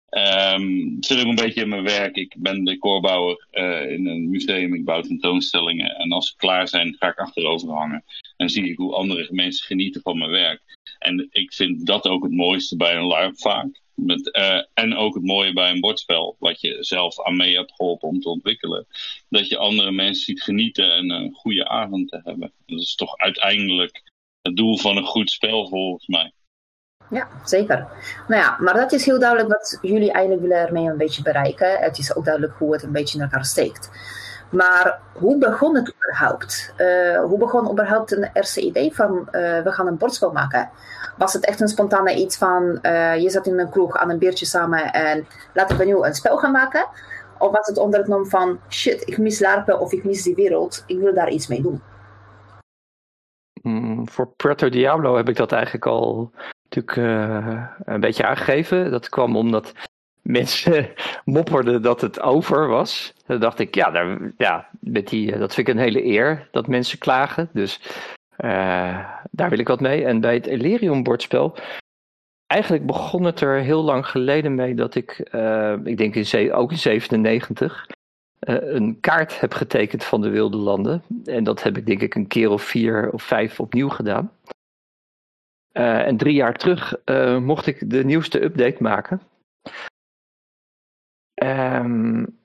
Um, 0.09 0.97
zit 0.99 1.19
ook 1.19 1.25
een 1.25 1.35
beetje 1.35 1.61
in 1.61 1.69
mijn 1.69 1.83
werk. 1.83 2.15
Ik 2.15 2.35
ben 2.37 2.63
decorbouwer 2.63 3.47
in 3.89 4.07
een 4.07 4.29
museum. 4.29 4.73
Ik 4.73 4.85
bouw 4.85 5.01
tentoonstellingen. 5.01 5.95
En 5.95 6.11
als 6.11 6.27
ze 6.27 6.35
klaar 6.35 6.67
zijn, 6.67 6.95
ga 6.99 7.07
ik 7.07 7.17
achterover 7.17 7.69
hangen. 7.69 8.03
En 8.37 8.49
zie 8.49 8.69
ik 8.69 8.77
hoe 8.77 8.93
andere 8.93 9.27
mensen 9.31 9.65
genieten 9.65 10.01
van 10.01 10.17
mijn 10.17 10.31
werk. 10.31 10.61
En 10.99 11.27
ik 11.31 11.53
vind 11.53 11.85
dat 11.85 12.07
ook 12.07 12.23
het 12.23 12.31
mooiste 12.31 12.75
bij 12.75 12.95
een 12.95 13.05
LARP 13.05 13.39
vaak. 13.39 13.81
Met, 13.95 14.37
uh, 14.37 14.61
en 14.73 14.95
ook 14.95 15.13
het 15.13 15.23
mooie 15.23 15.53
bij 15.53 15.71
een 15.71 15.79
bordspel, 15.79 16.35
wat 16.39 16.61
je 16.61 16.77
zelf 16.79 17.21
aan 17.23 17.37
mee 17.37 17.55
hebt 17.55 17.73
geholpen 17.75 18.07
om 18.07 18.19
te 18.19 18.29
ontwikkelen. 18.29 18.87
Dat 19.29 19.47
je 19.47 19.57
andere 19.57 19.91
mensen 19.91 20.23
ziet 20.23 20.41
genieten 20.41 20.91
en 20.91 21.09
een 21.09 21.33
goede 21.33 21.67
avond 21.67 22.09
te 22.09 22.19
hebben. 22.23 22.53
Dat 22.65 22.79
is 22.79 22.95
toch 22.95 23.17
uiteindelijk 23.17 24.03
het 24.41 24.55
doel 24.55 24.77
van 24.77 24.97
een 24.97 25.05
goed 25.05 25.31
spel 25.31 25.67
volgens 25.67 26.07
mij. 26.07 26.33
Ja, 27.09 27.29
zeker. 27.43 27.87
Nou 28.27 28.41
ja, 28.41 28.57
maar 28.59 28.73
dat 28.73 28.91
is 28.91 29.05
heel 29.05 29.19
duidelijk 29.19 29.49
wat 29.49 29.79
jullie 29.81 30.11
eigenlijk 30.11 30.47
willen 30.47 30.67
ermee 30.67 30.85
een 30.85 30.97
beetje 30.97 31.21
bereiken. 31.21 31.79
Het 31.79 31.97
is 31.97 32.15
ook 32.15 32.25
duidelijk 32.25 32.57
hoe 32.57 32.73
het 32.73 32.83
een 32.83 32.91
beetje 32.91 33.17
in 33.17 33.23
elkaar 33.23 33.45
steekt. 33.45 33.89
Maar 34.49 34.99
hoe 35.13 35.37
begon 35.37 35.75
het 35.75 35.93
überhaupt? 35.95 36.73
Uh, 36.77 37.19
hoe 37.19 37.37
begon 37.37 37.71
überhaupt 37.71 38.11
een 38.11 38.29
eerste 38.33 38.61
idee 38.61 38.95
van 38.95 39.11
uh, 39.11 39.61
we 39.61 39.71
gaan 39.71 39.87
een 39.87 39.97
bordspel 39.97 40.31
maken? 40.31 40.69
Was 41.17 41.33
het 41.33 41.45
echt 41.45 41.61
een 41.61 41.67
spontane 41.67 42.15
iets 42.15 42.37
van 42.37 42.79
uh, 42.81 43.17
je 43.17 43.29
zat 43.29 43.47
in 43.47 43.59
een 43.59 43.69
kroeg 43.69 43.97
aan 43.97 44.09
een 44.09 44.17
biertje 44.17 44.45
samen 44.45 44.93
en 44.93 45.27
laten 45.53 45.77
we 45.77 45.85
nu 45.85 46.03
een 46.03 46.13
spel 46.13 46.37
gaan 46.37 46.51
maken? 46.51 46.87
Of 47.37 47.51
was 47.51 47.67
het 47.67 47.77
onder 47.77 47.99
het 47.99 48.07
nom 48.07 48.25
van 48.25 48.59
shit, 48.69 49.07
ik 49.07 49.17
mis 49.17 49.39
larpen 49.39 49.79
of 49.79 49.91
ik 49.91 50.03
mis 50.03 50.23
die 50.23 50.35
wereld, 50.35 50.83
ik 50.87 50.99
wil 50.99 51.13
daar 51.13 51.29
iets 51.29 51.47
mee 51.47 51.61
doen? 51.61 51.81
Mm, 53.61 54.09
voor 54.09 54.27
Puerto 54.27 54.69
Diablo 54.69 55.15
heb 55.15 55.29
ik 55.29 55.35
dat 55.35 55.51
eigenlijk 55.51 55.85
al 55.85 56.31
natuurlijk 56.69 56.95
een 57.85 57.99
beetje 57.99 58.25
aangegeven. 58.25 58.91
Dat 58.91 59.09
kwam 59.09 59.35
omdat 59.35 59.73
mensen 60.25 60.89
mopperden 61.25 61.81
dat 61.81 62.01
het 62.01 62.21
over 62.21 62.67
was. 62.67 63.13
Dan 63.25 63.39
dacht 63.39 63.59
ik, 63.59 63.75
ja, 63.75 63.91
daar, 63.91 64.31
ja 64.37 64.69
met 64.79 65.07
die, 65.07 65.31
eh, 65.31 65.39
dat 65.39 65.53
vind 65.53 65.67
ik 65.67 65.73
een 65.73 65.81
hele 65.81 66.05
eer 66.05 66.47
dat 66.51 66.67
mensen 66.67 66.97
klagen. 66.97 67.49
Dus 67.53 67.79
uh, 68.37 69.09
daar 69.31 69.49
wil 69.49 69.59
ik 69.59 69.67
wat 69.67 69.79
mee. 69.79 70.05
En 70.05 70.21
bij 70.21 70.33
het 70.33 70.45
Elerium 70.45 71.03
bordspel, 71.03 71.55
eigenlijk 72.45 72.85
begon 72.85 73.23
het 73.23 73.41
er 73.41 73.59
heel 73.59 73.83
lang 73.83 74.07
geleden 74.07 74.55
mee 74.55 74.75
dat 74.75 74.95
ik, 74.95 75.29
uh, 75.31 75.75
ik 75.83 75.97
denk 75.97 76.15
in, 76.15 76.53
ook 76.53 76.71
in 76.71 76.77
97, 76.77 77.87
een 78.39 78.99
kaart 78.99 79.39
heb 79.39 79.53
getekend 79.53 80.03
van 80.03 80.21
de 80.21 80.29
wilde 80.29 80.57
landen. 80.57 81.03
En 81.25 81.43
dat 81.43 81.63
heb 81.63 81.77
ik 81.77 81.85
denk 81.85 82.01
ik 82.01 82.15
een 82.15 82.27
keer 82.27 82.49
of 82.49 82.63
vier 82.63 83.11
of 83.11 83.23
vijf 83.23 83.59
opnieuw 83.59 83.89
gedaan. 83.89 84.31
En 85.71 86.17
drie 86.17 86.33
jaar 86.33 86.53
terug 86.53 86.95
mocht 87.41 87.65
ik 87.65 87.89
de 87.89 88.05
nieuwste 88.05 88.43
update 88.43 88.83
maken. 88.83 89.21
Um, 91.43 92.37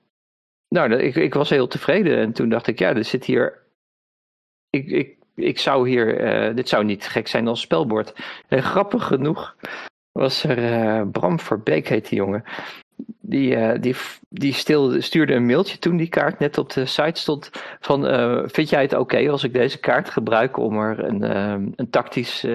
nou, 0.67 0.93
ik, 0.93 1.15
ik 1.15 1.33
was 1.33 1.49
heel 1.49 1.67
tevreden 1.67 2.17
en 2.17 2.31
toen 2.31 2.49
dacht 2.49 2.67
ik, 2.67 2.79
ja, 2.79 2.95
er 2.95 3.03
zit 3.03 3.25
hier. 3.25 3.59
Ik, 4.69 4.87
ik, 4.87 5.17
ik 5.35 5.59
zou 5.59 5.89
hier. 5.89 6.21
Uh, 6.49 6.55
dit 6.55 6.69
zou 6.69 6.83
niet 6.83 7.07
gek 7.07 7.27
zijn 7.27 7.47
als 7.47 7.61
spelbord. 7.61 8.13
En 8.47 8.63
grappig 8.63 9.03
genoeg 9.03 9.55
was 10.11 10.43
er 10.43 11.07
Bram 11.07 11.39
Verbeek, 11.39 11.87
heet 11.87 12.09
die 12.09 12.17
jongen. 12.17 12.43
Die, 13.21 13.79
die, 13.79 13.95
die 14.29 14.53
stil, 14.53 15.01
stuurde 15.01 15.33
een 15.33 15.45
mailtje 15.45 15.77
toen 15.77 15.97
die 15.97 16.09
kaart 16.09 16.39
net 16.39 16.57
op 16.57 16.69
de 16.69 16.85
site 16.85 17.19
stond. 17.19 17.49
Van, 17.79 18.03
vind 18.49 18.69
jij 18.69 18.81
het 18.81 18.93
oké 18.93 19.29
als 19.29 19.43
ik 19.43 19.53
deze 19.53 19.79
kaart 19.79 20.09
gebruik 20.09 20.57
om 20.57 20.77
er 20.77 21.03
een, 21.03 21.21
een 21.75 21.89
tactisch 21.89 22.45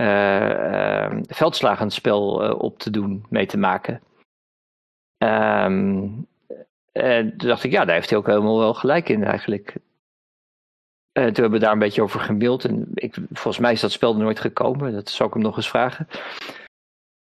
uh, 0.00 1.10
veldslagenspel 1.26 2.44
uh, 2.44 2.58
op 2.58 2.78
te 2.78 2.90
doen, 2.90 3.24
mee 3.28 3.46
te 3.46 3.58
maken. 3.58 4.00
En 5.20 6.26
toen 7.36 7.48
dacht 7.48 7.64
ik, 7.64 7.70
ja, 7.70 7.84
daar 7.84 7.94
heeft 7.94 8.10
hij 8.10 8.18
ook 8.18 8.26
helemaal 8.26 8.58
wel 8.58 8.74
gelijk 8.74 9.08
in 9.08 9.24
eigenlijk. 9.24 9.72
toen 11.12 11.22
hebben 11.22 11.50
we 11.50 11.58
daar 11.58 11.72
een 11.72 11.78
beetje 11.78 12.02
over 12.02 12.20
gemaild. 12.20 12.64
En 12.64 12.90
ik, 12.94 13.14
volgens 13.30 13.58
mij 13.58 13.72
is 13.72 13.80
dat 13.80 13.92
spel 13.92 14.16
nooit 14.16 14.40
gekomen. 14.40 14.92
Dat 14.92 15.08
zou 15.08 15.28
ik 15.28 15.34
hem 15.34 15.44
nog 15.44 15.56
eens 15.56 15.68
vragen. 15.68 16.08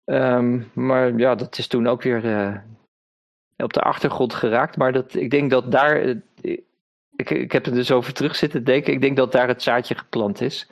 Um, 0.05 0.71
maar 0.73 1.17
ja, 1.17 1.35
dat 1.35 1.57
is 1.57 1.67
toen 1.67 1.87
ook 1.87 2.01
weer 2.01 2.63
op 3.57 3.73
de 3.73 3.81
achtergrond 3.81 4.33
geraakt. 4.33 4.77
Maar 4.77 4.93
dat, 4.93 5.15
ik 5.15 5.29
denk 5.29 5.51
dat 5.51 5.71
daar. 5.71 6.15
Ik, 7.15 7.29
ik 7.29 7.51
heb 7.51 7.65
er 7.65 7.73
dus 7.73 7.91
over 7.91 8.13
terug 8.13 8.35
zitten 8.35 8.63
denken. 8.63 8.93
Ik 8.93 9.01
denk 9.01 9.17
dat 9.17 9.31
daar 9.31 9.47
het 9.47 9.61
zaadje 9.61 9.95
geplant 9.95 10.41
is. 10.41 10.69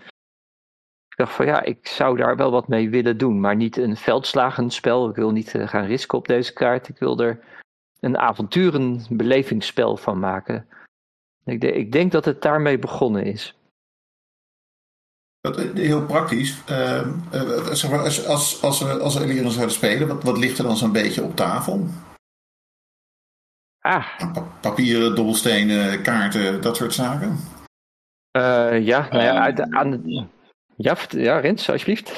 Ik 1.13 1.19
dacht 1.19 1.33
van 1.33 1.45
ja, 1.45 1.61
ik 1.61 1.87
zou 1.87 2.17
daar 2.17 2.35
wel 2.35 2.51
wat 2.51 2.67
mee 2.67 2.89
willen 2.89 3.17
doen, 3.17 3.39
maar 3.39 3.55
niet 3.55 3.77
een 3.77 3.97
veldslagenspel. 3.97 5.09
Ik 5.09 5.15
wil 5.15 5.31
niet 5.31 5.53
uh, 5.53 5.67
gaan 5.67 5.85
risken 5.85 6.17
op 6.17 6.27
deze 6.27 6.53
kaart. 6.53 6.87
Ik 6.87 6.97
wil 6.97 7.19
er 7.19 7.39
een 7.99 8.17
avonturenbelevingsspel 8.17 9.97
van 9.97 10.19
maken. 10.19 10.67
Ik, 11.45 11.61
de, 11.61 11.71
ik, 11.71 11.91
denk 11.91 12.11
dat 12.11 12.25
het 12.25 12.41
daarmee 12.41 12.79
begonnen 12.79 13.23
is. 13.23 13.55
Eh, 15.41 15.73
heel 15.73 16.05
praktisch. 16.05 16.61
Uh, 16.69 17.07
uh, 17.33 17.67
als, 17.67 17.85
als, 18.27 18.61
als, 18.61 18.79
we, 18.79 18.99
als 18.99 19.17
we 19.17 19.49
zouden 19.49 19.71
spelen, 19.71 20.07
wat, 20.07 20.23
wat 20.23 20.37
ligt 20.37 20.57
er 20.57 20.63
dan 20.63 20.77
zo'n 20.77 20.91
beetje 20.91 21.23
op 21.23 21.35
tafel? 21.35 21.87
Ah. 23.79 24.07
papieren, 24.61 25.15
dobbelstenen, 25.15 26.01
kaarten, 26.01 26.61
dat 26.61 26.75
soort 26.75 26.93
zaken? 26.93 27.37
ja, 28.81 29.07
nou 29.11 29.23
ja, 29.23 29.41
uit, 29.41 29.61
aan, 29.61 30.31
ja, 30.83 30.97
ja 31.09 31.39
Rens, 31.39 31.69
alsjeblieft. 31.69 32.11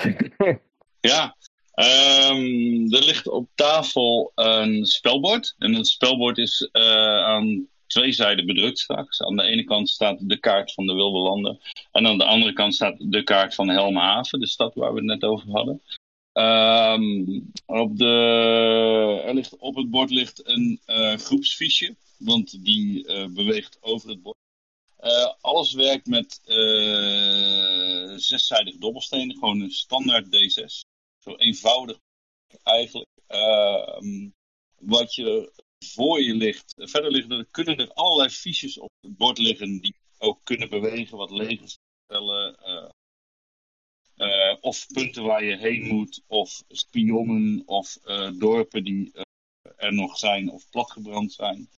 ja, 1.12 1.36
um, 1.76 2.94
er 2.94 3.04
ligt 3.04 3.28
op 3.28 3.50
tafel 3.56 4.32
een 4.36 4.86
spelbord. 4.86 5.56
En 5.58 5.74
het 5.74 5.88
spelbord 5.88 6.38
is 6.38 6.70
uh, 6.72 7.24
aan 7.24 7.68
twee 7.88 8.12
zijden 8.12 8.46
bedrukt 8.46 8.80
straks. 8.80 9.22
Aan 9.22 9.36
de 9.36 9.44
ene 9.44 9.64
kant 9.64 9.90
staat 9.90 10.30
de 10.30 10.40
kaart 10.40 10.74
van 10.74 10.86
de 10.86 10.94
Wilde 10.94 11.20
Landen. 11.20 11.60
En 11.92 12.08
aan 12.08 12.18
de 12.18 12.24
andere 12.24 12.54
kant 12.54 12.76
staat 12.76 12.96
de 13.00 13.24
kaart 13.24 13.56
van 13.56 13.70
Helmhaven, 13.70 14.40
de 14.40 14.48
stad 14.48 14.74
waar 14.76 14.92
we 14.94 14.98
het 14.98 15.06
net 15.06 15.24
over 15.24 15.50
hadden. 15.52 15.82
Um, 16.34 17.52
op, 17.66 17.98
de, 17.98 19.22
er 19.26 19.34
ligt, 19.34 19.58
op 19.58 19.76
het 19.76 19.90
bord 19.90 20.10
ligt 20.10 20.48
een 20.48 20.80
uh, 20.88 21.14
groepsfiche, 21.14 21.96
want 22.18 22.64
die 22.66 23.08
uh, 23.08 23.26
beweegt 23.28 23.78
over 23.82 24.10
het 24.10 24.22
bord. 24.22 24.36
Alles 25.42 25.74
werkt 25.74 26.08
met 26.08 26.42
zeszijdige 28.20 28.78
dobbelstenen, 28.78 29.38
gewoon 29.38 29.62
een 29.62 29.72
standaard 29.72 30.26
D6. 30.26 30.66
Zo 31.24 31.36
eenvoudig 31.36 31.98
eigenlijk. 32.64 33.10
Uh, 33.28 34.30
wat 34.76 35.16
je 35.16 35.54
voor 35.80 36.22
je 36.22 36.34
ligt. 36.34 36.74
Verder 36.76 37.12
liggen 37.12 37.32
er, 37.32 37.46
kunnen 37.52 37.78
er 37.78 37.94
allerlei 37.94 38.30
fiches 38.30 38.78
op 38.78 38.90
het 39.00 39.18
bord 39.18 39.38
liggen 39.38 39.82
die 39.82 39.96
ook 40.18 40.40
kunnen 40.44 40.70
bewegen, 40.70 41.18
wat 41.18 41.32
legers 41.32 41.78
stellen. 42.04 42.58
of 44.62 44.88
punten 44.94 45.24
waar 45.24 45.44
je 45.44 45.58
heen 45.58 45.88
moet, 45.88 46.24
of 46.28 46.64
spionnen, 46.68 47.64
of 47.66 47.98
dorpen 48.38 48.84
die 48.84 49.12
er 49.76 49.94
nog 49.94 50.18
zijn 50.18 50.52
of 50.52 50.70
platgebrand 50.70 51.34
zijn. 51.34 51.70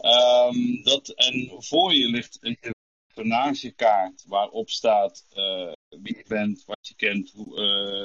Um, 0.00 0.82
dat, 0.82 1.08
en 1.08 1.62
voor 1.62 1.94
je 1.94 2.08
ligt 2.08 2.38
een 2.40 2.58
personagekaart 3.06 4.24
waarop 4.26 4.70
staat 4.70 5.26
wie 6.02 6.16
je 6.16 6.24
bent, 6.28 6.64
wat 6.64 6.88
je 6.88 6.94
kent, 6.94 7.30
hoe, 7.30 7.60
uh, 7.60 8.02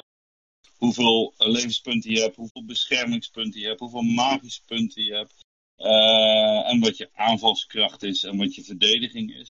hoeveel 0.76 1.34
levenspunten 1.36 2.10
je 2.10 2.20
hebt, 2.20 2.36
hoeveel 2.36 2.64
beschermingspunten 2.64 3.60
je 3.60 3.66
hebt, 3.66 3.80
hoeveel 3.80 4.02
magische 4.02 4.62
punten 4.64 5.04
je 5.04 5.14
hebt. 5.14 5.46
Uh, 5.76 6.70
en 6.70 6.80
wat 6.80 6.96
je 6.96 7.10
aanvalskracht 7.14 8.02
is 8.02 8.24
en 8.24 8.36
wat 8.36 8.54
je 8.54 8.64
verdediging 8.64 9.34
is. 9.34 9.46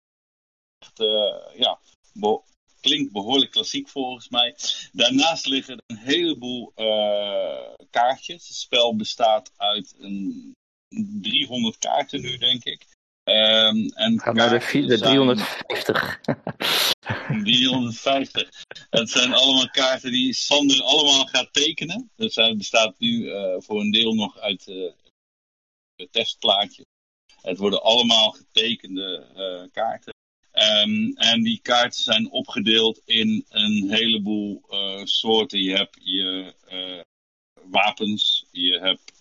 Echt, 0.79 0.99
ja, 1.57 1.81
be 2.13 2.41
klinkt 2.81 3.13
behoorlijk 3.13 3.51
klassiek 3.51 3.89
volgens 3.89 4.29
mij. 4.29 4.57
Daarnaast 4.93 5.47
liggen 5.47 5.83
een 5.87 5.97
heleboel 5.97 6.73
kaartjes. 7.91 8.49
Het 8.49 8.57
spel 8.57 8.97
bestaat 8.97 9.53
uit 9.57 9.95
een 9.99 10.53
300 11.23 11.79
kaarten 11.79 12.21
nu, 12.21 12.37
denk 12.37 12.65
ik. 12.65 12.87
Um, 13.29 13.91
en 13.95 14.21
Ga 14.21 14.33
naar 14.33 14.59
de, 14.59 14.87
de 14.87 14.99
350. 14.99 16.21
350. 17.43 18.49
Het 18.91 19.11
zijn 19.11 19.33
allemaal 19.33 19.71
kaarten 19.71 20.13
die 20.13 20.35
Sander 20.35 20.83
allemaal 20.83 21.27
gaat 21.27 21.53
tekenen. 21.53 22.11
Dus 22.17 22.35
het 22.35 22.59
bestaat 22.59 22.99
nu 22.99 23.09
uh, 23.09 23.55
voor 23.59 23.81
een 23.81 23.91
deel 23.91 24.15
nog 24.15 24.39
uit 24.39 24.67
uh, 24.67 24.93
testplaatjes. 26.11 26.85
Het 27.43 27.59
worden 27.59 27.83
allemaal 27.83 28.31
getekende 28.31 29.27
uh, 29.37 29.73
kaarten. 29.73 30.15
Ehm, 30.51 31.11
en 31.15 31.43
die 31.43 31.61
kaarten 31.63 32.03
zijn 32.03 32.31
opgedeeld 32.31 33.03
in 33.05 33.45
een 33.49 33.91
heleboel 33.91 34.63
soorten. 35.05 35.63
Je 35.63 35.77
hebt 35.77 35.99
je 36.03 36.55
wapens, 37.63 38.47
je 38.51 38.79
hebt 38.79 39.13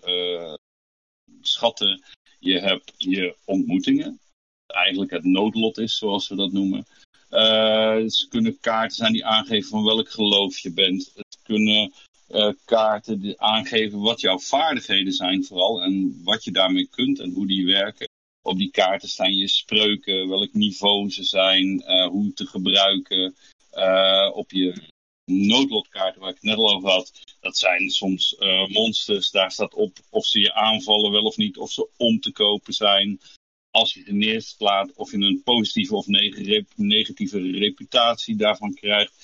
schatten, 1.41 2.03
je 2.45 2.59
hebt 2.59 2.93
je 2.97 3.35
ontmoetingen. 3.45 4.19
Eigenlijk 4.67 5.11
het 5.11 5.23
noodlot 5.23 5.77
is, 5.77 5.97
zoals 5.97 6.27
we 6.27 6.35
dat 6.35 6.51
noemen. 6.51 6.85
het 7.29 8.25
kunnen 8.29 8.59
kaarten 8.59 8.97
zijn 8.97 9.13
die 9.13 9.25
aangeven 9.25 9.69
van 9.69 9.83
welk 9.83 10.09
geloof 10.09 10.57
je 10.57 10.73
bent. 10.73 11.11
Het 11.15 11.39
kunnen 11.43 11.93
kaarten 12.65 13.19
die 13.19 13.39
aangeven 13.41 13.99
wat 13.99 14.21
jouw 14.21 14.39
vaardigheden 14.39 15.13
zijn 15.13 15.43
vooral. 15.43 15.81
En 15.81 16.21
wat 16.23 16.43
je 16.43 16.51
daarmee 16.51 16.87
kunt 16.87 17.19
en 17.19 17.31
hoe 17.31 17.47
die 17.47 17.65
werken. 17.65 18.07
Op 18.41 18.57
die 18.57 18.71
kaarten 18.71 19.09
staan 19.09 19.33
je 19.33 19.47
spreuken, 19.47 20.29
welk 20.29 20.53
niveau 20.53 21.09
ze 21.09 21.23
zijn, 21.23 21.81
uh, 21.81 22.07
hoe 22.07 22.33
te 22.33 22.45
gebruiken. 22.45 23.35
Uh, 23.73 24.31
op 24.33 24.51
je 24.51 24.93
noodlotkaarten 25.25 26.21
waar 26.21 26.29
ik 26.29 26.35
het 26.35 26.43
net 26.43 26.57
al 26.57 26.75
over 26.75 26.89
had, 26.89 27.11
dat 27.39 27.57
zijn 27.57 27.89
soms 27.89 28.35
uh, 28.39 28.67
monsters. 28.67 29.31
Daar 29.31 29.51
staat 29.51 29.73
op 29.73 29.97
of 30.09 30.25
ze 30.25 30.39
je 30.39 30.53
aanvallen 30.53 31.11
wel 31.11 31.23
of 31.23 31.37
niet, 31.37 31.57
of 31.57 31.71
ze 31.71 31.87
om 31.97 32.19
te 32.19 32.31
kopen 32.31 32.73
zijn. 32.73 33.19
Als 33.71 33.93
je 33.93 34.03
ze 34.05 34.13
neerslaat, 34.13 34.93
of 34.93 35.11
je 35.11 35.17
een 35.17 35.41
positieve 35.43 35.95
of 35.95 36.07
negatieve 36.75 37.39
reputatie 37.39 38.35
daarvan 38.35 38.73
krijgt. 38.73 39.23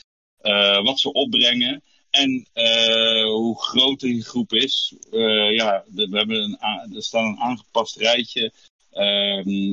wat 0.84 1.00
ze 1.00 1.12
opbrengen. 1.12 1.84
En 2.10 2.48
uh, 2.54 3.24
hoe 3.24 3.62
groter 3.62 4.08
die 4.10 4.24
groep 4.24 4.54
is, 4.54 4.96
ja, 5.52 5.84
we 5.94 6.18
hebben 6.18 6.44
een, 6.44 6.60
er 6.96 7.04
staat 7.04 7.26
een 7.26 7.40
aangepast 7.40 7.96
rijtje 7.96 8.52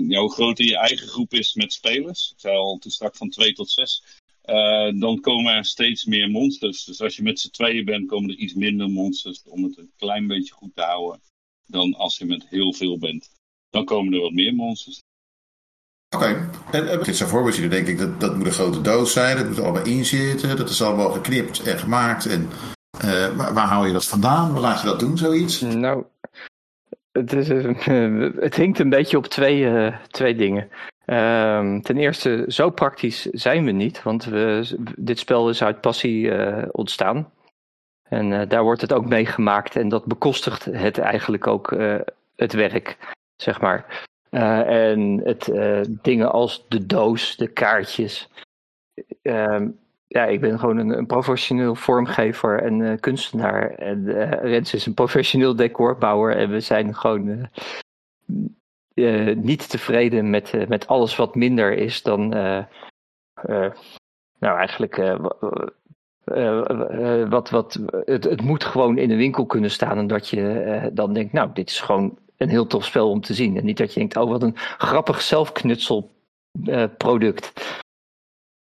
ja, 0.08 0.20
hoe 0.20 0.32
groter 0.32 0.64
je 0.64 0.76
eigen 0.76 1.08
groep 1.08 1.32
is 1.32 1.54
met 1.54 1.72
spelers, 1.72 2.30
ik 2.32 2.40
zei 2.40 2.56
al 2.56 2.78
te 2.78 2.90
straks 2.90 3.18
van 3.18 3.30
2 3.30 3.52
tot 3.52 3.70
6, 3.70 4.02
uh, 4.48 5.00
dan 5.00 5.20
komen 5.20 5.54
er 5.54 5.64
steeds 5.64 6.04
meer 6.04 6.30
monsters. 6.30 6.84
Dus 6.84 7.00
als 7.00 7.16
je 7.16 7.22
met 7.22 7.40
z'n 7.40 7.50
tweeën 7.50 7.84
bent, 7.84 8.06
komen 8.06 8.30
er 8.30 8.36
iets 8.36 8.54
minder 8.54 8.88
monsters 8.88 9.42
om 9.44 9.64
het 9.64 9.78
een 9.78 9.92
klein 9.96 10.26
beetje 10.26 10.54
goed 10.54 10.70
te 10.74 10.82
houden 10.82 11.20
dan 11.66 11.94
als 11.94 12.18
je 12.18 12.24
met 12.24 12.48
heel 12.48 12.72
veel 12.72 12.98
bent. 12.98 13.30
Dan 13.70 13.84
komen 13.84 14.14
er 14.14 14.20
wat 14.20 14.32
meer 14.32 14.54
monsters. 14.54 15.00
Oké, 16.16 16.48
okay. 16.66 16.88
en 16.88 17.02
dit 17.02 17.16
zijn 17.16 17.28
voorbeelden, 17.28 17.70
denk 17.70 17.86
ik, 17.86 17.98
dat, 17.98 18.20
dat 18.20 18.36
moet 18.36 18.46
een 18.46 18.52
grote 18.52 18.80
doos 18.80 19.12
zijn, 19.12 19.36
dat 19.36 19.46
moet 19.46 19.56
er 19.56 19.64
allemaal 19.64 19.84
inzitten, 19.84 20.56
dat 20.56 20.70
is 20.70 20.82
allemaal 20.82 21.10
geknipt 21.10 21.62
en 21.62 21.78
gemaakt. 21.78 22.26
En 22.26 22.48
uh, 23.04 23.36
waar, 23.36 23.54
waar 23.54 23.66
hou 23.66 23.86
je 23.86 23.92
dat 23.92 24.06
vandaan? 24.06 24.52
Waar 24.52 24.60
laat 24.60 24.80
je 24.80 24.86
dat 24.86 25.00
doen, 25.00 25.18
zoiets? 25.18 25.60
Nou, 25.60 26.04
het, 27.12 27.32
is, 27.32 27.48
het 28.44 28.54
hinkt 28.54 28.78
een 28.78 28.90
beetje 28.90 29.16
op 29.16 29.26
twee, 29.26 29.60
uh, 29.60 29.96
twee 30.06 30.34
dingen. 30.34 30.70
Um, 31.10 31.82
ten 31.82 31.96
eerste, 31.96 32.44
zo 32.48 32.70
praktisch 32.70 33.22
zijn 33.22 33.64
we 33.64 33.70
niet, 33.70 34.02
want 34.02 34.24
we, 34.24 34.76
dit 34.96 35.18
spel 35.18 35.48
is 35.48 35.62
uit 35.62 35.80
passie 35.80 36.26
uh, 36.26 36.64
ontstaan. 36.72 37.32
En 38.02 38.30
uh, 38.30 38.42
daar 38.48 38.62
wordt 38.62 38.80
het 38.80 38.92
ook 38.92 39.06
mee 39.06 39.26
gemaakt 39.26 39.76
en 39.76 39.88
dat 39.88 40.04
bekostigt 40.04 40.64
het 40.64 40.98
eigenlijk 40.98 41.46
ook 41.46 41.76
het 42.36 42.52
werk, 42.52 42.98
zeg 43.36 43.60
maar. 43.60 44.06
en 44.30 45.20
het, 45.24 45.52
dingen 46.02 46.32
als 46.32 46.68
de 46.68 46.86
doos, 46.86 47.36
de 47.36 47.48
kaartjes. 47.48 48.28
Ehm, 49.22 49.68
ja, 50.06 50.24
ik 50.24 50.40
ben 50.40 50.58
gewoon 50.58 50.76
een, 50.76 50.98
een 50.98 51.06
professioneel 51.06 51.74
vormgever 51.74 52.62
en 52.62 53.00
kunstenaar. 53.00 53.70
En 53.70 54.10
Rens 54.40 54.74
is 54.74 54.86
een 54.86 54.94
professioneel 54.94 55.56
decorbouwer. 55.56 56.36
En 56.36 56.50
we 56.50 56.60
zijn 56.60 56.94
gewoon 56.94 57.48
uh, 58.98 59.36
niet 59.36 59.70
tevreden 59.70 60.30
met, 60.30 60.68
met 60.68 60.86
alles 60.86 61.16
wat 61.16 61.34
minder 61.34 61.72
is 61.72 62.02
dan. 62.02 62.28
nou, 62.28 62.64
eigenlijk. 64.58 64.96
wat, 67.28 67.50
wat, 67.50 67.80
het, 68.04 68.24
het 68.24 68.42
moet 68.42 68.64
gewoon 68.64 68.98
in 68.98 69.08
de 69.08 69.16
winkel 69.16 69.46
kunnen 69.46 69.70
staan. 69.70 69.98
En 69.98 70.06
dat 70.06 70.28
je 70.28 70.90
dan 70.92 71.12
denkt, 71.12 71.32
nou, 71.32 71.50
dit 71.52 71.70
is 71.70 71.80
gewoon 71.80 72.18
een 72.36 72.48
heel 72.48 72.66
tof 72.66 72.84
spel 72.84 73.10
om 73.10 73.20
te 73.20 73.34
zien. 73.34 73.56
En 73.56 73.64
niet 73.64 73.76
dat 73.76 73.92
je 73.92 73.98
denkt, 73.98 74.16
oh, 74.16 74.30
wat 74.30 74.42
een 74.42 74.56
grappig 74.56 75.20
zelfknutselproduct. 75.20 77.52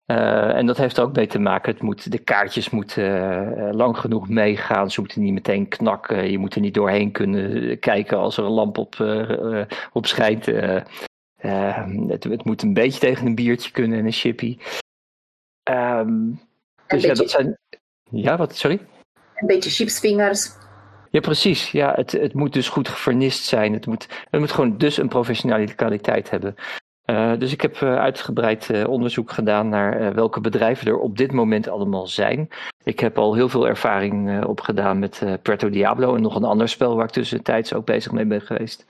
Uh, 0.07 0.55
en 0.55 0.65
dat 0.65 0.77
heeft 0.77 0.97
er 0.97 1.03
ook 1.03 1.15
mee 1.15 1.27
te 1.27 1.39
maken. 1.39 1.73
Het 1.73 1.81
moet, 1.81 2.11
de 2.11 2.17
kaartjes 2.17 2.69
moeten 2.69 3.03
uh, 3.57 3.69
lang 3.71 3.97
genoeg 3.97 4.29
meegaan. 4.29 4.91
Ze 4.91 4.99
moeten 4.99 5.21
niet 5.21 5.33
meteen 5.33 5.67
knakken. 5.67 6.31
Je 6.31 6.37
moet 6.37 6.55
er 6.55 6.61
niet 6.61 6.73
doorheen 6.73 7.11
kunnen 7.11 7.79
kijken 7.79 8.17
als 8.17 8.37
er 8.37 8.43
een 8.43 8.51
lamp 8.51 8.77
op, 8.77 8.95
uh, 8.95 9.65
op 9.93 10.05
schijnt. 10.05 10.45
Het, 10.45 12.23
het, 12.23 12.43
moet 12.43 12.61
een 12.61 12.73
beetje 12.73 12.99
tegen 12.99 13.25
een 13.25 13.35
biertje 13.35 13.71
kunnen 13.71 13.99
en 13.99 14.05
een 14.05 14.11
chippy. 14.11 14.57
Um, 15.71 16.41
dus 16.87 17.03
ja, 17.03 17.13
dat 17.13 17.29
zijn. 17.29 17.57
Ja, 18.09 18.37
wat? 18.37 18.55
Sorry? 18.55 18.79
Een 19.35 19.47
beetje 19.47 19.69
chipsvingers. 19.69 20.51
Ja, 21.09 21.19
precies. 21.19 21.71
Ja, 21.71 21.93
het, 21.95 22.11
het 22.11 22.33
moet 22.33 22.53
dus 22.53 22.69
goed 22.69 22.89
gevernist 22.89 23.43
zijn. 23.43 23.73
Het 23.73 23.85
moet, 23.85 24.07
het 24.29 24.39
moet 24.39 24.51
gewoon 24.51 24.77
dus 24.77 24.97
een 24.97 25.07
professionele 25.07 25.73
kwaliteit 25.73 26.29
hebben. 26.29 26.55
Uh, 27.05 27.37
dus 27.37 27.53
ik 27.53 27.61
heb 27.61 27.79
uh, 27.79 27.95
uitgebreid 27.95 28.69
uh, 28.69 28.87
onderzoek 28.87 29.31
gedaan 29.31 29.69
naar 29.69 30.13
welke 30.13 30.41
bedrijven 30.41 30.87
er 30.87 30.99
op 30.99 31.17
dit 31.17 31.31
moment 31.31 31.67
allemaal 31.67 32.07
zijn. 32.07 32.49
Ik 32.83 32.99
heb 32.99 33.17
al 33.17 33.33
heel 33.33 33.49
veel 33.49 33.67
ervaring 33.67 34.45
opgedaan 34.45 34.99
met 34.99 35.25
Puerto 35.41 35.69
Diablo 35.69 36.15
en 36.15 36.21
nog 36.21 36.35
een 36.35 36.43
ander 36.43 36.69
spel 36.69 36.95
waar 36.95 37.05
ik 37.05 37.11
tussentijds 37.11 37.73
ook 37.73 37.85
bezig 37.85 38.11
mee 38.11 38.25
ben 38.25 38.41
geweest. 38.41 38.85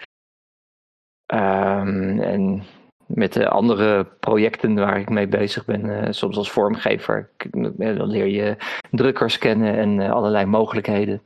Um, 1.33 2.19
en 2.19 2.63
met 3.05 3.33
de 3.33 3.49
andere 3.49 4.03
projecten 4.03 4.75
waar 4.75 4.99
ik 4.99 5.09
mee 5.09 5.27
bezig 5.27 5.65
ben, 5.65 6.13
soms 6.13 6.37
als 6.37 6.51
vormgever, 6.51 7.29
dan 7.77 8.07
leer 8.07 8.27
je 8.27 8.57
drukkers 8.91 9.37
kennen 9.37 9.75
en 9.75 10.11
allerlei 10.11 10.45
mogelijkheden. 10.45 11.21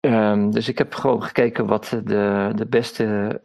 Um, 0.00 0.50
dus 0.50 0.68
ik 0.68 0.78
heb 0.78 0.94
gewoon 0.94 1.22
gekeken 1.22 1.66
wat 1.66 2.00
de, 2.04 2.52
de 2.54 2.66
beste 2.66 3.40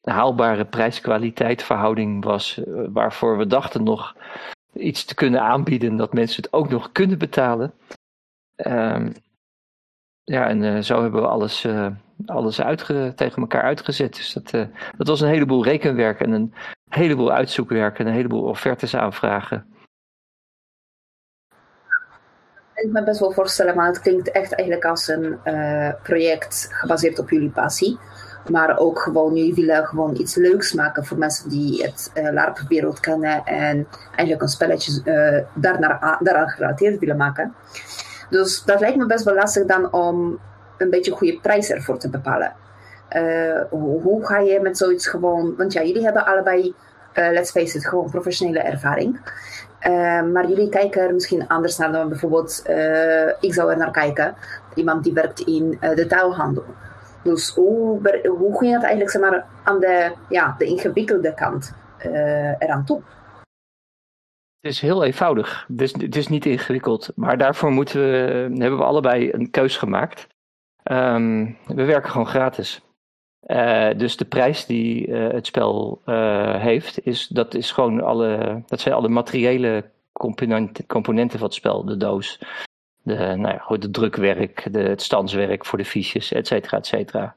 haalbare 0.00 0.64
prijs-kwaliteit 0.64 1.62
verhouding 1.62 2.24
was, 2.24 2.64
eh, 2.64 2.84
waarvoor 2.88 3.38
we 3.38 3.46
dachten 3.46 3.82
nog 3.82 4.16
iets 4.72 5.04
te 5.04 5.14
kunnen 5.14 5.42
aanbieden 5.42 5.96
dat 5.96 6.12
mensen 6.12 6.42
het 6.42 6.52
ook 6.52 6.68
nog 6.68 6.92
kunnen 6.92 7.18
betalen. 7.18 7.72
Um, 8.56 9.12
ja, 10.24 10.48
en 10.48 10.62
uh, 10.62 10.78
zo 10.78 11.02
hebben 11.02 11.20
we 11.20 11.28
alles, 11.28 11.64
uh, 11.64 11.86
alles 12.26 12.60
uitge 12.60 13.12
tegen 13.16 13.42
elkaar 13.42 13.62
uitgezet. 13.62 14.14
Dus 14.14 14.32
dat, 14.32 14.50
dat 14.96 15.06
was 15.06 15.20
een 15.20 15.28
heleboel 15.28 15.64
rekenwerk 15.64 16.20
en 16.20 16.32
een 16.32 16.54
heleboel 16.88 17.32
uitzoekwerk 17.32 17.98
en 17.98 18.06
een 18.06 18.12
heleboel 18.12 18.42
offertes 18.42 18.96
aanvragen. 18.96 19.74
Ik 22.74 22.92
me 22.92 23.04
best 23.04 23.20
wel 23.20 23.32
voorstellen, 23.32 23.76
maar 23.76 23.86
het 23.86 24.00
klinkt 24.00 24.30
echt 24.30 24.54
eigenlijk 24.54 24.84
als 24.84 25.08
een 25.08 25.38
project 26.02 26.68
gebaseerd 26.70 27.18
op 27.18 27.30
jullie 27.30 27.50
passie. 27.50 27.98
Maar 28.50 28.78
ook 28.78 28.98
gewoon, 28.98 29.34
jullie 29.34 29.54
willen 29.54 29.86
gewoon 29.86 30.16
iets 30.16 30.34
leuks 30.34 30.72
maken 30.72 31.04
voor 31.04 31.18
mensen 31.18 31.48
die 31.48 31.82
het 31.82 32.10
uh, 32.14 32.32
LARP-wereld 32.32 33.00
kennen 33.00 33.44
en 33.44 33.86
eigenlijk 34.06 34.42
een 34.42 34.48
spelletje 34.48 35.00
uh, 35.04 35.62
daarnaar, 35.62 36.18
daaraan 36.20 36.48
gerelateerd 36.48 36.98
willen 36.98 37.16
maken. 37.16 37.54
Dus 38.30 38.64
dat 38.64 38.80
lijkt 38.80 38.96
me 38.96 39.06
best 39.06 39.24
wel 39.24 39.34
lastig 39.34 39.66
dan 39.66 39.92
om 39.92 40.38
een 40.78 40.90
beetje 40.90 41.10
een 41.10 41.16
goede 41.16 41.38
prijs 41.42 41.70
ervoor 41.70 41.98
te 41.98 42.10
bepalen. 42.10 42.52
Uh, 43.16 43.60
hoe, 43.70 44.26
ga 44.26 44.38
je 44.38 44.60
met 44.60 44.78
zoiets 44.78 45.06
gewoon, 45.06 45.54
want 45.56 45.72
ja, 45.72 45.82
jullie 45.82 46.04
hebben 46.04 46.26
allebei, 46.26 46.74
let's 47.14 47.50
face 47.50 47.76
it, 47.76 47.86
gewoon 47.86 48.10
professionele 48.10 48.60
ervaring. 48.60 49.20
maar 50.32 50.48
jullie 50.48 50.68
kijken 50.68 51.02
er 51.02 51.14
misschien 51.14 51.48
anders 51.48 51.76
naar 51.76 51.92
dan 51.92 52.08
bijvoorbeeld, 52.08 52.62
ik 53.40 53.54
zou 53.54 53.70
er 53.70 53.76
naar 53.76 53.90
kijken, 53.90 54.34
iemand 54.74 55.04
die 55.04 55.12
werkt 55.12 55.40
in 55.40 55.78
de 55.80 56.06
tuilhandel. 56.06 56.64
Dus 57.26 57.54
hoe, 57.54 58.00
hoe 58.38 58.58
ging 58.58 58.72
dat 58.72 58.82
eigenlijk 58.82 59.10
zeg 59.10 59.22
maar, 59.22 59.46
aan 59.64 59.80
de, 59.80 60.12
ja, 60.28 60.54
de 60.58 60.64
ingewikkelde 60.64 61.34
kant 61.34 61.74
uh, 62.06 62.62
eraan 62.62 62.84
toe? 62.84 63.02
Het 64.60 64.72
is 64.72 64.80
heel 64.80 65.04
eenvoudig. 65.04 65.64
Het 65.68 65.80
is, 65.80 65.92
het 65.92 66.16
is 66.16 66.28
niet 66.28 66.46
ingewikkeld. 66.46 67.12
Maar 67.14 67.38
daarvoor 67.38 67.70
moeten 67.70 68.00
we, 68.00 68.16
hebben 68.58 68.78
we 68.78 68.84
allebei 68.84 69.32
een 69.32 69.50
keus 69.50 69.76
gemaakt. 69.76 70.26
Um, 70.84 71.56
we 71.66 71.84
werken 71.84 72.10
gewoon 72.10 72.26
gratis. 72.26 72.80
Uh, 73.46 73.90
dus 73.96 74.16
de 74.16 74.24
prijs 74.24 74.66
die 74.66 75.06
uh, 75.06 75.28
het 75.32 75.46
spel 75.46 76.02
heeft, 76.58 77.06
is, 77.06 77.26
dat, 77.26 77.54
is 77.54 77.72
gewoon 77.72 78.02
alle, 78.02 78.62
dat 78.66 78.80
zijn 78.80 78.94
alle 78.94 79.08
materiële 79.08 79.84
componenten 80.86 81.38
van 81.38 81.46
het 81.46 81.54
spel. 81.54 81.84
De 81.84 81.96
doos, 81.96 82.40
de, 83.06 83.14
nou 83.14 83.54
ja, 83.54 83.58
goed, 83.58 83.82
het 83.82 83.92
drukwerk, 83.92 84.72
de, 84.72 84.78
het 84.78 85.02
standswerk 85.02 85.64
voor 85.64 85.78
de 85.78 85.84
fiches, 85.84 86.32
et 86.32 86.46
cetera, 86.46 86.76
et 86.78 86.86
cetera. 86.86 87.36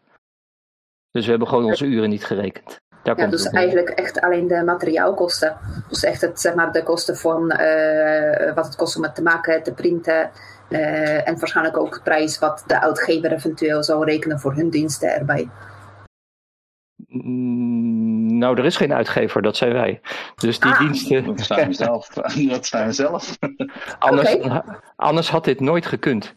Dus 1.12 1.24
we 1.24 1.30
hebben 1.30 1.48
gewoon 1.48 1.66
onze 1.66 1.86
uren 1.86 2.10
niet 2.10 2.26
gerekend. 2.26 2.78
Daar 3.04 3.20
ja, 3.20 3.28
dus 3.28 3.46
eigenlijk 3.50 3.90
echt 3.90 4.22
alleen 4.22 4.48
de 4.48 4.64
materiaalkosten. 4.64 5.58
Dus 5.90 6.04
echt 6.04 6.22
het, 6.22 6.40
zeg 6.40 6.54
maar, 6.54 6.72
de 6.72 6.84
kosten 6.84 7.18
van 7.18 7.54
uh, 7.60 8.54
wat 8.54 8.66
het 8.66 8.76
kost 8.76 8.98
om 8.98 9.04
het 9.04 9.16
te 9.16 9.22
maken, 9.22 9.64
te 9.64 9.74
printen. 9.74 10.32
Uh, 10.70 11.28
en 11.28 11.40
waarschijnlijk 11.40 11.78
ook 11.78 11.94
de 11.94 12.02
prijs 12.02 12.40
wat 12.40 12.64
de 12.68 12.82
uitgever 12.82 13.32
eventueel 13.32 13.84
zou 13.84 14.06
rekenen 14.06 14.40
voor 14.40 14.54
hun 14.54 14.70
diensten 14.70 15.16
erbij. 15.16 15.50
Mm, 17.08 17.79
Nou, 18.40 18.58
er 18.58 18.66
is 18.66 18.78
geen 18.78 18.94
uitgever, 18.94 19.42
dat 19.42 19.58
zijn 19.58 19.74
wij. 19.74 20.02
Dus 20.36 20.60
die 20.60 20.72
Ah. 20.72 20.80
diensten. 20.80 21.26
Dat 21.26 21.40
zijn 21.40 21.68
we 21.68 21.74
zelf. 21.74 22.08
Dat 22.50 22.66
zijn 22.66 22.86
we 22.88 22.94
zelf. 22.94 23.38
Anders, 24.00 24.38
anders 24.96 25.30
had 25.30 25.44
dit 25.46 25.60
nooit 25.60 25.86
gekund. 25.86 26.34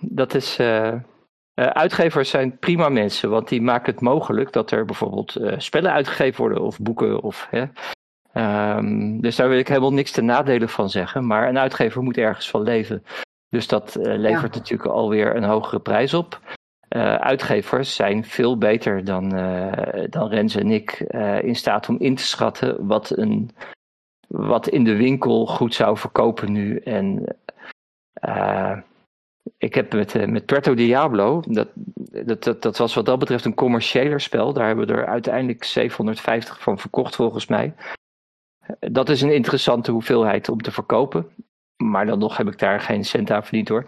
Dat 0.00 0.34
is. 0.34 0.58
eh, 0.58 0.88
eh, 0.88 1.00
uitgevers 1.54 2.30
zijn 2.30 2.58
prima 2.58 2.88
mensen, 2.88 3.30
want 3.30 3.48
die 3.48 3.62
maken 3.62 3.92
het 3.92 4.02
mogelijk 4.02 4.52
dat 4.52 4.70
er 4.70 4.84
bijvoorbeeld 4.84 5.36
eh, 5.36 5.54
spellen 5.58 5.92
uitgegeven 5.92 6.40
worden 6.40 6.62
of 6.62 6.78
boeken. 6.80 7.22
Of, 7.22 7.46
hè. 7.50 7.64
Ehm, 8.32 9.20
dus 9.20 9.36
daar 9.36 9.48
wil 9.48 9.58
ik 9.58 9.68
helemaal 9.68 9.92
niks 9.92 10.10
ten 10.10 10.24
nadele 10.24 10.68
van 10.68 10.90
zeggen. 10.90 11.26
Maar 11.26 11.48
een 11.48 11.58
uitgever 11.58 12.02
moet 12.02 12.16
ergens 12.16 12.50
van 12.50 12.62
leven. 12.62 13.04
Dus 13.48 13.66
dat 13.68 13.96
levert 14.00 14.54
natuurlijk 14.54 14.90
alweer 14.90 15.36
een 15.36 15.44
hogere 15.44 15.80
prijs 15.80 16.14
op. 16.14 16.40
Eh, 16.88 17.14
uitgevers 17.14 17.94
zijn 17.94 18.24
veel 18.24 18.58
beter 18.58 19.04
dan, 19.04 19.34
eh, 19.34 20.04
dan 20.10 20.28
Rens 20.28 20.54
en 20.54 20.70
ik 20.70 20.90
eh, 20.90 21.42
in 21.42 21.56
staat 21.56 21.88
om 21.88 21.98
in 21.98 22.14
te 22.14 22.22
schatten 22.22 22.86
wat, 22.86 23.16
een, 23.16 23.50
wat 24.28 24.68
in 24.68 24.84
de 24.84 24.96
winkel 24.96 25.46
goed 25.46 25.74
zou 25.74 25.96
verkopen 25.96 26.52
nu. 26.52 26.78
En 26.78 27.36
ik 29.58 29.74
heb 29.74 29.92
met, 29.92 30.30
met 30.30 30.46
Puerto 30.46 30.74
Diablo, 30.74 31.42
dat, 31.48 31.68
dat, 32.24 32.44
dat, 32.44 32.62
dat 32.62 32.76
was 32.76 32.94
wat 32.94 33.06
dat 33.06 33.18
betreft 33.18 33.44
een 33.44 33.54
commerciëler 33.54 34.20
spel. 34.20 34.52
Daar 34.52 34.66
hebben 34.66 34.86
we 34.86 34.92
er 34.92 35.06
uiteindelijk 35.06 35.64
750 35.64 36.60
van 36.60 36.78
verkocht 36.78 37.16
volgens 37.16 37.46
mij. 37.46 37.74
Dat 38.78 39.08
is 39.08 39.22
een 39.22 39.34
interessante 39.34 39.90
hoeveelheid 39.90 40.48
om 40.48 40.60
te 40.60 40.70
verkopen. 40.70 41.28
Maar 41.76 42.06
dan 42.06 42.18
nog 42.18 42.36
heb 42.36 42.46
ik 42.48 42.58
daar 42.58 42.80
geen 42.80 43.04
cent 43.04 43.30
aan 43.30 43.42
verdiend 43.42 43.68
hoor. 43.68 43.86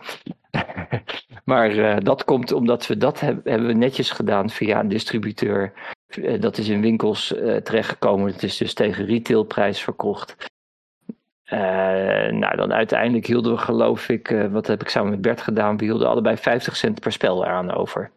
maar 1.44 1.70
eh, 1.70 1.96
dat 1.98 2.24
komt 2.24 2.52
omdat 2.52 2.86
we 2.86 2.96
dat 2.96 3.20
heb- 3.20 3.44
hebben 3.44 3.66
we 3.66 3.72
netjes 3.72 4.10
gedaan 4.10 4.50
via 4.50 4.80
een 4.80 4.88
distributeur. 4.88 5.72
Eh, 6.06 6.40
dat 6.40 6.58
is 6.58 6.68
in 6.68 6.80
winkels 6.80 7.34
eh, 7.34 7.56
terechtgekomen. 7.56 8.32
Het 8.32 8.42
is 8.42 8.56
dus 8.56 8.74
tegen 8.74 9.06
retailprijs 9.06 9.80
verkocht. 9.80 10.36
Nou, 12.30 12.56
dan 12.56 12.72
uiteindelijk 12.72 13.26
hielden 13.26 13.52
we 13.52 13.58
geloof 13.58 14.08
ik, 14.08 14.46
wat 14.50 14.66
heb 14.66 14.80
ik 14.80 14.88
samen 14.88 15.10
met 15.10 15.20
Bert 15.20 15.40
gedaan? 15.40 15.76
We 15.76 15.84
hielden 15.84 16.08
allebei 16.08 16.36
50 16.36 16.76
cent 16.76 17.00
per 17.00 17.12
spel 17.12 17.44
eraan 17.44 17.70
over. 17.70 18.10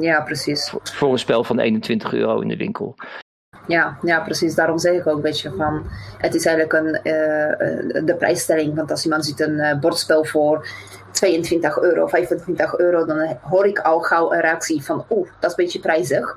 Ja, 0.00 0.22
precies. 0.22 0.74
Voor 0.82 1.12
een 1.12 1.18
spel 1.18 1.44
van 1.44 1.58
21 1.58 2.12
euro 2.12 2.40
in 2.40 2.48
de 2.48 2.56
winkel. 2.56 2.94
Ja, 3.66 3.96
ja, 4.02 4.20
precies. 4.20 4.54
Daarom 4.54 4.78
zeg 4.78 4.94
ik 4.94 5.06
ook 5.06 5.16
een 5.16 5.22
beetje 5.22 5.52
van... 5.56 5.82
Het 6.18 6.34
is 6.34 6.46
eigenlijk 6.46 6.84
een, 6.84 6.94
eh, 7.02 7.50
eh, 7.50 8.04
de 8.04 8.14
prijsstelling. 8.14 8.74
Want 8.74 8.90
als 8.90 9.04
iemand 9.04 9.24
ziet 9.24 9.40
een 9.40 9.58
eh, 9.58 9.78
bordspel 9.78 10.24
voor 10.24 10.68
22 11.10 11.78
euro, 11.78 12.06
25 12.06 12.78
euro... 12.78 13.04
dan 13.04 13.36
hoor 13.40 13.66
ik 13.66 13.78
al 13.78 14.00
gauw 14.00 14.32
een 14.32 14.40
reactie 14.40 14.84
van... 14.84 15.04
Oeh, 15.10 15.28
dat 15.40 15.50
is 15.50 15.56
een 15.56 15.64
beetje 15.64 15.80
prijzig. 15.80 16.36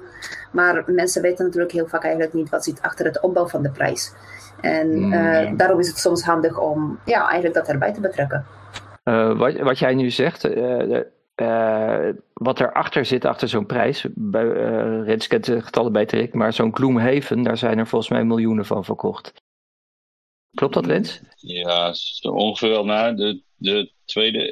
Maar 0.51 0.83
mensen 0.85 1.21
weten 1.21 1.45
natuurlijk 1.45 1.71
heel 1.71 1.87
vaak 1.87 2.03
eigenlijk 2.03 2.33
niet... 2.33 2.49
wat 2.49 2.63
zit 2.63 2.81
achter 2.81 3.05
het 3.05 3.19
opbouw 3.19 3.47
van 3.47 3.61
de 3.61 3.71
prijs. 3.71 4.13
En 4.61 4.93
Mm, 4.93 5.13
eh, 5.13 5.43
ja. 5.43 5.51
daarom 5.55 5.79
is 5.79 5.87
het 5.87 5.97
soms 5.97 6.23
handig 6.23 6.59
om 6.59 6.99
ja, 7.05 7.23
eigenlijk 7.23 7.53
dat 7.53 7.67
erbij 7.67 7.93
te 7.93 7.99
betrekken. 7.99 8.45
Wat, 9.37 9.59
wat 9.59 9.79
jij 9.79 9.93
nu 9.93 10.09
zegt, 10.09 10.43
eh, 11.35 12.09
wat 12.33 12.59
erachter 12.59 13.05
zit 13.05 13.25
achter 13.25 13.49
zo'n 13.49 13.65
prijs, 13.65 14.05
bij, 14.15 14.51
eh 14.51 15.05
Rens 15.05 15.27
kent 15.27 15.45
de 15.45 15.61
getallen 15.61 15.91
beter 15.91 16.19
ik, 16.19 16.33
maar 16.33 16.53
zo'n 16.53 16.75
Gloomhaven, 16.75 17.43
daar 17.43 17.57
zijn 17.57 17.77
er 17.77 17.87
volgens 17.87 18.11
mij 18.11 18.23
miljoenen 18.23 18.65
van 18.65 18.85
verkocht. 18.85 19.33
Klopt 20.53 20.73
dat, 20.73 20.85
Rens? 20.85 21.21
Ja, 21.35 21.93
ongeveer 22.21 22.69
wel 22.69 22.85
na. 22.85 23.11
De, 23.11 23.41
de 23.55 23.91
tweede 24.05 24.51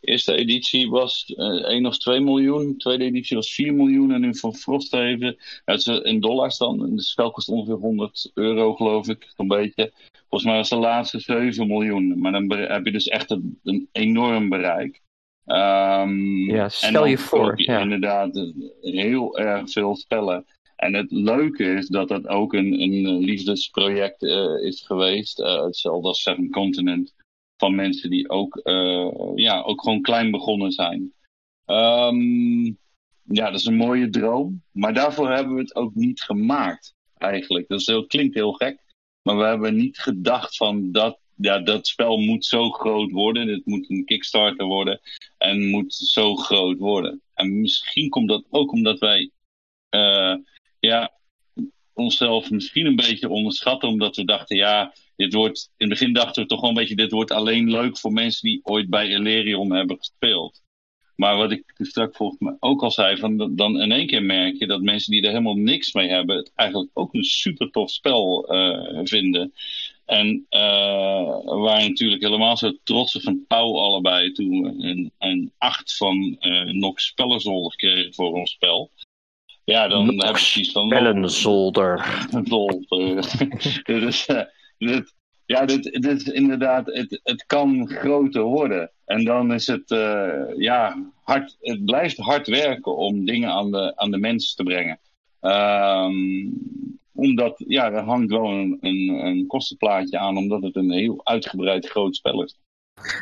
eerste 0.00 0.34
editie 0.34 0.90
was 0.90 1.34
eh 1.36 1.64
1 1.64 1.86
of 1.86 1.98
2 1.98 2.20
miljoen. 2.20 2.68
De 2.68 2.76
tweede 2.76 3.04
editie 3.04 3.36
was 3.36 3.54
4 3.54 3.74
miljoen. 3.74 4.12
En 4.12 4.20
nu 4.20 4.34
van 4.34 4.54
Frosthaven, 4.54 5.36
het 5.64 5.86
in 5.86 6.20
dollars 6.20 6.58
dan. 6.58 6.96
De 6.96 7.02
spel 7.02 7.30
kost 7.30 7.48
ongeveer 7.48 7.74
100 7.74 8.30
euro, 8.34 8.74
geloof 8.74 9.08
ik. 9.08 9.32
Zo'n 9.36 9.48
beetje. 9.48 9.92
Volgens 10.28 10.50
mij 10.50 10.56
was 10.58 10.68
de 10.68 10.76
laatste 10.76 11.18
7 11.18 11.66
miljoen. 11.66 12.18
Maar 12.18 12.32
dan 12.32 12.50
heb 12.50 12.84
je 12.84 12.92
dus 12.92 13.08
echt 13.08 13.30
een, 13.30 13.60
een 13.64 13.88
enorm 13.92 14.48
bereik. 14.48 15.00
Ehm, 15.48 16.50
Ja, 16.50 16.68
stel 16.68 17.06
je 17.06 17.18
voor, 17.18 17.52
ja. 17.56 17.80
inderdaad 17.80 18.52
heel 18.80 19.38
erg 19.38 19.70
veel 19.70 19.96
spellen. 19.96 20.44
En 20.76 20.94
het 20.94 21.10
leuke 21.10 21.64
is 21.64 21.86
dat 21.88 22.08
dat 22.08 22.26
ook 22.26 22.52
een, 22.52 22.80
een 22.80 23.18
liefdesproject 23.18 24.22
eh, 24.22 24.66
is 24.66 24.82
geweest. 24.86 25.40
eh, 25.40 25.64
hetzelfde 25.64 26.08
als 26.08 26.22
Seven 26.22 26.50
Continent. 26.50 27.14
Van 27.56 27.74
mensen 27.74 28.10
die 28.10 28.28
ook, 28.30 28.56
eh, 28.56 29.10
ja, 29.34 29.60
ook 29.62 29.82
gewoon 29.82 30.00
klein 30.02 30.30
begonnen 30.30 30.72
zijn. 30.72 31.12
Ehm, 31.64 32.64
ja, 33.22 33.50
dat 33.50 33.54
is 33.60 33.66
een 33.66 33.76
mooie 33.76 34.10
droom. 34.10 34.62
Maar 34.72 34.94
daarvoor 34.94 35.30
hebben 35.30 35.54
we 35.54 35.60
het 35.60 35.74
ook 35.74 35.94
niet 35.94 36.20
gemaakt, 36.20 36.94
eigenlijk. 37.16 37.68
Dat 37.68 37.80
is 37.80 37.86
heel, 37.86 38.06
klinkt 38.06 38.34
heel 38.34 38.52
gek. 38.52 38.82
Maar 39.22 39.36
we 39.36 39.44
hebben 39.44 39.76
niet 39.76 39.98
gedacht 39.98 40.56
van 40.56 40.92
dat, 40.92 41.18
ja, 41.40 41.58
dat 41.58 41.86
spel 41.86 42.18
moet 42.18 42.44
zo 42.44 42.70
groot 42.70 43.10
worden. 43.10 43.46
Dit 43.46 43.66
moet 43.66 43.90
een 43.90 44.04
Kickstarter 44.04 44.66
worden. 44.66 45.00
En 45.38 45.68
moet 45.68 45.94
zo 45.94 46.36
groot 46.36 46.78
worden. 46.78 47.22
En 47.34 47.60
misschien 47.60 48.08
komt 48.08 48.28
dat 48.28 48.44
ook 48.50 48.72
omdat 48.72 48.98
wij 48.98 49.30
eh, 49.88 50.34
ja, 50.80 51.12
onszelf 51.92 52.50
misschien 52.50 52.86
een 52.86 52.96
beetje 52.96 53.28
onderschatten. 53.28 53.88
Omdat 53.88 54.16
we 54.16 54.24
dachten, 54.24 54.56
ja, 54.56 54.92
dit 55.16 55.32
wordt. 55.32 55.70
In 55.76 55.88
het 55.90 55.98
begin 55.98 56.12
dachten 56.12 56.42
we 56.42 56.48
toch 56.48 56.60
wel 56.60 56.70
een 56.70 56.76
beetje: 56.76 56.96
dit 56.96 57.10
wordt 57.10 57.30
alleen 57.30 57.70
leuk 57.70 57.98
voor 57.98 58.12
mensen 58.12 58.48
die 58.48 58.60
ooit 58.62 58.88
bij 58.88 59.08
Elerion 59.08 59.72
hebben 59.72 59.96
gespeeld. 59.96 60.62
Maar 61.16 61.36
wat 61.36 61.52
ik 61.52 61.64
straks 61.74 62.16
volgens 62.16 62.40
mij 62.40 62.56
ook 62.58 62.82
al 62.82 62.90
zei, 62.90 63.16
van, 63.16 63.56
dan 63.56 63.80
in 63.80 63.92
één 63.92 64.06
keer 64.06 64.22
merk 64.22 64.56
je 64.56 64.66
dat 64.66 64.82
mensen 64.82 65.12
die 65.12 65.22
er 65.22 65.28
helemaal 65.28 65.56
niks 65.56 65.92
mee 65.92 66.08
hebben, 66.08 66.36
het 66.36 66.52
eigenlijk 66.54 66.90
ook 66.94 67.14
een 67.14 67.24
super 67.24 67.70
tof 67.70 67.90
spel 67.90 68.48
eh, 68.48 69.00
vinden. 69.04 69.52
En 70.08 70.46
eh, 70.48 71.38
we 71.44 71.56
waren 71.56 71.88
natuurlijk 71.88 72.22
helemaal 72.22 72.56
zo 72.56 72.72
trots 72.84 73.16
op 73.16 73.22
van 73.22 73.44
Pauw 73.46 73.78
allebei 73.78 74.32
toen 74.32 74.62
we 74.62 74.88
een, 74.88 75.12
een 75.18 75.52
8 75.58 75.96
van 75.96 76.36
eh 76.40 76.64
Nox 76.64 77.06
Spellenzolder 77.06 77.76
kregen 77.76 78.14
voor 78.14 78.32
ons 78.32 78.50
spel. 78.50 78.90
Ja, 79.64 79.88
dan 79.88 80.06
Nox 80.06 80.26
heb 80.26 80.36
ik 80.36 80.40
zoiets 80.40 80.72
van... 80.72 80.88
Bellenzolder. 80.88 82.26
Lol. 82.44 82.84
dus, 83.84 84.26
eh, 84.26 84.42
dit, 84.78 85.14
ja, 85.46 85.64
dit, 85.64 85.82
dit 85.82 86.20
is 86.20 86.24
inderdaad, 86.24 86.86
het, 86.86 87.20
het 87.22 87.46
kan 87.46 87.88
groter 87.88 88.42
worden. 88.42 88.90
En 89.04 89.24
dan 89.24 89.52
is 89.52 89.66
het, 89.66 89.88
ja, 90.56 91.10
hard, 91.22 91.56
het 91.60 91.84
blijft 91.84 92.16
hard 92.16 92.46
werken 92.46 92.96
om 92.96 93.24
dingen 93.24 93.50
aan 93.50 93.70
de, 93.70 93.96
aan 93.96 94.10
de 94.10 94.18
mensen 94.18 94.56
te 94.56 94.62
brengen. 94.62 94.98
Ehm, 95.40 96.46
omdat, 97.18 97.54
ja, 97.56 97.92
er 97.92 98.02
hangt 98.02 98.30
wel 98.30 98.44
een, 98.44 98.78
een, 98.80 99.26
een 99.26 99.46
kostenplaatje 99.46 100.18
aan, 100.18 100.36
omdat 100.36 100.62
het 100.62 100.76
een 100.76 100.90
heel 100.90 101.20
uitgebreid 101.24 101.88
groot 101.88 102.16
spel 102.16 102.42
is. 102.42 102.58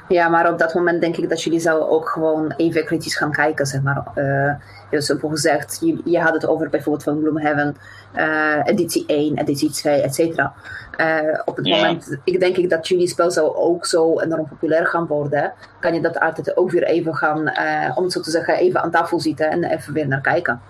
Ja, 0.08 0.28
maar 0.28 0.52
op 0.52 0.58
dat 0.58 0.74
moment 0.74 1.00
denk 1.00 1.16
ik 1.16 1.28
dat 1.28 1.42
jullie 1.42 1.60
zouden 1.60 1.88
ook 1.90 2.08
gewoon 2.08 2.54
even 2.56 2.84
kritisch 2.84 3.16
gaan 3.16 3.32
kijken, 3.32 3.66
zeg 3.66 3.82
maar. 3.82 4.06
Eh 4.14 4.54
heel 4.90 5.00
simpel 5.02 5.28
gezegd, 5.28 5.78
je, 5.80 6.00
je 6.04 6.20
had 6.20 6.34
het 6.34 6.46
over 6.46 6.70
bijvoorbeeld 6.70 7.04
van 7.04 7.18
Gloomhaven, 7.20 7.76
eh 8.12 8.60
editie 8.64 9.04
1, 9.06 9.36
editie 9.38 9.70
2, 9.70 10.00
et 10.00 10.14
cetera. 10.14 10.54
Eh, 10.96 11.40
op 11.44 11.56
het 11.56 11.66
Ja. 11.66 11.76
moment, 11.76 12.18
ik 12.24 12.40
denk 12.40 12.56
ik 12.56 12.70
dat 12.70 12.88
jullie 12.88 13.08
spel 13.08 13.30
zou 13.30 13.54
ook 13.54 13.86
zo 13.86 14.20
enorm 14.20 14.48
populair 14.48 14.86
gaan 14.86 15.06
worden, 15.06 15.52
kan 15.80 15.94
je 15.94 16.00
dat 16.00 16.20
altijd 16.20 16.56
ook 16.56 16.70
weer 16.70 16.84
even 16.84 17.14
gaan, 17.14 17.48
eh, 17.48 17.92
om 17.96 18.02
het 18.02 18.12
zo 18.12 18.20
te 18.20 18.30
zeggen, 18.30 18.54
even 18.54 18.82
aan 18.82 18.90
tafel 18.90 19.20
zitten 19.20 19.50
en 19.50 19.64
even 19.64 19.92
weer 19.92 20.08
naar 20.08 20.20
kijken. 20.20 20.60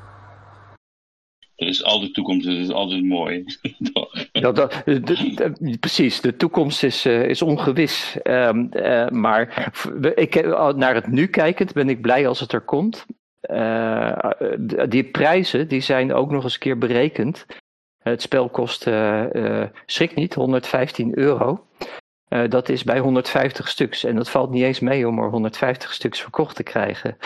Er 1.56 1.66
is 1.66 1.84
altijd 1.84 2.14
toekomst, 2.14 2.46
is 2.46 2.70
altijd 2.70 3.04
mooi. 3.04 3.44
Dat, 4.32 4.84
precies, 5.80 6.20
de 6.20 6.36
toekomst 6.36 6.82
is, 6.82 7.04
eh, 7.04 7.28
is 7.28 7.42
ongewis. 7.42 8.18
Ehm, 8.22 8.66
eh, 8.70 9.08
maar 9.08 9.72
ik, 10.14 10.46
naar 10.76 10.94
het 10.94 11.06
nu 11.06 11.26
kijkend 11.26 11.72
ben 11.72 11.88
ik 11.88 12.00
blij 12.00 12.28
als 12.28 12.40
het 12.40 12.52
er 12.52 12.60
komt. 12.60 13.06
Eh, 13.40 14.30
die 14.88 15.04
prijzen 15.04 15.68
die 15.68 15.80
zijn 15.80 16.12
ook 16.12 16.30
nog 16.30 16.42
eens 16.42 16.54
een 16.54 16.60
keer 16.60 16.78
berekend. 16.78 17.46
Het 18.02 18.22
spel 18.22 18.48
kost, 18.48 18.90
schrik 19.86 20.14
niet, 20.14 20.34
115 20.34 21.18
euro. 21.18 21.66
Dat 22.48 22.68
is 22.68 22.84
bij 22.84 22.98
150 22.98 23.68
stuks. 23.68 24.04
En 24.04 24.16
dat 24.16 24.30
valt 24.30 24.50
niet 24.50 24.62
eens 24.62 24.80
mee 24.80 25.08
om 25.08 25.18
er 25.18 25.30
150 25.30 25.92
stuks 25.92 26.20
verkocht 26.20 26.56
te 26.56 26.62
krijgen. 26.62 27.16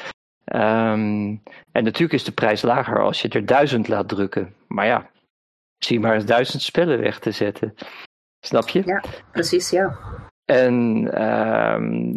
Ehm, 0.51 1.37
en 1.73 1.85
natuurlijk 1.85 2.13
is 2.13 2.25
de 2.25 2.33
prijs 2.33 2.63
lager 2.63 3.03
als 3.03 3.23
je 3.23 3.29
er 3.29 3.47
1000 3.47 3.89
laat 3.89 4.09
drukken. 4.09 4.55
Maar 4.69 4.87
ja, 4.87 5.11
zie 5.79 6.01
maar 6.01 6.15
eens 6.15 6.25
duizend 6.25 6.63
spellen 6.63 7.01
weg 7.01 7.19
te 7.19 7.31
zetten. 7.31 7.75
Snap 8.41 8.69
je? 8.69 9.03
Precies, 9.33 9.71
ja. 9.71 9.99
En 10.45 11.09
ehm, 11.13 12.15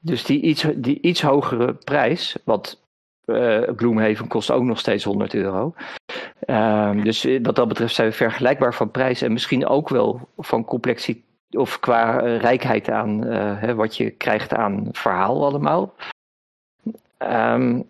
dus 0.00 0.24
die 0.24 0.40
iets, 0.40 0.66
die 0.76 1.00
iets 1.00 1.22
hogere 1.22 1.74
prijs, 1.74 2.36
want 2.44 2.84
eh 3.24 3.62
Gloomhaven 3.76 4.28
kost 4.28 4.50
ook 4.50 4.62
nog 4.62 4.78
steeds 4.78 5.04
100 5.04 5.34
euro. 5.34 5.74
Ehm, 6.40 7.02
dus 7.02 7.26
wat 7.42 7.56
dat 7.56 7.68
betreft 7.68 7.94
zijn 7.94 8.08
we 8.08 8.14
vergelijkbaar 8.14 8.74
van 8.74 8.90
prijs 8.90 9.22
en 9.22 9.32
misschien 9.32 9.66
ook 9.66 9.88
wel 9.88 10.28
van 10.36 10.64
complexiteit 10.64 11.24
of 11.50 11.80
qua 11.80 12.20
eh, 12.20 12.38
rijkheid 12.38 12.90
aan 12.90 13.24
eh, 13.24 13.60
hè, 13.60 13.74
wat 13.74 13.96
je 13.96 14.10
krijgt 14.10 14.54
aan 14.54 14.88
verhaal 14.92 15.44
allemaal. 15.44 15.94
Ehm, 17.18 17.82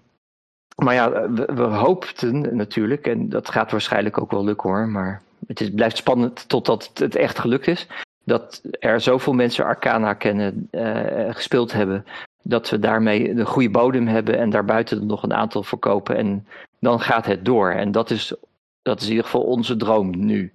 maar 0.76 0.94
ja, 0.94 1.30
we, 1.30 1.44
we, 1.54 1.62
hoopten 1.62 2.56
natuurlijk, 2.56 3.06
en 3.06 3.28
dat 3.28 3.50
gaat 3.50 3.70
waarschijnlijk 3.70 4.20
ook 4.20 4.30
wel 4.30 4.44
lukken 4.44 4.70
hoor, 4.70 4.88
maar 4.88 5.22
het 5.46 5.60
is, 5.60 5.70
blijft 5.70 5.96
spannend 5.96 6.48
totdat 6.48 6.90
het 6.94 7.16
echt 7.16 7.38
gelukt 7.38 7.66
is. 7.66 7.86
Dat 8.24 8.62
er 8.78 9.00
zoveel 9.00 9.32
mensen 9.32 9.64
Arcana 9.64 10.14
kennen, 10.14 10.68
uh, 10.70 11.34
gespeeld 11.34 11.72
hebben, 11.72 12.04
dat 12.42 12.70
we 12.70 12.78
daarmee 12.78 13.30
een 13.30 13.46
goede 13.46 13.70
bodem 13.70 14.06
hebben 14.06 14.38
en 14.38 14.50
daarbuiten 14.50 15.06
nog 15.06 15.22
een 15.22 15.34
aantal 15.34 15.62
verkopen. 15.62 16.16
En 16.16 16.46
dan 16.80 17.00
gaat 17.00 17.26
het 17.26 17.44
door. 17.44 17.70
En 17.70 17.92
dat 17.92 18.10
is, 18.10 18.34
dat 18.82 18.98
is 18.98 19.04
in 19.04 19.10
ieder 19.10 19.24
geval 19.24 19.42
onze 19.42 19.76
droom 19.76 20.24
nu. 20.24 20.52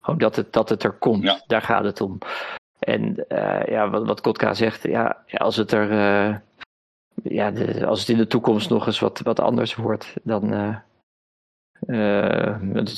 Gewoon 0.00 0.18
dat 0.18 0.36
het, 0.36 0.52
dat 0.52 0.68
het 0.68 0.82
er 0.82 0.92
komt. 0.92 1.44
Daar 1.46 1.62
gaat 1.62 1.84
het 1.84 2.00
om. 2.00 2.18
En 2.78 3.24
uh, 3.28 3.64
ja, 3.66 3.90
wat, 3.90 4.06
wat 4.06 4.20
Kotka 4.20 4.54
zegt, 4.54 4.82
ja, 4.82 5.24
als 5.32 5.56
het 5.56 5.72
er. 5.72 5.90
Uh, 5.90 6.36
ja, 7.22 7.52
als 7.84 8.00
het 8.00 8.08
in 8.08 8.16
de 8.16 8.26
toekomst 8.26 8.70
nog 8.70 8.86
eens 8.86 8.98
wat, 8.98 9.20
wat 9.20 9.40
anders 9.40 9.74
wordt, 9.74 10.14
dan. 10.22 10.52
Uh, 10.52 10.76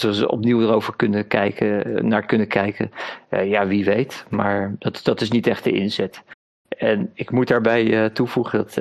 we 0.00 0.28
opnieuw 0.28 0.60
erover 0.60 0.96
kunnen 0.96 1.26
kijken, 1.26 2.08
naar 2.08 2.26
kunnen 2.26 2.48
kijken. 2.48 2.90
ja, 3.28 3.66
wie 3.66 3.84
weet. 3.84 4.24
Maar 4.30 4.74
dat, 4.78 5.00
dat 5.02 5.20
is 5.20 5.30
niet 5.30 5.46
echt 5.46 5.64
de 5.64 5.72
inzet. 5.72 6.22
En 6.68 7.10
ik 7.14 7.30
moet 7.30 7.48
daarbij 7.48 8.10
toevoegen 8.10 8.58
dat. 8.58 8.74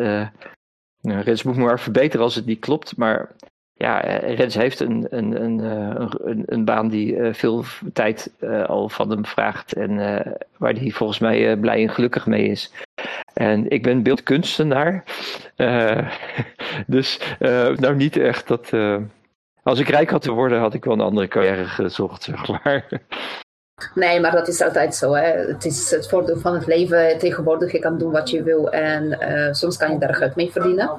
Rens 1.02 1.44
moet 1.44 1.56
me 1.56 1.64
maar 1.64 1.80
verbeteren 1.80 2.26
als 2.26 2.36
het 2.36 2.46
niet 2.46 2.60
klopt. 2.60 2.98
Maar 2.98 3.36
ja, 3.74 4.04
eh, 4.04 4.36
Rens 4.36 4.56
heeft 4.56 4.80
een, 4.80 5.08
een, 5.10 5.44
een, 5.44 5.60
eh, 5.60 6.08
een, 6.24 6.44
een 6.46 6.66
baan 6.66 6.90
die 6.90 7.18
eh, 7.18 7.34
veel 7.34 7.64
tijd 7.94 8.32
al 8.68 8.90
van 8.90 9.10
hem 9.10 9.26
vraagt 9.26 9.74
en 9.74 9.98
waar 10.58 10.74
hij 10.74 10.90
volgens 10.90 11.20
mij 11.20 11.58
blij 11.58 11.82
en 11.82 11.90
gelukkig 11.90 12.26
mee 12.26 12.48
is. 12.48 12.72
En 13.34 13.70
ik 13.70 13.84
ben 13.84 14.04
beeldkunstenaar, 14.04 15.04
dus 16.88 17.20
nou 17.76 17.96
niet 17.96 18.18
echt 18.18 18.48
dat. 18.48 18.70
als 19.64 19.80
ik 19.80 19.88
rijk 19.88 20.10
had 20.10 20.22
te 20.22 20.32
worden, 20.32 20.60
had 20.60 20.74
ik 20.74 20.84
wel 20.84 20.94
een 20.94 21.02
andere 21.02 21.28
carrière 21.28 21.66
gezocht, 21.66 22.24
zeg 22.24 22.48
maar. 22.64 22.88
Nee, 23.96 24.20
maar 24.20 24.32
dat 24.32 24.48
is 24.48 24.62
altijd 24.62 24.96
zo. 24.96 25.14
Hè. 25.14 25.24
Het 25.24 25.66
is 25.66 25.92
het 25.92 26.10
voordeel 26.10 26.38
van 26.38 26.54
het 26.54 26.68
leven. 26.68 27.18
Tegenwoordig 27.18 27.72
je 27.72 27.80
kan 27.80 27.98
doen 27.98 28.12
wat 28.12 28.30
je 28.30 28.44
wil 28.44 28.72
en 28.72 29.18
soms 29.56 29.78
kan 29.78 29.92
je 29.92 30.00
daar 30.00 30.16
geld 30.16 30.36
mee 30.36 30.52
verdienen. 30.52 30.90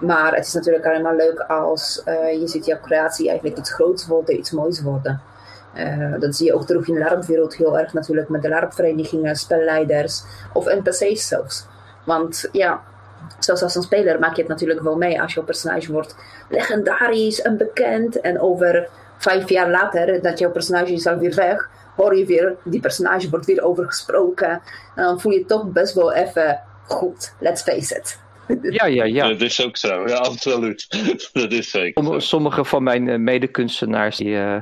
Maar 0.00 0.34
het 0.34 0.46
is 0.46 0.52
natuurlijk 0.52 0.86
alleen 0.86 1.16
leuk 1.16 1.40
als 1.40 2.02
uh, 2.06 2.40
je 2.40 2.48
ziet 2.48 2.66
jouw 2.66 2.80
creatie 2.80 3.28
eigenlijk 3.28 3.58
iets 3.58 3.72
groots 3.72 4.06
worden, 4.06 4.38
iets 4.38 4.50
moois 4.50 4.82
worden. 4.82 5.20
Uh, 5.76 6.14
dat 6.20 6.36
zie 6.36 6.46
je 6.46 6.54
ook 6.54 6.66
terug 6.66 6.88
in 6.88 6.94
de 6.94 7.00
LARP-wereld 7.00 7.56
heel 7.56 7.78
erg 7.78 7.92
natuurlijk 7.92 8.28
met 8.28 8.42
de 8.42 8.48
LARP-verenigingen, 8.48 9.36
spelleiders 9.36 10.24
of 10.52 10.64
NPC's 10.64 11.28
zelfs. 11.28 11.66
Want 12.04 12.48
ja, 12.52 12.82
zoals 13.38 13.62
als 13.62 13.74
een 13.74 13.82
speler 13.82 14.18
maak 14.18 14.34
je 14.34 14.40
het 14.40 14.50
natuurlijk 14.50 14.80
wel 14.80 14.96
mee 14.96 15.22
als 15.22 15.34
jouw 15.34 15.44
personage 15.44 15.92
wordt 15.92 16.16
legendarisch 16.48 17.42
en 17.42 17.56
bekend 17.56 18.20
en 18.20 18.40
over 18.40 18.88
vijf 19.16 19.48
jaar 19.48 19.70
later 19.70 20.22
dat 20.22 20.38
jouw 20.38 20.50
personage 20.50 20.92
is 20.92 21.06
alweer 21.06 21.34
weg, 21.34 21.68
hoor 21.96 22.16
je 22.16 22.26
weer, 22.26 22.56
die 22.64 22.80
personage 22.80 23.30
wordt 23.30 23.46
weer 23.46 23.62
overgesproken 23.62 24.50
en 24.94 25.02
dan 25.02 25.20
voel 25.20 25.32
je 25.32 25.44
toch 25.44 25.66
best 25.66 25.94
wel 25.94 26.12
even 26.12 26.60
goed, 26.86 27.32
let's 27.38 27.62
face 27.62 27.96
it. 27.96 28.18
Ja, 28.78 28.86
ja, 28.86 29.04
ja. 29.04 29.28
Dat 29.28 29.40
is 29.40 29.64
ook 29.64 29.76
zo, 29.76 30.08
ja, 30.08 30.16
absoluut. 30.16 30.86
dat 31.32 31.52
is 31.52 31.70
zeker. 31.70 32.22
Sommige 32.22 32.64
van 32.64 32.82
mijn 32.82 33.08
eh, 33.08 33.18
medekunstenaars, 33.18 34.16
die. 34.16 34.28
Uh, 34.28 34.56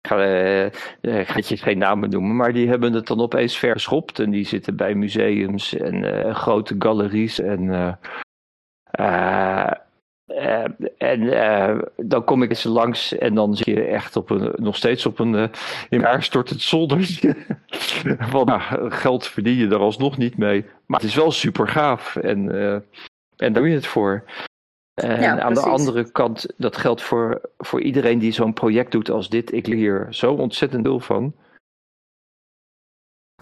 ik 0.00 0.10
ga, 0.10 0.16
uh, 0.16 0.70
ga 1.00 1.40
je 1.46 1.56
geen 1.56 1.78
namen 1.78 2.10
noemen, 2.10 2.36
maar 2.36 2.52
die 2.52 2.68
hebben 2.68 2.92
het 2.92 3.06
dan 3.06 3.20
opeens 3.20 3.58
verschopt. 3.58 4.18
En 4.18 4.30
die 4.30 4.46
zitten 4.46 4.76
bij 4.76 4.94
museums 4.94 5.76
en 5.76 6.34
grote 6.34 6.74
galeries. 6.78 7.40
En, 7.40 7.98
en 10.98 11.30
dan 11.96 12.24
kom 12.24 12.42
ik 12.42 12.50
eens 12.50 12.64
langs 12.64 13.18
en 13.18 13.34
dan 13.34 13.56
zie 13.56 13.74
je 13.74 13.84
echt 13.84 14.16
op 14.16 14.30
een, 14.30 14.52
nog 14.56 14.76
steeds 14.76 15.06
op 15.06 15.18
een 15.18 15.34
in 15.34 15.50
elkaar 15.88 16.22
stortend 16.22 16.60
zoldertje. 16.60 17.36
Van 18.30 18.46
nou, 18.46 18.90
geld 18.90 19.26
verdien 19.26 19.56
je 19.56 19.68
er 19.68 19.76
alsnog 19.76 20.16
niet 20.16 20.38
mee. 20.38 20.64
Maar 20.86 21.00
het 21.00 21.08
is 21.08 21.14
wel 21.14 21.30
super 21.30 21.68
gaaf. 21.68 22.16
En 22.16 22.50
en 23.36 23.52
daar 23.52 23.62
doe 23.62 23.68
je 23.68 23.74
het 23.74 23.86
voor. 23.86 24.24
En 24.94 25.42
aan 25.42 25.54
de 25.54 25.60
andere 25.60 26.10
kant, 26.10 26.46
dat 26.56 26.76
geldt 26.76 27.02
voor, 27.02 27.40
voor 27.58 27.80
iedereen 27.80 28.18
die 28.18 28.32
zo'n 28.32 28.52
project 28.52 28.92
doet 28.92 29.10
als 29.10 29.28
dit. 29.28 29.52
Ik 29.52 29.66
leer 29.66 29.76
hier 29.76 30.06
zo 30.10 30.32
ontzettend 30.32 30.86
veel 30.86 31.00
van. 31.00 31.34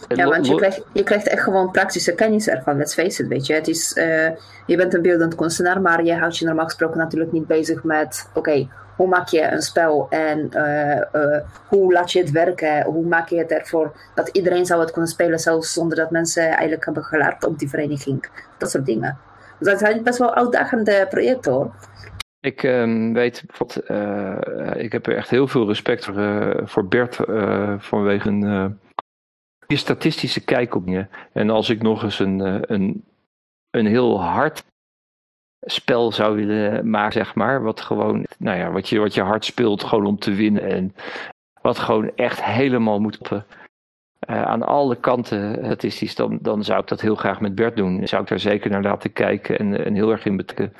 Ja, 0.08 0.28
want 0.28 0.46
je 0.46 0.54
krijgt, 0.54 0.84
je 0.92 1.02
krijgt 1.02 1.28
echt 1.28 1.42
gewoon 1.42 1.70
praktische 1.70 2.14
kennis 2.14 2.48
ervan, 2.48 2.76
let's 2.76 2.94
face 2.94 3.22
it, 3.22 3.28
weet 3.28 3.46
je. 3.46 3.54
Het 3.54 3.68
is, 3.68 3.96
uh, 3.96 4.30
je 4.66 4.76
bent 4.76 4.94
een 4.94 5.02
beeldend 5.02 5.34
kunstenaar, 5.34 5.80
maar 5.80 6.04
je 6.04 6.14
houdt 6.14 6.38
je 6.38 6.44
normaal 6.44 6.64
gesproken 6.64 6.98
natuurlijk 6.98 7.32
niet 7.32 7.46
bezig 7.46 7.84
met, 7.84 8.30
oké, 8.34 8.68
hoe 8.96 9.08
maak 9.08 9.28
je 9.28 9.42
een 9.42 9.62
spel 9.62 10.06
en 10.10 10.50
uh, 10.52 10.96
uh, 11.12 11.38
hoe 11.68 11.92
laat 11.92 12.12
je 12.12 12.18
het 12.18 12.30
werken, 12.30 12.84
hoe 12.84 13.06
maak 13.06 13.28
je 13.28 13.38
het 13.38 13.50
ervoor 13.50 13.96
dat 14.14 14.28
iedereen 14.28 14.66
zou 14.66 14.80
het 14.80 14.90
kunnen 14.90 15.10
spelen, 15.10 15.38
zelfs 15.38 15.72
zonder 15.72 15.96
dat 15.96 16.10
mensen 16.10 16.48
eigenlijk 16.48 16.84
hebben 16.84 17.04
gelaard 17.04 17.44
op 17.44 17.58
die 17.58 17.68
vereniging. 17.68 18.28
Dat 18.58 18.70
soort 18.70 18.86
dingen 18.86 19.18
dat 19.62 19.78
zijn 19.78 20.02
best 20.02 20.18
wel 20.18 20.34
uitdagende 20.34 21.06
projecten 21.10 21.52
hoor. 21.52 21.74
Ik 22.40 22.62
um, 22.62 23.12
weet 23.12 23.42
bijvoorbeeld, 23.46 23.90
uh, 23.90 24.82
ik 24.84 24.92
heb 24.92 25.08
echt 25.08 25.30
heel 25.30 25.48
veel 25.48 25.66
respect 25.66 26.04
voor, 26.04 26.18
uh, 26.18 26.50
voor 26.64 26.86
Bert 26.86 27.18
uh, 27.28 27.74
vanwege 27.78 28.28
een 28.28 28.78
statistische 29.66 30.44
kijk 30.44 30.74
op 30.74 30.84
dingen. 30.84 31.08
En 31.32 31.50
als 31.50 31.70
ik 31.70 31.82
nog 31.82 32.02
eens 32.02 32.18
een, 32.18 32.72
een, 32.72 33.04
een 33.70 33.86
heel 33.86 34.22
hard 34.22 34.64
spel 35.60 36.12
zou 36.12 36.36
willen 36.36 36.90
maken, 36.90 37.12
zeg 37.12 37.34
maar, 37.34 37.62
wat 37.62 37.80
gewoon, 37.80 38.26
nou 38.38 38.58
ja, 38.58 38.70
wat 38.70 38.88
je, 38.88 38.98
wat 38.98 39.14
je 39.14 39.22
hard 39.22 39.44
speelt 39.44 39.84
gewoon 39.84 40.06
om 40.06 40.18
te 40.18 40.34
winnen 40.34 40.62
en 40.62 40.94
wat 41.60 41.78
gewoon 41.78 42.12
echt 42.16 42.44
helemaal 42.44 43.00
moet 43.00 43.18
op 43.18 43.44
uh, 44.30 44.42
aan 44.42 44.62
alle 44.62 44.96
kanten 44.96 45.64
statistisch, 45.64 46.14
dan, 46.14 46.38
dan 46.42 46.64
zou 46.64 46.80
ik 46.80 46.88
dat 46.88 47.00
heel 47.00 47.14
graag 47.14 47.40
met 47.40 47.54
Bert 47.54 47.76
doen. 47.76 48.08
Zou 48.08 48.22
ik 48.22 48.28
daar 48.28 48.38
zeker 48.38 48.70
naar 48.70 48.82
laten 48.82 49.12
kijken 49.12 49.58
en, 49.58 49.84
en 49.84 49.94
heel 49.94 50.10
erg 50.10 50.24
in 50.24 50.36
betrekken. 50.36 50.76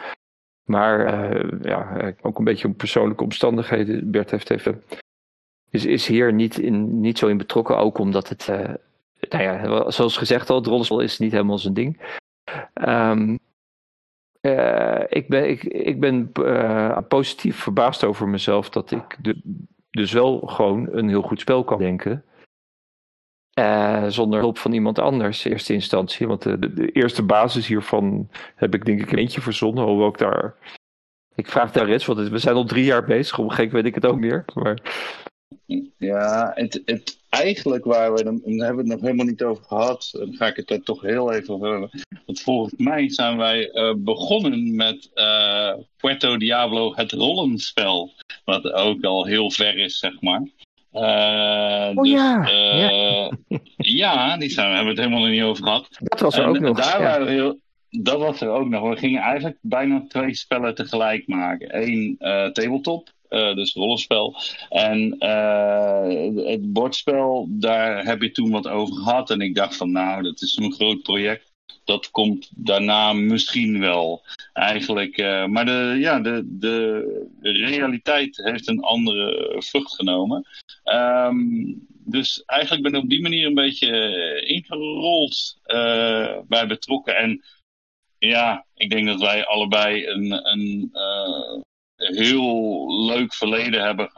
Maar 0.64 1.14
uh, 1.34 1.60
ja, 1.62 2.12
ook 2.20 2.38
een 2.38 2.44
beetje 2.44 2.66
om 2.66 2.74
persoonlijke 2.74 3.24
omstandigheden. 3.24 4.10
Bert 4.10 4.30
heeft 4.30 4.50
even, 4.50 4.82
is, 5.70 5.84
is 5.86 6.06
hier 6.06 6.32
niet, 6.32 6.58
in, 6.58 7.00
niet 7.00 7.18
zo 7.18 7.26
in 7.26 7.36
betrokken, 7.36 7.76
ook 7.76 7.98
omdat 7.98 8.28
het, 8.28 8.46
nou 9.28 9.42
ja, 9.42 9.90
zoals 9.90 10.16
gezegd 10.16 10.50
al, 10.50 10.56
het 10.56 10.66
rollenspel 10.66 11.00
is 11.00 11.18
niet 11.18 11.32
helemaal 11.32 11.58
zijn 11.58 11.74
ding. 11.74 12.00
Um, 12.88 13.38
ik 15.08 15.28
ben, 15.28 15.48
ik, 15.48 15.64
ik 15.64 16.00
ben 16.00 16.32
positief 17.08 17.56
verbaasd 17.56 18.04
over 18.04 18.28
mezelf 18.28 18.70
dat 18.70 18.90
ik 18.90 19.16
dus 19.90 20.12
wel 20.12 20.40
gewoon 20.40 20.88
een 20.90 21.08
heel 21.08 21.22
goed 21.22 21.40
spel 21.40 21.64
kan 21.64 21.78
denken. 21.78 22.24
Uh, 23.58 24.08
zonder 24.08 24.40
hulp 24.40 24.58
van 24.58 24.72
iemand 24.72 24.98
anders 24.98 25.44
in 25.44 25.52
eerste 25.52 25.72
instantie. 25.72 26.26
Want 26.26 26.42
de, 26.42 26.74
de, 26.74 26.90
eerste 26.90 27.22
basis 27.22 27.66
hiervan 27.66 28.28
heb 28.54 28.74
ik 28.74 28.84
denk 28.84 29.00
ik 29.00 29.12
een 29.12 29.18
eentje 29.18 29.40
verzonnen. 29.40 29.84
Hoewel 29.84 30.08
ik 30.08 30.18
daar... 30.18 30.54
Ik 31.34 31.48
vraag 31.48 31.72
daar 31.72 31.88
eens, 31.88 32.06
want 32.06 32.28
we 32.28 32.38
zijn 32.38 32.54
al 32.54 32.64
drie 32.64 32.84
jaar 32.84 33.04
bezig. 33.04 33.38
Een 33.38 33.50
gegeven 33.50 33.74
weet 33.74 33.84
ik 33.84 33.94
het 33.94 34.06
ook 34.06 34.18
meer. 34.18 34.44
Maar... 34.54 34.78
Ja, 35.98 36.52
het, 36.54 36.82
het, 36.84 37.18
eigenlijk 37.28 37.84
waar 37.84 38.12
we, 38.12 38.24
dan, 38.24 38.40
hebben 38.44 38.74
we 38.74 38.80
het 38.80 38.86
nog 38.86 39.00
helemaal 39.00 39.26
niet 39.26 39.42
over 39.42 39.64
gehad. 39.64 40.08
Dan 40.12 40.34
ga 40.34 40.46
ik 40.46 40.56
het 40.56 40.70
er 40.70 40.82
toch 40.82 41.02
heel 41.02 41.32
even 41.32 41.54
over 41.54 41.70
hebben. 41.70 41.90
Want 42.26 42.40
volgens 42.40 42.74
mij 42.76 43.10
zijn 43.10 43.36
wij 43.36 43.74
uh, 43.74 43.94
begonnen 43.96 44.74
met 44.74 45.10
Puerto 45.96 46.36
Diablo, 46.36 46.94
het 46.94 47.12
rollenspel. 47.12 48.12
Wat 48.44 48.72
ook 48.72 49.04
al 49.04 49.26
heel 49.26 49.50
ver 49.50 49.78
is, 49.78 49.98
zeg 49.98 50.20
maar. 50.20 50.42
Uh, 50.92 51.90
oh 51.94 52.02
dus, 52.02 52.12
ja. 52.12 52.50
Uh, 52.50 53.30
ja. 53.76 54.36
die 54.36 54.50
zijn, 54.50 54.68
we 54.68 54.74
hebben 54.74 54.94
het 54.94 55.04
helemaal 55.04 55.28
niet 55.28 55.42
over 55.42 55.64
gehad. 55.64 55.88
Dat 55.98 56.20
was 56.20 56.36
er 56.36 56.46
ook 56.46 56.58
nog. 56.58 56.76
Daar 56.76 57.00
ja. 57.00 57.08
waren 57.08 57.28
heel, 57.28 57.58
dat 57.90 58.18
was 58.18 58.40
er 58.40 58.48
ook 58.48 58.68
nog. 58.68 58.88
We 58.88 58.96
gingen 58.96 59.22
eigenlijk 59.22 59.58
bijna 59.60 60.04
twee 60.08 60.34
spellen 60.34 60.74
tegelijk 60.74 61.26
maken. 61.26 61.82
Eén 61.82 62.16
uh, 62.18 62.46
tabletop, 62.46 63.08
dus 63.28 63.74
rollenspel. 63.74 64.36
En 64.68 65.16
het 66.46 66.72
bordspel, 66.72 67.46
daar 67.50 68.04
heb 68.04 68.22
je 68.22 68.30
toen 68.30 68.50
wat 68.50 68.68
over 68.68 68.94
gehad. 68.94 69.30
En 69.30 69.40
ik 69.40 69.54
dacht 69.54 69.76
van 69.76 69.92
nou, 69.92 70.22
dat 70.22 70.42
is 70.42 70.56
een 70.56 70.72
groot 70.72 71.02
project 71.02 71.51
dat 71.84 72.10
komt 72.10 72.50
daarna 72.54 73.12
misschien 73.12 73.80
wel. 73.80 74.22
Eigenlijk. 74.52 75.18
Uh, 75.18 75.46
maar 75.46 75.64
de, 75.64 75.96
ja, 75.98 76.20
de, 76.20 76.42
de, 76.44 77.30
realiteit 77.40 78.36
heeft 78.36 78.68
een 78.68 78.80
andere 78.80 79.54
vlucht 79.58 79.94
genomen. 79.94 80.46
Um, 80.84 81.86
dus 82.04 82.42
eigenlijk 82.44 82.82
ben 82.82 82.94
ik 82.94 83.02
op 83.02 83.10
die 83.10 83.22
manier 83.22 83.46
een 83.46 83.54
beetje 83.54 84.42
ingerold 84.46 85.58
uh, 85.66 86.38
bij 86.48 86.66
betrokken. 86.66 87.16
En 87.16 87.42
ja, 88.18 88.64
ik 88.74 88.90
denk 88.90 89.06
dat 89.06 89.20
wij 89.20 89.46
allebei 89.46 90.06
een, 90.06 90.50
een 90.52 90.90
heel 91.96 92.86
leuk 93.06 93.34
verleden 93.34 93.84
hebben 93.84 94.10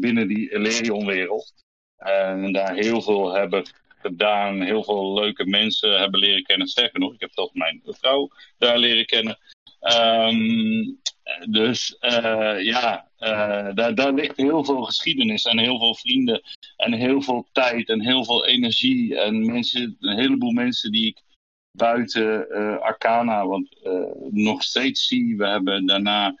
binnen 0.00 0.28
die 0.28 0.54
Elerion-wereld. 0.54 1.52
En 1.96 2.52
daar 2.52 2.74
heel 2.74 3.02
veel 3.02 3.34
hebben 3.34 3.64
gedaan. 4.00 4.60
Heel 4.60 4.84
veel 4.84 5.14
leuke 5.14 5.46
mensen 5.46 5.98
hebben 5.98 6.20
leren 6.20 6.42
kennen. 6.42 6.66
Sterker 6.66 7.00
nog, 7.00 7.14
ik 7.14 7.20
heb 7.20 7.30
toch 7.30 7.54
mijn 7.54 7.82
vrouw 7.84 8.28
daar 8.58 8.78
leren 8.78 9.06
kennen. 9.06 9.38
Um, 9.80 11.00
Dus 11.48 11.96
uh, 12.00 12.64
ja, 12.64 13.08
uh, 13.18 13.74
daar, 13.74 13.94
daar 13.94 14.12
ligt 14.12 14.36
heel 14.36 14.64
veel 14.64 14.82
geschiedenis 14.82 15.44
en 15.44 15.58
heel 15.58 15.78
veel 15.78 15.94
vrienden 15.94 16.42
en 16.76 16.92
heel 16.92 17.22
veel 17.22 17.46
tijd 17.52 17.88
en 17.88 18.00
heel 18.00 18.24
veel 18.24 18.46
energie 18.46 19.20
en 19.20 19.46
mensen, 19.46 19.96
een 20.00 20.18
heleboel 20.18 20.52
mensen 20.52 20.92
die 20.92 21.06
ik 21.06 21.22
buiten 21.70 22.46
uh, 22.50 22.78
Arcana 22.78 23.46
want, 23.46 23.68
nog 24.30 24.62
steeds 24.62 25.06
zie. 25.06 25.36
We 25.36 25.46
hebben 25.46 25.86
daarna 25.86 26.34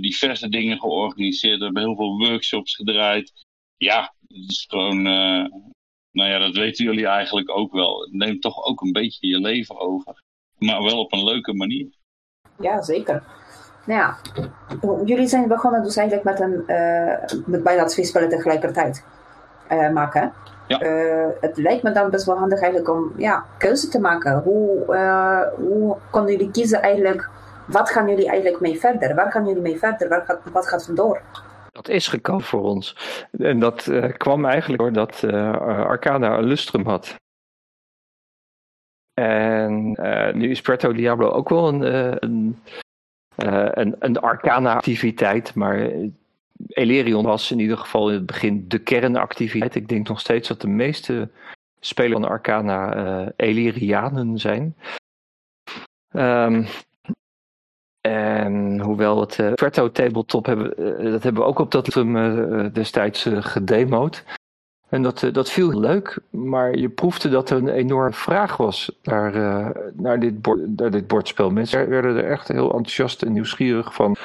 diverse 0.00 0.48
dingen 0.48 0.78
georganiseerd, 0.80 1.58
we 1.58 1.64
hebben 1.64 1.82
heel 1.82 1.96
veel 1.96 2.18
workshops 2.18 2.74
gedraaid. 2.74 3.32
Ja, 3.76 4.14
het 4.28 4.50
is 4.50 4.64
gewoon, 4.68 5.06
nou 6.16 6.30
ja, 6.30 6.38
dat 6.38 6.54
weten 6.56 6.84
jullie 6.84 7.06
eigenlijk 7.06 7.50
ook 7.50 7.72
wel. 7.72 8.00
Het 8.00 8.12
neemt 8.12 8.42
toch 8.42 8.64
ook 8.64 8.80
een 8.80 8.92
beetje 8.92 9.26
je 9.26 9.40
leven 9.40 9.80
over, 9.80 10.22
maar 10.58 10.82
wel 10.82 10.98
op 10.98 11.12
een 11.12 11.24
leuke 11.24 11.54
manier. 11.54 11.88
Ja, 12.58 12.82
zeker. 12.82 13.22
Nou 13.86 14.00
ja, 14.00 14.16
jullie 15.04 15.26
zijn 15.26 15.48
begonnen 15.48 15.82
dus 15.82 15.96
eigenlijk 15.96 16.28
met, 16.28 16.40
een, 16.40 16.64
uh, 16.66 17.44
met 17.46 17.62
bijna 17.62 17.84
twee 17.84 18.04
spellen 18.04 18.28
tegelijkertijd 18.28 19.04
uh, 19.72 19.90
maken. 19.90 20.32
Ja. 20.68 20.82
Uh, 20.82 21.26
het 21.40 21.56
lijkt 21.56 21.82
me 21.82 21.92
dan 21.92 22.10
best 22.10 22.26
wel 22.26 22.38
handig 22.38 22.60
eigenlijk 22.60 22.94
om 22.94 23.12
ja, 23.16 23.44
keuze 23.58 23.88
te 23.88 24.00
maken. 24.00 24.42
Hoe, 24.42 24.84
hoe 25.56 25.96
konden 26.10 26.32
jullie 26.32 26.50
kiezen 26.50 26.82
eigenlijk, 26.82 27.28
wat 27.66 27.90
gaan 27.90 28.08
jullie 28.08 28.28
eigenlijk 28.28 28.60
mee 28.60 28.78
verder? 28.78 29.14
Waar 29.14 29.32
gaan 29.32 29.46
jullie 29.46 29.62
mee 29.62 29.78
verder? 29.78 30.08
Waar 30.08 30.24
gaat, 30.24 30.40
wat 30.52 30.68
gaat 30.68 30.84
vandoor? 30.84 31.22
Dat 31.76 31.88
is 31.88 32.08
gekomen 32.08 32.44
voor 32.44 32.62
ons. 32.62 32.96
En 33.38 33.58
dat 33.58 33.92
kwam 34.16 34.44
eigenlijk 34.44 34.82
doordat 34.82 35.24
Arcana 35.24 36.38
een 36.38 36.44
lustrum 36.44 36.86
had. 36.86 37.14
En 39.14 39.96
nu 40.34 40.50
is 40.50 40.60
Puerto 40.60 40.92
Diablo 40.92 41.30
ook 41.30 41.48
wel 41.48 41.68
een, 41.68 41.82
een 42.24 42.62
uh, 43.44 43.68
een, 43.70 43.96
een 43.98 44.18
arcana-activiteit, 44.18 45.54
maar 45.54 45.90
Elerion 46.68 47.24
was 47.24 47.50
in 47.50 47.58
ieder 47.58 47.78
geval 47.78 48.08
in 48.08 48.14
het 48.14 48.26
begin 48.26 48.68
de 48.68 48.78
kernactiviteit. 48.78 49.74
Ik 49.74 49.88
denk 49.88 50.08
nog 50.08 50.20
steeds 50.20 50.48
dat 50.48 50.60
de 50.60 50.68
meeste 50.68 51.30
spelers 51.80 52.12
van 52.12 52.28
Arcana 52.28 52.96
uh, 52.96 53.28
Elerianen 53.36 54.38
zijn. 54.38 54.76
Um, 56.10 56.66
en 58.06 58.80
hoewel 58.80 59.20
het 59.20 59.38
uh, 59.38 59.52
Tabletop 59.52 60.46
hebben, 60.46 60.74
dat 61.12 61.22
hebben 61.22 61.42
we 61.42 61.48
ook 61.48 61.58
op 61.58 61.70
dat 61.70 61.96
uh, 61.96 62.66
destijds 62.72 63.28
gedemoed. 63.30 64.24
En 64.88 65.02
dat, 65.02 65.22
eh, 65.22 65.32
dat 65.32 65.50
viel 65.50 65.80
leuk, 65.80 66.18
maar 66.30 66.76
je 66.76 66.88
proefde 66.88 67.28
dat 67.28 67.50
er 67.50 67.56
een 67.56 67.68
enorme 67.68 68.12
vraag 68.12 68.56
was 68.56 68.98
naar, 69.02 69.32
naar, 69.94 70.20
dit, 70.20 70.42
bord, 70.42 70.76
naar 70.76 70.90
dit 70.90 71.06
bordspel. 71.06 71.50
Mensen 71.50 71.88
werden 71.88 72.16
er 72.16 72.30
echt 72.30 72.48
heel 72.48 72.72
enthousiast 72.72 73.22
en 73.22 73.32
nieuwsgierig 73.32 73.94
van. 73.94 74.16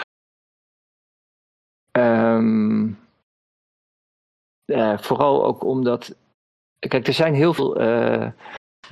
Uh, 4.66 4.98
vooral 4.98 5.46
ook 5.46 5.64
omdat. 5.64 6.16
Kijk, 6.88 7.08
er 7.08 7.14
zijn 7.14 7.34
heel 7.34 7.54
veel 7.54 7.76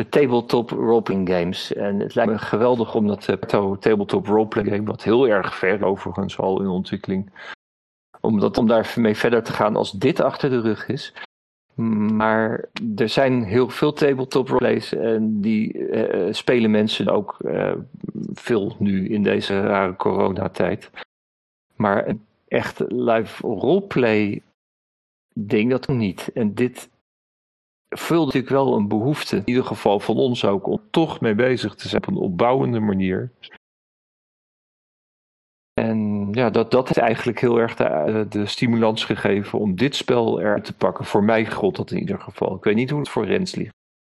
tabletop 0.09 0.69
roleplaying 0.69 1.29
games. 1.29 1.73
En 1.73 1.99
het 1.99 2.15
lijkt 2.15 2.31
me 2.31 2.37
geweldig 2.37 2.95
om 2.95 3.07
dat 3.07 3.39
tabletop 3.79 4.25
roleplaying 4.25 4.73
game, 4.73 4.87
wat 4.87 5.03
heel 5.03 5.27
erg 5.27 5.55
ver 5.55 5.85
overigens 5.85 6.37
al 6.37 6.61
in 6.61 6.67
ontwikkeling. 6.67 7.31
Om, 8.21 8.39
dat, 8.39 8.57
om 8.57 8.67
daar 8.67 8.93
mee 8.95 9.15
verder 9.15 9.43
te 9.43 9.53
gaan 9.53 9.75
als 9.75 9.91
dit 9.91 10.19
achter 10.19 10.49
de 10.49 10.61
rug 10.61 10.87
is. 10.87 11.13
Maar 12.13 12.65
er 12.95 13.09
zijn 13.09 13.43
heel 13.43 13.69
veel 13.69 13.93
tabletop 13.93 14.47
roleplays 14.47 14.93
en 14.93 15.41
die 15.41 15.73
uh, 15.73 16.33
spelen 16.33 16.71
mensen 16.71 17.09
ook 17.09 17.37
veel 18.33 18.75
nu 18.79 19.09
in 19.09 19.23
deze 19.23 19.61
rare 19.61 19.95
coronatijd. 19.95 20.91
Maar 21.75 22.07
een 22.07 22.25
echt 22.47 22.83
live 22.87 23.47
roleplay 23.47 24.41
ding, 25.33 25.69
dat 25.69 25.87
niet. 25.87 26.31
En 26.33 26.53
dit 26.53 26.89
vult 27.89 28.25
natuurlijk 28.25 28.53
wel 28.53 28.75
een 28.75 28.87
behoefte, 28.87 29.35
in 29.35 29.43
ieder 29.45 29.63
geval 29.63 29.99
van 29.99 30.17
ons 30.17 30.45
ook, 30.45 30.67
om 30.67 30.81
toch 30.91 31.21
mee 31.21 31.35
bezig 31.35 31.75
te 31.75 31.87
zijn 31.87 32.01
op 32.01 32.07
een 32.07 32.21
opbouwende 32.21 32.79
manier. 32.79 33.31
En 35.73 36.29
ja, 36.31 36.49
dat, 36.49 36.71
dat 36.71 36.87
heeft 36.87 36.99
eigenlijk 36.99 37.39
heel 37.39 37.57
erg 37.57 37.75
de, 37.75 37.83
eh, 37.83 38.29
de 38.29 38.45
stimulans 38.45 39.05
gegeven 39.05 39.59
om 39.59 39.75
dit 39.75 39.95
spel 39.95 40.39
eruit 40.39 40.65
te 40.65 40.75
pakken. 40.75 41.05
Voor 41.05 41.23
mij 41.23 41.51
god 41.51 41.75
dat 41.75 41.91
in 41.91 41.99
ieder 41.99 42.19
geval. 42.19 42.55
Ik 42.55 42.63
weet 42.63 42.75
niet 42.75 42.89
hoe 42.89 42.99
het 42.99 43.09
voor 43.09 43.25
Rens 43.25 43.55
ligt. 43.55 43.73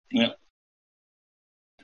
Ja. 0.07 0.37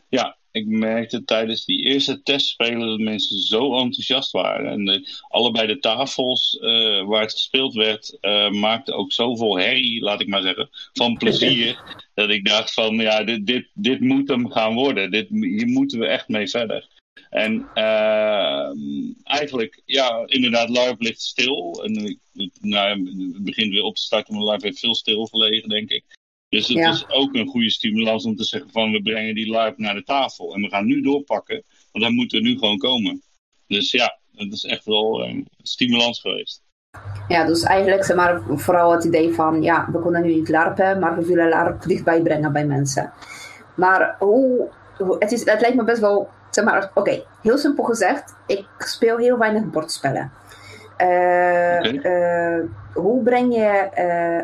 Ja, 0.09 0.36
ik 0.57 0.65
merkte 0.65 1.23
tijdens 1.23 1.65
die 1.65 1.83
eerste 1.83 2.21
testspelen 2.21 2.87
dat 2.87 2.99
mensen 2.99 3.39
zo 3.39 3.77
enthousiast 3.77 4.31
waren. 4.31 4.71
En 4.71 4.85
de, 4.85 5.17
allebei 5.27 5.67
de 5.67 5.79
tafels 5.79 6.57
uh, 6.61 7.05
waar 7.05 7.21
het 7.21 7.31
gespeeld 7.31 7.73
werd, 7.73 8.17
uh, 8.21 8.49
maakten 8.49 8.95
ook 8.95 9.11
zoveel 9.11 9.57
herrie, 9.57 10.01
laat 10.01 10.21
ik 10.21 10.27
maar 10.27 10.41
zeggen, 10.41 10.69
van 10.93 11.17
plezier. 11.17 11.81
dat 12.13 12.29
ik 12.29 12.45
dacht 12.45 12.73
van, 12.73 12.95
ja, 12.95 13.23
dit, 13.23 13.45
dit, 13.45 13.67
dit 13.73 13.99
moet 13.99 14.27
hem 14.27 14.51
gaan 14.51 14.73
worden. 14.73 15.11
Dit, 15.11 15.27
hier 15.29 15.67
moeten 15.67 15.99
we 15.99 16.05
echt 16.05 16.27
mee 16.27 16.47
verder. 16.47 16.87
En 17.29 17.69
uh, 17.75 18.69
eigenlijk, 19.23 19.81
ja, 19.85 20.23
inderdaad, 20.25 20.69
LARP 20.69 21.01
ligt 21.01 21.21
stil. 21.21 21.83
En 21.83 22.19
nou, 22.61 23.05
het 23.33 23.43
begint 23.43 23.73
weer 23.73 23.83
op 23.83 23.95
te 23.95 24.01
starten, 24.01 24.35
maar 24.35 24.43
LARP 24.43 24.61
heeft 24.61 24.79
veel 24.79 24.95
stilgelegen, 24.95 25.69
denk 25.69 25.89
ik. 25.89 26.03
Dus 26.49 26.67
het 26.67 26.93
is 26.93 27.09
ook 27.09 27.33
een 27.33 27.47
goede 27.47 27.69
stimulans 27.69 28.25
om 28.25 28.35
te 28.35 28.43
zeggen 28.43 28.71
van 28.71 28.91
we 28.91 29.01
brengen 29.01 29.35
die 29.35 29.49
LARP 29.49 29.77
naar 29.77 29.93
de 29.93 30.03
tafel. 30.03 30.53
En 30.53 30.61
we 30.61 30.69
gaan 30.69 30.85
nu 30.85 31.01
doorpakken, 31.01 31.63
want 31.91 32.05
hij 32.05 32.13
moet 32.13 32.33
er 32.33 32.41
nu 32.41 32.57
gewoon 32.57 32.77
komen. 32.77 33.21
Dus 33.67 33.91
ja, 33.91 34.19
dat 34.31 34.51
is 34.51 34.63
echt 34.63 34.85
wel 34.85 35.23
een 35.25 35.47
stimulans 35.61 36.21
geweest. 36.21 36.61
Ja, 37.27 37.45
dus 37.45 37.63
eigenlijk 37.63 38.03
zeg 38.03 38.15
maar 38.15 38.41
vooral 38.49 38.91
het 38.91 39.03
idee 39.03 39.33
van 39.33 39.61
ja, 39.61 39.89
we 39.91 40.01
kunnen 40.01 40.21
nu 40.21 40.33
niet 40.33 40.49
larpen, 40.49 40.99
maar 40.99 41.15
we 41.15 41.25
willen 41.25 41.49
larp 41.49 41.81
dichtbij 41.81 42.21
brengen 42.21 42.53
bij 42.53 42.65
mensen. 42.65 43.13
Maar 43.75 44.15
hoe, 44.19 44.69
het, 45.19 45.31
is, 45.31 45.45
het 45.45 45.61
lijkt 45.61 45.75
me 45.75 45.83
best 45.83 46.01
wel 46.01 46.29
zeg 46.49 46.65
maar, 46.65 46.91
oké, 46.93 47.23
heel 47.41 47.57
simpel 47.57 47.83
gezegd, 47.83 48.35
ik 48.47 48.67
speel 48.77 49.17
heel 49.17 49.37
weinig 49.37 49.69
bordspellen. 49.69 50.31
Uh, 51.01 52.59
hoe 52.93 53.23
breng 53.23 53.53
je 53.53 53.89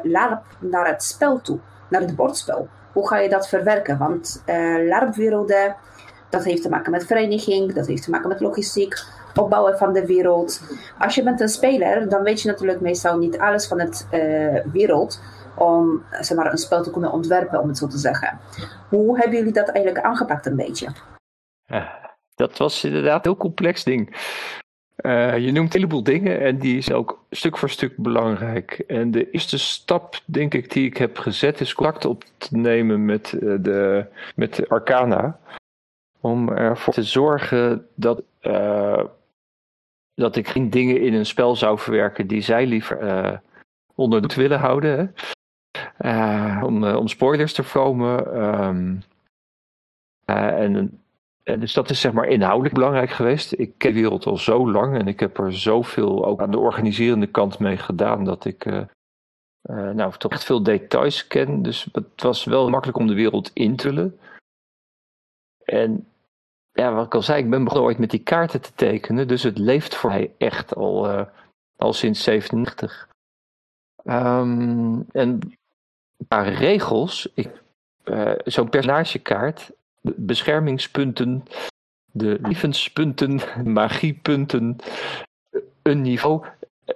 uh, 0.04 0.12
LARP 0.12 0.44
naar 0.60 0.88
het 0.88 1.04
spel 1.04 1.42
toe, 1.42 1.60
naar 1.94 2.02
het 2.02 2.16
bordspel? 2.16 2.68
Hoe 2.94 3.08
ga 3.08 3.18
je 3.18 3.30
dat 3.30 3.48
verwerken? 3.48 3.98
Want 3.98 4.44
LARP-werelden, 4.88 5.76
dat 6.30 6.44
heeft 6.44 6.62
te 6.62 6.70
maken 6.70 6.92
met 6.92 7.06
vereniging, 7.06 7.74
dat 7.74 7.88
heeft 7.88 8.04
te 8.04 8.10
maken 8.10 8.30
met 8.30 8.40
logistiek, 8.40 9.04
opbouwen 9.36 9.78
van 9.78 9.94
de 9.94 10.06
wereld. 10.06 10.62
Als 11.00 11.16
je 11.16 11.24
bent 11.24 11.42
een 11.42 11.50
speler, 11.50 12.10
dan 12.10 12.24
weet 12.24 12.42
je 12.42 12.48
natuurlijk 12.48 12.82
meestal 12.82 13.18
niet 13.18 13.40
alles 13.40 13.68
van 13.68 13.80
het 13.80 14.08
wereld 14.72 15.22
om 15.58 16.04
zeg 16.20 16.38
maar, 16.38 16.52
een 16.52 16.58
spel 16.58 16.84
te 16.84 16.92
kunnen 16.92 17.12
ontwerpen, 17.12 17.60
om 17.62 17.68
het 17.68 17.78
zo 17.78 17.88
te 17.88 17.98
zeggen. 17.98 18.40
Hoe 18.90 19.18
hebben 19.18 19.38
jullie 19.38 19.54
dat 19.54 19.70
eigenlijk 19.70 20.06
aangepakt 20.06 20.46
een 20.46 20.56
beetje? 20.56 20.88
dat 22.36 22.58
was 22.58 22.84
inderdaad 22.84 23.26
een 23.26 23.32
heel 23.32 23.38
complex 23.40 23.84
ding. 23.84 24.16
Uh, 25.02 25.38
je 25.38 25.52
noemt 25.52 25.74
een 25.74 25.80
heleboel 25.80 26.04
dingen 26.04 26.40
en 26.40 26.58
die 26.58 26.78
is 26.78 26.92
ook 26.92 27.26
stuk 27.30 27.58
voor 27.58 27.70
stuk 27.70 27.98
belangrijk. 27.98 28.72
En 28.72 29.12
de 29.12 29.32
eerste 29.32 29.58
stap, 29.58 30.22
denk 30.26 30.54
ik, 30.54 30.72
die 30.72 30.86
ik 30.86 30.98
heb 30.98 31.18
gezet, 31.18 31.62
is 31.62 31.74
contact 31.74 32.06
op 32.06 32.24
te 32.38 32.58
nemen 32.58 33.06
met, 33.06 33.32
uh, 33.32 33.56
de, 33.60 34.06
met 34.36 34.56
de 34.56 34.70
Arcana. 34.70 35.40
Om 36.20 36.50
ervoor 36.50 36.94
te 36.94 37.04
zorgen 37.04 37.88
dat, 37.96 38.24
uh, 38.42 39.04
dat 40.14 40.36
ik 40.36 40.48
geen 40.48 40.70
dingen 40.70 41.02
in 41.02 41.14
een 41.14 41.26
spel 41.26 41.56
zou 41.56 41.80
verwerken 41.80 42.28
die 42.28 42.42
zij 42.42 42.66
liever 42.66 43.42
onder 43.96 44.28
de 44.28 44.36
willen 44.36 44.60
houden. 44.60 45.16
om, 46.64 46.84
om 46.84 47.08
spoilers 47.08 47.54
te 47.54 47.64
voorkomen. 47.64 48.44
Um, 48.44 49.04
en 50.26 51.03
en 51.44 51.60
dus 51.60 51.74
dat 51.74 51.90
is 51.90 52.00
zeg 52.00 52.12
maar 52.12 52.28
inhoudelijk 52.28 52.74
belangrijk 52.74 53.10
geweest. 53.10 53.60
Ik 53.60 53.78
ken 53.78 53.94
de 53.94 54.00
wereld 54.00 54.26
al 54.26 54.38
zo 54.38 54.72
lang 54.72 54.98
en 54.98 55.08
ik 55.08 55.20
heb 55.20 55.38
er 55.38 55.54
zoveel 55.54 56.26
ook 56.26 56.42
aan 56.42 56.52
de 56.52 56.60
organiserende 56.60 57.28
kant 57.28 57.60
mee 57.60 57.78
gedaan 57.78 58.24
dat 58.24 58.46
ik 58.46 58.66
uh, 58.66 58.82
uh, 59.62 59.90
nou, 59.90 60.14
toch 60.18 60.32
echt 60.32 60.44
veel 60.44 60.64
details 60.64 61.28
ken. 61.28 61.62
Dus 61.62 61.88
het 61.92 62.22
was 62.22 62.44
wel 62.44 62.70
makkelijk 62.70 62.98
om 62.98 63.08
de 63.08 63.14
wereld 63.14 63.52
in 63.54 63.76
te 63.76 63.88
vullen. 63.88 64.20
En 65.64 66.08
ja, 66.72 66.94
wat 66.94 67.06
ik 67.06 67.16
al 67.16 67.22
zei, 67.22 67.44
ik 67.44 67.50
ben 67.50 67.64
begonnen 67.64 67.88
ooit 67.88 68.00
met 68.00 68.10
die 68.10 68.24
kaarten 68.24 68.62
te 68.62 68.74
tekenen. 68.76 69.28
Dus 69.28 69.44
het 69.44 69.58
leeft 69.58 69.96
voor 69.96 70.10
mij 70.10 70.32
echt 70.38 70.76
al, 70.76 71.28
al 71.78 71.94
sinds 71.94 72.24
97. 72.24 73.08
Um, 74.04 75.06
en 75.12 75.40
een 76.18 76.28
paar 76.28 76.48
regels. 76.54 77.34
Zo'n 78.44 78.70
personagekaart 78.70 79.72
beschermingspunten, 80.04 81.44
de 82.12 82.38
levenspunten, 82.42 83.40
magiepunten, 83.80 84.76
een 85.82 86.02
niveau. 86.02 86.46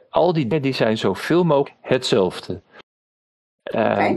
Al 0.10 0.34
die 0.34 0.47
dingen 0.47 0.62
die 0.62 0.74
zijn 0.74 0.97
zoveel 0.97 1.43
mogelijk 1.43 1.76
hetzelfde. 1.82 2.62
Uh, 3.74 4.12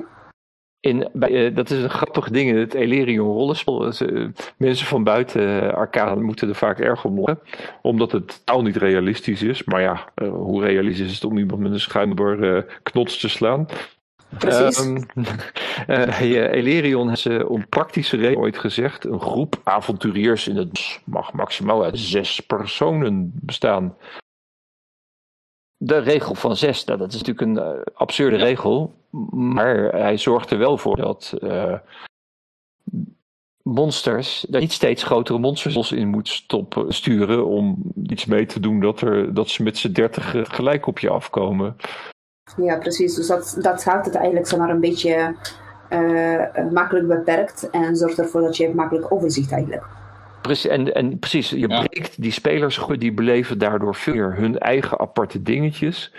in, 0.80 1.08
bij, 1.12 1.52
dat 1.52 1.70
is 1.70 1.82
een 1.82 1.90
grappig 1.90 2.30
ding 2.30 2.50
in 2.50 2.56
het 2.56 2.74
Elerion 2.74 3.32
rollenspel. 3.32 3.92
mensen 4.56 4.86
van 4.86 5.04
buiten 5.04 5.74
Arcane 5.74 6.20
moeten 6.20 6.48
er 6.48 6.54
vaak 6.54 6.78
erg 6.78 7.04
om 7.04 7.18
lachen. 7.18 7.40
Omdat 7.82 8.12
het 8.12 8.46
taal 8.46 8.62
niet 8.62 8.76
realistisch 8.76 9.42
is. 9.42 9.64
Maar 9.64 9.80
ja, 9.80 10.08
hoe 10.28 10.62
realistisch 10.62 11.06
is 11.06 11.14
het 11.14 11.24
om 11.24 11.38
iemand 11.38 11.60
met 11.60 11.72
een 11.72 11.80
schuimbaar 11.80 12.64
knots 12.82 13.20
te 13.20 13.28
slaan? 13.28 13.66
Precies. 14.38 14.78
Um, 14.78 15.06
uh, 15.86 16.20
Elerion 16.60 17.08
heeft 17.08 17.20
ze 17.20 17.48
om 17.48 17.68
praktische 17.68 18.16
reden 18.16 18.38
ooit 18.38 18.58
gezegd: 18.58 19.04
een 19.04 19.20
groep 19.20 19.60
avonturiers 19.64 20.48
in 20.48 20.56
het 20.56 21.00
mag 21.04 21.32
maximaal 21.32 21.84
uit 21.84 21.98
zes 21.98 22.40
personen 22.40 23.32
bestaan. 23.34 23.96
De 25.76 25.98
regel 25.98 26.34
van 26.34 26.56
zes, 26.56 26.84
nou, 26.84 26.98
dat 26.98 27.12
is 27.12 27.22
natuurlijk 27.22 27.46
een 27.46 27.74
uh, 27.76 27.80
absurde 27.94 28.36
ja. 28.36 28.44
regel, 28.44 28.94
maar 29.30 29.76
hij 29.76 30.16
zorgt 30.16 30.50
er 30.50 30.58
wel 30.58 30.78
voor 30.78 30.96
dat 30.96 31.34
uh, 31.42 31.78
monsters, 33.62 34.46
dat 34.48 34.60
niet 34.60 34.72
steeds 34.72 35.02
grotere 35.02 35.38
monsters 35.38 35.92
in 35.92 36.08
moet 36.08 36.28
stoppen, 36.28 36.92
sturen 36.92 37.46
om 37.46 37.92
iets 38.06 38.24
mee 38.24 38.46
te 38.46 38.60
doen 38.60 38.80
dat, 38.80 39.00
er, 39.00 39.34
dat 39.34 39.48
ze 39.48 39.62
met 39.62 39.78
z'n 39.78 39.92
dertig 39.92 40.34
gelijk 40.54 40.86
op 40.86 40.98
je 40.98 41.10
afkomen. 41.10 41.76
Ja, 42.56 42.76
precies. 42.76 43.14
Dus 43.14 43.26
dat, 43.26 43.58
dat 43.60 43.84
houdt 43.84 44.06
het 44.06 44.14
eigenlijk 44.14 44.46
zeg 44.46 44.58
maar, 44.58 44.70
een 44.70 44.80
beetje 44.80 45.34
uh, 45.90 46.70
makkelijk 46.70 47.08
beperkt 47.08 47.70
en 47.70 47.96
zorgt 47.96 48.18
ervoor 48.18 48.40
dat 48.40 48.56
je 48.56 48.74
makkelijk 48.74 49.12
overzicht 49.12 49.52
eigenlijk. 49.52 49.84
Precies, 50.42 50.70
en, 50.70 50.94
en 50.94 51.18
precies, 51.18 51.50
je 51.50 51.68
ja. 51.68 51.82
breekt 51.82 52.22
die 52.22 52.32
spelers, 52.32 52.86
die 52.98 53.12
beleven 53.12 53.58
daardoor 53.58 53.94
veel 53.94 54.14
meer 54.14 54.34
hun 54.34 54.58
eigen 54.58 54.98
aparte 54.98 55.42
dingetjes. 55.42 56.12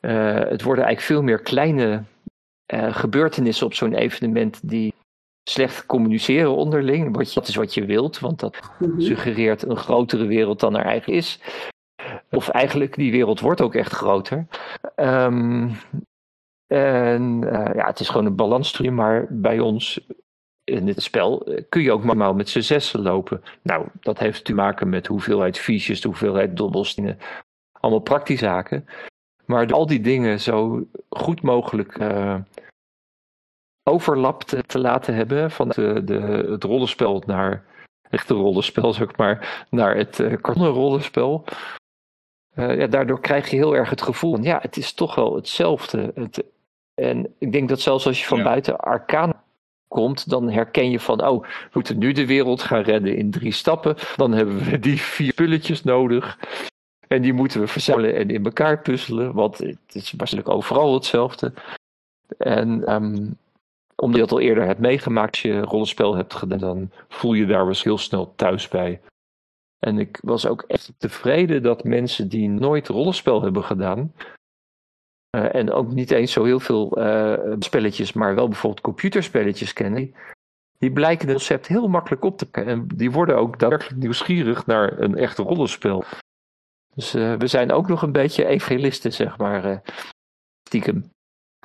Uh, 0.00 0.34
het 0.34 0.62
worden 0.62 0.84
eigenlijk 0.84 1.00
veel 1.00 1.22
meer 1.22 1.40
kleine 1.40 2.02
uh, 2.74 2.94
gebeurtenissen 2.94 3.66
op 3.66 3.74
zo'n 3.74 3.94
evenement 3.94 4.68
die 4.68 4.94
slecht 5.50 5.86
communiceren 5.86 6.56
onderling. 6.56 7.16
Wat 7.16 7.28
je, 7.28 7.40
dat 7.40 7.48
is 7.48 7.54
wat 7.54 7.74
je 7.74 7.84
wilt, 7.84 8.18
want 8.18 8.40
dat 8.40 8.60
mm 8.78 8.90
-hmm. 8.90 9.00
suggereert 9.00 9.62
een 9.62 9.76
grotere 9.76 10.26
wereld 10.26 10.60
dan 10.60 10.76
er 10.76 10.84
eigenlijk 10.84 11.18
is. 11.18 11.40
Of 12.30 12.48
eigenlijk, 12.48 12.94
die 12.94 13.10
wereld 13.10 13.40
wordt 13.40 13.60
ook 13.60 13.74
echt 13.74 13.92
groter. 13.92 14.46
Um, 14.96 15.76
en 16.66 17.42
uh, 17.42 17.74
ja, 17.74 17.86
het 17.86 18.00
is 18.00 18.08
gewoon 18.08 18.26
een 18.26 18.36
balansstream, 18.36 18.94
maar 18.94 19.26
bij 19.30 19.60
ons 19.60 20.00
in 20.64 20.86
dit 20.86 21.02
spel 21.02 21.48
kun 21.68 21.82
je 21.82 21.92
ook 21.92 22.04
normaal 22.04 22.34
met 22.34 22.48
z'n 22.48 22.60
zessen 22.60 23.02
lopen. 23.02 23.42
Nou, 23.62 23.86
dat 24.00 24.18
heeft 24.18 24.44
te 24.44 24.54
maken 24.54 24.88
met 24.88 25.06
hoeveelheid 25.06 25.58
fiches, 25.58 26.00
de 26.00 26.08
hoeveelheid 26.08 26.56
dobbelstenen. 26.56 27.18
Allemaal 27.72 28.00
praktische 28.00 28.44
zaken. 28.44 28.86
Maar 29.44 29.72
al 29.72 29.86
die 29.86 30.00
dingen 30.00 30.40
zo 30.40 30.86
goed 31.08 31.42
mogelijk 31.42 31.98
uh, 31.98 32.36
overlap 33.82 34.42
te, 34.42 34.62
te, 34.62 34.78
laten 34.78 35.14
hebben 35.14 35.50
van 35.50 35.68
de, 35.68 36.04
de, 36.04 36.20
het 36.50 36.64
rollenspel 36.64 37.22
naar 37.26 37.64
echte 38.10 38.34
rollenspel, 38.34 38.92
zeg 39.02 39.16
maar, 39.16 39.66
naar 39.70 39.96
het 39.96 40.18
uh, 40.18 40.34
rollenspel. 40.42 41.44
Uh, 42.56 42.78
ja, 42.78 42.86
daardoor 42.86 43.20
krijg 43.20 43.50
je 43.50 43.56
heel 43.56 43.76
erg 43.76 43.90
het 43.90 44.02
gevoel 44.02 44.34
van 44.34 44.42
ja, 44.42 44.58
het 44.62 44.76
is 44.76 44.92
toch 44.92 45.14
wel 45.14 45.34
hetzelfde. 45.34 46.12
Het, 46.14 46.44
en 46.94 47.34
ik 47.38 47.52
denk 47.52 47.68
dat 47.68 47.80
zelfs 47.80 48.06
als 48.06 48.20
je 48.20 48.26
van 48.26 48.38
ja. 48.38 48.44
buiten 48.44 48.78
Arcana 48.78 49.42
komt, 49.88 50.30
dan 50.30 50.50
herken 50.50 50.90
je 50.90 51.00
van 51.00 51.26
oh, 51.26 51.42
we 51.42 51.70
moeten 51.72 51.98
nu 51.98 52.12
de 52.12 52.26
wereld 52.26 52.62
gaan 52.62 52.82
redden 52.82 53.16
in 53.16 53.30
drie 53.30 53.52
stappen. 53.52 53.96
Dan 54.16 54.32
hebben 54.32 54.58
we 54.58 54.78
die 54.78 55.00
vier 55.00 55.32
spulletjes 55.32 55.84
nodig. 55.84 56.38
En 57.08 57.22
die 57.22 57.32
moeten 57.32 57.60
we 57.60 57.66
verzamelen 57.66 58.14
en 58.14 58.30
in 58.30 58.44
elkaar 58.44 58.80
puzzelen, 58.80 59.32
want 59.32 59.58
het 59.58 59.94
is 59.94 60.12
waarschijnlijk 60.16 60.54
overal 60.54 60.94
hetzelfde. 60.94 61.52
En 62.38 62.92
um, 62.92 63.36
omdat 63.96 64.16
je 64.16 64.22
dat 64.22 64.32
al 64.32 64.40
eerder 64.40 64.66
hebt 64.66 64.80
meegemaakt, 64.80 65.30
als 65.30 65.42
je 65.42 65.60
rollenspel 65.60 66.16
hebt 66.16 66.34
gedaan, 66.34 66.58
dan 66.58 66.90
voel 67.08 67.32
je 67.32 67.46
daar 67.46 67.64
wel 67.64 67.74
heel 67.82 67.98
snel 67.98 68.32
thuis 68.36 68.68
bij. 68.68 69.00
En 69.84 69.98
ik 69.98 70.18
was 70.22 70.46
ook 70.46 70.62
echt 70.62 70.92
tevreden 70.98 71.62
dat 71.62 71.84
mensen 71.84 72.28
die 72.28 72.48
nooit 72.48 72.88
rollenspel 72.88 73.42
hebben 73.42 73.64
gedaan. 73.64 74.12
Uh, 75.36 75.54
en 75.54 75.72
ook 75.72 75.92
niet 75.92 76.10
eens 76.10 76.32
zo 76.32 76.44
heel 76.44 76.60
veel 76.60 76.98
uh, 76.98 77.54
spelletjes, 77.58 78.12
maar 78.12 78.34
wel 78.34 78.48
bijvoorbeeld 78.48 78.82
computerspelletjes 78.82 79.72
kennen. 79.72 80.14
Die 80.78 80.92
blijken 80.92 81.28
het 81.28 81.36
concept 81.36 81.66
heel 81.66 81.88
makkelijk 81.88 82.24
op 82.24 82.38
te 82.38 82.50
pakken. 82.50 82.72
En 82.72 82.86
die 82.86 83.10
worden 83.10 83.36
ook 83.36 83.58
daadwerkelijk 83.58 84.00
nieuwsgierig 84.00 84.66
naar 84.66 84.98
een 85.00 85.16
echt 85.16 85.38
rollenspel. 85.38 86.04
Dus 86.94 87.14
uh, 87.14 87.34
we 87.34 87.46
zijn 87.46 87.72
ook 87.72 87.88
nog 87.88 88.02
een 88.02 88.12
beetje 88.12 88.46
evangelisten, 88.46 89.12
zeg 89.12 89.38
maar. 89.38 89.82
stiekem. 90.68 91.13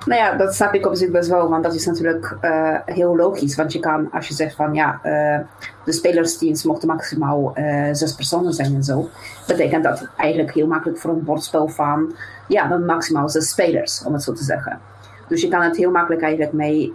Nou 0.06 0.20
ja, 0.20 0.36
dat 0.36 0.54
snap 0.54 0.74
ik 0.74 0.86
op 0.86 0.94
zich 0.94 1.10
best 1.10 1.28
wel, 1.28 1.48
want 1.48 1.64
dat 1.64 1.74
is 1.74 1.86
natuurlijk 1.86 2.36
uh, 2.42 2.76
heel 2.84 3.16
logisch. 3.16 3.56
Want 3.56 3.72
je 3.72 3.80
kan, 3.80 4.10
als 4.12 4.28
je 4.28 4.34
zegt 4.34 4.54
van 4.54 4.74
ja, 4.74 4.94
uh, 4.94 5.38
de 5.84 5.92
spelersteams 5.92 6.64
mochten 6.64 6.88
maximaal 6.88 7.52
uh, 7.58 7.88
zes 7.92 8.14
personen 8.14 8.52
zijn 8.52 8.74
en 8.74 8.84
zo, 8.84 9.08
betekent 9.46 9.84
dat 9.84 10.08
eigenlijk 10.16 10.54
heel 10.54 10.66
makkelijk 10.66 10.98
voor 10.98 11.10
een 11.10 11.24
bordspel 11.24 11.68
van 11.68 12.14
ja, 12.48 12.76
maximaal 12.76 13.28
zes 13.28 13.48
spelers, 13.48 14.04
om 14.04 14.12
het 14.12 14.22
zo 14.22 14.32
te 14.32 14.44
zeggen. 14.44 14.80
Dus 15.28 15.42
je 15.42 15.48
kan 15.48 15.62
het 15.62 15.76
heel 15.76 15.90
makkelijk 15.90 16.22
eigenlijk 16.22 16.52
mee 16.52 16.92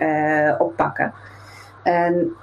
oppakken. 0.57 1.13
En 1.83 2.35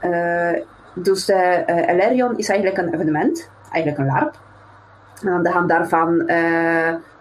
dus 0.95 1.25
de 1.25 1.63
Elerion 1.67 2.39
is 2.39 2.49
eigenlijk 2.49 2.79
een 2.79 2.95
evenement, 2.95 3.51
eigenlijk 3.71 3.99
een 3.99 4.15
LARP. 4.15 4.39
En 5.23 5.29
aan 5.29 5.43
de 5.43 5.51
hand 5.51 5.69
daarvan 5.69 6.23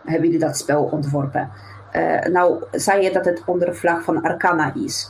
hebben 0.06 0.24
jullie 0.24 0.40
dat 0.40 0.58
spel 0.58 0.84
ontworpen. 0.84 1.50
Uh, 1.96 2.26
nou, 2.26 2.64
zei 2.72 3.04
je 3.04 3.12
dat 3.12 3.26
het 3.26 3.44
onder 3.46 3.68
de 3.68 3.74
vlag 3.74 4.04
van 4.04 4.22
Arcana 4.22 4.74
is. 4.74 5.10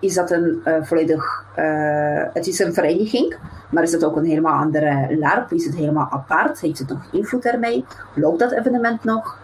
Is 0.00 0.14
dat 0.14 0.30
een 0.30 0.62
uh, 0.64 0.82
volledig... 0.82 1.46
Uh, 1.56 2.24
het 2.32 2.46
is 2.46 2.58
een 2.58 2.74
vereniging, 2.74 3.38
maar 3.70 3.82
is 3.82 3.92
het 3.92 4.04
ook 4.04 4.16
een 4.16 4.24
helemaal 4.24 4.60
andere 4.60 5.16
LARP? 5.18 5.52
Is 5.52 5.64
het 5.64 5.76
helemaal 5.76 6.10
apart? 6.10 6.60
Heeft 6.60 6.78
het 6.78 6.88
nog 6.88 7.12
invloed 7.12 7.44
ermee? 7.44 7.84
Loopt 8.14 8.38
dat 8.38 8.52
evenement 8.52 9.04
nog? 9.04 9.38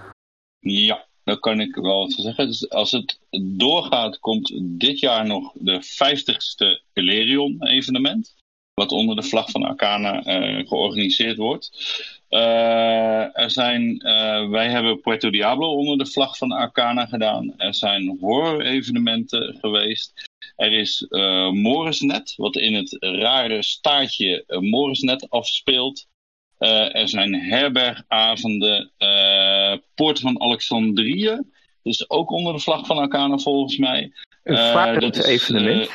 Ja, 0.59 1.07
dat 1.25 1.39
kan 1.39 1.61
ik 1.61 1.75
wel 1.75 1.99
wat 1.99 2.13
zeggen. 2.13 2.47
Dus 2.47 2.71
als 2.71 2.91
het 2.91 3.19
doorgaat, 3.57 4.19
komt 4.19 4.53
dit 4.63 5.01
jaar 5.01 5.27
nog 5.27 5.53
de 5.55 5.83
50ste 5.83 6.85
Elerion 6.93 7.67
evenement. 7.67 8.35
Wat 8.79 8.93
onder 8.93 9.17
de 9.17 9.23
vlag 9.23 9.51
van 9.51 9.63
Arcana 9.63 10.21
georganiseerd 10.67 11.37
wordt. 11.37 11.71
Uh, 12.31 13.39
er 13.39 13.51
zijn, 13.51 14.07
uh, 14.07 14.49
wij 14.49 14.69
hebben 14.69 15.01
Puerto 15.01 15.31
Diablo 15.31 15.75
onder 15.75 15.99
de 15.99 16.07
vlag 16.07 16.37
van 16.37 16.53
Arcana 16.53 17.07
gedaan. 17.07 17.55
Er 17.57 17.75
zijn 17.75 18.17
horror-evenementen 18.21 19.57
geweest. 19.61 20.29
Er 20.57 20.73
is 20.73 21.07
uh, 21.09 21.51
Morisnet, 21.51 22.35
wat 22.37 22.57
in 22.57 22.75
het 22.75 22.97
rare 23.01 23.63
staartje 23.63 24.45
Morisnet 24.61 25.31
afspeelt. 25.31 26.07
er 26.59 27.09
zijn 27.09 27.35
herbergavonden. 27.35 28.91
Poort 29.95 30.21
van 30.21 30.41
Alexandrië, 30.41 31.41
dus 31.83 32.11
ook 32.11 32.31
onder 32.31 32.53
de 32.53 32.61
vlag 32.61 32.87
van 32.87 32.99
Arcana 32.99 33.39
volgens 33.39 33.77
mij. 33.77 34.13
Een 34.43 34.73
varend 34.73 35.25
evenement. 35.25 35.91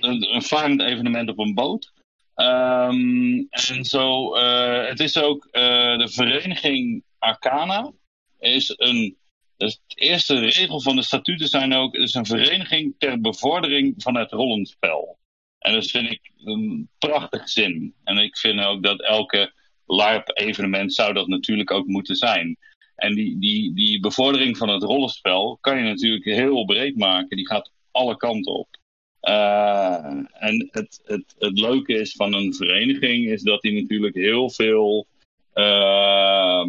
een, 0.00 0.34
een 0.34 0.42
varend 0.42 0.82
evenement 0.82 1.28
op 1.28 1.38
een 1.38 1.54
boot. 1.54 1.92
Um, 2.40 3.46
en 3.48 3.84
zo, 3.84 4.36
uh, 4.36 4.86
het 4.86 5.00
is 5.00 5.18
ook 5.18 5.44
uh, 5.44 5.98
de 5.98 6.08
vereniging 6.10 7.02
Arcana. 7.18 7.92
Is 8.38 8.74
een, 8.76 9.16
dus 9.56 9.80
de 9.86 9.94
eerste 9.94 10.38
regel 10.38 10.80
van 10.80 10.96
de 10.96 11.02
statuten 11.02 11.48
zijn 11.48 11.72
ook, 11.72 11.94
het 11.94 12.02
is 12.02 12.14
een 12.14 12.26
vereniging 12.26 12.94
ter 12.98 13.20
bevordering 13.20 13.94
van 13.96 14.16
het 14.16 14.32
rollenspel. 14.32 15.18
En 15.58 15.72
dat 15.72 15.86
vind 15.86 16.10
ik 16.10 16.32
een 16.44 16.88
prachtig 16.98 17.48
zin. 17.48 17.94
En 18.04 18.18
ik 18.18 18.36
vind 18.36 18.60
ook 18.60 18.82
dat 18.82 19.02
elke 19.02 19.52
LARP-evenement 19.86 20.94
zou 20.94 21.12
dat 21.12 21.26
natuurlijk 21.28 21.70
ook 21.70 21.86
moeten 21.86 22.16
zijn. 22.16 22.56
En 22.94 23.14
die, 23.14 23.38
die, 23.38 23.74
die 23.74 24.00
bevordering 24.00 24.56
van 24.56 24.68
het 24.68 24.82
rollenspel 24.82 25.58
kan 25.60 25.78
je 25.78 25.84
natuurlijk 25.84 26.24
heel 26.24 26.64
breed 26.64 26.96
maken. 26.96 27.36
Die 27.36 27.46
gaat 27.46 27.72
alle 27.90 28.16
kanten 28.16 28.52
op. 28.52 28.77
Uh, 29.22 30.04
en 30.32 30.68
het, 30.70 31.00
het, 31.04 31.34
het 31.38 31.58
leuke 31.58 31.94
is 31.94 32.12
van 32.12 32.32
een 32.34 32.54
vereniging 32.54 33.26
is 33.26 33.42
dat 33.42 33.62
die 33.62 33.80
natuurlijk 33.80 34.14
heel 34.14 34.50
veel. 34.50 35.06
Uh, 35.54 36.64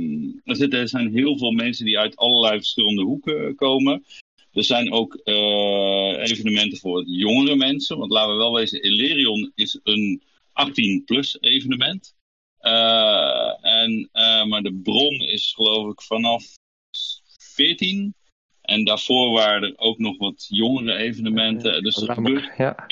er 0.46 0.88
zijn 0.88 1.14
heel 1.14 1.38
veel 1.38 1.52
mensen 1.52 1.86
die 1.86 2.00
uit 2.00 2.16
allerlei 2.16 2.58
verschillende 2.58 3.04
hoeken 3.04 3.56
komen. 3.56 4.06
Er 4.54 4.64
zijn 4.64 4.92
ook 4.92 5.22
uh, 5.24 6.30
evenementen 6.30 6.78
voor 6.78 7.04
jongere 7.06 7.56
mensen. 7.56 7.98
Want 7.98 8.12
laten 8.12 8.32
we 8.32 8.38
wel 8.38 8.54
wezen, 8.54 8.82
Elerion 8.82 9.52
is 9.56 9.80
een 9.84 10.22
18-plus 10.70 11.38
evenement. 11.40 12.16
en, 13.62 14.10
maar 14.48 14.62
de 14.62 14.80
bron 14.84 15.14
is 15.14 15.54
geloof 15.56 15.92
ik 15.92 16.02
vanaf 16.02 16.44
14. 17.38 18.14
En 18.70 18.84
daarvoor 18.84 19.32
waren 19.32 19.64
er 19.64 19.78
ook 19.78 19.98
nog 19.98 20.18
wat 20.18 20.46
jongere 20.50 20.96
evenementen. 20.96 21.84
Dus 21.84 22.02
er 22.02 22.14
gebeurt, 22.14 22.50
ja, 22.58 22.86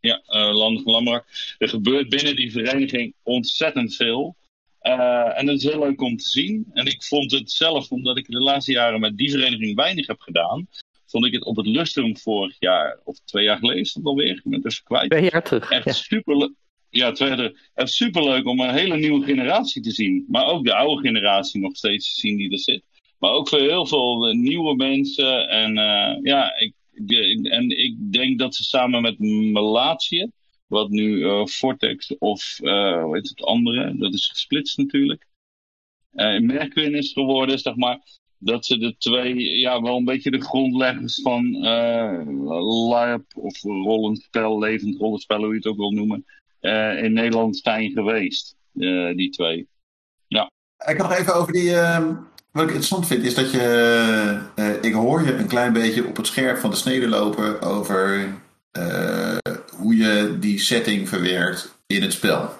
ja 0.00 0.22
uh, 0.28 0.54
Land 0.54 0.84
Lamrak. 0.84 1.26
Er 1.58 1.68
gebeurt 1.68 2.08
binnen 2.08 2.36
die 2.36 2.52
vereniging 2.52 3.14
ontzettend 3.22 3.96
veel. 3.96 4.36
Uh, 4.82 5.38
en 5.38 5.46
dat 5.46 5.56
is 5.56 5.62
heel 5.62 5.78
leuk 5.78 6.00
om 6.00 6.16
te 6.16 6.28
zien. 6.28 6.66
En 6.72 6.86
ik 6.86 7.02
vond 7.02 7.30
het 7.30 7.50
zelf, 7.50 7.90
omdat 7.90 8.16
ik 8.18 8.26
de 8.26 8.40
laatste 8.40 8.72
jaren 8.72 9.00
met 9.00 9.16
die 9.16 9.30
vereniging 9.30 9.74
weinig 9.74 10.06
heb 10.06 10.20
gedaan, 10.20 10.68
vond 11.06 11.26
ik 11.26 11.32
het 11.32 11.44
op 11.44 11.56
het 11.56 11.66
Lustrum 11.66 12.16
vorig 12.16 12.56
jaar, 12.58 12.98
of 13.04 13.18
twee 13.24 13.44
jaar 13.44 13.58
geleden 13.58 13.82
is 13.82 13.94
het 13.94 14.04
alweer, 14.04 14.30
ik 14.30 14.42
ben 14.44 14.52
het 14.52 14.72
even 14.72 14.84
kwijt. 14.84 15.10
Twee 15.10 15.30
jaar 15.30 15.42
terug. 15.42 15.70
Echt 15.70 15.84
ja. 15.84 15.92
super, 15.92 16.50
ja, 16.90 17.12
twee, 17.12 17.56
echt 17.74 17.92
superleuk 17.92 18.46
om 18.46 18.60
een 18.60 18.74
hele 18.74 18.96
nieuwe 18.96 19.24
generatie 19.24 19.82
te 19.82 19.90
zien. 19.90 20.24
Maar 20.28 20.46
ook 20.46 20.64
de 20.64 20.74
oude 20.74 21.02
generatie 21.02 21.60
nog 21.60 21.76
steeds 21.76 22.14
te 22.14 22.20
zien 22.20 22.36
die 22.36 22.50
er 22.50 22.58
zit. 22.58 22.82
Maar 23.24 23.32
ook 23.32 23.48
voor 23.48 23.58
heel 23.58 23.86
veel 23.86 24.26
eh, 24.26 24.34
nieuwe 24.34 24.76
mensen. 24.76 25.48
En 25.48 25.78
eh, 25.78 26.18
ja, 26.22 26.58
ik, 26.58 26.74
en 27.42 27.70
ik 27.70 28.12
denk 28.12 28.38
dat 28.38 28.54
ze 28.54 28.62
samen 28.64 29.02
met 29.02 29.18
Melatië, 29.18 30.30
wat 30.66 30.88
nu 30.88 31.24
eh, 31.24 31.46
Vortex 31.46 32.18
of 32.18 32.56
hoe 32.58 33.10
heet 33.12 33.28
het 33.28 33.42
andere, 33.42 33.96
dat 33.96 34.14
is 34.14 34.28
gesplitst 34.28 34.78
natuurlijk. 34.78 35.26
Merkwin 36.40 36.94
is 36.94 37.12
geworden, 37.12 37.58
zeg 37.58 37.76
maar. 37.76 38.00
Dat 38.38 38.66
ze 38.66 38.78
de 38.78 38.96
twee, 38.98 39.58
ja, 39.58 39.82
wel 39.82 39.96
een 39.96 40.04
beetje 40.04 40.30
de 40.30 40.42
grondleggers 40.42 41.20
van 41.22 41.64
eh 41.64 42.20
LARP 42.88 43.24
of 43.36 43.62
rollenspel, 43.62 44.58
levend 44.58 44.96
rollenspel, 44.96 45.38
hoe 45.38 45.48
je 45.48 45.54
het 45.54 45.66
ook 45.66 45.76
wil 45.76 45.92
noemen, 45.92 46.24
in 47.02 47.12
Nederland 47.12 47.56
zijn 47.56 47.92
geweest. 47.92 48.56
die 49.16 49.30
twee. 49.30 49.68
Ik 50.86 50.96
had 51.00 51.08
nog 51.08 51.18
even 51.18 51.34
over 51.34 51.52
die. 51.52 51.72
Wat 52.54 52.62
ik 52.62 52.68
interessant 52.70 53.06
vind 53.06 53.24
is 53.24 53.34
dat 53.34 53.50
je. 53.50 53.60
eh, 54.54 54.82
ik 54.82 54.92
hoor 54.92 55.22
je 55.22 55.34
een 55.34 55.46
klein 55.46 55.72
beetje 55.72 56.06
op 56.06 56.16
het 56.16 56.26
scherp 56.26 56.58
van 56.58 56.70
de 56.70 56.76
snede 56.76 57.08
lopen 57.08 57.62
over 57.62 58.28
eh, 58.70 59.36
hoe 59.76 59.96
je 59.96 60.36
die 60.40 60.58
setting 60.58 61.08
verwerkt 61.08 61.74
in 61.86 62.02
het 62.02 62.12
spel. 62.12 62.50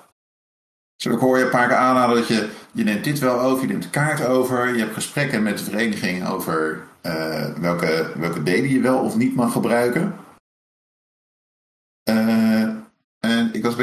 Zo, 0.96 1.10
ik 1.10 1.18
hoor 1.18 1.38
je 1.38 1.44
een 1.44 1.50
paar 1.50 1.68
keer 1.68 1.76
aanhalen 1.76 2.16
dat 2.16 2.28
je. 2.28 2.48
Je 2.72 2.84
neemt 2.84 3.04
dit 3.04 3.18
wel 3.18 3.40
over, 3.40 3.62
je 3.62 3.68
neemt 3.72 3.82
de 3.82 3.90
kaart 3.90 4.26
over. 4.26 4.74
Je 4.74 4.78
hebt 4.78 4.94
gesprekken 4.94 5.42
met 5.42 5.58
de 5.58 5.64
vereniging 5.64 6.28
over 6.28 6.82
eh, 7.00 7.46
welke, 7.60 8.12
welke 8.16 8.42
delen 8.42 8.70
je 8.70 8.80
wel 8.80 8.98
of 8.98 9.16
niet 9.16 9.34
mag 9.34 9.52
gebruiken. 9.52 10.14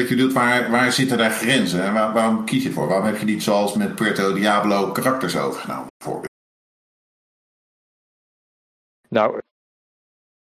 Een 0.02 0.08
beetje 0.08 0.16
benieuwd, 0.16 0.34
waar, 0.34 0.72
waar 0.72 0.92
zitten 0.92 1.18
daar 1.18 1.32
grenzen? 1.32 1.84
En 1.84 1.94
waar- 1.94 2.14
waarom 2.14 2.46
kies 2.46 2.64
je 2.64 2.72
voor? 2.72 2.88
Waarom 2.88 3.06
heb 3.06 3.18
je 3.18 3.26
niet 3.26 3.44
zoals 3.44 3.76
met 3.76 3.96
Puerto 3.96 4.34
Diablo 4.34 4.92
karakters 4.92 5.38
overgenomen, 5.38 5.88
bijvoorbeeld? 5.98 6.30
Nou, 9.10 9.40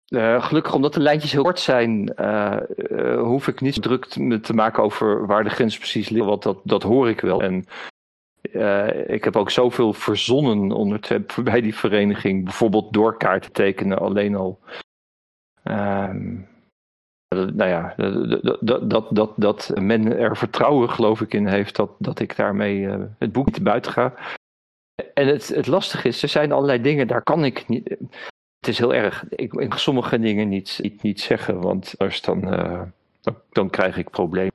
eh, 0.05 0.43
gelukkig 0.45 0.73
omdat 0.73 0.93
de 0.93 0.99
lijntjes 0.99 1.31
heel 1.31 1.43
kort 1.43 1.59
zijn, 1.59 2.13
eh, 2.15 2.57
eh, 2.77 3.21
hoef 3.21 3.47
ik 3.47 3.61
niet 3.61 3.81
druk 3.81 4.05
te, 4.05 4.39
te 4.39 4.53
maken 4.53 4.83
over 4.83 5.25
waar 5.25 5.43
de 5.43 5.49
grens 5.49 5.77
precies 5.77 6.09
ligt. 6.09 6.25
Want 6.25 6.43
dat, 6.43 6.59
dat 6.63 6.83
hoor 6.83 7.09
ik 7.09 7.21
wel. 7.21 7.41
En 7.41 7.65
ik 9.07 9.23
heb 9.23 9.35
ook 9.35 9.51
zoveel 9.51 9.93
verzonnen 9.93 10.71
ondertussen 10.71 11.43
bij 11.43 11.61
die 11.61 11.75
vereniging. 11.75 12.43
Bijvoorbeeld 12.43 12.93
door 12.93 13.17
kaarten 13.17 13.51
tekenen 13.51 13.99
alleen 13.99 14.35
al. 14.35 14.59
Ehm, 15.63 16.37
nou 17.35 17.69
ja, 17.69 17.93
dat, 17.97 18.57
dat, 18.61 18.89
dat, 18.89 19.07
dat, 19.09 19.33
dat 19.35 19.71
men 19.79 20.17
er 20.17 20.37
vertrouwen 20.37 20.89
geloof 20.89 21.21
ik 21.21 21.33
in 21.33 21.47
heeft 21.47 21.75
dat, 21.75 21.91
dat 21.97 22.19
ik 22.19 22.35
daarmee 22.35 22.87
eh, 22.87 22.99
het 23.17 23.31
boek 23.31 23.51
te 23.51 23.61
buiten 23.61 23.91
ga. 23.91 24.13
En 25.13 25.27
het, 25.27 25.47
het 25.47 25.67
lastige 25.67 26.07
is, 26.07 26.23
er 26.23 26.29
zijn 26.29 26.51
allerlei 26.51 26.81
dingen, 26.81 27.07
daar 27.07 27.23
kan 27.23 27.45
ik 27.45 27.67
niet. 27.67 27.89
Het 28.59 28.67
is 28.67 28.77
heel 28.77 28.93
erg. 28.93 29.29
Ik, 29.29 29.53
mag 29.53 29.79
sommige 29.79 30.19
dingen 30.19 30.49
niet, 30.49 30.79
niet, 30.81 31.01
niet 31.01 31.21
zeggen, 31.21 31.61
want 31.61 31.93
anders 31.97 32.21
dan, 32.21 32.53
eh, 32.53 32.81
dan, 33.49 33.69
krijg 33.69 33.97
ik 33.97 34.09
problemen. 34.09 34.53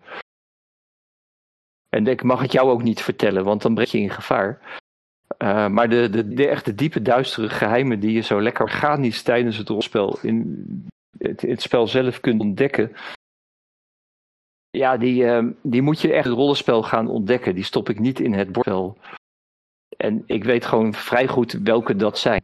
En 1.89 2.07
ik 2.07 2.23
mag 2.23 2.41
het 2.41 2.53
jou 2.53 2.71
ook 2.71 2.83
niet 2.83 3.03
vertellen, 3.03 3.45
want 3.45 3.63
dan 3.63 3.75
breng 3.75 3.91
je 3.91 3.99
in 3.99 4.11
gevaar. 4.11 4.79
Eh, 5.39 5.69
maar 5.69 5.89
de, 5.89 6.11
de, 6.11 6.29
de 6.29 6.49
echte 6.49 6.75
diepe, 6.75 7.03
duistere 7.03 7.49
geheimen 7.49 8.01
die 8.01 8.13
je 8.13 8.21
zo 8.21 8.43
lekker 8.43 8.65
organisch 8.65 9.23
tijdens 9.23 9.57
het 9.57 9.69
rolspel 9.69 10.19
in 10.23 10.67
het, 11.21 11.63
spel 11.63 11.87
zelf 11.87 12.21
kunt 12.21 12.41
ontdekken. 12.41 12.93
Ja, 14.71 14.97
die, 14.97 15.27
eh, 15.27 15.47
die 15.63 15.83
moet 15.83 16.01
je 16.01 16.13
echt 16.13 16.25
het 16.25 16.35
rollenspel 16.35 16.83
gaan 16.83 17.09
ontdekken. 17.09 17.55
Die 17.55 17.65
stop 17.65 17.89
ik 17.89 17.99
niet 17.99 18.21
in 18.21 18.33
het 18.33 18.53
bordspel. 18.53 18.99
En 19.97 20.23
ik 20.27 20.45
weet 20.45 20.65
gewoon 20.65 20.95
vrij 20.95 21.29
goed 21.29 21.53
welke 21.53 21.97
dat 21.97 22.19
zijn. 22.19 22.43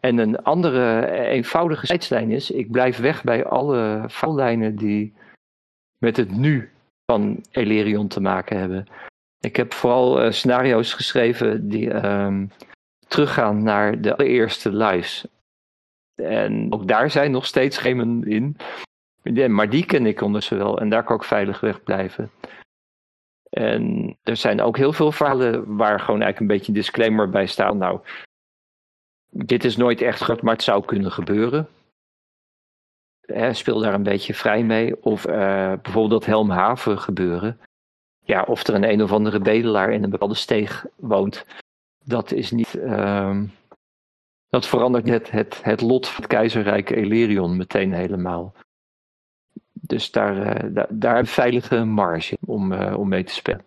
En 0.00 0.18
een 0.18 0.42
andere 0.42 1.00
eh, 1.00 1.32
eenvoudige 1.32 1.86
tijdslijn 1.86 2.30
is, 2.30 2.50
ik 2.50 2.70
blijf 2.70 2.96
weg 2.96 3.24
bij 3.24 3.44
alle 3.44 4.04
verhaallijnen 4.06 4.76
die 4.76 5.14
met 5.98 6.16
het 6.16 6.30
nu 6.30 6.70
van 7.12 7.44
Elerion 7.50 8.08
te 8.08 8.20
maken 8.20 8.58
hebben. 8.58 8.86
Ik 9.38 9.56
heb 9.56 9.72
vooral 9.72 10.20
eh, 10.20 10.30
scenario's 10.30 10.92
geschreven 10.92 11.68
die 11.68 11.90
ehm, 11.90 12.46
teruggaan 13.08 13.62
naar 13.62 14.00
de 14.00 14.16
allereerste 14.16 14.72
lives. 14.72 15.26
En 16.16 16.72
ook 16.72 16.88
daar 16.88 17.10
zijn 17.10 17.30
nog 17.30 17.46
steeds 17.46 17.76
schemen 17.76 18.24
in. 18.24 18.56
Maar 19.48 19.70
die 19.70 19.86
ken 19.86 20.06
ik 20.06 20.20
ondertussen 20.20 20.58
wel 20.58 20.80
en 20.80 20.88
daar 20.88 21.04
kan 21.04 21.16
ik 21.16 21.22
veilig 21.24 21.60
weg 21.60 21.82
blijven. 21.82 22.30
En 23.50 24.16
er 24.22 24.36
zijn 24.36 24.60
ook 24.60 24.76
heel 24.76 24.92
veel 24.92 25.12
verhalen 25.12 25.76
waar 25.76 26.00
gewoon 26.00 26.20
eigenlijk 26.22 26.40
een 26.40 26.56
beetje 26.56 26.72
een 26.72 26.78
disclaimer 26.78 27.30
bij 27.30 27.46
staat. 27.46 27.74
Nou, 27.74 28.00
dit 29.30 29.64
is 29.64 29.76
nooit 29.76 30.00
echt 30.00 30.20
groot, 30.20 30.42
maar 30.42 30.54
het 30.54 30.62
zou 30.62 30.84
kunnen 30.84 31.12
gebeuren. 31.12 31.68
Hè, 33.20 33.52
speel 33.52 33.78
daar 33.78 33.94
een 33.94 34.02
beetje 34.02 34.34
vrij 34.34 34.62
mee. 34.62 35.02
Of 35.02 35.24
eh, 35.24 35.72
bijvoorbeeld 35.82 36.10
dat 36.10 36.24
Helmhaven 36.24 36.98
gebeuren. 36.98 37.60
Ja, 38.24 38.42
of 38.42 38.66
er 38.66 38.74
een 38.74 38.90
een 38.90 39.02
of 39.02 39.12
andere 39.12 39.40
bedelaar 39.40 39.92
in 39.92 40.04
een 40.04 40.10
bepaalde 40.10 40.34
steeg 40.34 40.86
woont. 40.96 41.46
Dat 42.04 42.32
is 42.32 42.50
niet. 42.50 42.74
ehm, 42.74 43.44
dat 44.48 44.66
verandert 44.66 45.04
net 45.04 45.30
het, 45.30 45.60
het 45.62 45.80
lot 45.80 46.06
van 46.06 46.16
het 46.22 46.26
keizerrijk 46.26 46.90
Elerion 46.90 47.56
meteen 47.56 47.92
helemaal. 47.92 48.54
Dus 49.72 50.10
daar, 50.10 50.42
eh, 50.42 50.70
daar, 50.72 50.86
daar 50.90 51.18
een 51.18 51.26
veilige 51.26 51.84
marge 51.84 52.38
om, 52.46 52.72
eh, 52.72 52.98
om 52.98 53.08
mee 53.08 53.24
te 53.24 53.32
spelen. 53.34 53.64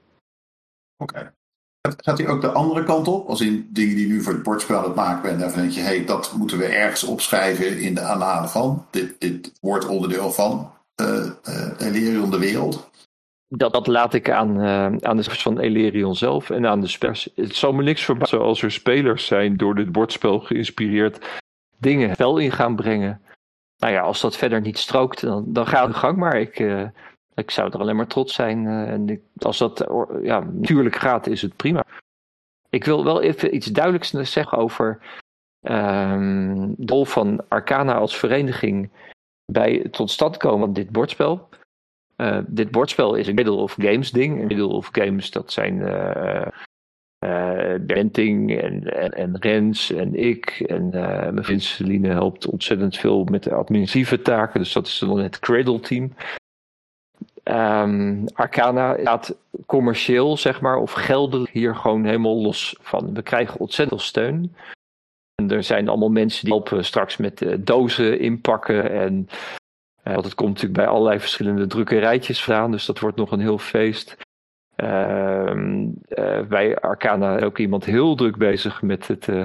Oké. 0.97 1.34
Gaat- 1.81 2.03
Gaat 2.03 2.18
hij 2.18 2.27
ook 2.27 2.41
de 2.41 2.51
andere 2.51 2.84
kant 2.84 3.07
op? 3.07 3.27
Als 3.27 3.41
in 3.41 3.69
dingen 3.72 3.95
die 3.95 4.07
nu 4.07 4.22
voor 4.22 4.34
het 4.34 4.43
bordspel 4.43 4.77
aan 4.77 4.84
het 4.84 4.95
maken 4.95 5.22
bent. 5.22 5.39
Daarvan 5.39 5.61
denk 5.61 5.73
je, 5.73 5.80
hé, 5.80 5.85
hey, 5.95 6.06
dat 6.06 6.34
moeten 6.38 6.57
we 6.57 6.65
ergens 6.65 7.03
opschrijven 7.03 7.80
in 7.80 7.93
de 7.95 8.01
aanhalen 8.01 8.49
van. 8.49 8.85
Dit, 8.89 9.19
dit 9.19 9.51
wordt 9.61 9.88
onderdeel 9.88 10.31
van 10.31 10.72
eh, 10.95 11.30
Elerion 11.77 12.31
de 12.31 12.39
wereld. 12.39 12.89
Dat, 13.56 13.74
dat 13.74 13.88
laat 13.88 14.14
ik 14.14 14.30
aan, 14.30 14.62
eh, 14.62 14.86
aan 14.86 15.16
de 15.16 15.22
spelers 15.22 15.42
van 15.42 15.60
Elerion 15.60 16.16
zelf 16.16 16.50
en 16.50 16.68
aan 16.68 16.82
de 16.82 16.88
spelers. 16.88 17.30
Het 17.36 17.56
zal 17.56 17.72
me 17.72 17.84
niks 17.84 18.06
verbazen 18.06 18.40
als 18.40 18.62
er 18.62 18.72
spelers 18.72 19.26
zijn 19.26 19.58
door 19.58 19.76
dit 19.76 19.92
bordspel 19.92 20.40
geïnspireerd 20.40 21.42
dingen 21.78 22.18
wel 22.18 22.38
in 22.38 22.52
gaan 22.52 22.76
brengen. 22.76 23.22
Nou 23.78 23.94
ja, 23.94 24.02
als 24.02 24.22
dat 24.22 24.38
verder 24.38 24.62
niet 24.62 24.78
strookt, 24.78 25.22
dan, 25.22 25.54
dan 25.54 25.68
gaat 25.68 25.88
het 25.88 25.96
gang 25.96 26.18
maar. 26.18 26.40
Ik, 26.40 26.60
eh, 26.60 26.88
ik 27.34 27.52
zou 27.52 27.72
er 27.72 27.80
alleen 27.80 27.96
maar 27.96 28.08
trots 28.08 28.34
zijn. 28.34 28.66
eh, 28.66 28.92
en 28.92 29.22
als 29.38 29.58
dat 29.58 29.88
ja, 30.22 30.40
natuurlijk 30.40 30.96
gaat, 30.96 31.28
is 31.28 31.42
het 31.42 31.56
prima. 31.56 31.86
Ik 32.70 32.84
wil 32.84 33.04
wel 33.04 33.22
even 33.22 33.56
iets 33.56 33.68
duidelijks 33.68 34.10
zeggen 34.32 34.58
over 34.58 35.00
ehm, 35.60 36.74
de 36.78 36.94
rol 36.94 37.06
van 37.06 37.46
Arcana 37.48 37.94
als 37.94 38.18
vereniging 38.18 38.90
bij 39.52 39.74
het 39.74 39.94
tot 39.94 40.12
stand 40.12 40.38
komen 40.38 40.60
van 40.66 40.74
dit 40.74 40.90
bordspel. 40.90 41.50
Eh, 42.20 42.40
dit 42.48 42.72
bordspel 42.72 43.16
is 43.16 43.28
een 43.28 43.36
Middle 43.36 43.56
of 43.56 43.76
Games 43.78 44.12
ding. 44.12 44.40
Een 44.40 44.48
Middle 44.48 44.68
of 44.68 44.90
Games, 44.91 45.32
dat 45.32 45.52
zijn 45.52 45.82
eh, 45.82 46.48
Benting 47.82 48.62
en, 48.62 48.84
en, 48.84 49.12
en 49.12 49.38
Rens 49.40 49.91
en 49.91 50.16
ik. 50.16 50.64
En 50.68 50.90
mijn 51.34 51.44
vriend 51.44 51.64
Celine 51.64 52.08
helpt 52.08 52.48
ontzettend 52.48 52.98
veel 52.98 53.24
met 53.24 53.44
de 53.44 53.54
administratieve 53.54 54.22
taken. 54.22 54.60
Dus 54.60 54.74
dat 54.74 54.88
is 54.88 55.00
dan 55.00 55.20
het 55.20 55.40
Cradle 55.40 55.80
team. 55.80 56.14
Ehm, 57.44 58.26
Arcana 58.34 58.98
staat 59.00 59.36
commercieel, 59.66 60.38
zeg 60.38 60.62
maar, 60.62 60.78
of 60.78 60.91
geldelijk 60.91 61.52
hier 61.52 61.76
gewoon 61.76 62.06
helemaal 62.06 62.41
los 62.41 62.76
van. 62.82 63.14
We 63.14 63.22
krijgen 63.22 63.60
ontzettend 63.60 64.02
veel 64.02 64.10
steun. 64.10 64.56
En 65.36 65.52
er 65.52 65.64
zijn 65.64 65.88
allemaal 65.88 66.10
mensen 66.10 66.46
die 66.46 66.54
helpen 66.54 66.86
straks 66.86 67.18
met 67.18 67.58
dozen 67.60 68.20
inpakken 68.20 68.91
en 68.91 69.30
want 70.14 70.26
het 70.26 70.36
komt 70.36 70.49
natuurlijk 70.49 70.80
bij 70.80 70.88
allerlei 70.88 71.19
verschillende 71.19 71.68
drukkerijtjes 71.68 72.44
vandaan, 72.44 72.72
dus 72.72 72.86
dat 72.86 72.99
wordt 72.99 73.18
nog 73.18 73.31
een 73.31 73.40
heel 73.40 73.57
feest. 73.57 74.18
Ehm, 74.76 75.88
eh, 76.07 76.76
Arcana 76.76 77.40
ook 77.40 77.57
iemand 77.57 77.86
heel 77.86 78.15
druk 78.15 78.38
bezig 78.38 78.81
met 78.81 79.07
het 79.07 79.27
eh, 79.27 79.44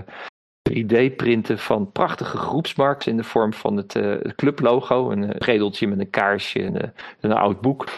3D-printen 0.71 1.59
van 1.59 1.93
prachtige 1.93 2.37
groepsmarks 2.37 3.07
in 3.07 3.17
de 3.17 3.25
vorm 3.25 3.53
van 3.53 3.77
het, 3.77 3.97
eh, 3.97 4.17
clublogo. 4.37 5.11
Een 5.11 5.33
eh, 5.33 5.39
redeltje 5.39 5.87
met 5.87 6.01
een 6.01 6.11
kaarsje 6.11 6.63
en 6.63 6.83
eh, 6.83 6.89
een 7.21 7.33
oud 7.33 7.61
boek. 7.61 7.89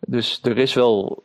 Dus 0.00 0.40
er 0.42 0.58
is 0.58 0.74
wel 0.74 1.24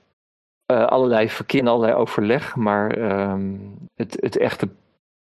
eh, 0.66 0.86
allerlei 0.86 1.30
verkeer 1.30 1.68
allerlei 1.68 1.94
overleg, 1.94 2.56
maar 2.56 2.92
ehm, 2.92 3.56
het, 3.96 4.18
het 4.22 4.38
echte 4.38 4.70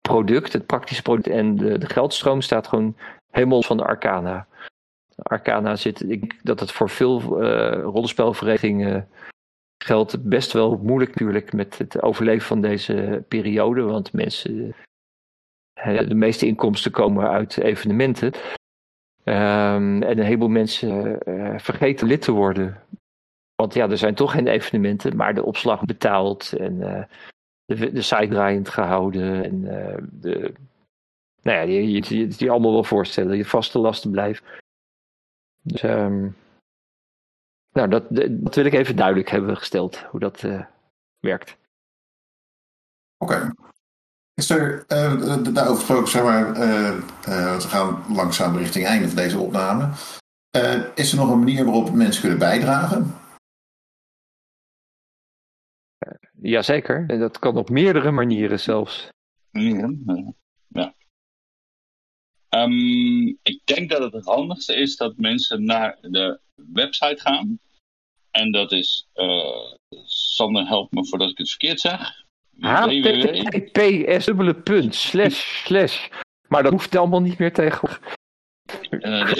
product, 0.01 0.53
het 0.53 0.65
praktische 0.65 1.01
product 1.01 1.27
en 1.27 1.55
de, 1.55 1.77
de 1.77 1.89
geldstroom 1.89 2.41
staat 2.41 2.67
gewoon 2.67 2.95
helemaal 3.31 3.63
van 3.63 3.77
de 3.77 3.83
Arcana. 3.83 4.47
Arcana 5.21 5.75
zit, 5.75 6.09
ik 6.09 6.39
dat 6.43 6.59
het 6.59 6.71
voor 6.71 6.89
veel 6.89 7.41
eh 7.41 7.81
rollenspelverenigingen 7.83 9.09
geldt 9.83 10.23
best 10.23 10.51
wel 10.51 10.79
moeilijk 10.83 11.11
natuurlijk 11.11 11.53
met 11.53 11.77
het 11.77 12.01
overleven 12.01 12.47
van 12.47 12.61
deze 12.61 13.23
periode. 13.27 13.81
Want 13.81 14.13
mensen 14.13 14.75
de 15.83 16.15
meeste 16.15 16.45
inkomsten 16.45 16.91
komen 16.91 17.29
uit 17.29 17.57
evenementen. 17.57 18.33
Ehm, 19.23 20.01
en 20.01 20.17
een 20.17 20.25
heleboel 20.25 20.49
mensen 20.49 21.17
vergeten 21.61 22.07
lid 22.07 22.21
te 22.21 22.31
worden. 22.31 22.83
Want 23.55 23.73
ja, 23.73 23.89
er 23.89 23.97
zijn 23.97 24.15
toch 24.15 24.31
geen 24.31 24.47
evenementen, 24.47 25.15
maar 25.15 25.33
de 25.33 25.43
opslag 25.43 25.85
betaald 25.85 26.53
en 26.53 27.07
de, 27.65 27.91
de 27.91 28.01
site 28.01 28.27
draaiend 28.27 28.69
gehouden. 28.69 29.43
En 29.43 29.61
de, 30.11 30.53
nou 31.41 31.57
ja, 31.57 31.63
je, 31.63 31.91
je, 31.91 32.17
je, 32.17 32.33
je 32.37 32.49
allemaal 32.49 32.71
wel 32.71 32.83
voorstellen, 32.83 33.37
je 33.37 33.45
vaste 33.45 33.79
lasten 33.79 34.11
blijft. 34.11 34.43
Dus 35.61 35.83
um, 35.83 36.35
nou, 37.71 37.89
dat, 37.89 38.05
dat 38.29 38.55
wil 38.55 38.65
ik 38.65 38.73
even 38.73 38.95
duidelijk 38.95 39.29
hebben 39.29 39.57
gesteld, 39.57 39.97
hoe 39.97 40.19
dat 40.19 40.43
uh, 40.43 40.65
werkt. 41.19 41.57
Oké. 43.17 43.51
Is 44.33 44.49
er, 44.49 44.85
uh, 44.87 45.43
daarover 45.53 45.75
gesproken, 45.75 46.07
zeg 46.07 46.23
maar, 46.23 46.47
uh, 46.47 46.99
we 47.55 47.67
gaan 47.67 48.15
langzaam 48.15 48.57
richting 48.57 48.83
het 48.83 48.93
einde 48.93 49.07
van 49.07 49.15
deze 49.15 49.39
opname. 49.39 49.89
is 50.95 51.11
er 51.11 51.17
nog 51.17 51.31
een 51.31 51.39
manier 51.39 51.65
waarop 51.65 51.91
mensen 51.91 52.21
kunnen 52.21 52.39
bijdragen? 52.39 53.13
Jazeker, 56.41 57.03
en 57.07 57.19
dat 57.19 57.39
kan 57.39 57.57
op 57.57 57.69
meerdere 57.69 58.11
manieren 58.11 58.59
zelfs. 58.59 59.09
Ja, 59.51 59.93
ja. 60.67 60.93
Um, 62.49 63.27
ik 63.43 63.61
denk 63.63 63.89
dat 63.89 64.13
het 64.13 64.25
handigste 64.25 64.75
is 64.75 64.95
dat 64.95 65.17
mensen 65.17 65.65
naar 65.65 65.97
de 66.01 66.39
website 66.55 67.21
gaan. 67.21 67.59
En 68.31 68.51
dat 68.51 68.71
is, 68.71 69.07
uh, 69.15 69.73
Sander 70.05 70.67
helpt 70.67 70.93
me 70.93 71.05
voordat 71.05 71.29
ik 71.29 71.37
het 71.37 71.49
verkeerd 71.49 71.79
zeg. 71.79 72.23
https 72.59 74.29
punt 74.63 74.95
slash 74.95 75.63
slash. 75.65 76.07
Maar 76.47 76.63
dat 76.63 76.71
hoeft 76.71 76.95
allemaal 76.95 77.21
niet 77.21 77.37
meer 77.37 77.53
tegenwoordig. 77.53 78.17
Uh, 78.89 79.33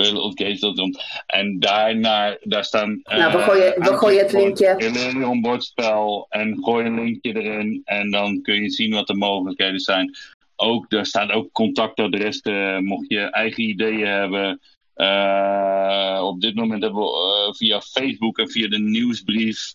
Criddleofgames.com 0.00 0.90
Criddleofgames.com 0.90 0.92
En 1.26 1.58
daarna, 1.58 2.36
daar 2.40 2.64
staan... 2.64 3.00
Nou, 3.02 3.32
we 3.32 3.38
gooien, 3.38 3.74
we 3.80 3.96
gooien 3.96 4.22
het 4.22 4.32
linkje. 4.32 4.74
Een 5.22 5.40
bordspel 5.40 6.26
en 6.28 6.58
gooi 6.62 6.86
een 6.86 6.94
linkje 6.94 7.32
erin. 7.32 7.82
En 7.84 8.10
dan 8.10 8.42
kun 8.42 8.62
je 8.62 8.70
zien 8.70 8.94
wat 8.94 9.06
de 9.06 9.14
mogelijkheden 9.14 9.80
zijn 9.80 10.16
ook, 10.60 10.90
daar 10.90 11.06
staan 11.06 11.30
ook 11.30 11.52
contactadressen, 11.52 12.84
mocht 12.84 13.08
je 13.08 13.20
eigen 13.20 13.62
ideeën 13.62 14.06
hebben. 14.06 14.60
Uh, 14.96 16.20
op 16.22 16.40
dit 16.40 16.54
moment 16.54 16.82
hebben 16.82 17.02
we 17.02 17.46
uh, 17.48 17.54
via 17.54 17.80
Facebook 17.80 18.38
en 18.38 18.50
via 18.50 18.68
de 18.68 18.78
nieuwsbrief 18.78 19.72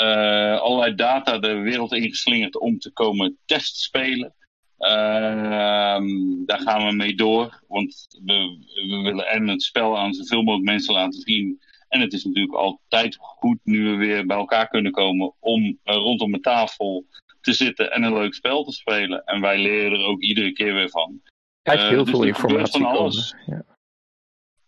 uh, 0.00 0.60
allerlei 0.60 0.94
data 0.94 1.38
de 1.38 1.54
wereld 1.54 1.92
ingeslingerd 1.92 2.58
om 2.58 2.78
te 2.78 2.92
komen 2.92 3.38
testspelen. 3.44 4.34
Ehm, 4.78 6.06
daar 6.44 6.60
gaan 6.60 6.86
we 6.86 6.92
mee 6.94 7.14
door, 7.14 7.62
want 7.68 8.06
we, 8.24 8.58
we 8.88 9.00
willen 9.02 9.26
en 9.26 9.48
het 9.48 9.62
spel 9.62 9.98
aan 9.98 10.14
zoveel 10.14 10.42
mogelijk 10.42 10.70
mensen 10.70 10.94
laten 10.94 11.20
zien. 11.20 11.62
En 11.88 12.00
het 12.00 12.12
is 12.12 12.24
natuurlijk 12.24 12.54
altijd 12.54 13.16
goed 13.20 13.58
nu 13.62 13.90
we 13.90 13.96
weer 13.96 14.26
bij 14.26 14.36
elkaar 14.36 14.68
kunnen 14.68 14.92
komen 14.92 15.34
om 15.40 15.78
rondom 15.82 16.34
een 16.34 16.40
tafel 16.40 17.06
te 17.40 17.52
zitten 17.52 17.92
en 17.92 18.02
een 18.02 18.12
leuk 18.12 18.34
spel 18.34 18.64
te 18.64 18.72
spelen. 18.72 19.24
En 19.24 19.40
wij 19.40 19.58
leren 19.58 20.00
er 20.00 20.06
ook 20.06 20.20
iedere 20.20 20.52
keer 20.52 20.74
weer 20.74 20.90
van. 20.90 21.20
Kijk, 21.62 21.80
uh, 21.80 21.88
heel 21.88 22.04
dus 22.04 22.14
veel 22.14 22.24
informatie 22.24 22.82
van 22.82 22.90
alles. 22.90 23.34
Ja. 23.46 23.64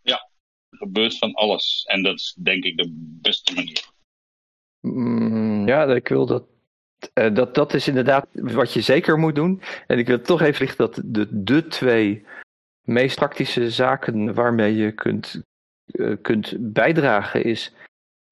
ja, 0.02 0.30
er 0.68 0.78
gebeurt 0.78 1.18
van 1.18 1.34
alles. 1.34 1.84
En 1.86 2.02
dat 2.02 2.14
is 2.14 2.36
denk 2.42 2.64
ik 2.64 2.76
de 2.76 3.16
beste 3.22 3.54
manier. 3.54 3.90
Mm, 4.80 5.68
ja, 5.68 5.94
ik 5.94 6.08
wil 6.08 6.26
dat 6.26 6.55
uh, 7.14 7.34
dat, 7.34 7.54
dat 7.54 7.74
is 7.74 7.88
inderdaad 7.88 8.26
wat 8.32 8.72
je 8.72 8.80
zeker 8.80 9.18
moet 9.18 9.34
doen. 9.34 9.62
En 9.86 9.98
ik 9.98 10.06
wil 10.06 10.20
toch 10.20 10.40
even 10.40 10.66
richten 10.66 10.86
dat 10.86 11.00
de, 11.04 11.26
de 11.30 11.66
twee 11.66 12.24
meest 12.82 13.16
praktische 13.16 13.70
zaken 13.70 14.34
waarmee 14.34 14.76
je 14.76 14.92
kunt, 14.92 15.42
uh, 15.86 16.16
kunt 16.22 16.54
bijdragen 16.58 17.44
is 17.44 17.74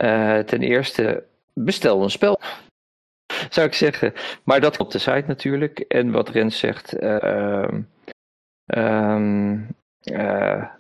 uh, 0.03 0.39
ten 0.39 0.63
eerste 0.63 1.25
bestel 1.53 2.03
een 2.03 2.11
spel 2.11 2.41
zou 3.51 3.67
ik 3.67 3.75
zeggen. 3.75 4.13
Maar 4.45 4.61
dat 4.61 4.79
op 4.79 4.91
de 4.91 4.99
site 4.99 5.25
natuurlijk. 5.27 5.79
En 5.79 6.11
wat 6.11 6.29
Rens 6.29 6.59
zegt, 6.59 7.03
uh, 7.03 7.69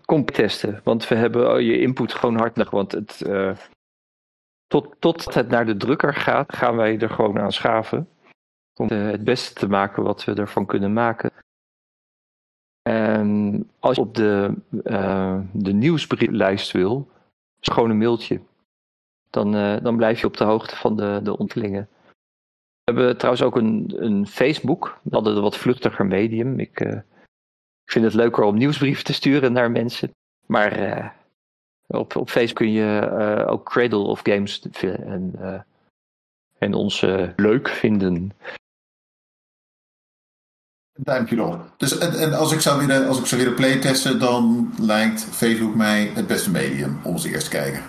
kom 0.04 0.24
testen. 0.24 0.80
Want 0.84 1.08
we 1.08 1.14
hebben 1.14 1.64
je 1.64 1.80
input 1.80 2.12
gewoon 2.12 2.36
hard 2.36 2.56
nodig. 2.56 2.72
Want 2.72 2.92
het, 2.92 3.22
tot, 4.66 4.94
tot 4.98 5.34
het 5.34 5.48
naar 5.48 5.66
de 5.66 5.76
drukker 5.76 6.14
gaat, 6.14 6.54
gaan 6.54 6.76
wij 6.76 6.98
er 6.98 7.10
gewoon 7.10 7.38
aan 7.38 7.52
schaven. 7.52 8.08
Om 8.74 8.88
het 8.88 9.24
beste 9.24 9.54
te 9.54 9.68
maken 9.68 10.02
wat 10.02 10.24
we 10.24 10.34
ervan 10.34 10.66
kunnen 10.66 10.92
maken. 10.92 11.30
En 12.82 13.70
als 13.78 13.96
je 13.96 14.02
op 14.02 14.14
de, 14.14 14.54
uh, 14.84 15.40
de 15.52 15.72
nieuwsbrieflijst 15.72 16.72
wil, 16.72 17.08
een 17.60 17.98
mailtje. 17.98 18.40
Dan, 19.30 19.56
uh, 19.56 19.76
dan 19.82 19.96
blijf 19.96 20.20
je 20.20 20.26
op 20.26 20.36
de 20.36 20.44
hoogte 20.44 20.76
van 20.76 20.96
de, 20.96 21.20
de 21.22 21.38
ontwikkelingen. 21.38 21.88
We 22.84 22.92
hebben 22.92 23.16
trouwens 23.16 23.44
ook 23.44 23.56
een, 23.56 23.94
een 23.96 24.26
Facebook. 24.26 24.98
We 25.02 25.14
hadden 25.14 25.36
een 25.36 25.42
wat 25.42 25.56
vluchtiger 25.56 26.06
medium. 26.06 26.58
Ik, 26.58 26.80
ik 26.80 27.90
vind 27.90 28.04
het 28.04 28.14
leuker 28.14 28.42
om 28.42 28.56
nieuwsbrieven 28.56 29.04
te 29.04 29.12
sturen 29.12 29.52
naar 29.52 29.70
mensen. 29.70 30.10
Maar 30.46 30.72
op, 31.86 32.16
op 32.16 32.30
Facebook 32.30 32.56
kun 32.56 32.72
je 32.72 33.10
uh, 33.12 33.52
ook 33.52 33.64
Cradle 33.64 33.98
of 33.98 34.20
Games 34.22 34.62
en, 34.80 35.64
en 36.58 36.74
ons 36.74 37.00
leuk 37.36 37.68
vinden. 37.68 38.32
Duimpje 41.00 41.36
erop. 41.36 41.74
Dus, 41.76 41.98
en, 41.98 42.12
en, 42.12 42.32
als, 42.32 42.52
ik 42.52 42.60
zou 42.60 42.86
willen, 42.86 43.08
als 43.08 43.18
ik 43.18 43.26
zou 43.26 43.40
willen 43.40 43.56
playtesten, 43.56 44.18
dan 44.18 44.72
lijkt 44.80 45.24
Facebook 45.24 45.74
mij 45.74 46.10
het 46.14 46.26
beste 46.26 46.50
medium 46.50 47.00
om 47.04 47.12
eens 47.12 47.24
eerst 47.24 47.50
te 47.50 47.56
kijken. 47.56 47.82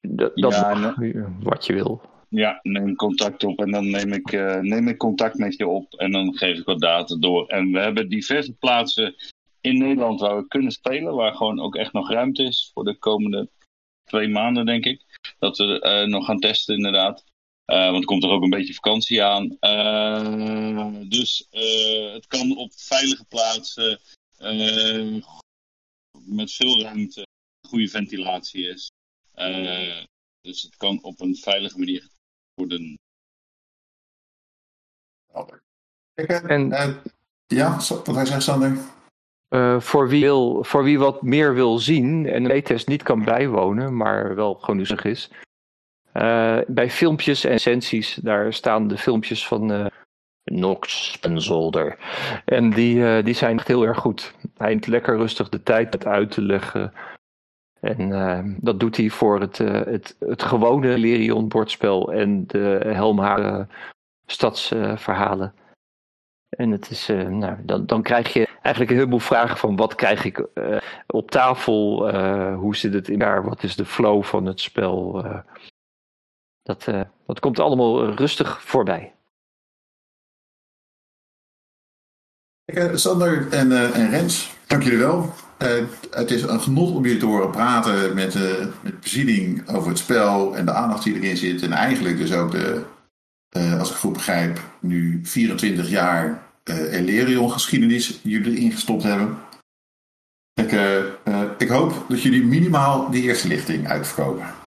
Dat, 0.00 0.32
dat 0.34 0.52
ja, 0.52 0.96
is 1.00 1.12
wat 1.42 1.66
je 1.66 1.72
wil. 1.72 2.00
Ja, 2.28 2.60
neem 2.62 2.96
contact 2.96 3.44
op 3.44 3.58
en 3.58 3.70
dan 3.70 3.90
neem 3.90 4.12
ik, 4.12 4.32
uh, 4.32 4.56
neem 4.56 4.88
ik 4.88 4.96
contact 4.96 5.38
met 5.38 5.56
je 5.56 5.66
op 5.66 5.94
en 5.94 6.12
dan 6.12 6.36
geef 6.36 6.58
ik 6.58 6.64
wat 6.64 6.80
data 6.80 7.16
door. 7.16 7.46
En 7.46 7.72
we 7.72 7.78
hebben 7.78 8.08
diverse 8.08 8.52
plaatsen 8.52 9.14
in 9.66 9.78
Nederland 9.78 10.20
waar 10.20 10.36
we 10.36 10.48
kunnen 10.48 10.72
spelen, 10.72 11.14
waar 11.14 11.34
gewoon 11.34 11.60
ook 11.60 11.76
echt 11.76 11.92
nog 11.92 12.10
ruimte 12.10 12.42
is 12.42 12.70
voor 12.74 12.84
de 12.84 12.98
komende 12.98 13.50
twee 14.04 14.28
maanden, 14.28 14.66
denk 14.66 14.84
ik. 14.84 15.04
Dat 15.38 15.56
we 15.56 16.02
uh, 16.04 16.10
nog 16.10 16.24
gaan 16.24 16.40
testen, 16.40 16.76
inderdaad. 16.76 17.24
Uh, 17.66 17.90
want 17.90 17.98
er 17.98 18.04
komt 18.04 18.24
er 18.24 18.30
ook 18.30 18.42
een 18.42 18.50
beetje 18.50 18.74
vakantie 18.74 19.24
aan. 19.24 19.48
dus 21.08 21.46
het 22.12 22.26
kan 22.26 22.56
op 22.56 22.72
veilige 22.72 23.24
plaatsen, 23.24 24.00
met 26.24 26.52
veel 26.52 26.82
ruimte, 26.82 27.26
goede 27.68 27.88
ventilatie 27.88 28.68
is. 28.68 28.90
dus 30.40 30.62
het 30.62 30.76
kan 30.76 31.02
op 31.02 31.20
een 31.20 31.36
veilige 31.36 31.78
manier 31.78 32.08
worden. 32.54 32.98
En, 36.14 36.70
uh, 36.70 36.96
ja, 37.46 37.76
wat 37.88 38.14
hij 38.14 38.26
zegt, 38.26 38.42
Sander? 38.42 38.95
Uh, 39.56 39.80
voor, 39.80 40.08
wie 40.08 40.24
wil, 40.24 40.64
voor 40.64 40.82
wie 40.82 40.98
wat 40.98 41.22
meer 41.22 41.54
wil 41.54 41.78
zien 41.78 42.26
en 42.26 42.50
een 42.50 42.62
test 42.62 42.88
niet 42.88 43.02
kan 43.02 43.24
bijwonen, 43.24 43.96
maar 43.96 44.34
wel 44.34 44.54
gewoon 44.54 44.76
nieuwsgierig 44.76 45.04
is. 45.04 45.30
Uh, 46.14 46.58
bij 46.66 46.90
filmpjes 46.90 47.44
en 47.44 47.50
essenties, 47.50 48.14
daar 48.14 48.52
staan 48.52 48.88
de 48.88 48.98
filmpjes 48.98 49.46
van 49.46 49.72
uh, 49.72 49.86
Nox 50.44 51.12
Spenzolder. 51.12 51.98
En 52.44 52.70
die, 52.70 53.22
die 53.22 53.34
zijn 53.34 53.58
echt 53.58 53.68
heel 53.68 53.86
erg 53.86 53.98
goed. 53.98 54.34
Hij 54.56 54.68
neemt 54.68 54.86
lekker 54.86 55.16
rustig 55.16 55.48
de 55.48 55.62
tijd 55.62 56.06
uit 56.06 56.30
te 56.30 56.42
leggen 56.42 56.92
en 57.80 58.56
dat 58.60 58.80
doet 58.80 58.96
hij 58.96 59.10
voor 59.10 59.40
het, 59.40 59.58
het, 59.58 60.16
het 60.18 60.42
gewone 60.42 60.98
Lerion 60.98 61.48
bordspel 61.48 62.12
en 62.12 62.46
de 62.46 62.80
Helmharen 62.84 63.70
stadsverhalen. 64.26 65.54
En 66.56 66.70
het 66.70 66.90
is, 66.90 67.10
uh, 67.10 67.28
nou, 67.28 67.56
dan, 67.62 67.86
dan 67.86 68.02
krijg 68.02 68.32
je 68.32 68.48
eigenlijk 68.62 68.90
een 68.90 68.96
heleboel 68.96 69.18
vragen 69.18 69.56
van 69.56 69.76
wat 69.76 69.94
krijg 69.94 70.24
ik 70.24 70.46
op 71.06 71.30
tafel, 71.30 72.10
hoe 72.54 72.76
zit 72.76 72.92
het 72.92 73.08
in 73.08 73.18
daar, 73.18 73.44
wat 73.44 73.62
is 73.62 73.76
de 73.76 73.84
flow 73.84 74.22
van 74.22 74.46
het 74.46 74.60
spel. 74.60 75.24
dat, 76.62 76.88
dat 77.26 77.40
komt 77.40 77.58
allemaal 77.58 78.10
rustig 78.10 78.62
voorbij. 78.62 79.14
Sander 82.94 83.52
en, 83.52 83.92
en 83.94 84.10
Rens, 84.10 84.56
dank 84.66 84.82
jullie 84.82 84.98
wel. 84.98 85.32
Het 86.10 86.30
is 86.30 86.42
een 86.42 86.60
genot 86.60 86.94
om 86.94 87.02
jullie 87.02 87.18
te 87.18 87.26
horen 87.26 87.50
praten 87.50 88.14
met, 88.14 88.34
met 88.82 89.00
bezieling 89.00 89.68
over 89.68 89.88
het 89.88 89.98
spel 89.98 90.56
en 90.56 90.64
de 90.64 90.72
aandacht 90.72 91.04
die 91.04 91.14
erin 91.14 91.36
zit. 91.36 91.62
En 91.62 91.72
eigenlijk 91.72 92.18
dus 92.18 92.32
ook 92.32 92.50
de, 92.50 92.84
als 93.78 93.90
ik 93.90 93.96
goed 93.96 94.12
begrijp, 94.12 94.60
nu 94.80 95.20
24 95.22 95.88
jaar 95.88 96.45
Elerion 96.70 97.50
geschiedenis 97.50 98.20
jullie 98.22 98.56
erin 98.56 98.72
gestopt 98.72 99.02
hebben. 99.02 99.38
Ik, 100.54 100.72
ik 101.58 101.68
hoop 101.68 102.04
dat 102.08 102.22
jullie 102.22 102.44
minimaal 102.44 103.10
die 103.10 103.22
eerste 103.22 103.48
lichting 103.48 103.88
uitverkopen. 103.88 104.64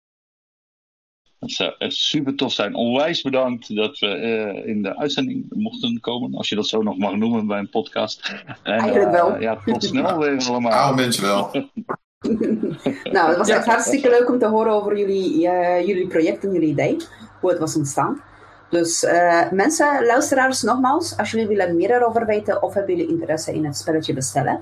Het 1.39 1.53
zou 1.53 1.75
echt 1.79 1.95
super 1.95 2.35
tof 2.35 2.53
zijn. 2.53 2.75
Onwijs 2.75 3.23
bedankt 3.23 3.77
dat 3.77 3.99
we 3.99 4.07
uh, 4.07 4.67
in 4.67 4.83
de 4.83 4.97
uitzending 4.97 5.47
mochten 5.49 6.01
komen. 6.01 6.35
Als 6.35 6.49
je 6.49 6.55
dat 6.55 6.69
zo 6.69 6.83
nog 6.83 6.97
mag 6.97 7.15
noemen 7.15 7.47
bij 7.47 7.59
een 7.59 7.71
podcast. 7.71 8.35
En, 8.63 8.73
Eigenlijk 8.73 9.11
wel. 9.11 9.35
Uh, 9.35 9.41
ja, 9.41 9.61
tot 9.65 9.85
snel 9.85 10.19
weer 10.19 10.47
allemaal. 10.49 10.73
Oude 10.73 11.03
mensen 11.03 11.23
wel. 11.23 11.51
nou, 13.15 13.29
het 13.29 13.37
was 13.37 13.49
echt 13.49 13.67
hartstikke 13.67 14.09
leuk 14.09 14.31
om 14.31 14.39
te 14.39 14.47
horen 14.47 14.73
over 14.73 14.99
jullie, 14.99 15.43
uh, 15.43 15.87
jullie 15.87 16.07
project 16.07 16.45
en 16.45 16.53
jullie 16.53 16.69
idee. 16.69 16.97
Hoe 17.41 17.51
het 17.51 17.59
was 17.59 17.77
ontstaan. 17.77 18.23
Dus 18.69 19.05
uh, 19.05 19.51
mensen, 19.51 20.05
luisteraars, 20.07 20.63
nogmaals, 20.63 21.17
als 21.17 21.31
jullie 21.31 21.47
willen 21.47 21.77
meer 21.77 21.91
erover 21.91 22.27
weten 22.27 22.63
of 22.63 22.75
hebben 22.75 22.97
jullie 22.97 23.13
interesse 23.13 23.55
in 23.55 23.65
het 23.65 23.77
spelletje 23.77 24.15
bestellen, 24.15 24.61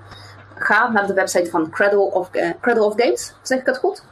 ga 0.55 0.91
naar 0.91 1.07
de 1.07 1.15
website 1.15 1.51
van 1.51 1.71
Cradle 1.71 2.01
of, 2.13 2.29
uh, 2.33 2.51
Cradle 2.61 2.85
of 2.85 2.93
Games. 2.97 3.35
Zeg 3.43 3.59
ik 3.59 3.67
het 3.67 3.79
goed? 3.79 4.05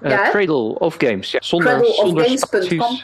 Uh, 0.00 0.10
ja, 0.10 0.28
Cradle 0.30 0.78
of 0.78 0.94
Games, 0.98 1.30
ja. 1.30 1.38
Zonder, 1.42 1.80
Cradleofgames.com. 1.80 3.00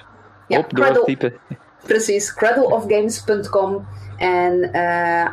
Ja, 0.48 0.58
op 0.58 0.76
doortypen. 0.76 1.34
Precies, 1.82 2.34
cradleofgames.com. 2.34 3.86
En 4.16 4.70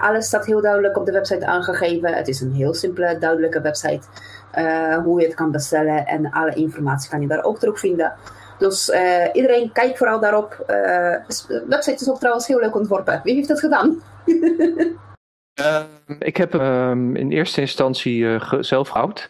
alles 0.01 0.25
staat 0.25 0.45
heel 0.45 0.61
duidelijk 0.61 0.97
op 0.97 1.05
de 1.05 1.11
website 1.11 1.45
aangegeven. 1.45 2.13
Het 2.13 2.27
is 2.27 2.41
een 2.41 2.53
heel 2.53 2.73
simpele, 2.73 3.17
duidelijke 3.17 3.61
website. 3.61 4.07
Hoe 5.03 5.19
je 5.19 5.25
het 5.25 5.35
kan 5.35 5.51
bestellen 5.51 6.05
en 6.07 6.31
alle 6.31 6.53
informatie 6.53 7.09
kan 7.09 7.21
je 7.21 7.27
daar 7.27 7.43
ook 7.43 7.59
terugvinden. 7.59 8.13
Dus 8.63 8.89
uh, 8.89 9.25
iedereen 9.33 9.71
kijkt 9.71 9.97
vooral 9.97 10.19
daarop. 10.19 10.63
de 10.67 11.65
website 11.67 12.01
is 12.01 12.09
ook 12.09 12.19
trouwens 12.19 12.47
heel 12.47 12.59
leuk 12.59 12.75
ontworpen. 12.75 13.21
Wie 13.23 13.35
heeft 13.35 13.47
dat 13.47 13.59
gedaan? 13.59 14.01
ik 16.19 16.37
heb 16.37 16.51
hem 16.51 17.15
in 17.15 17.31
eerste 17.31 17.61
instantie 17.61 18.39
zelf 18.59 18.89
gehouden. 18.89 19.23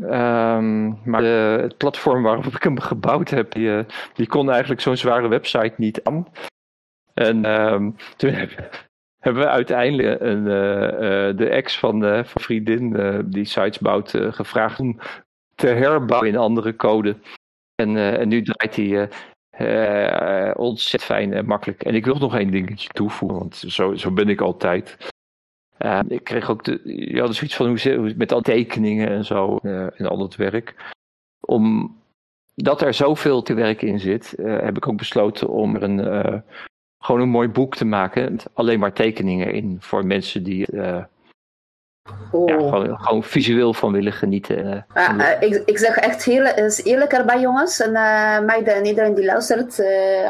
Um, 0.00 0.98
maar 1.04 1.22
het 1.60 1.76
platform 1.76 2.22
waarop 2.22 2.46
ik 2.46 2.62
hem 2.62 2.80
gebouwd 2.80 3.30
heb, 3.30 3.52
die, 3.52 3.66
uh, 3.66 3.84
die 4.14 4.26
kon 4.26 4.50
eigenlijk 4.50 4.80
zo'n 4.80 4.96
zware 4.96 5.28
website 5.28 5.74
niet 5.76 6.04
aan. 6.04 6.26
En 7.14 7.44
um, 7.44 7.96
toen 8.16 8.30
hebben 9.18 9.42
we 9.42 9.48
uiteindelijk 9.48 10.20
een, 10.20 10.46
uh, 10.46 10.82
uh, 10.82 11.36
de 11.36 11.48
ex 11.48 11.78
van, 11.78 12.00
van 12.24 12.42
vriendin 12.42 12.96
die 13.30 13.44
sites 13.44 13.78
bouwt 13.78 14.10
gevraagd 14.10 14.80
om 14.80 14.98
te 15.54 15.66
herbouwen 15.66 16.28
in 16.28 16.36
andere 16.36 16.76
code. 16.76 17.16
En, 17.82 18.18
en 18.18 18.28
nu 18.28 18.42
draait 18.42 18.76
hij 18.76 19.08
ontzettend 20.54 21.02
fijn 21.02 21.32
en 21.32 21.46
makkelijk. 21.46 21.82
En 21.82 21.94
ik 21.94 22.04
wil 22.04 22.18
nog 22.18 22.36
één 22.36 22.50
dingetje 22.50 22.88
toevoegen, 22.88 23.38
want 23.38 23.56
zo, 23.56 23.94
zo 23.94 24.10
ben 24.10 24.28
ik 24.28 24.40
altijd. 24.40 24.96
Uh, 25.78 26.00
ik 26.08 26.24
kreeg 26.24 26.50
ook 26.50 26.64
de, 26.64 26.80
je 26.84 27.20
had 27.20 27.34
zoiets 27.34 27.56
van 27.56 27.66
hoe, 27.66 28.14
met 28.16 28.32
al 28.32 28.40
tekeningen 28.40 29.08
en 29.08 29.24
zo 29.24 29.56
en 29.56 30.06
al 30.08 30.18
dat 30.18 30.36
werk. 30.36 30.92
Omdat 31.40 32.82
er 32.82 32.94
zoveel 32.94 33.42
te 33.42 33.54
werk 33.54 33.82
in 33.82 34.00
zit, 34.00 34.34
heb 34.42 34.76
ik 34.76 34.88
ook 34.88 34.96
besloten 34.96 35.48
om 35.48 35.74
er 35.74 35.82
een, 35.82 36.42
gewoon 36.98 37.20
een 37.20 37.28
mooi 37.28 37.48
boek 37.48 37.76
te 37.76 37.84
maken. 37.84 38.36
Alleen 38.52 38.78
maar 38.78 38.92
tekeningen 38.92 39.52
in 39.52 39.76
voor 39.80 40.06
mensen 40.06 40.42
die 40.42 40.66
oh. 42.30 42.48
ja, 42.48 42.54
gewoon, 42.56 42.98
gewoon, 42.98 43.24
visueel 43.24 43.74
van 43.74 43.92
willen 43.92 44.12
genieten. 44.12 44.86
ik, 45.40 45.62
ik 45.66 45.78
zeg 45.78 45.96
echt 45.96 46.24
heel 46.24 46.46
is 46.46 46.84
eerlijk 46.84 47.12
erbij 47.12 47.40
jongens 47.40 47.80
en 47.80 47.92
meiden 48.44 48.74
en 48.74 48.86
iedereen 48.86 49.14
die 49.14 49.24
luistert, 49.24 49.82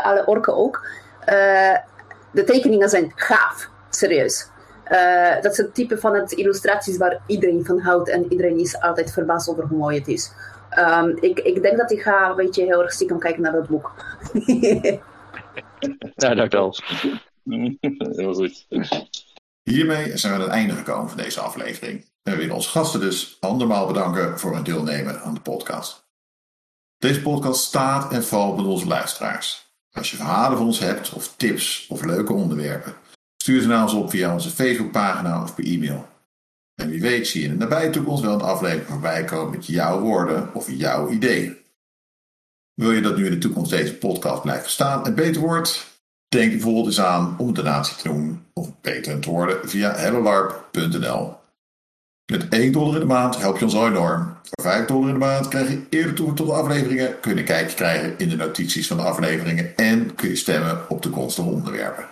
alle 0.02 0.26
orken 0.26 0.56
ook. 0.56 0.86
de 2.30 2.44
tekeningen 2.44 2.88
zijn 2.88 3.12
gaaf, 3.14 3.70
serieus. 3.90 4.50
Uh, 4.92 5.40
dat 5.40 5.52
is 5.52 5.58
het 5.58 5.74
type 5.74 5.98
van 5.98 6.14
het 6.14 6.32
illustraties 6.32 6.96
waar 6.96 7.20
iedereen 7.26 7.64
van 7.64 7.80
houdt 7.80 8.08
en 8.08 8.26
iedereen 8.28 8.58
is 8.58 8.80
altijd 8.80 9.12
verbaasd 9.12 9.48
over 9.48 9.64
hoe 9.64 9.78
mooi 9.78 9.98
het 9.98 10.08
is. 10.08 10.32
Um, 10.78 11.16
ik, 11.20 11.38
ik 11.38 11.62
denk 11.62 11.76
dat 11.76 11.90
ik 11.90 12.02
ga 12.02 12.30
een 12.30 12.36
beetje 12.36 12.64
heel 12.64 12.82
erg 12.82 12.92
stiekem 12.92 13.18
kijken 13.18 13.42
naar 13.42 13.52
dat 13.52 13.68
boek. 13.68 13.92
ja, 16.14 16.34
dankjewel. 16.34 16.74
Heel 18.16 18.34
goed. 18.34 18.66
Hiermee 19.62 20.16
zijn 20.16 20.32
we 20.32 20.38
aan 20.38 20.44
het 20.44 20.54
einde 20.58 20.74
gekomen 20.74 21.08
van 21.08 21.18
deze 21.18 21.40
aflevering. 21.40 22.10
En 22.22 22.32
we 22.32 22.38
willen 22.38 22.54
onze 22.54 22.68
gasten 22.68 23.00
dus 23.00 23.36
andermaal 23.40 23.86
bedanken 23.86 24.38
voor 24.38 24.54
hun 24.54 24.62
deelnemen 24.62 25.22
aan 25.22 25.34
de 25.34 25.40
podcast. 25.40 26.06
Deze 26.98 27.22
podcast 27.22 27.62
staat 27.62 28.12
en 28.12 28.24
valt 28.24 28.56
met 28.56 28.66
onze 28.66 28.86
luisteraars. 28.86 29.70
Als 29.90 30.10
je 30.10 30.16
verhalen 30.16 30.58
van 30.58 30.66
ons 30.66 30.78
hebt, 30.78 31.12
of 31.12 31.36
tips 31.36 31.86
of 31.88 32.04
leuke 32.04 32.32
onderwerpen, 32.32 32.96
Stuur 33.42 33.60
ze 33.60 33.66
naar 33.66 33.82
ons 33.82 33.92
op 33.92 34.10
via 34.10 34.32
onze 34.32 34.50
Facebookpagina 34.50 35.42
of 35.42 35.54
per 35.54 35.64
e-mail. 35.64 36.08
En 36.74 36.88
wie 36.88 37.00
weet 37.00 37.28
zie 37.28 37.40
je 37.40 37.46
in 37.48 37.52
de 37.52 37.58
nabije 37.58 37.90
toekomst 37.90 38.22
wel 38.22 38.34
een 38.34 38.40
aflevering 38.40 38.86
voorbij 38.86 39.24
komen 39.24 39.50
met 39.50 39.66
jouw 39.66 40.00
woorden 40.00 40.54
of 40.54 40.70
jouw 40.70 41.08
ideeën. 41.08 41.56
Wil 42.74 42.92
je 42.92 43.00
dat 43.00 43.16
nu 43.16 43.24
in 43.24 43.30
de 43.30 43.38
toekomst 43.38 43.70
deze 43.70 43.94
podcast 43.94 44.42
blijft 44.42 44.70
staan 44.70 45.06
en 45.06 45.14
beter 45.14 45.40
wordt? 45.40 45.91
Denk 46.32 46.50
bijvoorbeeld 46.50 46.86
eens 46.86 47.00
aan 47.00 47.34
om 47.38 47.48
een 47.48 47.54
donatie 47.54 47.96
te 47.96 48.08
doen 48.08 48.44
of 48.52 48.80
beter 48.80 49.18
te 49.18 49.30
worden 49.30 49.68
via 49.68 49.94
hellolarp.nl. 49.94 51.34
Met 52.32 52.48
1 52.48 52.72
dollar 52.72 52.94
in 52.94 53.00
de 53.00 53.06
maand 53.06 53.38
help 53.38 53.58
je 53.58 53.64
ons 53.64 53.74
al 53.74 53.86
enorm. 53.86 54.36
Voor 54.42 54.64
5 54.64 54.86
dollar 54.86 55.08
in 55.08 55.12
de 55.12 55.18
maand 55.18 55.48
krijg 55.48 55.68
je 55.68 55.82
eerder 55.90 56.14
toegang 56.14 56.36
tot 56.36 56.46
de 56.46 56.52
afleveringen, 56.52 57.20
kun 57.20 57.32
je 57.32 57.38
een 57.38 57.44
kijkje 57.44 57.76
krijgen 57.76 58.18
in 58.18 58.28
de 58.28 58.36
notities 58.36 58.86
van 58.86 58.96
de 58.96 59.02
afleveringen 59.02 59.76
en 59.76 60.14
kun 60.14 60.28
je 60.28 60.36
stemmen 60.36 60.80
op 60.88 61.02
de 61.02 61.08
toekomstige 61.08 61.48
onderwerpen. 61.48 62.08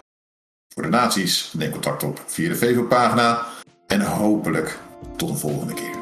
Voor 0.74 0.82
de 0.82 0.88
naties 0.88 1.52
neem 1.52 1.70
contact 1.70 2.02
op 2.02 2.22
via 2.26 2.48
de 2.48 2.56
Facebook-pagina 2.56 3.46
en 3.86 4.00
hopelijk 4.00 4.78
tot 5.16 5.28
een 5.28 5.38
volgende 5.38 5.74
keer. 5.74 5.99